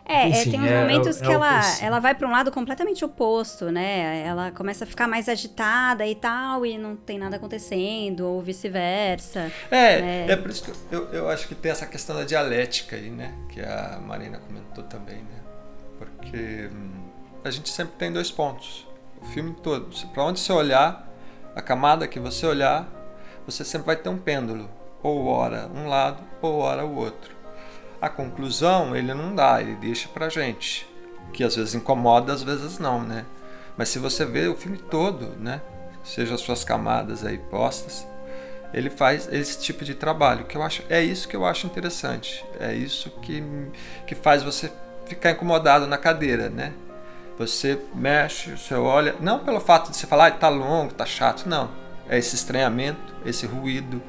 É, 0.08 0.24
é, 0.24 0.30
Enfim, 0.30 0.52
tem 0.52 0.62
uns 0.62 0.68
é- 0.68 0.82
momentos 0.82 1.20
é 1.20 1.26
que 1.26 1.28
o 1.28 1.34
ela, 1.34 1.62
ela 1.82 2.00
vai 2.00 2.14
pra 2.14 2.28
um 2.28 2.32
lado 2.32 2.52
completamente 2.52 3.04
oposto, 3.04 3.72
né? 3.72 4.22
Ela 4.24 4.52
começa 4.52 4.84
a 4.84 4.88
ficar 4.88 5.08
mais 5.08 5.28
agitada 5.28 6.06
e 6.06 6.14
tal, 6.14 6.64
e 6.64 6.78
não 6.78 6.96
tem 6.96 7.18
nada 7.18 7.38
acontecendo, 7.38 8.20
ou 8.22 8.40
vice-versa. 8.40 9.52
É, 9.72 10.02
né? 10.02 10.26
é 10.30 10.36
por 10.36 10.52
isso 10.52 10.64
que 10.64 10.72
eu, 10.96 11.06
eu 11.12 11.28
acho 11.30 11.48
que 11.48 11.56
tem 11.56 11.72
essa 11.72 11.88
questão 11.88 12.16
da 12.16 12.24
dialética 12.24 12.96
aí, 12.96 13.10
né? 13.10 13.34
Que 13.50 13.62
a 13.62 14.00
Marina 14.00 14.38
comentou 14.38 14.84
também, 14.84 15.18
né? 15.18 15.40
Porque 15.98 16.70
hum, 16.72 16.92
a 17.44 17.50
gente 17.50 17.70
sempre 17.70 17.96
tem 17.98 18.12
dois 18.12 18.30
pontos. 18.30 18.88
O 19.22 19.26
filme 19.26 19.56
todo. 19.64 19.90
Pra 20.14 20.24
onde 20.24 20.40
você 20.40 20.54
olhar, 20.54 21.05
a 21.56 21.61
camada 21.61 22.07
que 22.07 22.19
você 22.19 22.45
olhar, 22.45 22.86
você 23.45 23.64
sempre 23.64 23.88
vai 23.88 23.95
ter 23.95 24.10
um 24.10 24.18
pêndulo. 24.18 24.69
Ou 25.02 25.27
ora 25.27 25.69
um 25.73 25.88
lado, 25.88 26.22
ou 26.41 26.60
ora 26.60 26.86
o 26.86 26.95
outro. 26.95 27.34
A 28.02 28.10
conclusão 28.10 28.95
ele 28.95 29.14
não 29.14 29.34
dá, 29.34 29.61
ele 29.61 29.76
deixa 29.76 30.10
pra 30.10 30.30
gente. 30.30 30.88
Que 31.32 31.44
às 31.44 31.56
vezes 31.56 31.73
incomoda, 31.73 32.34
às 32.34 32.44
vezes 32.44 32.77
não, 32.77 33.02
né? 33.02 33.26
Mas 33.77 33.90
se 33.90 33.99
você 33.99 34.26
vê 34.26 34.48
o 34.48 34.56
filme 34.56 34.77
todo, 34.77 35.27
né? 35.40 35.61
Seja 36.03 36.36
as 36.36 36.41
suas 36.41 36.64
camadas 36.64 37.23
aí 37.23 37.38
postas, 37.38 38.06
ele 38.73 38.90
faz 38.90 39.32
esse 39.32 39.60
tipo 39.60 39.86
de 39.86 39.95
trabalho 39.95 40.45
que 40.45 40.57
eu 40.57 40.61
acho 40.61 40.84
é 40.90 41.02
isso 41.02 41.27
que 41.27 41.36
eu 41.36 41.45
acho 41.45 41.65
interessante 41.65 42.45
é 42.60 42.73
isso 42.73 43.10
que 43.22 43.41
que 44.06 44.14
faz 44.14 44.44
você 44.44 44.72
ficar 45.06 45.32
incomodado 45.32 45.88
na 45.88 45.98
cadeira 45.98 46.49
né 46.49 46.73
você 47.38 47.80
mexe 47.94 48.52
você 48.52 48.74
olha 48.76 49.16
não 49.20 49.40
pelo 49.40 49.60
fato 49.60 49.91
de 49.91 49.98
você 49.98 50.07
falar 50.07 50.28
ah, 50.28 50.32
tá 50.32 50.49
longo 50.49 50.94
tá 50.94 51.06
chato 51.06 51.48
não. 51.48 51.70
É 52.07 52.18
esse 52.18 52.36
estranhamento 52.36 52.99
esse 53.26 53.45
ruído. 53.45 54.02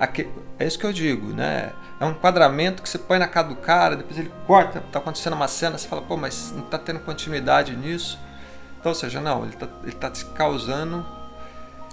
Aque- 0.00 0.28
é 0.58 0.66
isso 0.66 0.78
que 0.78 0.86
eu 0.86 0.92
digo 0.92 1.28
né? 1.28 1.72
É 2.00 2.04
um 2.04 2.10
enquadramento 2.10 2.82
que 2.82 2.88
você 2.88 2.98
põe 2.98 3.18
na 3.18 3.28
cara 3.28 3.48
do 3.48 3.56
cara 3.56 3.96
depois 3.96 4.18
ele 4.18 4.32
corta 4.46 4.82
tá 4.92 4.98
acontecendo 4.98 5.34
uma 5.34 5.48
cena 5.48 5.78
você 5.78 5.86
fala 5.86 6.02
pô 6.02 6.16
mas 6.16 6.52
não 6.54 6.62
tá 6.62 6.78
tendo 6.78 6.98
continuidade 7.00 7.76
nisso 7.76 8.18
então 8.80 8.90
ou 8.90 8.96
seja 8.96 9.20
não 9.20 9.44
ele 9.44 9.52
tá, 9.52 9.68
ele 9.84 9.92
tá 9.92 10.10
te 10.10 10.24
causando 10.26 11.04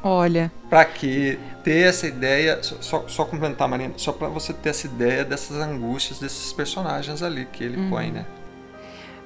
Olha, 0.01 0.49
para 0.69 0.85
que 0.85 1.37
ter 1.61 1.89
essa 1.89 2.07
ideia, 2.07 2.63
só, 2.63 2.75
só, 2.79 3.03
só 3.07 3.25
complementar, 3.25 3.67
Marina, 3.67 3.93
só 3.97 4.13
para 4.13 4.29
você 4.29 4.53
ter 4.53 4.69
essa 4.69 4.87
ideia 4.87 5.25
dessas 5.25 5.57
angústias 5.57 6.19
desses 6.19 6.53
personagens 6.53 7.21
ali 7.21 7.45
que 7.45 7.61
ele 7.63 7.89
põe, 7.89 8.09
né? 8.09 8.25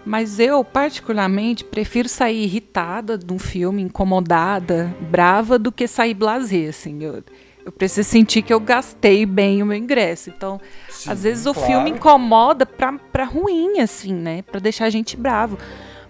Mas 0.06 0.40
eu 0.40 0.64
particularmente 0.64 1.64
prefiro 1.64 2.10
sair 2.10 2.44
irritada 2.44 3.18
de 3.18 3.32
um 3.32 3.40
filme, 3.40 3.82
incomodada, 3.82 4.94
brava, 5.00 5.58
do 5.58 5.72
que 5.72 5.88
sair 5.88 6.14
blasé, 6.14 6.68
assim. 6.68 7.02
Eu, 7.04 7.24
eu 7.66 7.72
preciso 7.72 8.10
sentir 8.10 8.42
que 8.42 8.54
eu 8.54 8.60
gastei 8.60 9.26
bem 9.26 9.64
o 9.64 9.66
meu 9.66 9.78
ingresso. 9.78 10.30
Então, 10.30 10.60
Sim, 10.90 11.10
às 11.10 11.24
vezes 11.24 11.46
o 11.46 11.54
claro. 11.54 11.68
filme 11.68 11.92
incomoda 11.92 12.66
pra, 12.66 12.94
pra 12.94 13.24
ruim, 13.24 13.80
assim, 13.80 14.14
né? 14.14 14.42
Pra 14.42 14.60
deixar 14.60 14.86
a 14.86 14.90
gente 14.90 15.16
bravo. 15.16 15.58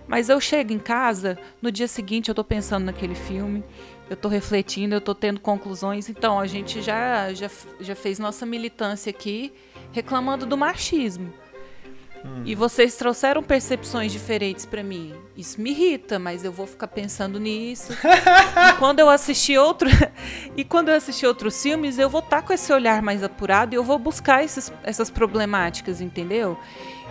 Mas 0.07 0.27
eu 0.27 0.39
chego 0.41 0.73
em 0.73 0.79
casa, 0.79 1.37
no 1.61 1.71
dia 1.71 1.87
seguinte 1.87 2.29
eu 2.29 2.35
tô 2.35 2.43
pensando 2.43 2.83
naquele 2.83 3.15
filme, 3.15 3.63
eu 4.09 4.17
tô 4.17 4.27
refletindo, 4.27 4.95
eu 4.95 5.01
tô 5.01 5.15
tendo 5.15 5.39
conclusões. 5.39 6.09
Então, 6.09 6.39
a 6.39 6.47
gente 6.47 6.81
já, 6.81 7.31
já, 7.33 7.49
já 7.79 7.95
fez 7.95 8.17
nossa 8.17 8.45
militância 8.45 9.11
aqui 9.11 9.53
reclamando 9.91 10.45
do 10.45 10.57
machismo. 10.57 11.31
E 12.45 12.55
vocês 12.55 12.95
trouxeram 12.95 13.41
percepções 13.43 14.11
diferentes 14.11 14.65
pra 14.65 14.81
mim. 14.83 15.13
Isso 15.35 15.59
me 15.61 15.71
irrita, 15.71 16.17
mas 16.19 16.43
eu 16.45 16.51
vou 16.51 16.65
ficar 16.67 16.87
pensando 16.87 17.39
nisso. 17.39 17.91
e 17.93 18.73
quando 18.79 18.99
eu 18.99 19.09
assistir 19.09 19.57
outro 19.57 19.89
e 20.55 20.63
quando 20.63 20.89
eu 20.89 20.95
assistir 20.95 21.25
outros 21.25 21.61
filmes, 21.61 21.97
eu 21.99 22.09
vou 22.09 22.19
estar 22.21 22.41
com 22.41 22.53
esse 22.53 22.71
olhar 22.71 23.01
mais 23.01 23.23
apurado 23.23 23.73
e 23.73 23.77
eu 23.77 23.83
vou 23.83 23.97
buscar 23.99 24.43
esses, 24.43 24.71
essas 24.83 25.09
problemáticas, 25.09 25.99
entendeu? 26.01 26.57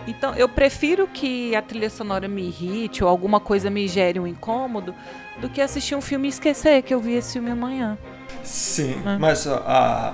Então, 0.07 0.33
eu 0.35 0.49
prefiro 0.49 1.07
que 1.07 1.55
a 1.55 1.61
trilha 1.61 1.89
sonora 1.89 2.27
me 2.27 2.43
irrite 2.47 3.03
ou 3.03 3.09
alguma 3.09 3.39
coisa 3.39 3.69
me 3.69 3.87
gere 3.87 4.19
um 4.19 4.27
incômodo 4.27 4.93
do 5.39 5.47
que 5.49 5.61
assistir 5.61 5.95
um 5.95 6.01
filme 6.01 6.27
e 6.27 6.29
esquecer 6.29 6.81
que 6.83 6.93
eu 6.93 6.99
vi 6.99 7.13
esse 7.13 7.33
filme 7.33 7.49
amanhã. 7.51 7.97
Sim, 8.43 9.01
É. 9.05 9.17
mas, 9.17 9.47
a, 9.47 9.57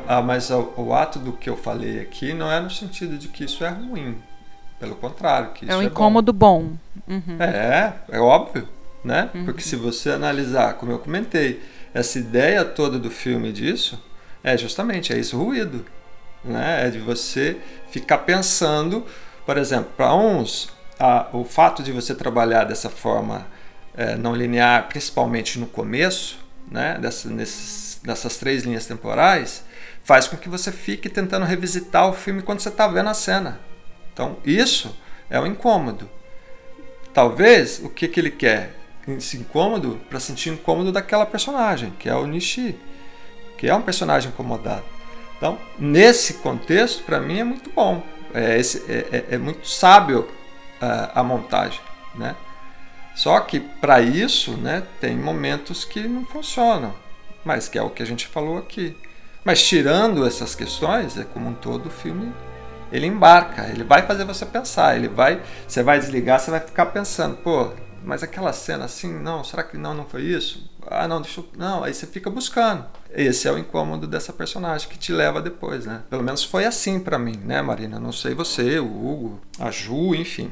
a, 0.07 0.17
a- 0.17 0.21
mas 0.21 0.51
o, 0.51 0.73
o 0.77 0.93
ato 0.93 1.17
do 1.17 1.33
que 1.33 1.49
eu 1.49 1.57
falei 1.57 1.99
aqui 1.99 2.33
não 2.33 2.51
é 2.51 2.59
no 2.59 2.69
sentido 2.69 3.17
de 3.17 3.27
que 3.29 3.45
isso 3.45 3.63
é 3.65 3.69
ruim. 3.69 4.17
Pelo 4.79 4.95
contrário, 4.95 5.51
que 5.51 5.65
isso 5.65 5.73
é 5.73 5.75
um 5.77 5.81
bom. 5.81 5.85
incômodo 5.87 6.31
bom. 6.33 6.71
Uhum. 7.07 7.37
É, 7.39 7.93
é 8.09 8.19
óbvio, 8.19 8.67
né? 9.03 9.29
Porque 9.45 9.61
se 9.61 9.75
você 9.75 10.09
analisar, 10.11 10.75
como 10.75 10.91
eu 10.91 10.99
comentei, 10.99 11.61
essa 11.93 12.17
ideia 12.19 12.63
toda 12.63 12.97
do 12.97 13.09
filme 13.11 13.51
disso 13.51 14.01
é 14.43 14.57
justamente 14.57 15.11
é 15.11 15.17
esse 15.17 15.35
ruído, 15.35 15.85
né? 16.43 16.87
É 16.87 16.89
de 16.89 16.99
você 16.99 17.57
ficar 17.91 18.19
pensando, 18.19 19.05
por 19.45 19.57
exemplo, 19.57 19.91
para 19.97 20.13
uns, 20.15 20.69
a- 20.97 21.27
o 21.33 21.43
fato 21.43 21.83
de 21.83 21.91
você 21.91 22.15
trabalhar 22.15 22.63
dessa 22.63 22.89
forma 22.89 23.45
é, 23.97 24.15
não 24.15 24.33
linear, 24.33 24.87
principalmente 24.87 25.59
no 25.59 25.65
começo, 25.67 26.39
né? 26.71 26.97
Dessa, 27.01 27.27
nesses, 27.29 27.99
nessas 28.03 28.37
três 28.37 28.63
linhas 28.63 28.85
temporais, 28.85 29.65
faz 30.03 30.25
com 30.27 30.37
que 30.37 30.47
você 30.47 30.71
fique 30.71 31.09
tentando 31.09 31.45
revisitar 31.45 32.07
o 32.07 32.13
filme 32.13 32.41
quando 32.41 32.61
você 32.61 32.69
está 32.69 32.87
vendo 32.87 33.09
a 33.09 33.13
cena. 33.13 33.59
Então, 34.19 34.35
isso 34.43 34.93
é 35.29 35.39
um 35.39 35.47
incômodo. 35.47 36.09
Talvez 37.13 37.79
o 37.81 37.87
que, 37.89 38.05
que 38.05 38.19
ele 38.19 38.29
quer? 38.29 38.75
Esse 39.07 39.37
incômodo 39.37 39.97
para 40.09 40.19
sentir 40.19 40.49
incômodo 40.49 40.91
daquela 40.91 41.25
personagem, 41.25 41.93
que 41.97 42.09
é 42.09 42.13
o 42.13 42.27
Nishi, 42.27 42.75
que 43.57 43.69
é 43.69 43.73
um 43.73 43.81
personagem 43.81 44.29
incomodado. 44.29 44.83
Então, 45.37 45.57
nesse 45.79 46.33
contexto, 46.33 47.03
para 47.03 47.21
mim 47.21 47.39
é 47.39 47.43
muito 47.45 47.69
bom. 47.69 48.03
É, 48.33 48.59
esse- 48.59 48.83
é- 48.91 49.07
é- 49.09 49.35
é 49.35 49.37
muito 49.37 49.65
sábio 49.65 50.27
ah, 50.81 51.11
a 51.15 51.23
montagem, 51.23 51.79
né? 52.13 52.35
Só 53.15 53.39
que 53.39 53.61
para 53.61 54.01
isso, 54.01 54.51
né, 54.57 54.83
tem 54.99 55.15
momentos 55.17 55.85
que 55.85 56.01
não 56.01 56.25
funcionam, 56.25 56.93
mas 57.45 57.69
que 57.69 57.77
é 57.77 57.81
o 57.81 57.89
que 57.89 58.03
a 58.03 58.05
gente 58.05 58.27
falou 58.27 58.57
aqui. 58.57 58.97
Mas 59.45 59.65
tirando 59.65 60.25
essas 60.27 60.55
questões, 60.55 61.17
é 61.17 61.23
como 61.23 61.49
um 61.49 61.53
todo 61.53 61.85
o 61.87 61.89
filme 61.89 62.33
ele 62.91 63.07
embarca, 63.07 63.67
ele 63.67 63.83
vai 63.83 64.01
fazer 64.03 64.25
você 64.25 64.45
pensar, 64.45 64.95
ele 64.95 65.07
vai, 65.07 65.41
você 65.67 65.83
vai 65.83 65.99
desligar, 65.99 66.39
você 66.39 66.51
vai 66.51 66.59
ficar 66.59 66.87
pensando, 66.87 67.37
pô, 67.37 67.71
mas 68.03 68.23
aquela 68.23 68.53
cena 68.53 68.85
assim, 68.85 69.13
não, 69.13 69.43
será 69.43 69.63
que 69.63 69.77
não, 69.77 69.93
não 69.93 70.05
foi 70.05 70.23
isso? 70.23 70.69
Ah, 70.87 71.07
não, 71.07 71.21
deixa 71.21 71.41
eu, 71.41 71.45
não, 71.57 71.83
aí 71.83 71.93
você 71.93 72.07
fica 72.07 72.29
buscando. 72.29 72.85
Esse 73.11 73.47
é 73.47 73.51
o 73.51 73.57
incômodo 73.57 74.07
dessa 74.07 74.31
personagem 74.33 74.87
que 74.89 74.97
te 74.97 75.11
leva 75.11 75.41
depois, 75.41 75.85
né? 75.85 76.01
Pelo 76.09 76.23
menos 76.23 76.43
foi 76.43 76.65
assim 76.65 76.99
pra 76.99 77.19
mim, 77.19 77.37
né, 77.43 77.61
Marina? 77.61 77.99
Não 77.99 78.11
sei 78.11 78.33
você, 78.33 78.79
o 78.79 78.85
Hugo, 78.85 79.41
a 79.59 79.69
Ju, 79.69 80.15
enfim. 80.15 80.51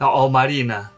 Ó, 0.00 0.26
ó, 0.26 0.28
Marina, 0.28 0.90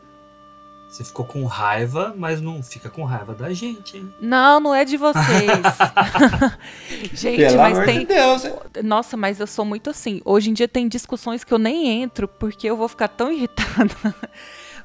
você 0.93 1.05
ficou 1.05 1.25
com 1.25 1.43
raiva, 1.47 2.15
mas 2.19 2.39
não 2.43 2.63
fica 2.63 2.91
com 2.91 3.03
raiva 3.03 3.35
da 3.35 3.51
gente, 3.55 3.97
hein? 3.97 4.13
Não, 4.21 4.61
não 4.61 4.75
é 4.75 4.85
de 4.85 4.99
vocês. 4.99 5.25
Gente, 7.15 7.39
Pelo 7.39 7.57
mas 7.57 7.73
amor 7.73 7.87
tem. 7.87 8.01
de 8.01 8.05
Deus, 8.05 8.45
hein? 8.45 8.53
Nossa, 8.85 9.17
mas 9.17 9.41
eu 9.41 9.47
sou 9.47 9.65
muito 9.65 9.89
assim. 9.89 10.21
Hoje 10.23 10.51
em 10.51 10.53
dia 10.53 10.69
tem 10.69 10.87
discussões 10.89 11.45
que 11.45 11.53
eu 11.55 11.59
nem 11.59 12.03
entro 12.03 12.29
porque 12.29 12.69
eu 12.69 12.77
vou 12.77 12.89
ficar 12.89 13.09
tão 13.09 13.33
irritada. 13.33 13.95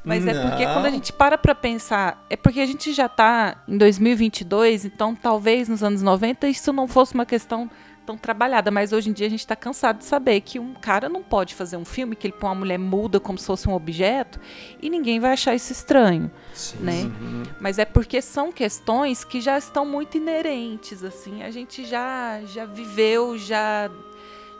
Mas 0.06 0.26
é 0.26 0.42
porque 0.42 0.66
Não. 0.66 0.74
quando 0.74 0.86
a 0.86 0.90
gente 0.90 1.12
para 1.12 1.38
pra 1.38 1.54
pensar, 1.54 2.26
é 2.30 2.38
porque 2.38 2.62
a 2.62 2.66
gente 2.66 2.94
já 2.94 3.10
tá 3.10 3.62
em 3.68 3.78
2022, 3.78 4.86
então 4.86 5.14
talvez 5.14 5.68
nos 5.68 5.84
anos 5.84 6.02
90 6.02 6.48
isso 6.48 6.72
não 6.72 6.88
fosse 6.88 7.14
uma 7.14 7.26
questão 7.26 7.70
tão 8.08 8.18
trabalhada, 8.18 8.72
mas 8.72 8.94
hoje 8.94 9.10
em 9.10 9.14
dia 9.14 9.28
a 9.28 9.30
gente 9.30 9.46
tá 9.46 9.54
cansado 9.56 9.98
de 10.00 10.06
saber 10.06 10.40
que 10.40 10.58
um 10.58 10.74
cara 10.74 11.10
não 11.10 11.22
pode 11.22 11.54
fazer 11.54 11.76
um 11.76 11.84
filme 11.84 12.16
que 12.16 12.26
ele 12.26 12.34
põe 12.34 12.48
uma 12.50 12.56
mulher 12.56 12.80
muda 12.80 13.20
como 13.20 13.38
se 13.38 13.46
fosse 13.46 13.68
um 13.68 13.74
objeto 13.74 14.40
e 14.82 14.90
ninguém 14.90 15.20
vai 15.20 15.34
achar 15.34 15.54
isso 15.54 15.74
estranho, 15.74 16.32
né? 16.80 17.12
Mas 17.60 17.78
é 17.78 17.84
porque 17.86 18.22
são 18.22 18.50
questões 18.52 19.26
que 19.26 19.42
já 19.42 19.58
estão 19.58 19.86
muito 19.86 20.16
inerentes, 20.16 21.04
assim. 21.04 21.44
A 21.44 21.52
gente 21.52 21.84
já, 21.86 22.40
já 22.48 22.66
viveu, 22.66 23.38
já 23.38 23.92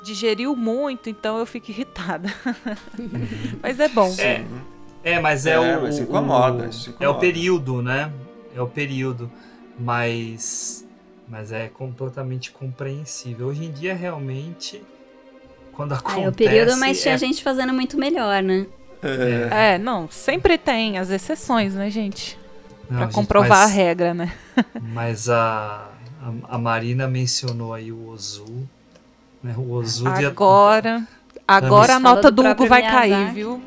digeriu 0.04 0.54
muito, 0.56 1.10
então 1.10 1.38
eu 1.38 1.46
fico 1.46 1.72
irritada. 1.72 2.32
Mas 3.64 3.80
é 3.80 3.88
bom. 3.88 4.14
É, 4.20 4.44
é 5.04 5.20
mas 5.20 5.46
é, 5.46 5.54
É, 5.54 5.78
o. 5.78 5.82
mas 5.84 6.00
incomoda, 6.00 6.66
o- 6.66 6.70
isso 6.70 6.90
É 6.90 6.94
incomoda. 6.94 7.18
o 7.18 7.20
período, 7.20 7.82
né? 7.82 8.12
É 8.56 8.62
o 8.62 8.68
período. 8.68 9.32
Mas. 9.80 10.87
Mas 11.28 11.52
é 11.52 11.68
completamente 11.68 12.52
compreensível. 12.52 13.48
Hoje 13.48 13.66
em 13.66 13.72
dia, 13.72 13.94
realmente. 13.94 14.82
Quando 15.74 15.94
acontece. 15.94 16.26
É 16.26 16.30
o 16.30 16.34
período, 16.34 16.78
mas 16.78 17.02
tinha 17.02 17.14
é- 17.16 17.18
gente 17.18 17.44
fazendo 17.44 17.74
muito 17.74 17.98
melhor, 17.98 18.42
né? 18.42 18.66
É, 19.04 19.74
É, 19.74 19.78
não, 19.78 20.10
sempre 20.10 20.58
tem 20.58 20.98
as 20.98 21.10
exceções, 21.12 21.76
né, 21.76 21.90
gente? 21.90 22.38
Não, 22.90 22.98
Pra 22.98 23.06
gente, 23.06 23.14
comprovar 23.16 23.50
mas- 23.50 23.72
a 23.72 23.74
regra, 23.74 24.14
né? 24.14 24.34
Mas 24.82 25.30
a, 25.30 25.90
a, 26.50 26.56
a 26.56 26.58
Marina 26.58 27.08
mencionou 27.08 27.74
aí 27.74 27.92
o 27.92 28.08
Ozu. 28.10 28.68
Né? 29.44 29.54
O 29.56 29.72
Ozu 29.72 30.06
de- 30.14 30.26
Agora, 30.26 31.06
agora 31.48 31.96
a 31.96 32.00
nota 32.00 32.32
do 32.32 32.42
do 32.42 32.50
Hugo 32.50 32.66
vai 32.66 32.82
cair, 32.82 33.10
Miyazaki. 33.12 33.36
viu? 33.36 33.62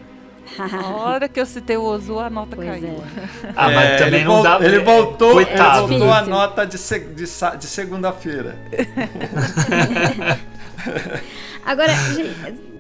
Na 0.59 0.87
hora 0.97 1.29
que 1.29 1.41
eu 1.41 1.47
citei 1.47 1.77
o 1.77 1.83
Ozu, 1.83 2.19
a 2.19 2.29
nota 2.31 2.57
Pois 2.57 2.69
caiu. 2.69 2.89
é. 2.89 3.51
Ah, 3.57 3.71
mas 3.71 3.85
É, 3.91 3.97
também 3.99 4.21
ele 4.21 4.25
não 4.29 4.43
dá 4.43 4.59
Ele 4.61 4.79
voltou, 4.81 5.33
Coitado. 5.33 5.79
ele 5.85 5.99
voltou 5.99 6.13
a 6.13 6.23
nota 6.23 6.67
de, 6.67 6.77
de, 6.79 7.25
de 7.59 7.67
segunda-feira. 7.67 8.59
Agora, 11.65 11.93
gente, 12.15 12.31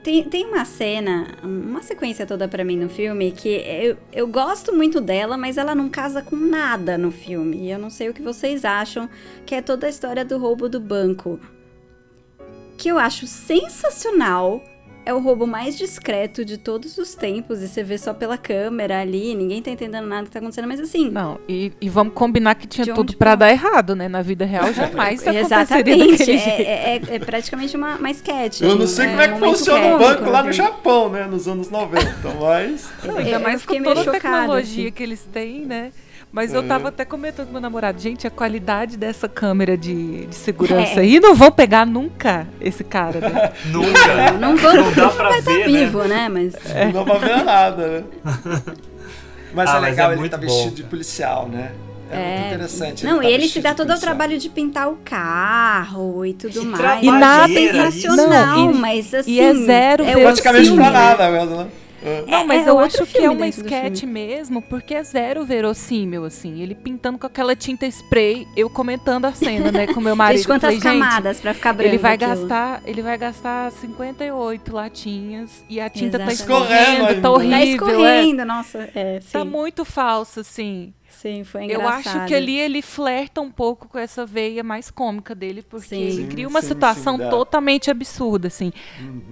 Tem, 0.03 0.25
tem 0.25 0.47
uma 0.47 0.65
cena, 0.65 1.27
uma 1.43 1.83
sequência 1.83 2.25
toda 2.27 2.49
pra 2.49 2.65
mim 2.65 2.77
no 2.77 2.89
filme 2.89 3.31
que 3.33 3.49
eu, 3.49 3.97
eu 4.13 4.27
gosto 4.27 4.75
muito 4.75 4.99
dela, 5.01 5.37
mas 5.37 5.59
ela 5.59 5.75
não 5.75 5.91
casa 5.91 6.23
com 6.23 6.35
nada 6.37 6.97
no 6.97 7.11
filme. 7.11 7.59
E 7.67 7.71
eu 7.71 7.79
não 7.79 7.91
sei 7.91 8.09
o 8.09 8.15
que 8.15 8.23
vocês 8.23 8.65
acham, 8.65 9.09
que 9.45 9.55
é 9.55 9.61
toda 9.61 9.87
a 9.87 9.91
história 9.91 10.25
do 10.25 10.39
roubo 10.39 10.69
do 10.71 10.81
banco. 10.81 11.39
Que 12.79 12.89
eu 12.89 12.99
acho 12.99 13.27
sensacional. 13.27 14.63
É 15.05 15.15
o 15.15 15.19
roubo 15.19 15.47
mais 15.47 15.77
discreto 15.79 16.45
de 16.45 16.59
todos 16.59 16.99
os 16.99 17.15
tempos. 17.15 17.63
E 17.63 17.69
você 17.69 17.83
vê 17.83 17.97
só 17.97 18.13
pela 18.13 18.37
câmera 18.37 19.01
ali, 19.01 19.35
ninguém 19.35 19.63
tá 19.63 19.71
entendendo 19.71 20.07
nada 20.07 20.25
que 20.27 20.31
tá 20.31 20.39
acontecendo, 20.39 20.69
mas 20.69 20.79
assim. 20.79 21.11
Não, 21.11 21.41
e, 21.49 21.73
e 21.81 21.89
vamos 21.89 22.13
combinar 22.15 22.55
que 22.55 22.67
tinha 22.67 22.87
tudo 22.95 23.17
pra- 23.17 23.35
dar 23.35 23.51
errado, 23.51 23.97
né? 23.97 24.09
Na 24.09 24.21
vida 24.23 24.45
real 24.45 24.73
jamais 24.73 25.21
aconteceria 25.27 25.41
Exatamente. 25.41 26.23
É, 26.23 26.25
jeito. 26.27 26.43
é, 26.47 26.97
é- 26.97 27.03
é 27.17 27.19
praticamente 27.19 27.77
uma, 27.77 27.97
uma 27.97 28.11
sketch. 28.11 28.61
Eu 28.61 28.77
não 28.77 28.87
sei 28.87 29.07
é 29.07 29.09
como 29.09 29.23
é 29.23 29.29
que 29.29 29.35
um 29.35 29.39
funciona 29.39 29.97
o 29.97 29.99
banco 29.99 30.25
lá 30.31 30.43
no 30.43 30.53
filme. 30.53 30.69
Japão, 30.71 31.09
né? 31.09 31.27
Nos 31.27 31.49
anos 31.49 31.71
90, 31.71 32.07
mas. 32.41 32.91
Eu- 33.03 33.17
Ainda 33.17 33.39
mais 33.39 33.65
com 33.65 33.73
fiquei 33.75 33.83
toda 33.83 34.01
a 34.01 34.05
chocada, 34.05 34.21
tecnologia 34.21 34.85
assim. 34.85 34.93
que 34.93 35.03
eles 35.03 35.23
têm, 35.33 35.65
né? 35.67 35.93
Mas 36.33 36.55
eu 36.55 36.63
tava 36.67 36.89
até 36.89 37.05
comentando 37.05 37.47
com 37.47 37.53
meu 37.53 37.61
namorado, 37.61 38.01
gente, 38.01 38.25
a 38.27 38.31
qualidade 38.31 38.97
dessa 38.97 39.29
câmera 39.29 39.77
de, 39.77 40.27
de 40.27 40.35
segurança 40.37 41.01
É. 41.01 41.01
aí 41.01 41.19
não 41.19 41.35
vão 41.35 41.51
pegar 41.51 41.85
nunca 41.85 42.47
esse 42.61 42.85
cara, 42.85 43.19
né? 43.21 43.53
Nunca. 43.67 44.33
Não 44.39 44.57
vão, 44.57 44.75
Não 44.77 44.93
dá 44.93 45.09
pra 45.09 45.29
vai 45.31 45.41
ver, 45.43 45.59
né? 45.59 45.65
vivo, 45.67 46.05
né? 46.05 46.29
Mas 46.29 46.55
Não 46.95 47.05
dá 47.05 47.05
pra 47.05 47.19
ver 47.19 47.45
nada, 47.45 47.87
né? 47.89 48.05
Mas 49.53 49.69
Ah, 49.69 49.79
é 49.79 49.81
mas 49.81 49.91
legal, 49.91 50.13
é 50.13 50.15
ele 50.17 50.29
tá 50.29 50.37
bom, 50.37 50.45
vestido 50.47 50.77
de 50.77 50.83
policial, 50.85 51.49
né? 51.49 51.73
É, 52.13 52.35
muito 52.39 52.47
interessante. 52.55 53.05
Não, 53.05 53.19
tá 53.21 53.25
e 53.29 53.33
ele 53.33 53.49
se 53.49 53.61
dá 53.61 53.75
todo 53.75 53.93
o 53.93 53.99
trabalho 53.99 54.39
de 54.39 54.49
pintar 54.49 54.89
o 54.89 54.97
carro 55.05 56.25
e 56.25 56.33
tudo 56.35 56.61
Que 56.61 56.67
mais. 56.67 57.03
E 57.03 57.11
nada- 57.11 57.49
sensacional, 57.53 58.59
Não, 58.59 58.71
e- 58.71 58.75
mas 58.79 59.13
assim. 59.15 59.33
e 59.33 59.41
é 59.41 59.53
zero 59.55 60.05
é 60.05 60.13
Praticamente 60.15 60.67
filme, 60.67 60.81
pra 60.83 60.91
nada 60.93 61.29
mesmo, 61.31 61.57
né? 61.57 61.67
É. 62.03 62.25
Não, 62.27 62.47
mas 62.47 62.67
é 62.67 62.71
eu 62.71 62.77
outro 62.77 63.03
acho 63.03 63.13
que 63.13 63.19
é 63.19 63.31
uma 63.31 63.47
sketch 63.49 64.05
mesmo, 64.05 64.63
porque 64.63 64.95
é 64.95 65.03
zero 65.03 65.45
verossímil, 65.45 66.25
assim. 66.25 66.61
Ele 66.63 66.75
pintando 66.75 67.19
com 67.19 67.27
aquela 67.27 67.55
tinta 67.55 67.87
spray, 67.87 68.47
eu 68.57 68.71
comentando 68.71 69.27
a 69.27 69.33
cena, 69.33 69.71
né, 69.71 69.87
com 69.87 70.01
meu 70.01 70.17
marido. 70.17 70.39
Gente, 70.39 70.47
quantas 70.47 70.75
Falei, 70.75 70.81
gente, 70.81 71.03
camadas 71.03 71.41
pra 71.41 71.55
ficar 71.55 71.73
branco 71.73 71.91
Ele 71.91 71.99
vai 71.99 72.15
aquilo? 72.15 72.31
gastar, 72.31 72.83
ele 72.85 73.03
vai 73.03 73.19
gastar 73.19 73.71
58 73.73 74.75
latinhas 74.75 75.65
e 75.69 75.81
a 75.81 75.89
tinta 75.89 76.19
tá 76.19 76.31
Exatamente. 76.31 76.41
escorrendo, 76.41 76.91
Escorrendo 76.91 77.23
tá 77.23 77.31
horrível. 77.31 77.51
Tá 77.51 77.61
é. 77.61 77.65
escorrendo, 77.65 78.45
nossa. 78.45 78.91
É, 78.95 79.21
sim. 79.21 79.33
Tá 79.33 79.45
muito 79.45 79.85
falso, 79.85 80.41
assim. 80.41 80.95
Sim, 81.09 81.45
foi 81.45 81.63
Eu 81.63 81.81
engraçado. 81.81 82.17
acho 82.21 82.27
que 82.29 82.35
ali 82.35 82.59
ele 82.59 82.81
flerta 82.81 83.41
um 83.43 83.51
pouco 83.51 83.89
com 83.89 83.99
essa 83.99 84.25
veia 84.25 84.63
mais 84.63 84.91
cômica 84.91 85.35
dele, 85.35 85.61
porque 85.61 85.89
Sim. 85.89 86.03
ele 86.03 86.27
cria 86.29 86.49
uma 86.49 86.63
sim, 86.63 86.69
situação 86.69 87.19
sim, 87.19 87.29
totalmente 87.29 87.91
absurda, 87.91 88.49
assim. 88.49 88.73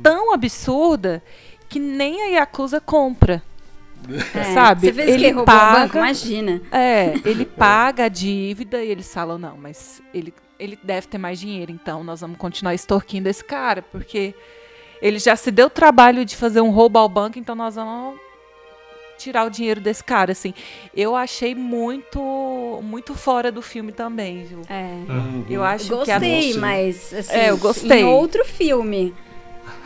Tão 0.03 0.35
absurda 0.35 1.23
que 1.69 1.79
nem 1.79 2.23
a 2.23 2.27
Yakuza 2.41 2.81
compra. 2.81 3.43
É, 4.35 4.45
sabe, 4.55 4.87
Você 4.87 4.93
fez 4.93 5.09
ele 5.11 5.19
que? 5.25 5.31
Roubou 5.33 5.45
paga- 5.45 5.71
o 5.77 5.81
banco? 5.83 5.99
Imagina. 5.99 6.63
É, 6.71 7.15
ele 7.25 7.45
paga 7.59 8.05
a 8.05 8.09
dívida 8.09 8.83
e 8.83 8.91
eles 8.91 9.13
falam, 9.13 9.39
não, 9.39 9.57
mas 9.57 10.01
ele, 10.15 10.33
ele 10.59 10.79
deve 10.83 11.07
ter 11.09 11.19
mais 11.19 11.39
dinheiro, 11.41 11.73
então 11.73 12.03
nós 12.05 12.21
vamos 12.21 12.39
continuar 12.39 12.75
extorquindo 12.75 13.29
esse 13.29 13.43
cara, 13.45 13.83
porque 13.83 14.35
ele 15.03 15.19
já 15.19 15.35
se 15.37 15.51
deu 15.51 15.67
o 15.67 15.71
trabalho 15.71 16.25
de 16.25 16.37
fazer 16.37 16.61
um 16.61 16.71
roubo 16.71 16.99
ao 16.99 17.09
banco, 17.09 17.39
então 17.39 17.55
nós 17.57 17.75
vamos 17.75 18.19
tirar 19.19 19.45
o 19.45 19.51
dinheiro 19.51 19.81
desse 19.81 20.03
cara, 20.05 20.31
assim. 20.31 20.55
Eu 20.95 21.17
achei 21.17 21.53
muito 21.55 22.81
muito 22.85 23.17
fora 23.17 23.51
do 23.51 23.61
filme 23.61 23.91
também, 23.91 24.45
viu? 24.45 24.61
É. 24.71 24.93
Eu 25.51 25.65
acho 25.65 25.89
que 25.89 26.11
a 26.13 26.19
Gostei, 26.19 26.55
mas 26.55 27.13
assim, 27.13 27.33
É, 27.37 27.51
eu 27.51 27.59
gostei. 27.59 28.01
em 28.03 28.05
outro 28.05 28.45
filme. 28.45 29.13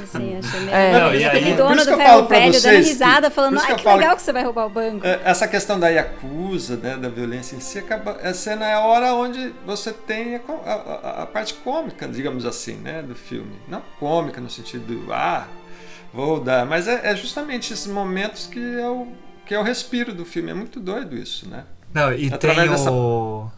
Assim, 0.01 0.37
achei 0.39 0.61
meio. 0.61 0.73
É. 0.75 0.93
Não, 1.01 1.15
e 1.15 1.25
aí- 1.25 1.55
dono 1.55 1.77
do 1.77 1.91
que 1.91 1.97
ferro 1.97 2.27
velho 2.29 2.53
vocês 2.53 2.63
dando 2.63 2.73
que- 2.83 2.89
risada, 2.89 3.31
falando, 3.31 3.61
que 3.61 3.67
ai, 3.67 3.77
que 3.77 3.83
falo 3.83 3.97
legal 3.99 4.11
que- 4.13 4.17
que 4.19 4.23
você 4.23 4.33
vai 4.33 4.43
roubar 4.45 4.67
o 4.67 4.71
banco. 4.71 5.07
É, 5.07 5.21
Essa 5.25 5.47
questão 5.49 5.79
da 5.79 5.89
Yakuza, 5.89 6.77
né, 6.77 6.97
da 6.97 7.09
violência 7.09 7.57
em 7.57 7.61
si, 7.61 7.79
acaba, 7.79 8.13
a 8.23 8.35
cena 8.35 8.67
é 8.67 8.75
a 8.75 8.81
hora 8.81 9.15
onde 9.15 9.53
você 9.67 9.93
tem 9.93 10.37
a, 10.37 10.41
a- 10.67 11.23
a- 11.23 11.27
parte 11.27 11.55
cômica, 11.55 12.07
digamos 12.09 12.45
assim, 12.47 12.75
né, 12.77 13.03
do 13.03 13.15
filme. 13.15 13.53
Não 13.69 13.83
cômica 14.01 14.41
no 14.41 14.51
sentido, 14.51 15.07
ah, 15.13 15.47
vou 16.13 16.41
dar, 16.41 16.67
mas 16.67 16.87
é, 16.89 17.01
é 17.05 17.17
justamente 17.17 17.73
esses 17.73 17.87
momentos 17.87 18.47
que 18.47 18.59
é, 18.81 18.89
o, 18.89 19.09
que 19.47 19.55
é 19.55 19.59
o 19.59 19.63
respiro 19.63 20.13
do 20.13 20.25
filme. 20.25 20.51
É 20.51 20.55
muito 20.55 20.79
doido 20.81 21.17
isso, 21.17 21.49
né? 21.49 21.65
Não, 21.95 22.13
e 22.13 22.33
Através 22.33 22.69
tem 22.69 22.71
dessa- 22.71 22.91
o. 22.93 23.51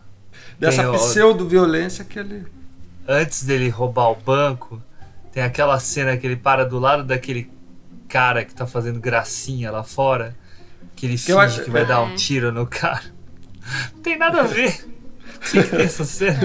Dessa 0.59 0.83
Tem 0.83 0.91
o- 0.91 0.95
pseudo-violência 0.95 2.05
que 2.05 2.19
ele... 2.19 2.45
Antes 3.07 3.45
dele 3.45 3.69
roubar 3.69 4.11
o 4.11 4.15
banco, 4.15 4.81
tem 5.35 5.43
aquela 5.43 5.79
cena 5.81 6.17
que 6.17 6.27
ele 6.27 6.37
para 6.37 6.65
do 6.65 6.79
lado 6.79 7.03
daquele 7.05 7.51
cara 8.09 8.45
que 8.45 8.55
tá 8.55 8.67
fazendo 8.67 9.01
gracinha 9.01 9.71
lá 9.71 9.83
fora. 9.83 10.35
Que 10.95 11.07
ele 11.07 11.19
finge 11.19 11.37
acho- 11.39 11.65
que 11.65 11.71
vai 11.71 11.85
dar 11.85 11.97
É. 11.97 11.99
um 12.01 12.15
tiro 12.15 12.53
no 12.53 12.67
cara. 12.67 13.03
Não 13.95 14.01
tem 14.01 14.17
nada 14.17 14.41
a 14.43 14.45
ver. 14.45 14.87
Tinha 15.51 15.63
que 15.65 15.71
ter 15.71 15.83
essa 15.83 16.05
cena. 16.05 16.39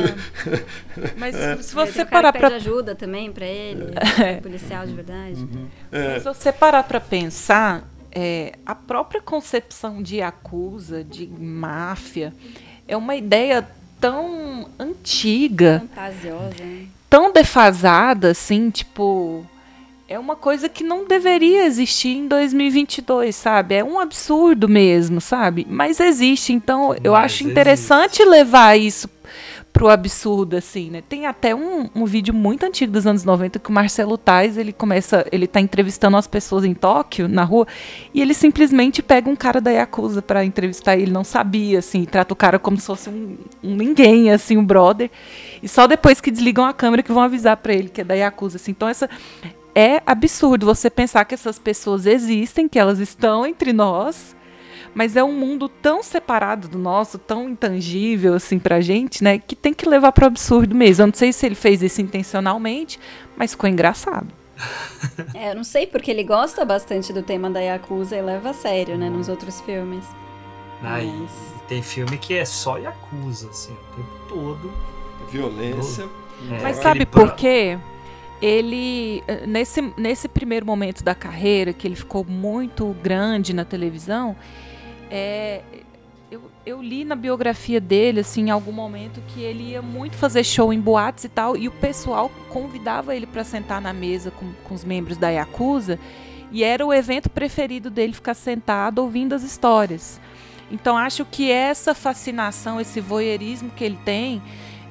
Mas 1.18 1.36
É. 1.36 1.56
se 1.58 1.74
Tem 1.76 1.86
você 1.86 2.02
o 2.02 2.06
cara 2.08 2.34
parar 2.34 2.50
pede 2.50 2.54
ajuda 2.56 2.96
também 2.96 3.32
pra 3.32 3.46
ele, 3.46 3.86
policial 4.42 4.86
de 4.88 4.94
verdade. 4.94 5.48
Se 6.20 6.24
você 6.26 6.52
parar 6.52 6.84
pra 6.84 7.00
pensar, 7.00 7.88
é, 8.12 8.54
a 8.66 8.74
própria 8.74 9.22
concepção 9.22 10.02
de 10.02 10.22
acusa, 10.22 11.04
de 11.04 11.28
máfia, 11.28 12.34
é 12.88 12.98
uma 12.98 13.16
ideia 13.16 13.66
tão 14.02 14.68
antiga, 14.80 15.84
Fantasiosa. 15.96 16.56
né? 16.64 16.88
Tão 17.10 17.32
defasada, 17.32 18.32
assim, 18.32 18.70
tipo. 18.70 19.46
É 20.08 20.18
uma 20.18 20.36
coisa 20.36 20.68
que 20.68 20.84
não 20.84 21.06
deveria 21.06 21.66
existir 21.66 22.18
em 22.18 22.28
2022, 22.28 23.36
sabe? 23.36 23.76
É 23.76 23.84
um 23.84 24.00
absurdo 24.00 24.68
mesmo, 24.68 25.22
sabe? 25.22 25.68
Mas 25.70 26.00
existe, 26.00 26.52
então 26.52 26.96
eu 27.04 27.14
Mas 27.14 27.26
acho 27.26 27.44
interessante 27.44 28.26
levar 28.26 28.76
isso 28.76 29.08
pro 29.80 29.88
absurdo, 29.88 30.58
assim, 30.58 30.90
né? 30.90 31.02
Tem 31.08 31.26
até 31.26 31.56
um, 31.56 31.90
um 31.96 32.04
vídeo 32.04 32.34
muito 32.34 32.66
antigo 32.66 32.92
dos 32.92 33.08
anos 33.08 33.24
90 33.24 33.60
que 33.60 33.70
o 33.70 33.72
Marcelo 33.72 34.18
Tais, 34.18 34.58
ele 34.58 34.74
começa, 34.74 35.26
ele 35.32 35.48
tá 35.48 35.62
entrevistando 35.62 36.18
as 36.18 36.28
pessoas 36.28 36.66
em 36.66 36.74
Tóquio, 36.74 37.30
na 37.30 37.46
rua, 37.46 37.66
e 38.14 38.22
ele 38.22 38.34
simplesmente 38.34 39.02
pega 39.02 39.30
um 39.30 39.38
cara 39.38 39.62
da 39.62 39.72
Yakuza 39.72 40.22
pra 40.22 40.44
entrevistar, 40.44 40.98
ele 40.98 41.14
não 41.14 41.24
sabia, 41.24 41.80
assim, 41.80 42.04
trata 42.04 42.34
o 42.34 42.36
cara 42.36 42.60
como 42.60 42.76
se 42.76 42.88
fosse 42.88 43.10
um, 43.10 43.38
um 43.64 43.74
ninguém, 43.74 44.30
assim, 44.30 44.58
um 44.58 44.66
brother, 44.66 45.10
e 45.64 45.68
só 45.70 45.88
depois 45.88 46.20
que 46.20 46.30
desligam 46.30 46.66
a 46.66 46.74
câmera 46.74 47.02
que 47.02 47.14
vão 47.14 47.24
avisar 47.24 47.56
pra 47.56 47.72
ele 47.72 47.88
que 47.88 48.02
é 48.02 48.04
da 48.04 48.16
Yakuza, 48.16 48.58
assim. 48.58 48.72
Então 48.72 48.90
essa 48.90 49.10
é 49.74 50.04
absurdo 50.06 50.66
você 50.66 50.90
pensar 50.90 51.24
que 51.24 51.34
essas 51.34 51.58
pessoas 51.58 52.06
existem, 52.06 52.68
que 52.68 52.78
elas 52.78 53.00
estão 53.00 53.46
entre 53.46 53.72
nós, 53.72 54.36
mas 55.00 55.16
é 55.16 55.24
um 55.24 55.32
mundo 55.32 55.70
tão 55.70 56.04
separado 56.04 56.68
do 56.68 56.78
nosso, 56.78 57.18
tão 57.18 57.48
intangível 57.48 58.34
assim 58.34 58.60
pra 58.60 58.82
gente, 58.82 59.24
né, 59.24 59.40
que 59.40 59.56
tem 59.56 59.74
que 59.74 59.88
levar 59.88 60.12
pro 60.12 60.26
absurdo 60.26 60.76
mesmo. 60.76 61.04
Eu 61.04 61.08
não 61.08 61.14
sei 61.14 61.32
se 61.32 61.46
ele 61.46 61.56
fez 61.56 61.82
isso 61.82 62.02
intencionalmente, 62.02 63.00
mas 63.38 63.52
ficou 63.52 63.70
engraçado. 63.70 64.28
É, 65.34 65.52
eu 65.52 65.56
não 65.56 65.64
sei, 65.64 65.88
porque 65.88 66.12
ele 66.12 66.26
gosta 66.26 66.66
bastante 66.66 67.14
do 67.14 67.24
tema 67.24 67.50
da 67.50 67.62
Yakuza 67.62 68.18
e 68.18 68.22
leva 68.22 68.50
a 68.50 68.54
sério, 68.54 68.98
né, 68.98 69.10
nos 69.10 69.30
outros 69.30 69.62
filmes. 69.62 70.04
Aí, 70.84 71.08
Mas- 71.08 71.32
tem 71.70 71.82
filme 71.82 72.18
que 72.18 72.34
é 72.34 72.44
só 72.44 72.78
Yakuza, 72.78 73.48
assim, 73.52 73.72
o 73.72 73.96
tempo 73.96 74.10
todo. 74.28 74.70
Violência. 75.32 76.10
É, 76.52 76.62
Mas 76.62 76.76
sabe 76.76 77.06
por 77.06 77.36
quê? 77.36 77.80
Ele, 78.42 79.24
eh, 79.30 79.46
nesse, 79.48 79.82
nesse 79.96 80.28
primeiro 80.28 80.66
momento 80.66 81.06
da 81.06 81.16
carreira, 81.16 81.72
que 81.72 81.88
ele 81.88 81.96
ficou 81.96 82.26
muito 82.26 82.94
grande 83.02 83.54
na 83.54 83.64
televisão, 83.64 84.36
é, 85.10 85.62
eu, 86.32 86.42
eu 86.66 86.82
li 86.82 87.04
na 87.04 87.16
biografia 87.16 87.80
dele, 87.80 88.20
assim, 88.20 88.48
em 88.48 88.50
algum 88.52 88.72
momento, 88.72 89.22
que 89.30 89.42
ele 89.42 89.72
ia 89.72 89.82
muito 89.82 90.16
fazer 90.16 90.44
show 90.44 90.72
em 90.72 90.80
boates 90.80 91.24
e 91.24 91.30
tal, 91.30 91.58
e 91.58 91.68
o 91.68 91.72
pessoal 91.72 92.30
convidava 92.50 93.16
ele 93.16 93.26
para 93.26 93.44
sentar 93.44 93.82
na 93.82 93.94
mesa 93.94 94.32
com, 94.32 94.52
com 94.64 94.76
os 94.76 94.84
membros 94.84 95.18
da 95.18 95.30
Yakuza, 95.30 96.00
e 96.52 96.64
era 96.64 96.86
o 96.86 96.94
evento 96.94 97.30
preferido 97.30 97.90
dele 97.90 98.14
ficar 98.14 98.34
sentado 98.34 99.00
ouvindo 99.00 99.34
as 99.34 99.44
histórias. 99.44 100.20
Então 100.72 100.96
acho 100.98 101.26
que 101.26 101.52
essa 101.52 101.96
fascinação, 101.96 102.80
esse 102.80 103.02
voyeurismo 103.02 103.72
que 103.72 103.84
ele 103.84 103.98
tem, 104.06 104.42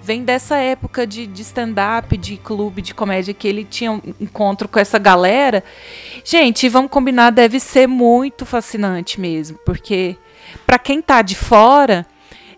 vem 0.08 0.24
dessa 0.24 0.56
época 0.56 1.06
de, 1.06 1.26
de 1.26 1.42
stand-up, 1.42 2.16
de 2.16 2.38
clube 2.38 2.80
de 2.80 2.94
comédia, 2.94 3.34
que 3.34 3.46
ele 3.46 3.62
tinha 3.62 3.92
um 3.92 4.00
encontro 4.18 4.66
com 4.66 4.78
essa 4.78 4.98
galera. 4.98 5.62
Gente, 6.24 6.66
vamos 6.66 6.90
combinar, 6.90 7.28
deve 7.30 7.60
ser 7.60 7.86
muito 7.86 8.46
fascinante 8.46 9.20
mesmo, 9.20 9.58
porque 9.66 10.16
para 10.66 10.78
quem 10.78 11.02
tá 11.02 11.20
de 11.20 11.34
fora, 11.36 12.06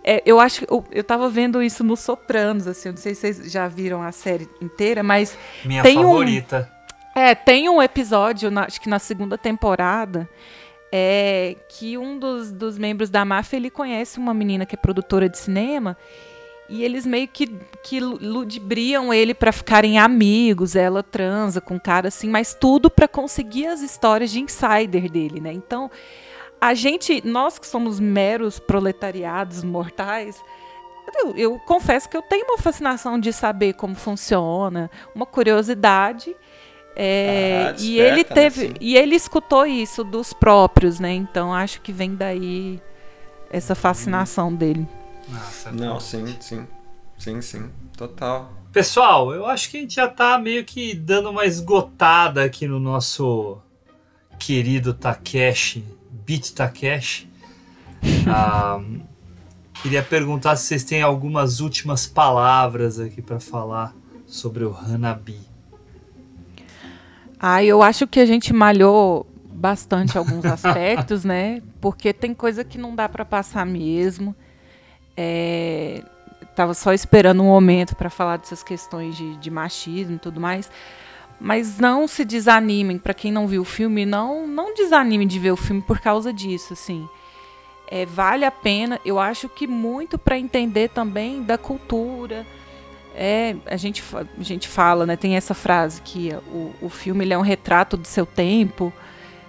é, 0.05 0.23
eu 0.25 0.39
acho 0.39 0.65
que 0.65 0.73
eu, 0.73 0.85
eu 0.93 1.03
tava 1.03 1.29
vendo 1.29 1.61
isso 1.61 1.83
no 1.83 1.97
Sopranos, 1.97 2.69
assim, 2.69 2.89
eu 2.91 2.93
não 2.93 3.01
sei 3.01 3.17
se 3.17 3.21
vocês 3.23 3.51
já 3.53 3.67
viram 3.67 4.01
a 4.01 4.13
série 4.13 4.49
inteira, 4.63 5.03
mas 5.03 5.37
Minha 5.65 5.83
tem 5.83 5.99
um- 5.99 6.03
favorita. 6.03 6.71
é, 7.17 7.35
tem 7.35 7.69
um 7.69 7.83
episódio, 7.83 8.49
na- 8.49 8.67
acho 8.67 8.81
que 8.81 8.89
na 8.89 9.01
segunda 9.01 9.37
temporada, 9.37 10.29
é, 10.93 11.57
que 11.69 11.99
um 11.99 12.17
dos, 12.17 12.53
dos 12.53 12.79
membros 12.79 13.11
da 13.11 13.25
máfia 13.25 13.57
ele 13.57 13.71
conhece 13.71 14.19
uma 14.21 14.33
menina 14.33 14.65
que 14.65 14.77
é 14.77 14.79
produtora 14.79 15.29
de 15.29 15.37
cinema 15.37 15.97
e 16.71 16.85
eles 16.85 17.05
meio 17.05 17.27
que, 17.27 17.49
que 17.83 17.99
ludibriam 17.99 19.13
ele 19.13 19.35
para 19.35 19.51
ficarem 19.51 19.99
amigos, 19.99 20.77
ela 20.77 21.03
transa 21.03 21.61
com 21.61 21.75
o 21.75 21.81
cara 21.81 22.09
assim, 22.09 22.29
mas 22.29 22.55
tudo 22.55 22.89
para 22.89 23.09
conseguir 23.09 23.67
as 23.67 23.81
histórias 23.81 24.31
de 24.31 24.41
insider 24.41 25.11
dele, 25.11 25.41
né? 25.41 25.53
Então, 25.53 25.91
a 26.61 26.73
gente, 26.73 27.27
nós 27.27 27.59
que 27.59 27.67
somos 27.67 27.99
meros 27.99 28.61
proletariados 28.61 29.65
mortais, 29.65 30.41
eu, 31.17 31.35
eu, 31.37 31.59
confesso 31.59 32.09
que 32.09 32.17
eu 32.17 32.23
tenho 32.23 32.47
uma 32.47 32.59
fascinação 32.59 33.19
de 33.19 33.33
saber 33.33 33.73
como 33.73 33.97
funciona, 33.97 34.89
uma 35.13 35.27
curiosidade. 35.27 36.37
É, 36.95 37.69
ah, 37.71 37.75
e 37.81 37.99
ele 37.99 38.19
né, 38.19 38.25
teve 38.25 38.69
né, 38.69 38.75
e 38.81 38.97
ele 38.97 39.17
escutou 39.17 39.67
isso 39.67 40.05
dos 40.05 40.33
próprios, 40.33 41.01
né? 41.01 41.13
Então 41.13 41.53
acho 41.53 41.81
que 41.81 41.93
vem 41.93 42.15
daí 42.15 42.81
essa 43.51 43.75
fascinação 43.75 44.55
dele. 44.55 44.87
Nossa, 45.31 45.73
Não, 45.73 46.01
sim, 46.01 46.37
sim. 46.41 46.67
Sim, 47.19 47.41
sim. 47.41 47.71
Total. 47.97 48.51
Pessoal, 48.73 49.35
eu 49.35 49.47
acho 49.47 49.71
que 49.71 49.77
a 49.77 49.81
gente 49.81 49.95
já 49.95 50.09
tá 50.09 50.39
meio 50.39 50.65
que 50.65 50.95
dando 50.95 51.31
uma 51.31 51.45
esgotada 51.45 52.45
aqui 52.45 52.67
no 52.67 52.81
nosso 52.81 53.59
querido 54.39 54.95
Takeshi, 54.95 55.85
Beat 56.27 56.53
Takeshi. 56.53 57.29
ah, 58.27 58.81
queria 59.83 60.03
perguntar 60.03 60.57
se 60.57 60.67
vocês 60.67 60.85
têm 60.85 61.03
algumas 61.03 61.61
últimas 61.61 62.07
palavras 62.07 62.99
aqui 62.99 63.21
para 63.21 63.39
falar 63.39 63.95
sobre 64.27 64.65
o 64.65 64.75
Hanabi. 64.75 65.39
Ah, 67.39 67.65
eu 67.65 67.83
acho 67.83 68.07
que 68.07 68.21
a 68.21 68.27
gente 68.27 68.53
malhou 68.53 69.27
bastante 69.51 70.17
alguns 70.17 70.45
aspectos, 70.47 71.25
né? 71.25 71.63
Porque 71.81 72.13
tem 72.13 72.33
coisa 72.33 72.65
que 72.65 72.79
não 72.79 72.95
dá 72.95 73.09
para 73.09 73.25
passar 73.25 73.67
mesmo. 73.67 74.35
É, 75.23 76.03
tava 76.55 76.73
só 76.73 76.95
esperando 76.95 77.43
um 77.43 77.47
momento 77.47 77.95
para 77.95 78.09
falar 78.09 78.39
dessas 78.39 78.63
questões 78.63 79.15
de, 79.15 79.37
de, 79.37 79.51
machismo 79.51 80.17
e 80.17 80.19
tudo 80.19 80.41
mais. 80.41 80.71
Mas 81.39 81.79
não 81.79 82.09
se 82.09 82.25
desanimem, 82.25 82.97
para 82.97 83.13
quem 83.13 83.31
não 83.31 83.47
viu 83.47 83.61
o 83.61 83.65
filme, 83.67 84.07
não 84.07 84.47
não 84.47 84.73
desanime 84.73 85.27
de 85.27 85.39
ver 85.39 85.51
o 85.51 85.57
filme 85.57 85.83
por 85.83 86.01
causa 86.01 86.33
disso, 86.33 86.73
assim. 86.73 87.07
É, 87.87 88.07
vale 88.07 88.47
a 88.47 88.51
pena, 88.51 88.99
eu 89.05 89.19
acho 89.19 89.47
que 89.47 89.67
muito 89.67 90.19
para 90.19 90.39
entender 90.39 90.89
também 90.89 91.43
da 91.43 91.59
cultura. 91.59 92.47
É, 93.15 93.57
a 93.67 93.77
gente, 93.77 94.03
a 94.15 94.43
gente 94.43 94.69
fala, 94.69 95.05
né, 95.05 95.17
tem 95.17 95.37
essa 95.37 95.53
frase 95.53 96.01
que 96.01 96.31
o, 96.47 96.73
o 96.81 96.89
filme 96.89 97.29
é 97.29 97.37
um 97.37 97.43
retrato 97.43 97.97
do 97.97 98.07
seu 98.07 98.25
tempo, 98.25 98.91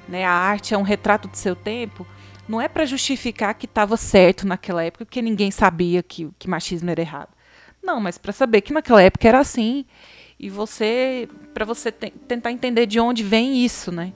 né, 0.07 0.25
a 0.25 0.31
arte 0.31 0.73
é 0.73 0.77
um 0.77 0.81
retrato 0.81 1.29
do 1.29 1.37
seu 1.37 1.55
tempo 1.55 2.05
não 2.51 2.59
é 2.59 2.67
para 2.67 2.85
justificar 2.85 3.53
que 3.53 3.65
estava 3.65 3.95
certo 3.95 4.45
naquela 4.45 4.83
época, 4.83 5.05
porque 5.05 5.21
ninguém 5.21 5.49
sabia 5.49 6.03
que, 6.03 6.29
que 6.37 6.49
machismo 6.49 6.89
era 6.89 6.99
errado. 6.99 7.29
Não, 7.81 8.01
mas 8.01 8.17
para 8.17 8.33
saber 8.33 8.59
que 8.59 8.73
naquela 8.73 9.01
época 9.01 9.25
era 9.25 9.39
assim 9.39 9.85
e 10.37 10.49
você 10.49 11.29
para 11.53 11.63
você 11.63 11.91
te, 11.91 12.11
tentar 12.27 12.51
entender 12.51 12.85
de 12.85 12.99
onde 12.99 13.23
vem 13.23 13.63
isso, 13.63 13.89
né? 13.89 14.11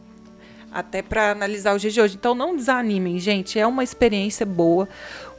Até 0.70 1.02
para 1.02 1.32
analisar 1.32 1.74
o 1.74 1.80
dia 1.80 1.90
de 1.90 2.02
hoje. 2.02 2.16
Então 2.16 2.36
não 2.36 2.58
desanimem, 2.58 3.18
gente, 3.20 3.58
é 3.58 3.66
uma 3.66 3.86
experiência 3.86 4.46
boa. 4.46 4.90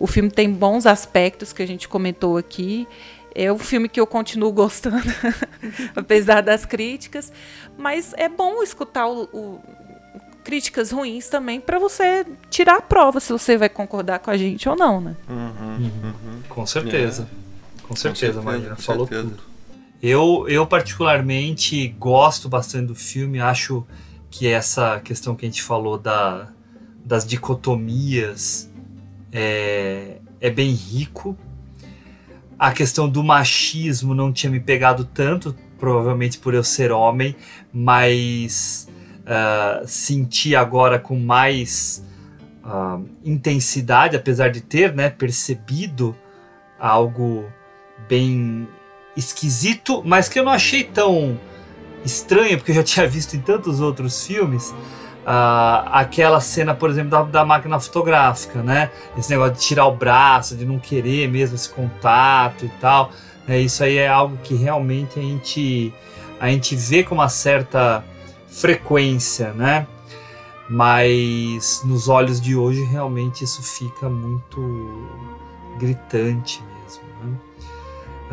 O 0.01 0.06
filme 0.06 0.31
tem 0.31 0.51
bons 0.51 0.86
aspectos 0.86 1.52
que 1.52 1.62
a 1.62 1.66
gente 1.66 1.86
comentou 1.86 2.39
aqui. 2.39 2.89
É 3.35 3.52
um 3.52 3.59
filme 3.59 3.86
que 3.90 4.01
eu 4.01 4.06
continuo 4.06 4.51
gostando, 4.51 5.12
apesar 5.94 6.40
das 6.40 6.64
críticas. 6.64 7.31
Mas 7.77 8.14
é 8.16 8.31
bom 8.31 8.62
escutar 8.62 9.06
o, 9.06 9.24
o 9.24 9.60
críticas 10.47 10.93
ruins 10.93 11.28
também 11.28 11.60
para 11.60 11.77
você 11.77 12.24
tirar 12.48 12.77
a 12.77 12.81
prova 12.81 13.18
se 13.18 13.32
você 13.32 13.59
vai 13.59 13.68
concordar 13.68 14.20
com 14.20 14.31
a 14.31 14.36
gente 14.36 14.68
ou 14.68 14.77
não, 14.77 15.01
né? 15.01 15.16
Uhum, 15.28 15.90
uhum. 16.05 16.43
Com 16.48 16.64
certeza. 16.64 17.28
É. 17.82 17.82
Com 17.82 17.97
certeza, 17.97 18.40
Marina. 18.40 18.77
Falou 18.77 19.09
certeza. 19.09 19.28
tudo. 19.28 19.43
Eu, 20.01 20.47
eu 20.48 20.64
particularmente 20.64 21.89
gosto 21.98 22.48
bastante 22.48 22.86
do 22.86 22.94
filme, 22.94 23.40
acho 23.40 23.85
que 24.31 24.47
essa 24.47 25.01
questão 25.01 25.35
que 25.35 25.44
a 25.44 25.48
gente 25.48 25.64
falou 25.64 25.98
da, 25.98 26.48
das 27.05 27.27
dicotomias 27.27 28.70
é, 29.32 30.18
é 30.40 30.48
bem 30.48 30.70
rico. 30.70 31.36
A 32.56 32.70
questão 32.70 33.09
do 33.09 33.20
machismo 33.24 34.14
não 34.14 34.32
tinha 34.32 34.51
me 34.51 34.60
pegado 34.60 35.05
tanto, 35.05 35.56
provavelmente 35.77 36.39
por 36.39 36.55
eu 36.55 36.62
ser 36.62 36.93
homem, 36.93 37.35
mas 37.73 38.89
uh, 39.27 39.86
senti 39.86 40.55
agora 40.55 40.98
com 40.98 41.19
mais 41.19 42.05
uh, 42.65 43.05
intensidade, 43.24 44.16
apesar 44.16 44.51
de 44.51 44.61
ter 44.61 44.94
né, 44.94 45.11
percebido 45.11 46.16
algo 46.78 47.44
bem 48.09 48.69
esquisito, 49.16 50.03
mas 50.05 50.28
que 50.28 50.39
eu 50.39 50.44
não 50.44 50.53
achei 50.53 50.85
tão 50.85 51.39
estranho, 52.05 52.57
porque 52.59 52.70
eu 52.70 52.77
já 52.77 52.82
tinha 52.85 53.09
visto 53.09 53.35
em 53.35 53.40
tantos 53.40 53.81
outros 53.81 54.27
filmes. 54.27 54.70
Uh, 55.27 55.82
aquela 55.90 56.39
cena, 56.40 56.73
por 56.73 56.89
exemplo, 56.89 57.11
da, 57.11 57.23
da, 57.24 57.44
máquina 57.44 57.81
fotográfica, 57.81 58.62
né? 58.62 58.93
Esse 59.19 59.31
negócio 59.31 59.55
de 59.55 59.61
tirar 59.61 59.86
o 59.86 59.97
braço, 59.97 60.55
de 60.57 60.65
não 60.65 60.78
querer 60.78 61.28
mesmo 61.28 61.57
esse 61.57 61.69
contato 61.69 62.65
e 62.65 62.69
tal. 62.81 63.11
Né? 63.47 63.59
Isso 63.59 63.82
aí 63.82 63.97
é 63.97 64.07
algo 64.07 64.36
que 64.44 64.55
realmente 64.55 65.19
a 65.19 65.23
gente, 65.23 65.93
a 66.39 66.48
gente 66.48 66.77
vê 66.77 67.03
com 67.03 67.16
uma 67.16 67.28
certa 67.28 68.05
frequência, 68.57 69.53
né? 69.53 69.87
Mas 70.69 71.83
nos 71.85 72.09
olhos 72.09 72.41
de 72.41 72.57
hoje 72.57 72.83
realmente 72.83 73.45
isso 73.45 73.62
fica 73.62 74.09
muito 74.09 75.09
gritante 75.78 76.62
mesmo. 76.83 77.03
Né? 77.23 77.39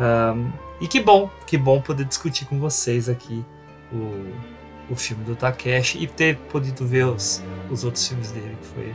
Um, 0.00 0.52
e 0.80 0.88
que 0.88 1.00
bom, 1.00 1.30
que 1.46 1.56
bom 1.56 1.80
poder 1.80 2.04
discutir 2.04 2.46
com 2.46 2.58
vocês 2.58 3.08
aqui 3.08 3.44
o, 3.92 4.92
o 4.92 4.96
filme 4.96 5.22
do 5.24 5.36
Takeshi 5.36 6.02
e 6.02 6.06
ter 6.08 6.36
podido 6.50 6.84
ver 6.84 7.06
os, 7.06 7.42
os 7.70 7.84
outros 7.84 8.08
filmes 8.08 8.32
dele, 8.32 8.56
que 8.60 8.66
foi 8.68 8.94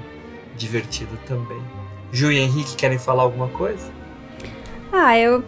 divertido 0.57 1.17
também. 1.25 1.61
Ju 2.11 2.31
e 2.31 2.39
Henrique 2.39 2.75
querem 2.75 2.97
falar 2.97 3.23
alguma 3.23 3.47
coisa? 3.47 3.89
Ah, 4.91 5.17
eu 5.17 5.43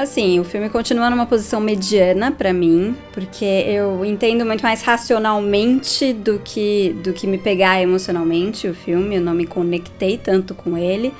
Assim, 0.00 0.40
o 0.40 0.44
filme 0.44 0.70
continua 0.70 1.10
numa 1.10 1.26
posição 1.26 1.60
mediana 1.60 2.32
para 2.32 2.54
mim, 2.54 2.96
porque 3.12 3.44
eu 3.44 4.02
entendo 4.02 4.46
muito 4.46 4.62
mais 4.62 4.80
racionalmente 4.80 6.14
do 6.14 6.38
que 6.38 6.96
do 7.04 7.12
que 7.12 7.26
me 7.26 7.36
pegar 7.36 7.82
emocionalmente 7.82 8.66
o 8.66 8.72
filme, 8.72 9.16
eu 9.16 9.20
não 9.20 9.34
me 9.34 9.44
conectei 9.44 10.16
tanto 10.16 10.54
com 10.54 10.74
ele. 10.78 11.12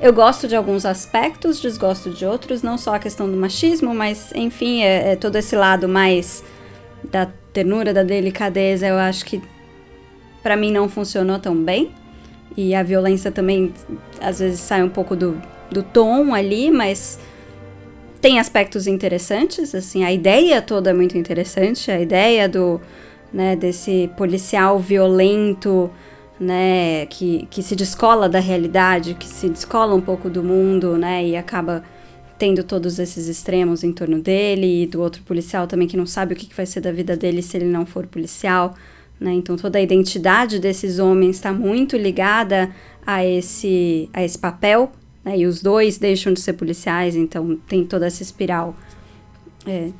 Eu 0.00 0.12
gosto 0.12 0.46
de 0.46 0.54
alguns 0.54 0.86
aspectos, 0.86 1.60
desgosto 1.60 2.10
de 2.10 2.24
outros, 2.24 2.62
não 2.62 2.78
só 2.78 2.94
a 2.94 3.00
questão 3.00 3.28
do 3.28 3.36
machismo, 3.36 3.92
mas 3.92 4.30
enfim, 4.32 4.84
é, 4.84 5.14
é 5.14 5.16
todo 5.16 5.34
esse 5.34 5.56
lado 5.56 5.88
mais 5.88 6.44
da 7.10 7.26
ternura, 7.52 7.92
da 7.92 8.04
delicadeza, 8.04 8.86
eu 8.86 8.98
acho 8.98 9.24
que 9.24 9.42
para 10.44 10.56
mim 10.56 10.70
não 10.70 10.88
funcionou 10.88 11.40
tão 11.40 11.56
bem. 11.56 11.90
E 12.56 12.72
a 12.72 12.84
violência 12.84 13.32
também 13.32 13.74
às 14.20 14.38
vezes 14.38 14.60
sai 14.60 14.84
um 14.84 14.88
pouco 14.88 15.16
do, 15.16 15.42
do 15.72 15.82
tom 15.82 16.32
ali, 16.32 16.70
mas 16.70 17.18
tem 18.20 18.38
aspectos 18.38 18.86
interessantes, 18.86 19.74
assim, 19.74 20.04
a 20.04 20.12
ideia 20.12 20.60
toda 20.60 20.90
é 20.90 20.92
muito 20.92 21.16
interessante, 21.16 21.90
a 21.90 22.00
ideia 22.00 22.48
do, 22.48 22.80
né, 23.32 23.54
desse 23.54 24.10
policial 24.16 24.78
violento, 24.78 25.90
né, 26.38 27.06
que, 27.06 27.46
que 27.50 27.62
se 27.62 27.76
descola 27.76 28.28
da 28.28 28.40
realidade, 28.40 29.14
que 29.14 29.26
se 29.26 29.48
descola 29.48 29.94
um 29.94 30.00
pouco 30.00 30.28
do 30.28 30.42
mundo, 30.42 30.96
né, 30.96 31.26
e 31.26 31.36
acaba 31.36 31.84
tendo 32.38 32.62
todos 32.62 32.98
esses 32.98 33.26
extremos 33.26 33.82
em 33.82 33.92
torno 33.92 34.20
dele, 34.20 34.82
e 34.82 34.86
do 34.86 35.00
outro 35.00 35.22
policial 35.22 35.66
também 35.66 35.88
que 35.88 35.96
não 35.96 36.06
sabe 36.06 36.34
o 36.34 36.36
que 36.36 36.54
vai 36.54 36.66
ser 36.66 36.80
da 36.80 36.92
vida 36.92 37.16
dele 37.16 37.42
se 37.42 37.56
ele 37.56 37.66
não 37.66 37.84
for 37.84 38.06
policial, 38.06 38.74
né, 39.20 39.32
então 39.32 39.56
toda 39.56 39.78
a 39.78 39.82
identidade 39.82 40.58
desses 40.58 40.98
homens 40.98 41.36
está 41.36 41.52
muito 41.52 41.96
ligada 41.96 42.70
a 43.06 43.24
esse, 43.24 44.08
a 44.12 44.24
esse 44.24 44.38
papel, 44.38 44.92
né? 45.28 45.38
E 45.38 45.46
os 45.46 45.60
dois 45.60 45.98
deixam 45.98 46.32
de 46.32 46.40
ser 46.40 46.54
policiais, 46.54 47.14
então 47.14 47.58
tem 47.68 47.84
toda 47.84 48.06
essa 48.06 48.22
espiral 48.22 48.74
é, 49.66 49.90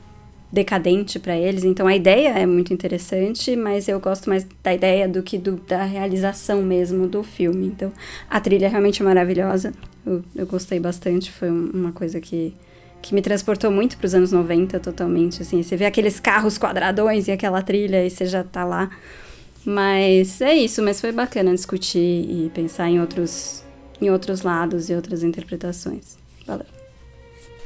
decadente 0.51 1.19
para 1.19 1.37
eles. 1.37 1.65
Então 1.65 1.87
a 1.87 1.95
ideia 1.95 2.31
é 2.31 2.47
muito 2.47 2.73
interessante, 2.73 3.55
mas 3.55 3.89
eu 3.89 4.01
gosto 4.01 4.29
mais 4.31 4.47
da 4.63 4.73
ideia 4.73 5.07
do 5.07 5.23
que 5.23 5.37
do, 5.37 5.57
da 5.57 5.85
realização 5.85 6.63
mesmo 6.63 7.07
do 7.07 7.23
filme. 7.23 7.67
Então 7.67 7.93
a 8.31 8.41
trilha 8.41 8.67
é 8.67 8.69
realmente 8.69 9.03
maravilhosa. 9.03 9.73
Eu, 10.07 10.25
eu 10.35 10.47
gostei 10.47 10.81
bastante, 10.81 11.31
foi 11.31 11.51
uma 11.51 11.93
coisa 11.93 12.21
que 12.21 12.55
que 13.01 13.15
me 13.15 13.23
transportou 13.23 13.71
muito 13.71 13.97
para 13.97 14.07
os 14.07 14.13
anos 14.13 14.33
90 14.33 14.81
totalmente, 14.81 15.41
assim, 15.41 15.63
você 15.63 15.77
vê 15.77 15.85
aqueles 15.85 16.19
carros 16.19 16.59
quadradões 16.59 17.29
e 17.29 17.31
aquela 17.31 17.63
trilha 17.63 18.05
e 18.05 18.11
você 18.11 18.27
já 18.27 18.43
tá 18.43 18.65
lá. 18.65 18.91
Mas 19.65 20.41
é 20.41 20.53
isso, 20.55 20.83
mas 20.83 21.01
foi 21.01 21.13
bacana 21.13 21.55
discutir 21.55 22.01
e 22.01 22.51
pensar 22.53 22.91
em 22.91 23.01
outros 23.01 23.63
em 24.01 24.11
outros 24.11 24.43
lados 24.43 24.89
e 24.91 24.95
outras 24.95 25.23
interpretações. 25.23 26.19
Valeu. 26.47 26.67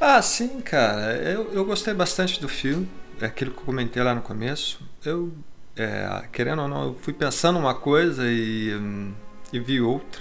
Ah, 0.00 0.20
sim, 0.20 0.60
cara. 0.60 1.16
Eu, 1.16 1.52
eu 1.52 1.64
gostei 1.64 1.94
bastante 1.94 2.40
do 2.40 2.48
filme. 2.48 2.88
É 3.20 3.26
aquilo 3.26 3.52
que 3.52 3.58
eu 3.58 3.64
comentei 3.64 4.02
lá 4.02 4.14
no 4.14 4.22
começo. 4.22 4.80
Eu, 5.04 5.32
é, 5.76 6.24
querendo 6.32 6.62
ou 6.62 6.68
não, 6.68 6.88
eu 6.88 6.94
fui 6.94 7.12
pensando 7.12 7.58
uma 7.58 7.74
coisa 7.74 8.24
e, 8.26 8.72
e 9.52 9.60
vi 9.60 9.80
outra. 9.80 10.20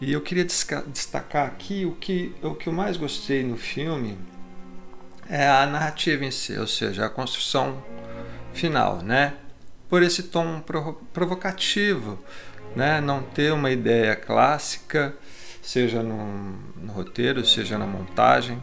E 0.00 0.12
eu 0.12 0.20
queria 0.20 0.44
destacar 0.44 1.46
aqui 1.46 1.86
o 1.86 1.92
que, 1.92 2.34
o 2.42 2.54
que 2.54 2.68
eu 2.68 2.72
mais 2.72 2.96
gostei 2.96 3.44
no 3.44 3.56
filme 3.56 4.18
é 5.28 5.48
a 5.48 5.66
narrativa 5.66 6.24
em 6.24 6.30
si, 6.30 6.58
ou 6.58 6.66
seja, 6.66 7.06
a 7.06 7.08
construção 7.08 7.82
final, 8.52 9.02
né? 9.02 9.34
Por 9.88 10.02
esse 10.02 10.24
tom 10.24 10.62
provocativo, 11.12 12.18
né? 12.74 13.00
Não 13.00 13.22
ter 13.22 13.52
uma 13.52 13.70
ideia 13.70 14.16
clássica, 14.16 15.14
seja 15.62 16.02
no, 16.02 16.52
no 16.76 16.92
roteiro, 16.92 17.44
seja 17.44 17.78
na 17.78 17.86
montagem, 17.86 18.60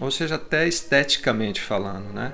ou 0.00 0.10
seja 0.10 0.36
até 0.36 0.66
esteticamente 0.66 1.60
falando, 1.60 2.12
né? 2.12 2.32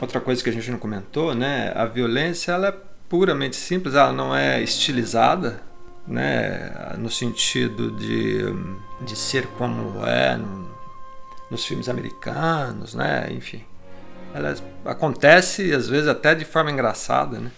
Outra 0.00 0.20
coisa 0.20 0.42
que 0.42 0.48
a 0.48 0.52
gente 0.52 0.70
não 0.70 0.78
comentou, 0.78 1.34
né? 1.34 1.72
A 1.74 1.84
violência 1.84 2.52
ela 2.52 2.68
é 2.68 2.74
puramente 3.08 3.56
simples, 3.56 3.94
ela 3.94 4.12
não 4.12 4.34
é 4.34 4.62
estilizada, 4.62 5.60
né? 6.06 6.94
No 6.98 7.10
sentido 7.10 7.90
de, 7.90 8.44
de 9.00 9.16
ser 9.16 9.46
como 9.58 10.06
é 10.06 10.36
no, 10.36 10.70
nos 11.50 11.64
filmes 11.64 11.88
americanos, 11.88 12.94
né? 12.94 13.26
Enfim, 13.30 13.64
ela 14.32 14.54
acontece 14.84 15.72
às 15.72 15.88
vezes 15.88 16.08
até 16.08 16.34
de 16.34 16.44
forma 16.44 16.70
engraçada, 16.70 17.38
né? 17.38 17.50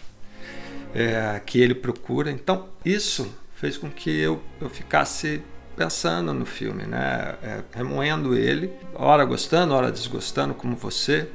É, 0.95 1.41
que 1.45 1.61
ele 1.61 1.75
procura. 1.75 2.31
Então 2.31 2.69
isso 2.85 3.33
fez 3.55 3.79
com 3.79 3.91
que 3.91 4.11
eu, 4.11 4.43
eu 4.61 4.69
ficasse 4.69 5.43
pensando 5.77 6.33
no 6.35 6.45
filme, 6.45 6.85
né? 6.85 7.37
É, 7.43 7.63
remoendo 7.73 8.37
ele, 8.37 8.73
hora 8.95 9.25
gostando, 9.25 9.75
hora 9.75 9.91
desgostando, 9.91 10.55
como 10.55 10.77
você, 10.77 11.29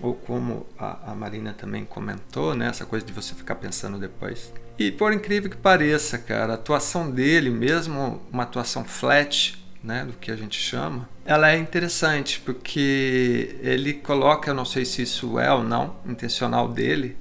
ou 0.00 0.14
como 0.14 0.66
a, 0.78 1.12
a 1.12 1.14
Marina 1.14 1.52
também 1.52 1.84
comentou, 1.84 2.54
né? 2.54 2.68
Essa 2.68 2.84
coisa 2.84 3.04
de 3.04 3.12
você 3.12 3.34
ficar 3.34 3.54
pensando 3.54 3.98
depois. 3.98 4.52
E 4.78 4.90
por 4.90 5.12
incrível 5.12 5.48
que 5.48 5.56
pareça, 5.56 6.18
cara, 6.18 6.52
a 6.52 6.54
atuação 6.56 7.10
dele, 7.10 7.48
mesmo 7.48 8.20
uma 8.32 8.42
atuação 8.42 8.84
flat, 8.84 9.56
né, 9.82 10.04
do 10.04 10.14
que 10.14 10.32
a 10.32 10.36
gente 10.36 10.58
chama, 10.58 11.08
ela 11.24 11.52
é 11.52 11.58
interessante 11.58 12.40
porque 12.40 13.56
ele 13.60 13.92
coloca, 13.94 14.50
eu 14.50 14.54
não 14.54 14.64
sei 14.64 14.84
se 14.84 15.02
isso 15.02 15.38
é 15.38 15.52
ou 15.52 15.62
não 15.62 15.96
intencional 16.06 16.66
dele, 16.66 17.16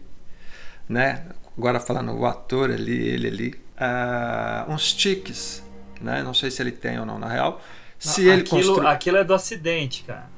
né? 0.94 1.26
Agora 1.58 1.80
falando 1.80 2.14
o 2.14 2.26
ator 2.26 2.72
ali, 2.72 3.08
ele 3.10 3.28
ali, 3.28 3.56
uh, 3.78 4.72
uns 4.72 4.94
tiques 4.94 5.64
né? 6.04 6.22
Não 6.22 6.34
sei 6.34 6.52
se 6.52 6.62
ele 6.62 6.72
tem 6.72 7.00
ou 7.00 7.06
não 7.06 7.18
na 7.18 7.28
real. 7.28 7.62
Se 7.98 8.24
não, 8.24 8.34
ele 8.34 8.42
aquilo, 8.42 8.74
constru... 8.74 8.88
aquilo 8.88 9.18
é 9.18 9.24
do 9.24 9.34
acidente, 9.34 10.04
cara. 10.04 10.30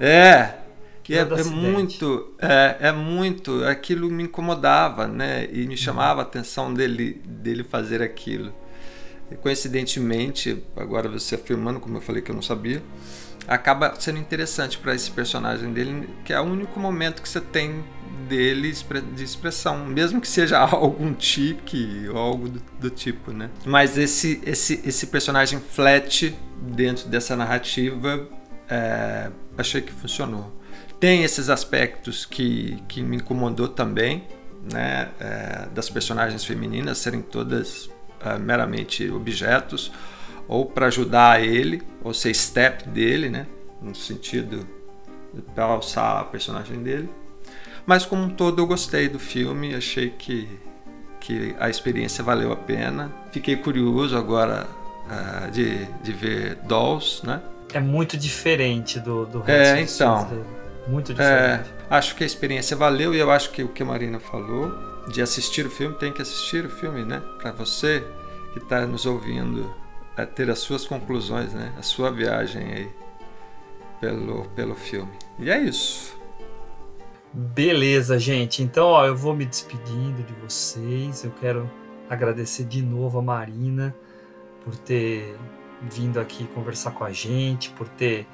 É, 0.00 0.54
que 1.02 1.14
é, 1.14 1.18
é, 1.18 1.20
é 1.22 1.44
muito, 1.44 2.34
é, 2.38 2.76
é 2.80 2.92
muito, 2.92 3.62
aquilo 3.64 4.10
me 4.10 4.24
incomodava, 4.24 5.06
né? 5.06 5.46
E 5.52 5.66
me 5.66 5.76
chamava 5.76 6.22
a 6.22 6.24
atenção 6.24 6.72
dele, 6.72 7.20
dele 7.24 7.62
fazer 7.62 8.02
aquilo. 8.02 8.52
E, 9.30 9.36
coincidentemente, 9.36 10.64
agora 10.74 11.08
você 11.08 11.34
afirmando, 11.34 11.78
como 11.78 11.98
eu 11.98 12.00
falei 12.00 12.22
que 12.22 12.30
eu 12.30 12.34
não 12.34 12.42
sabia, 12.42 12.82
acaba 13.46 13.94
sendo 14.00 14.18
interessante 14.18 14.78
para 14.78 14.94
esse 14.94 15.10
personagem 15.10 15.72
dele, 15.72 16.08
que 16.24 16.32
é 16.32 16.40
o 16.40 16.44
único 16.44 16.80
momento 16.80 17.20
que 17.20 17.28
você 17.28 17.40
tem 17.40 17.84
dele 18.30 18.72
de 19.14 19.24
expressão, 19.24 19.84
mesmo 19.84 20.20
que 20.20 20.28
seja 20.28 20.56
algum 20.62 21.12
tique 21.12 22.08
ou 22.08 22.16
algo 22.16 22.48
do, 22.48 22.62
do, 22.78 22.90
tipo, 22.90 23.32
né? 23.32 23.50
Mas 23.66 23.98
esse, 23.98 24.40
esse, 24.46 24.80
esse 24.84 25.08
personagem 25.08 25.58
flat 25.58 26.32
dentro 26.62 27.08
dessa 27.08 27.34
narrativa, 27.34 28.28
é, 28.68 29.30
achei 29.58 29.80
que 29.82 29.92
funcionou. 29.92 30.56
Tem 31.00 31.24
esses 31.24 31.50
aspectos 31.50 32.24
que, 32.24 32.80
que 32.86 33.02
me 33.02 33.16
incomodou 33.16 33.66
também, 33.66 34.24
né? 34.72 35.08
É, 35.18 35.68
das 35.74 35.90
personagens 35.90 36.44
femininas 36.44 36.98
serem 36.98 37.20
todas 37.20 37.90
é, 38.24 38.38
meramente 38.38 39.10
objetos 39.10 39.90
ou 40.46 40.66
para 40.66 40.86
ajudar 40.86 41.42
ele, 41.42 41.82
ou 42.02 42.12
ser 42.12 42.34
step 42.34 42.88
dele, 42.88 43.28
né? 43.28 43.46
No 43.80 43.94
sentido 43.94 44.66
para 45.54 45.64
alçar 45.64 46.20
a 46.20 46.24
personagem 46.24 46.82
dele. 46.82 47.08
Mas 47.86 48.04
como 48.04 48.24
um 48.24 48.30
todo 48.30 48.60
eu 48.60 48.66
gostei 48.66 49.08
do 49.08 49.18
filme, 49.18 49.74
achei 49.74 50.10
que, 50.10 50.48
que 51.20 51.54
a 51.58 51.68
experiência 51.68 52.22
valeu 52.22 52.52
a 52.52 52.56
pena. 52.56 53.10
Fiquei 53.32 53.56
curioso 53.56 54.16
agora 54.16 54.66
uh, 55.06 55.50
de, 55.50 55.84
de 56.02 56.12
ver 56.12 56.56
Dolls, 56.66 57.26
né? 57.26 57.40
É 57.72 57.80
muito 57.80 58.16
diferente 58.16 58.98
do, 58.98 59.26
do 59.26 59.40
resto 59.40 59.76
É, 59.76 59.80
então. 59.80 60.24
Dele. 60.28 60.44
Muito 60.88 61.14
diferente. 61.14 61.70
É, 61.70 61.94
acho 61.94 62.16
que 62.16 62.24
a 62.24 62.26
experiência 62.26 62.76
valeu 62.76 63.14
e 63.14 63.18
eu 63.18 63.30
acho 63.30 63.50
que 63.50 63.62
o 63.62 63.68
que 63.68 63.82
a 63.82 63.86
Marina 63.86 64.18
falou 64.18 64.72
de 65.08 65.22
assistir 65.22 65.66
o 65.66 65.70
filme, 65.70 65.94
tem 65.96 66.12
que 66.12 66.22
assistir 66.22 66.64
o 66.64 66.70
filme, 66.70 67.04
né? 67.04 67.22
Para 67.38 67.52
você 67.52 68.04
que 68.52 68.58
está 68.58 68.86
nos 68.86 69.06
ouvindo 69.06 69.72
é, 70.16 70.24
ter 70.26 70.50
as 70.50 70.58
suas 70.58 70.86
conclusões, 70.86 71.52
né? 71.52 71.72
A 71.78 71.82
sua 71.82 72.10
viagem 72.10 72.72
aí 72.72 72.88
pelo, 74.00 74.44
pelo 74.56 74.74
filme. 74.74 75.12
E 75.38 75.50
é 75.50 75.58
isso. 75.58 76.18
Beleza, 77.32 78.18
gente. 78.18 78.60
Então, 78.62 78.88
ó, 78.88 79.06
eu 79.06 79.16
vou 79.16 79.34
me 79.34 79.46
despedindo 79.46 80.22
de 80.22 80.32
vocês. 80.42 81.22
Eu 81.22 81.30
quero 81.40 81.70
agradecer 82.08 82.64
de 82.64 82.82
novo 82.82 83.20
a 83.20 83.22
Marina 83.22 83.94
por 84.64 84.76
ter 84.76 85.36
vindo 85.82 86.18
aqui 86.18 86.44
conversar 86.48 86.90
com 86.90 87.04
a 87.04 87.12
gente, 87.12 87.70
por 87.70 87.88
ter 87.88 88.26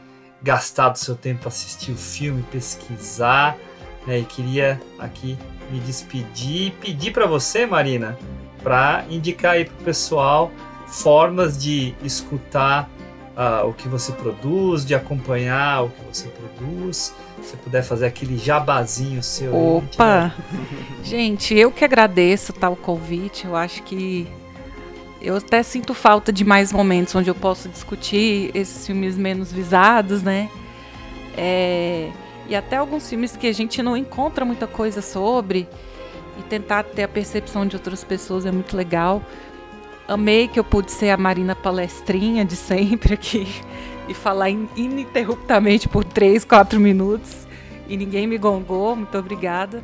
gastado 0.43 0.97
seu 0.97 1.15
tempo 1.15 1.41
para 1.41 1.49
assistir 1.49 1.93
o 1.93 1.97
filme, 1.97 2.43
pesquisar. 2.51 3.59
Né? 4.07 4.21
E 4.21 4.25
queria 4.25 4.81
aqui 4.99 5.37
me 5.71 5.79
despedir 5.81 6.69
e 6.69 6.71
pedir 6.71 7.13
para 7.13 7.27
você, 7.27 7.67
Marina, 7.67 8.17
para 8.63 9.05
indicar 9.11 9.53
aí 9.53 9.67
para 9.67 9.75
o 9.75 9.85
pessoal 9.85 10.51
formas 10.87 11.63
de 11.63 11.95
escutar 12.03 12.89
uh, 13.37 13.69
o 13.69 13.75
que 13.75 13.89
você 13.89 14.13
produz, 14.13 14.87
de 14.87 14.95
acompanhar 14.95 15.85
o 15.85 15.91
que 15.91 16.03
você 16.05 16.29
produz 16.29 17.15
se 17.47 17.57
puder 17.57 17.83
fazer 17.83 18.07
aquele 18.07 18.37
jabazinho 18.37 19.23
seu. 19.23 19.55
Opa! 19.55 20.35
Gente, 21.03 21.55
eu 21.55 21.71
que 21.71 21.85
agradeço 21.85 22.53
tal 22.53 22.77
convite. 22.77 23.47
Eu 23.47 23.55
acho 23.57 23.83
que 23.83 24.27
eu 25.21 25.37
até 25.37 25.63
sinto 25.63 25.95
falta 25.95 26.33
de 26.33 26.45
mais 26.45 26.73
momentos 26.73 27.15
onde 27.15 27.31
eu 27.31 27.35
posso 27.35 27.69
discutir 27.69 28.51
esses 28.55 28.87
filmes 28.87 29.17
menos 29.17 29.53
visados, 29.53 30.23
né? 30.23 30.51
É, 31.37 32.11
e 32.49 32.55
até 32.55 32.77
alguns 32.77 33.09
filmes 33.09 33.37
que 33.37 33.47
a 33.47 33.53
gente 33.53 33.83
não 33.83 33.97
encontra 33.97 34.45
muita 34.45 34.67
coisa 34.67 35.03
sobre 35.03 35.69
e 36.39 36.43
tentar 36.43 36.85
ter 36.85 37.05
a 37.05 37.09
percepção 37.09 37.67
de 37.67 37.77
outras 37.77 38.05
pessoas 38.05 38.47
é 38.47 38.53
muito 38.53 38.77
legal. 38.77 39.23
Amei 40.09 40.47
que 40.47 40.59
eu 40.59 40.65
pude 40.65 40.93
ser 40.93 41.11
a 41.11 41.17
Marina 41.17 41.55
palestrinha 41.55 42.45
de 42.45 42.55
sempre 42.55 43.15
aqui 43.15 43.49
e 44.09 44.15
falar 44.15 44.51
ininterruptamente 44.51 45.89
por 45.89 46.05
3, 46.05 46.45
4 46.45 46.79
minutos 46.81 47.47
e 47.89 47.97
ninguém 47.97 48.27
me 48.27 48.39
gongou, 48.39 48.97
muito 48.97 49.17
obrigada. 49.17 49.83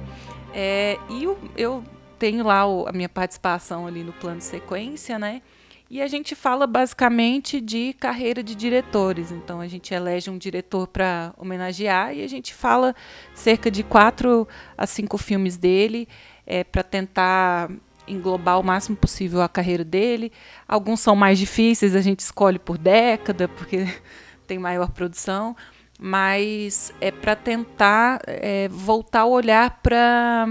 É, 0.52 0.98
e 1.08 1.24
eu, 1.24 1.38
eu, 1.56 1.84
tenho 2.18 2.44
lá 2.44 2.66
o, 2.66 2.86
a 2.86 2.92
minha 2.92 3.08
participação 3.08 3.86
ali 3.86 4.04
no 4.04 4.12
plano 4.12 4.38
de 4.38 4.44
sequência, 4.44 5.18
né? 5.18 5.42
E 5.90 6.00
a 6.00 6.06
gente 6.06 6.34
fala 6.34 6.66
basicamente 6.66 7.60
de 7.60 7.92
carreira 7.94 8.42
de 8.42 8.54
diretores. 8.54 9.30
Então 9.30 9.60
a 9.60 9.68
gente 9.68 9.92
elege 9.92 10.30
um 10.30 10.38
diretor 10.38 10.86
para 10.86 11.34
homenagear 11.36 12.14
e 12.14 12.22
a 12.22 12.28
gente 12.28 12.54
fala 12.54 12.94
cerca 13.34 13.70
de 13.70 13.82
quatro 13.82 14.48
a 14.76 14.86
cinco 14.86 15.18
filmes 15.18 15.56
dele 15.56 16.08
é, 16.46 16.64
para 16.64 16.82
tentar 16.82 17.70
englobar 18.06 18.58
o 18.58 18.62
máximo 18.62 18.96
possível 18.96 19.42
a 19.42 19.48
carreira 19.48 19.84
dele. 19.84 20.32
Alguns 20.66 21.00
são 21.00 21.14
mais 21.14 21.38
difíceis, 21.38 21.94
a 21.94 22.00
gente 22.00 22.20
escolhe 22.20 22.58
por 22.58 22.78
década, 22.78 23.48
porque 23.48 23.86
tem 24.46 24.58
maior 24.58 24.90
produção, 24.90 25.56
mas 25.98 26.92
é 27.00 27.10
para 27.10 27.36
tentar 27.36 28.20
é, 28.26 28.68
voltar 28.68 29.24
o 29.24 29.30
olhar 29.30 29.80
para 29.82 30.46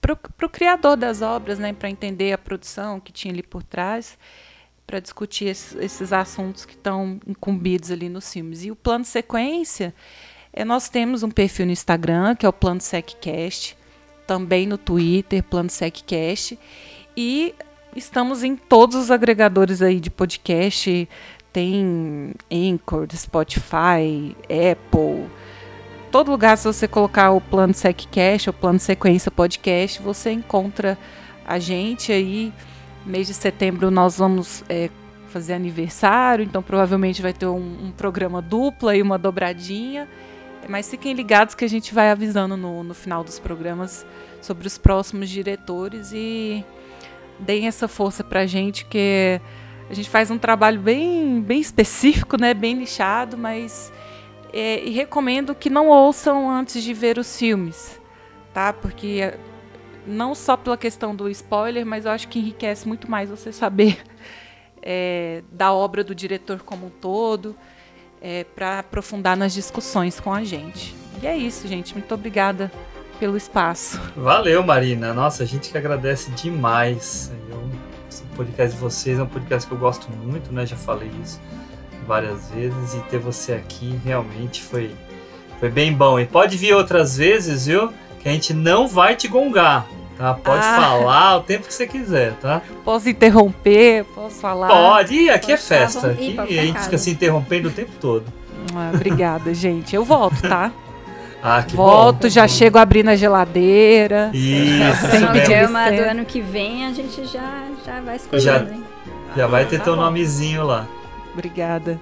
para 0.00 0.46
o 0.46 0.48
criador 0.48 0.96
das 0.96 1.20
obras, 1.20 1.58
né, 1.58 1.72
para 1.72 1.90
entender 1.90 2.32
a 2.32 2.38
produção 2.38 3.00
que 3.00 3.10
tinha 3.10 3.34
ali 3.34 3.42
por 3.42 3.64
trás, 3.64 4.16
para 4.86 5.00
discutir 5.00 5.46
esses, 5.46 5.74
esses, 5.74 6.12
assuntos 6.12 6.64
que 6.64 6.74
estão 6.74 7.18
incumbidos 7.26 7.90
ali 7.90 8.08
nos 8.08 8.32
filmes. 8.32 8.64
E 8.64 8.70
o 8.70 8.76
plano 8.76 9.04
sequência, 9.04 9.92
é, 10.56 10.64
nós 10.64 10.88
temos 10.88 11.22
um 11.22 11.30
perfil 11.30 11.66
no 11.66 11.72
Instagram, 11.72 12.34
que 12.34 12.46
é 12.46 12.48
o 12.48 12.52
Plano 12.52 12.80
SecCast, 12.80 13.76
também 14.26 14.66
no 14.66 14.76
Twitter, 14.76 15.42
Plano 15.42 15.70
SecCast. 15.70 16.58
E 17.16 17.54
estamos 17.94 18.42
em 18.42 18.56
todos 18.56 18.96
os 18.96 19.10
agregadores 19.10 19.80
aí 19.80 20.00
de 20.00 20.10
podcast. 20.10 21.08
Tem 21.52 22.32
Anchor, 22.50 23.06
Spotify, 23.14 24.36
Apple. 24.44 25.26
Todo 26.10 26.30
lugar, 26.30 26.58
se 26.58 26.64
você 26.64 26.86
colocar 26.86 27.30
o 27.30 27.40
Plano 27.40 27.74
SecCast 27.74 28.50
ou 28.50 28.52
Plano 28.52 28.78
Sequência 28.78 29.30
Podcast, 29.30 30.02
você 30.02 30.30
encontra 30.30 30.98
a 31.46 31.58
gente 31.58 32.12
aí. 32.12 32.52
Mês 33.04 33.26
de 33.28 33.34
setembro 33.34 33.90
nós 33.90 34.18
vamos 34.18 34.64
é, 34.68 34.90
fazer 35.28 35.52
aniversário, 35.52 36.44
então 36.44 36.62
provavelmente 36.62 37.22
vai 37.22 37.32
ter 37.32 37.46
um, 37.46 37.86
um 37.86 37.92
programa 37.92 38.42
dupla 38.42 38.96
e 38.96 39.02
uma 39.02 39.18
dobradinha. 39.18 40.08
Mas 40.68 40.90
fiquem 40.90 41.12
ligados 41.12 41.54
que 41.54 41.64
a 41.64 41.68
gente 41.68 41.94
vai 41.94 42.10
avisando 42.10 42.56
no, 42.56 42.82
no 42.82 42.94
final 42.94 43.22
dos 43.22 43.38
programas 43.38 44.06
sobre 44.40 44.66
os 44.66 44.78
próximos 44.78 45.28
diretores 45.28 46.12
e 46.12 46.64
deem 47.38 47.66
essa 47.66 47.86
força 47.86 48.24
pra 48.24 48.46
gente, 48.46 48.84
que 48.84 49.40
A 49.88 49.94
gente 49.94 50.10
faz 50.10 50.30
um 50.30 50.38
trabalho 50.38 50.80
bem, 50.80 51.40
bem 51.40 51.60
específico, 51.60 52.40
né? 52.40 52.52
Bem 52.54 52.74
nichado, 52.74 53.36
mas 53.36 53.92
é, 54.52 54.82
e 54.82 54.90
recomendo 54.90 55.54
que 55.54 55.68
não 55.68 55.88
ouçam 55.88 56.50
antes 56.50 56.82
de 56.82 56.94
ver 56.94 57.18
os 57.18 57.38
filmes, 57.38 58.00
tá? 58.52 58.72
Porque 58.72 59.20
é, 59.22 59.38
não 60.06 60.34
só 60.34 60.56
pela 60.56 60.76
questão 60.76 61.14
do 61.14 61.28
spoiler, 61.28 61.84
mas 61.84 62.04
eu 62.04 62.10
acho 62.10 62.28
que 62.28 62.38
enriquece 62.38 62.88
muito 62.88 63.10
mais 63.10 63.28
você 63.28 63.52
saber 63.52 63.98
é, 64.82 65.42
da 65.52 65.72
obra 65.72 66.02
do 66.02 66.14
diretor 66.14 66.62
como 66.62 66.86
um 66.86 66.90
todo, 66.90 67.54
é, 68.26 68.42
para 68.42 68.80
aprofundar 68.80 69.36
nas 69.36 69.54
discussões 69.54 70.18
com 70.18 70.34
a 70.34 70.42
gente. 70.42 70.96
E 71.22 71.28
é 71.28 71.36
isso, 71.36 71.68
gente. 71.68 71.94
Muito 71.94 72.12
obrigada 72.12 72.72
pelo 73.20 73.36
espaço. 73.36 74.00
Valeu, 74.16 74.64
Marina. 74.64 75.14
Nossa, 75.14 75.44
a 75.44 75.46
gente 75.46 75.70
que 75.70 75.78
agradece 75.78 76.32
demais. 76.32 77.32
Eu, 77.48 77.58
o 77.58 78.36
podcast 78.36 78.74
de 78.74 78.82
vocês 78.82 79.20
é 79.20 79.22
um 79.22 79.28
podcast 79.28 79.68
que 79.68 79.72
eu 79.72 79.78
gosto 79.78 80.10
muito, 80.10 80.52
né? 80.52 80.66
Já 80.66 80.74
falei 80.74 81.08
isso 81.22 81.40
várias 82.04 82.50
vezes 82.50 82.94
e 82.94 83.00
ter 83.08 83.18
você 83.18 83.52
aqui 83.52 83.98
realmente 84.04 84.60
foi, 84.60 84.90
foi 85.60 85.70
bem 85.70 85.92
bom. 85.92 86.18
E 86.18 86.26
pode 86.26 86.56
vir 86.56 86.74
outras 86.74 87.16
vezes, 87.16 87.66
viu? 87.66 87.92
Que 88.20 88.28
a 88.28 88.32
gente 88.32 88.52
não 88.52 88.88
vai 88.88 89.14
te 89.14 89.28
gongar. 89.28 89.86
Tá? 90.16 90.34
Pode 90.34 90.64
ah. 90.64 90.76
falar 90.80 91.36
o 91.36 91.40
tempo 91.42 91.66
que 91.66 91.74
você 91.74 91.86
quiser, 91.86 92.32
tá? 92.34 92.62
Posso 92.84 93.08
interromper, 93.08 94.04
posso 94.14 94.36
falar. 94.36 94.68
Pode, 94.68 95.14
e 95.14 95.30
aqui 95.30 95.52
é 95.52 95.56
festa. 95.56 96.08
Aqui 96.08 96.38
a 96.38 96.46
gente 96.46 96.80
fica 96.80 96.96
se 96.96 97.10
interrompendo 97.10 97.68
o 97.68 97.72
tempo 97.72 97.92
todo. 98.00 98.24
Ah, 98.74 98.90
obrigada, 98.94 99.52
gente. 99.54 99.94
Eu 99.94 100.04
volto, 100.04 100.40
tá? 100.42 100.72
Ah, 101.48 101.62
que 101.62 101.76
Volto, 101.76 102.22
bom. 102.22 102.28
já 102.28 102.48
chego 102.48 102.76
abrindo 102.76 103.08
a 103.08 103.14
geladeira. 103.14 104.30
Isso. 104.34 105.06
Sem 105.10 105.20
programa 105.20 105.92
do 105.92 106.02
ano 106.02 106.24
que 106.24 106.40
vem 106.40 106.84
a 106.84 106.92
gente 106.92 107.24
já, 107.24 107.66
já 107.84 108.00
vai 108.00 108.16
escolhendo, 108.16 108.42
já, 108.42 108.74
hein? 108.74 108.84
Já 109.36 109.46
vai 109.46 109.64
ter 109.64 109.78
tá 109.78 109.84
teu 109.84 109.94
bom. 109.94 110.02
nomezinho 110.02 110.64
lá. 110.64 110.88
Obrigada. 111.32 112.00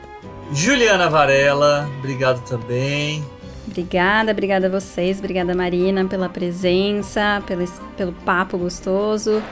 Juliana 0.51 1.11
Varela, 1.11 1.91
obrigado 1.99 2.41
também. 2.49 3.23
Obrigada, 3.67 4.31
obrigada 4.31 4.67
a 4.67 4.71
vocês, 4.71 5.19
obrigada 5.19 5.55
Marina 5.55 6.05
pela 6.05 6.29
presença, 6.29 7.43
pelo, 7.47 7.67
pelo 7.97 8.13
papo 8.13 8.59
gostoso. 8.59 9.43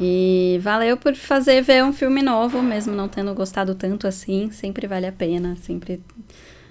E 0.00 0.60
valeu 0.62 0.96
por 0.96 1.14
fazer 1.14 1.60
ver 1.62 1.84
um 1.84 1.92
filme 1.92 2.22
novo, 2.22 2.62
mesmo 2.62 2.94
não 2.94 3.08
tendo 3.08 3.34
gostado 3.34 3.74
tanto 3.74 4.06
assim, 4.06 4.50
sempre 4.52 4.86
vale 4.86 5.06
a 5.06 5.12
pena, 5.12 5.56
sempre 5.56 6.00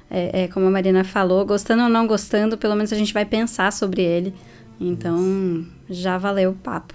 é, 0.09 0.43
é, 0.43 0.47
como 0.47 0.67
a 0.67 0.71
Marina 0.71 1.03
falou, 1.03 1.45
gostando 1.45 1.83
ou 1.83 1.89
não 1.89 2.07
gostando, 2.07 2.57
pelo 2.57 2.75
menos 2.75 2.93
a 2.93 2.95
gente 2.95 3.13
vai 3.13 3.25
pensar 3.25 3.71
sobre 3.73 4.01
ele. 4.01 4.33
Então, 4.79 5.65
já 5.89 6.17
valeu 6.17 6.51
o 6.51 6.55
papo. 6.55 6.93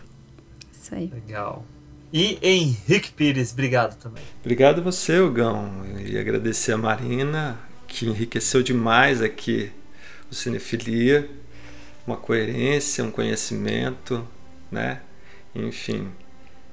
Isso 0.73 0.95
aí. 0.95 1.13
Legal. 1.13 1.65
E 2.13 2.39
Henrique 2.43 3.13
Pires, 3.13 3.53
obrigado 3.53 3.97
também. 3.99 4.23
Obrigado 4.41 4.81
a 4.81 4.83
você, 4.83 5.21
Hugão. 5.21 5.71
E 6.05 6.19
agradecer 6.19 6.73
a 6.73 6.79
Marina, 6.79 7.59
que 7.87 8.07
enriqueceu 8.07 8.63
demais 8.63 9.21
aqui 9.21 9.71
Cinefilia. 10.35 11.29
Uma 12.07 12.17
coerência, 12.17 13.05
um 13.05 13.11
conhecimento, 13.11 14.27
né? 14.71 15.01
Enfim. 15.55 16.09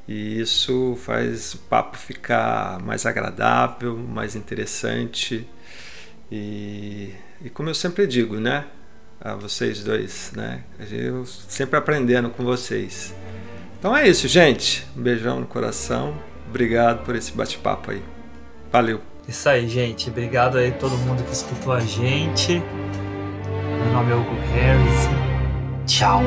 E 0.08 0.40
isso 0.40 0.98
faz 1.04 1.54
o 1.54 1.60
papo 1.60 1.98
ficar 1.98 2.80
mais 2.82 3.06
agradável, 3.06 3.96
mais 3.96 4.36
interessante 4.36 5.48
e, 6.32 7.12
e 7.44 7.50
como 7.50 7.70
eu 7.70 7.76
sempre 7.76 8.06
digo, 8.06 8.40
né? 8.40 8.66
A 9.20 9.36
vocês 9.36 9.84
dois, 9.84 10.32
né? 10.36 10.64
Eu 10.92 11.26
sempre 11.26 11.78
aprendendo 11.78 12.30
com 12.30 12.44
vocês. 12.44 13.14
Então 13.78 13.96
é 13.96 14.08
isso, 14.08 14.28
gente. 14.28 14.86
Um 14.96 15.02
beijão 15.02 15.40
no 15.40 15.46
coração. 15.46 16.16
Obrigado 16.48 17.04
por 17.04 17.16
esse 17.16 17.32
bate-papo 17.32 17.92
aí. 17.92 18.02
Valeu. 18.72 19.02
Isso 19.28 19.50
aí, 19.50 19.68
gente. 19.68 20.10
Obrigado 20.10 20.58
aí 20.58 20.72
todo 20.72 20.96
mundo 20.98 21.24
que 21.24 21.34
escutou 21.34 21.74
a 21.74 21.80
gente. 21.80 22.62
Nome 24.00 24.12
é 24.12 24.16
Hugo 24.16 24.36
Harris. 24.54 25.10
Tchau. 25.86 26.22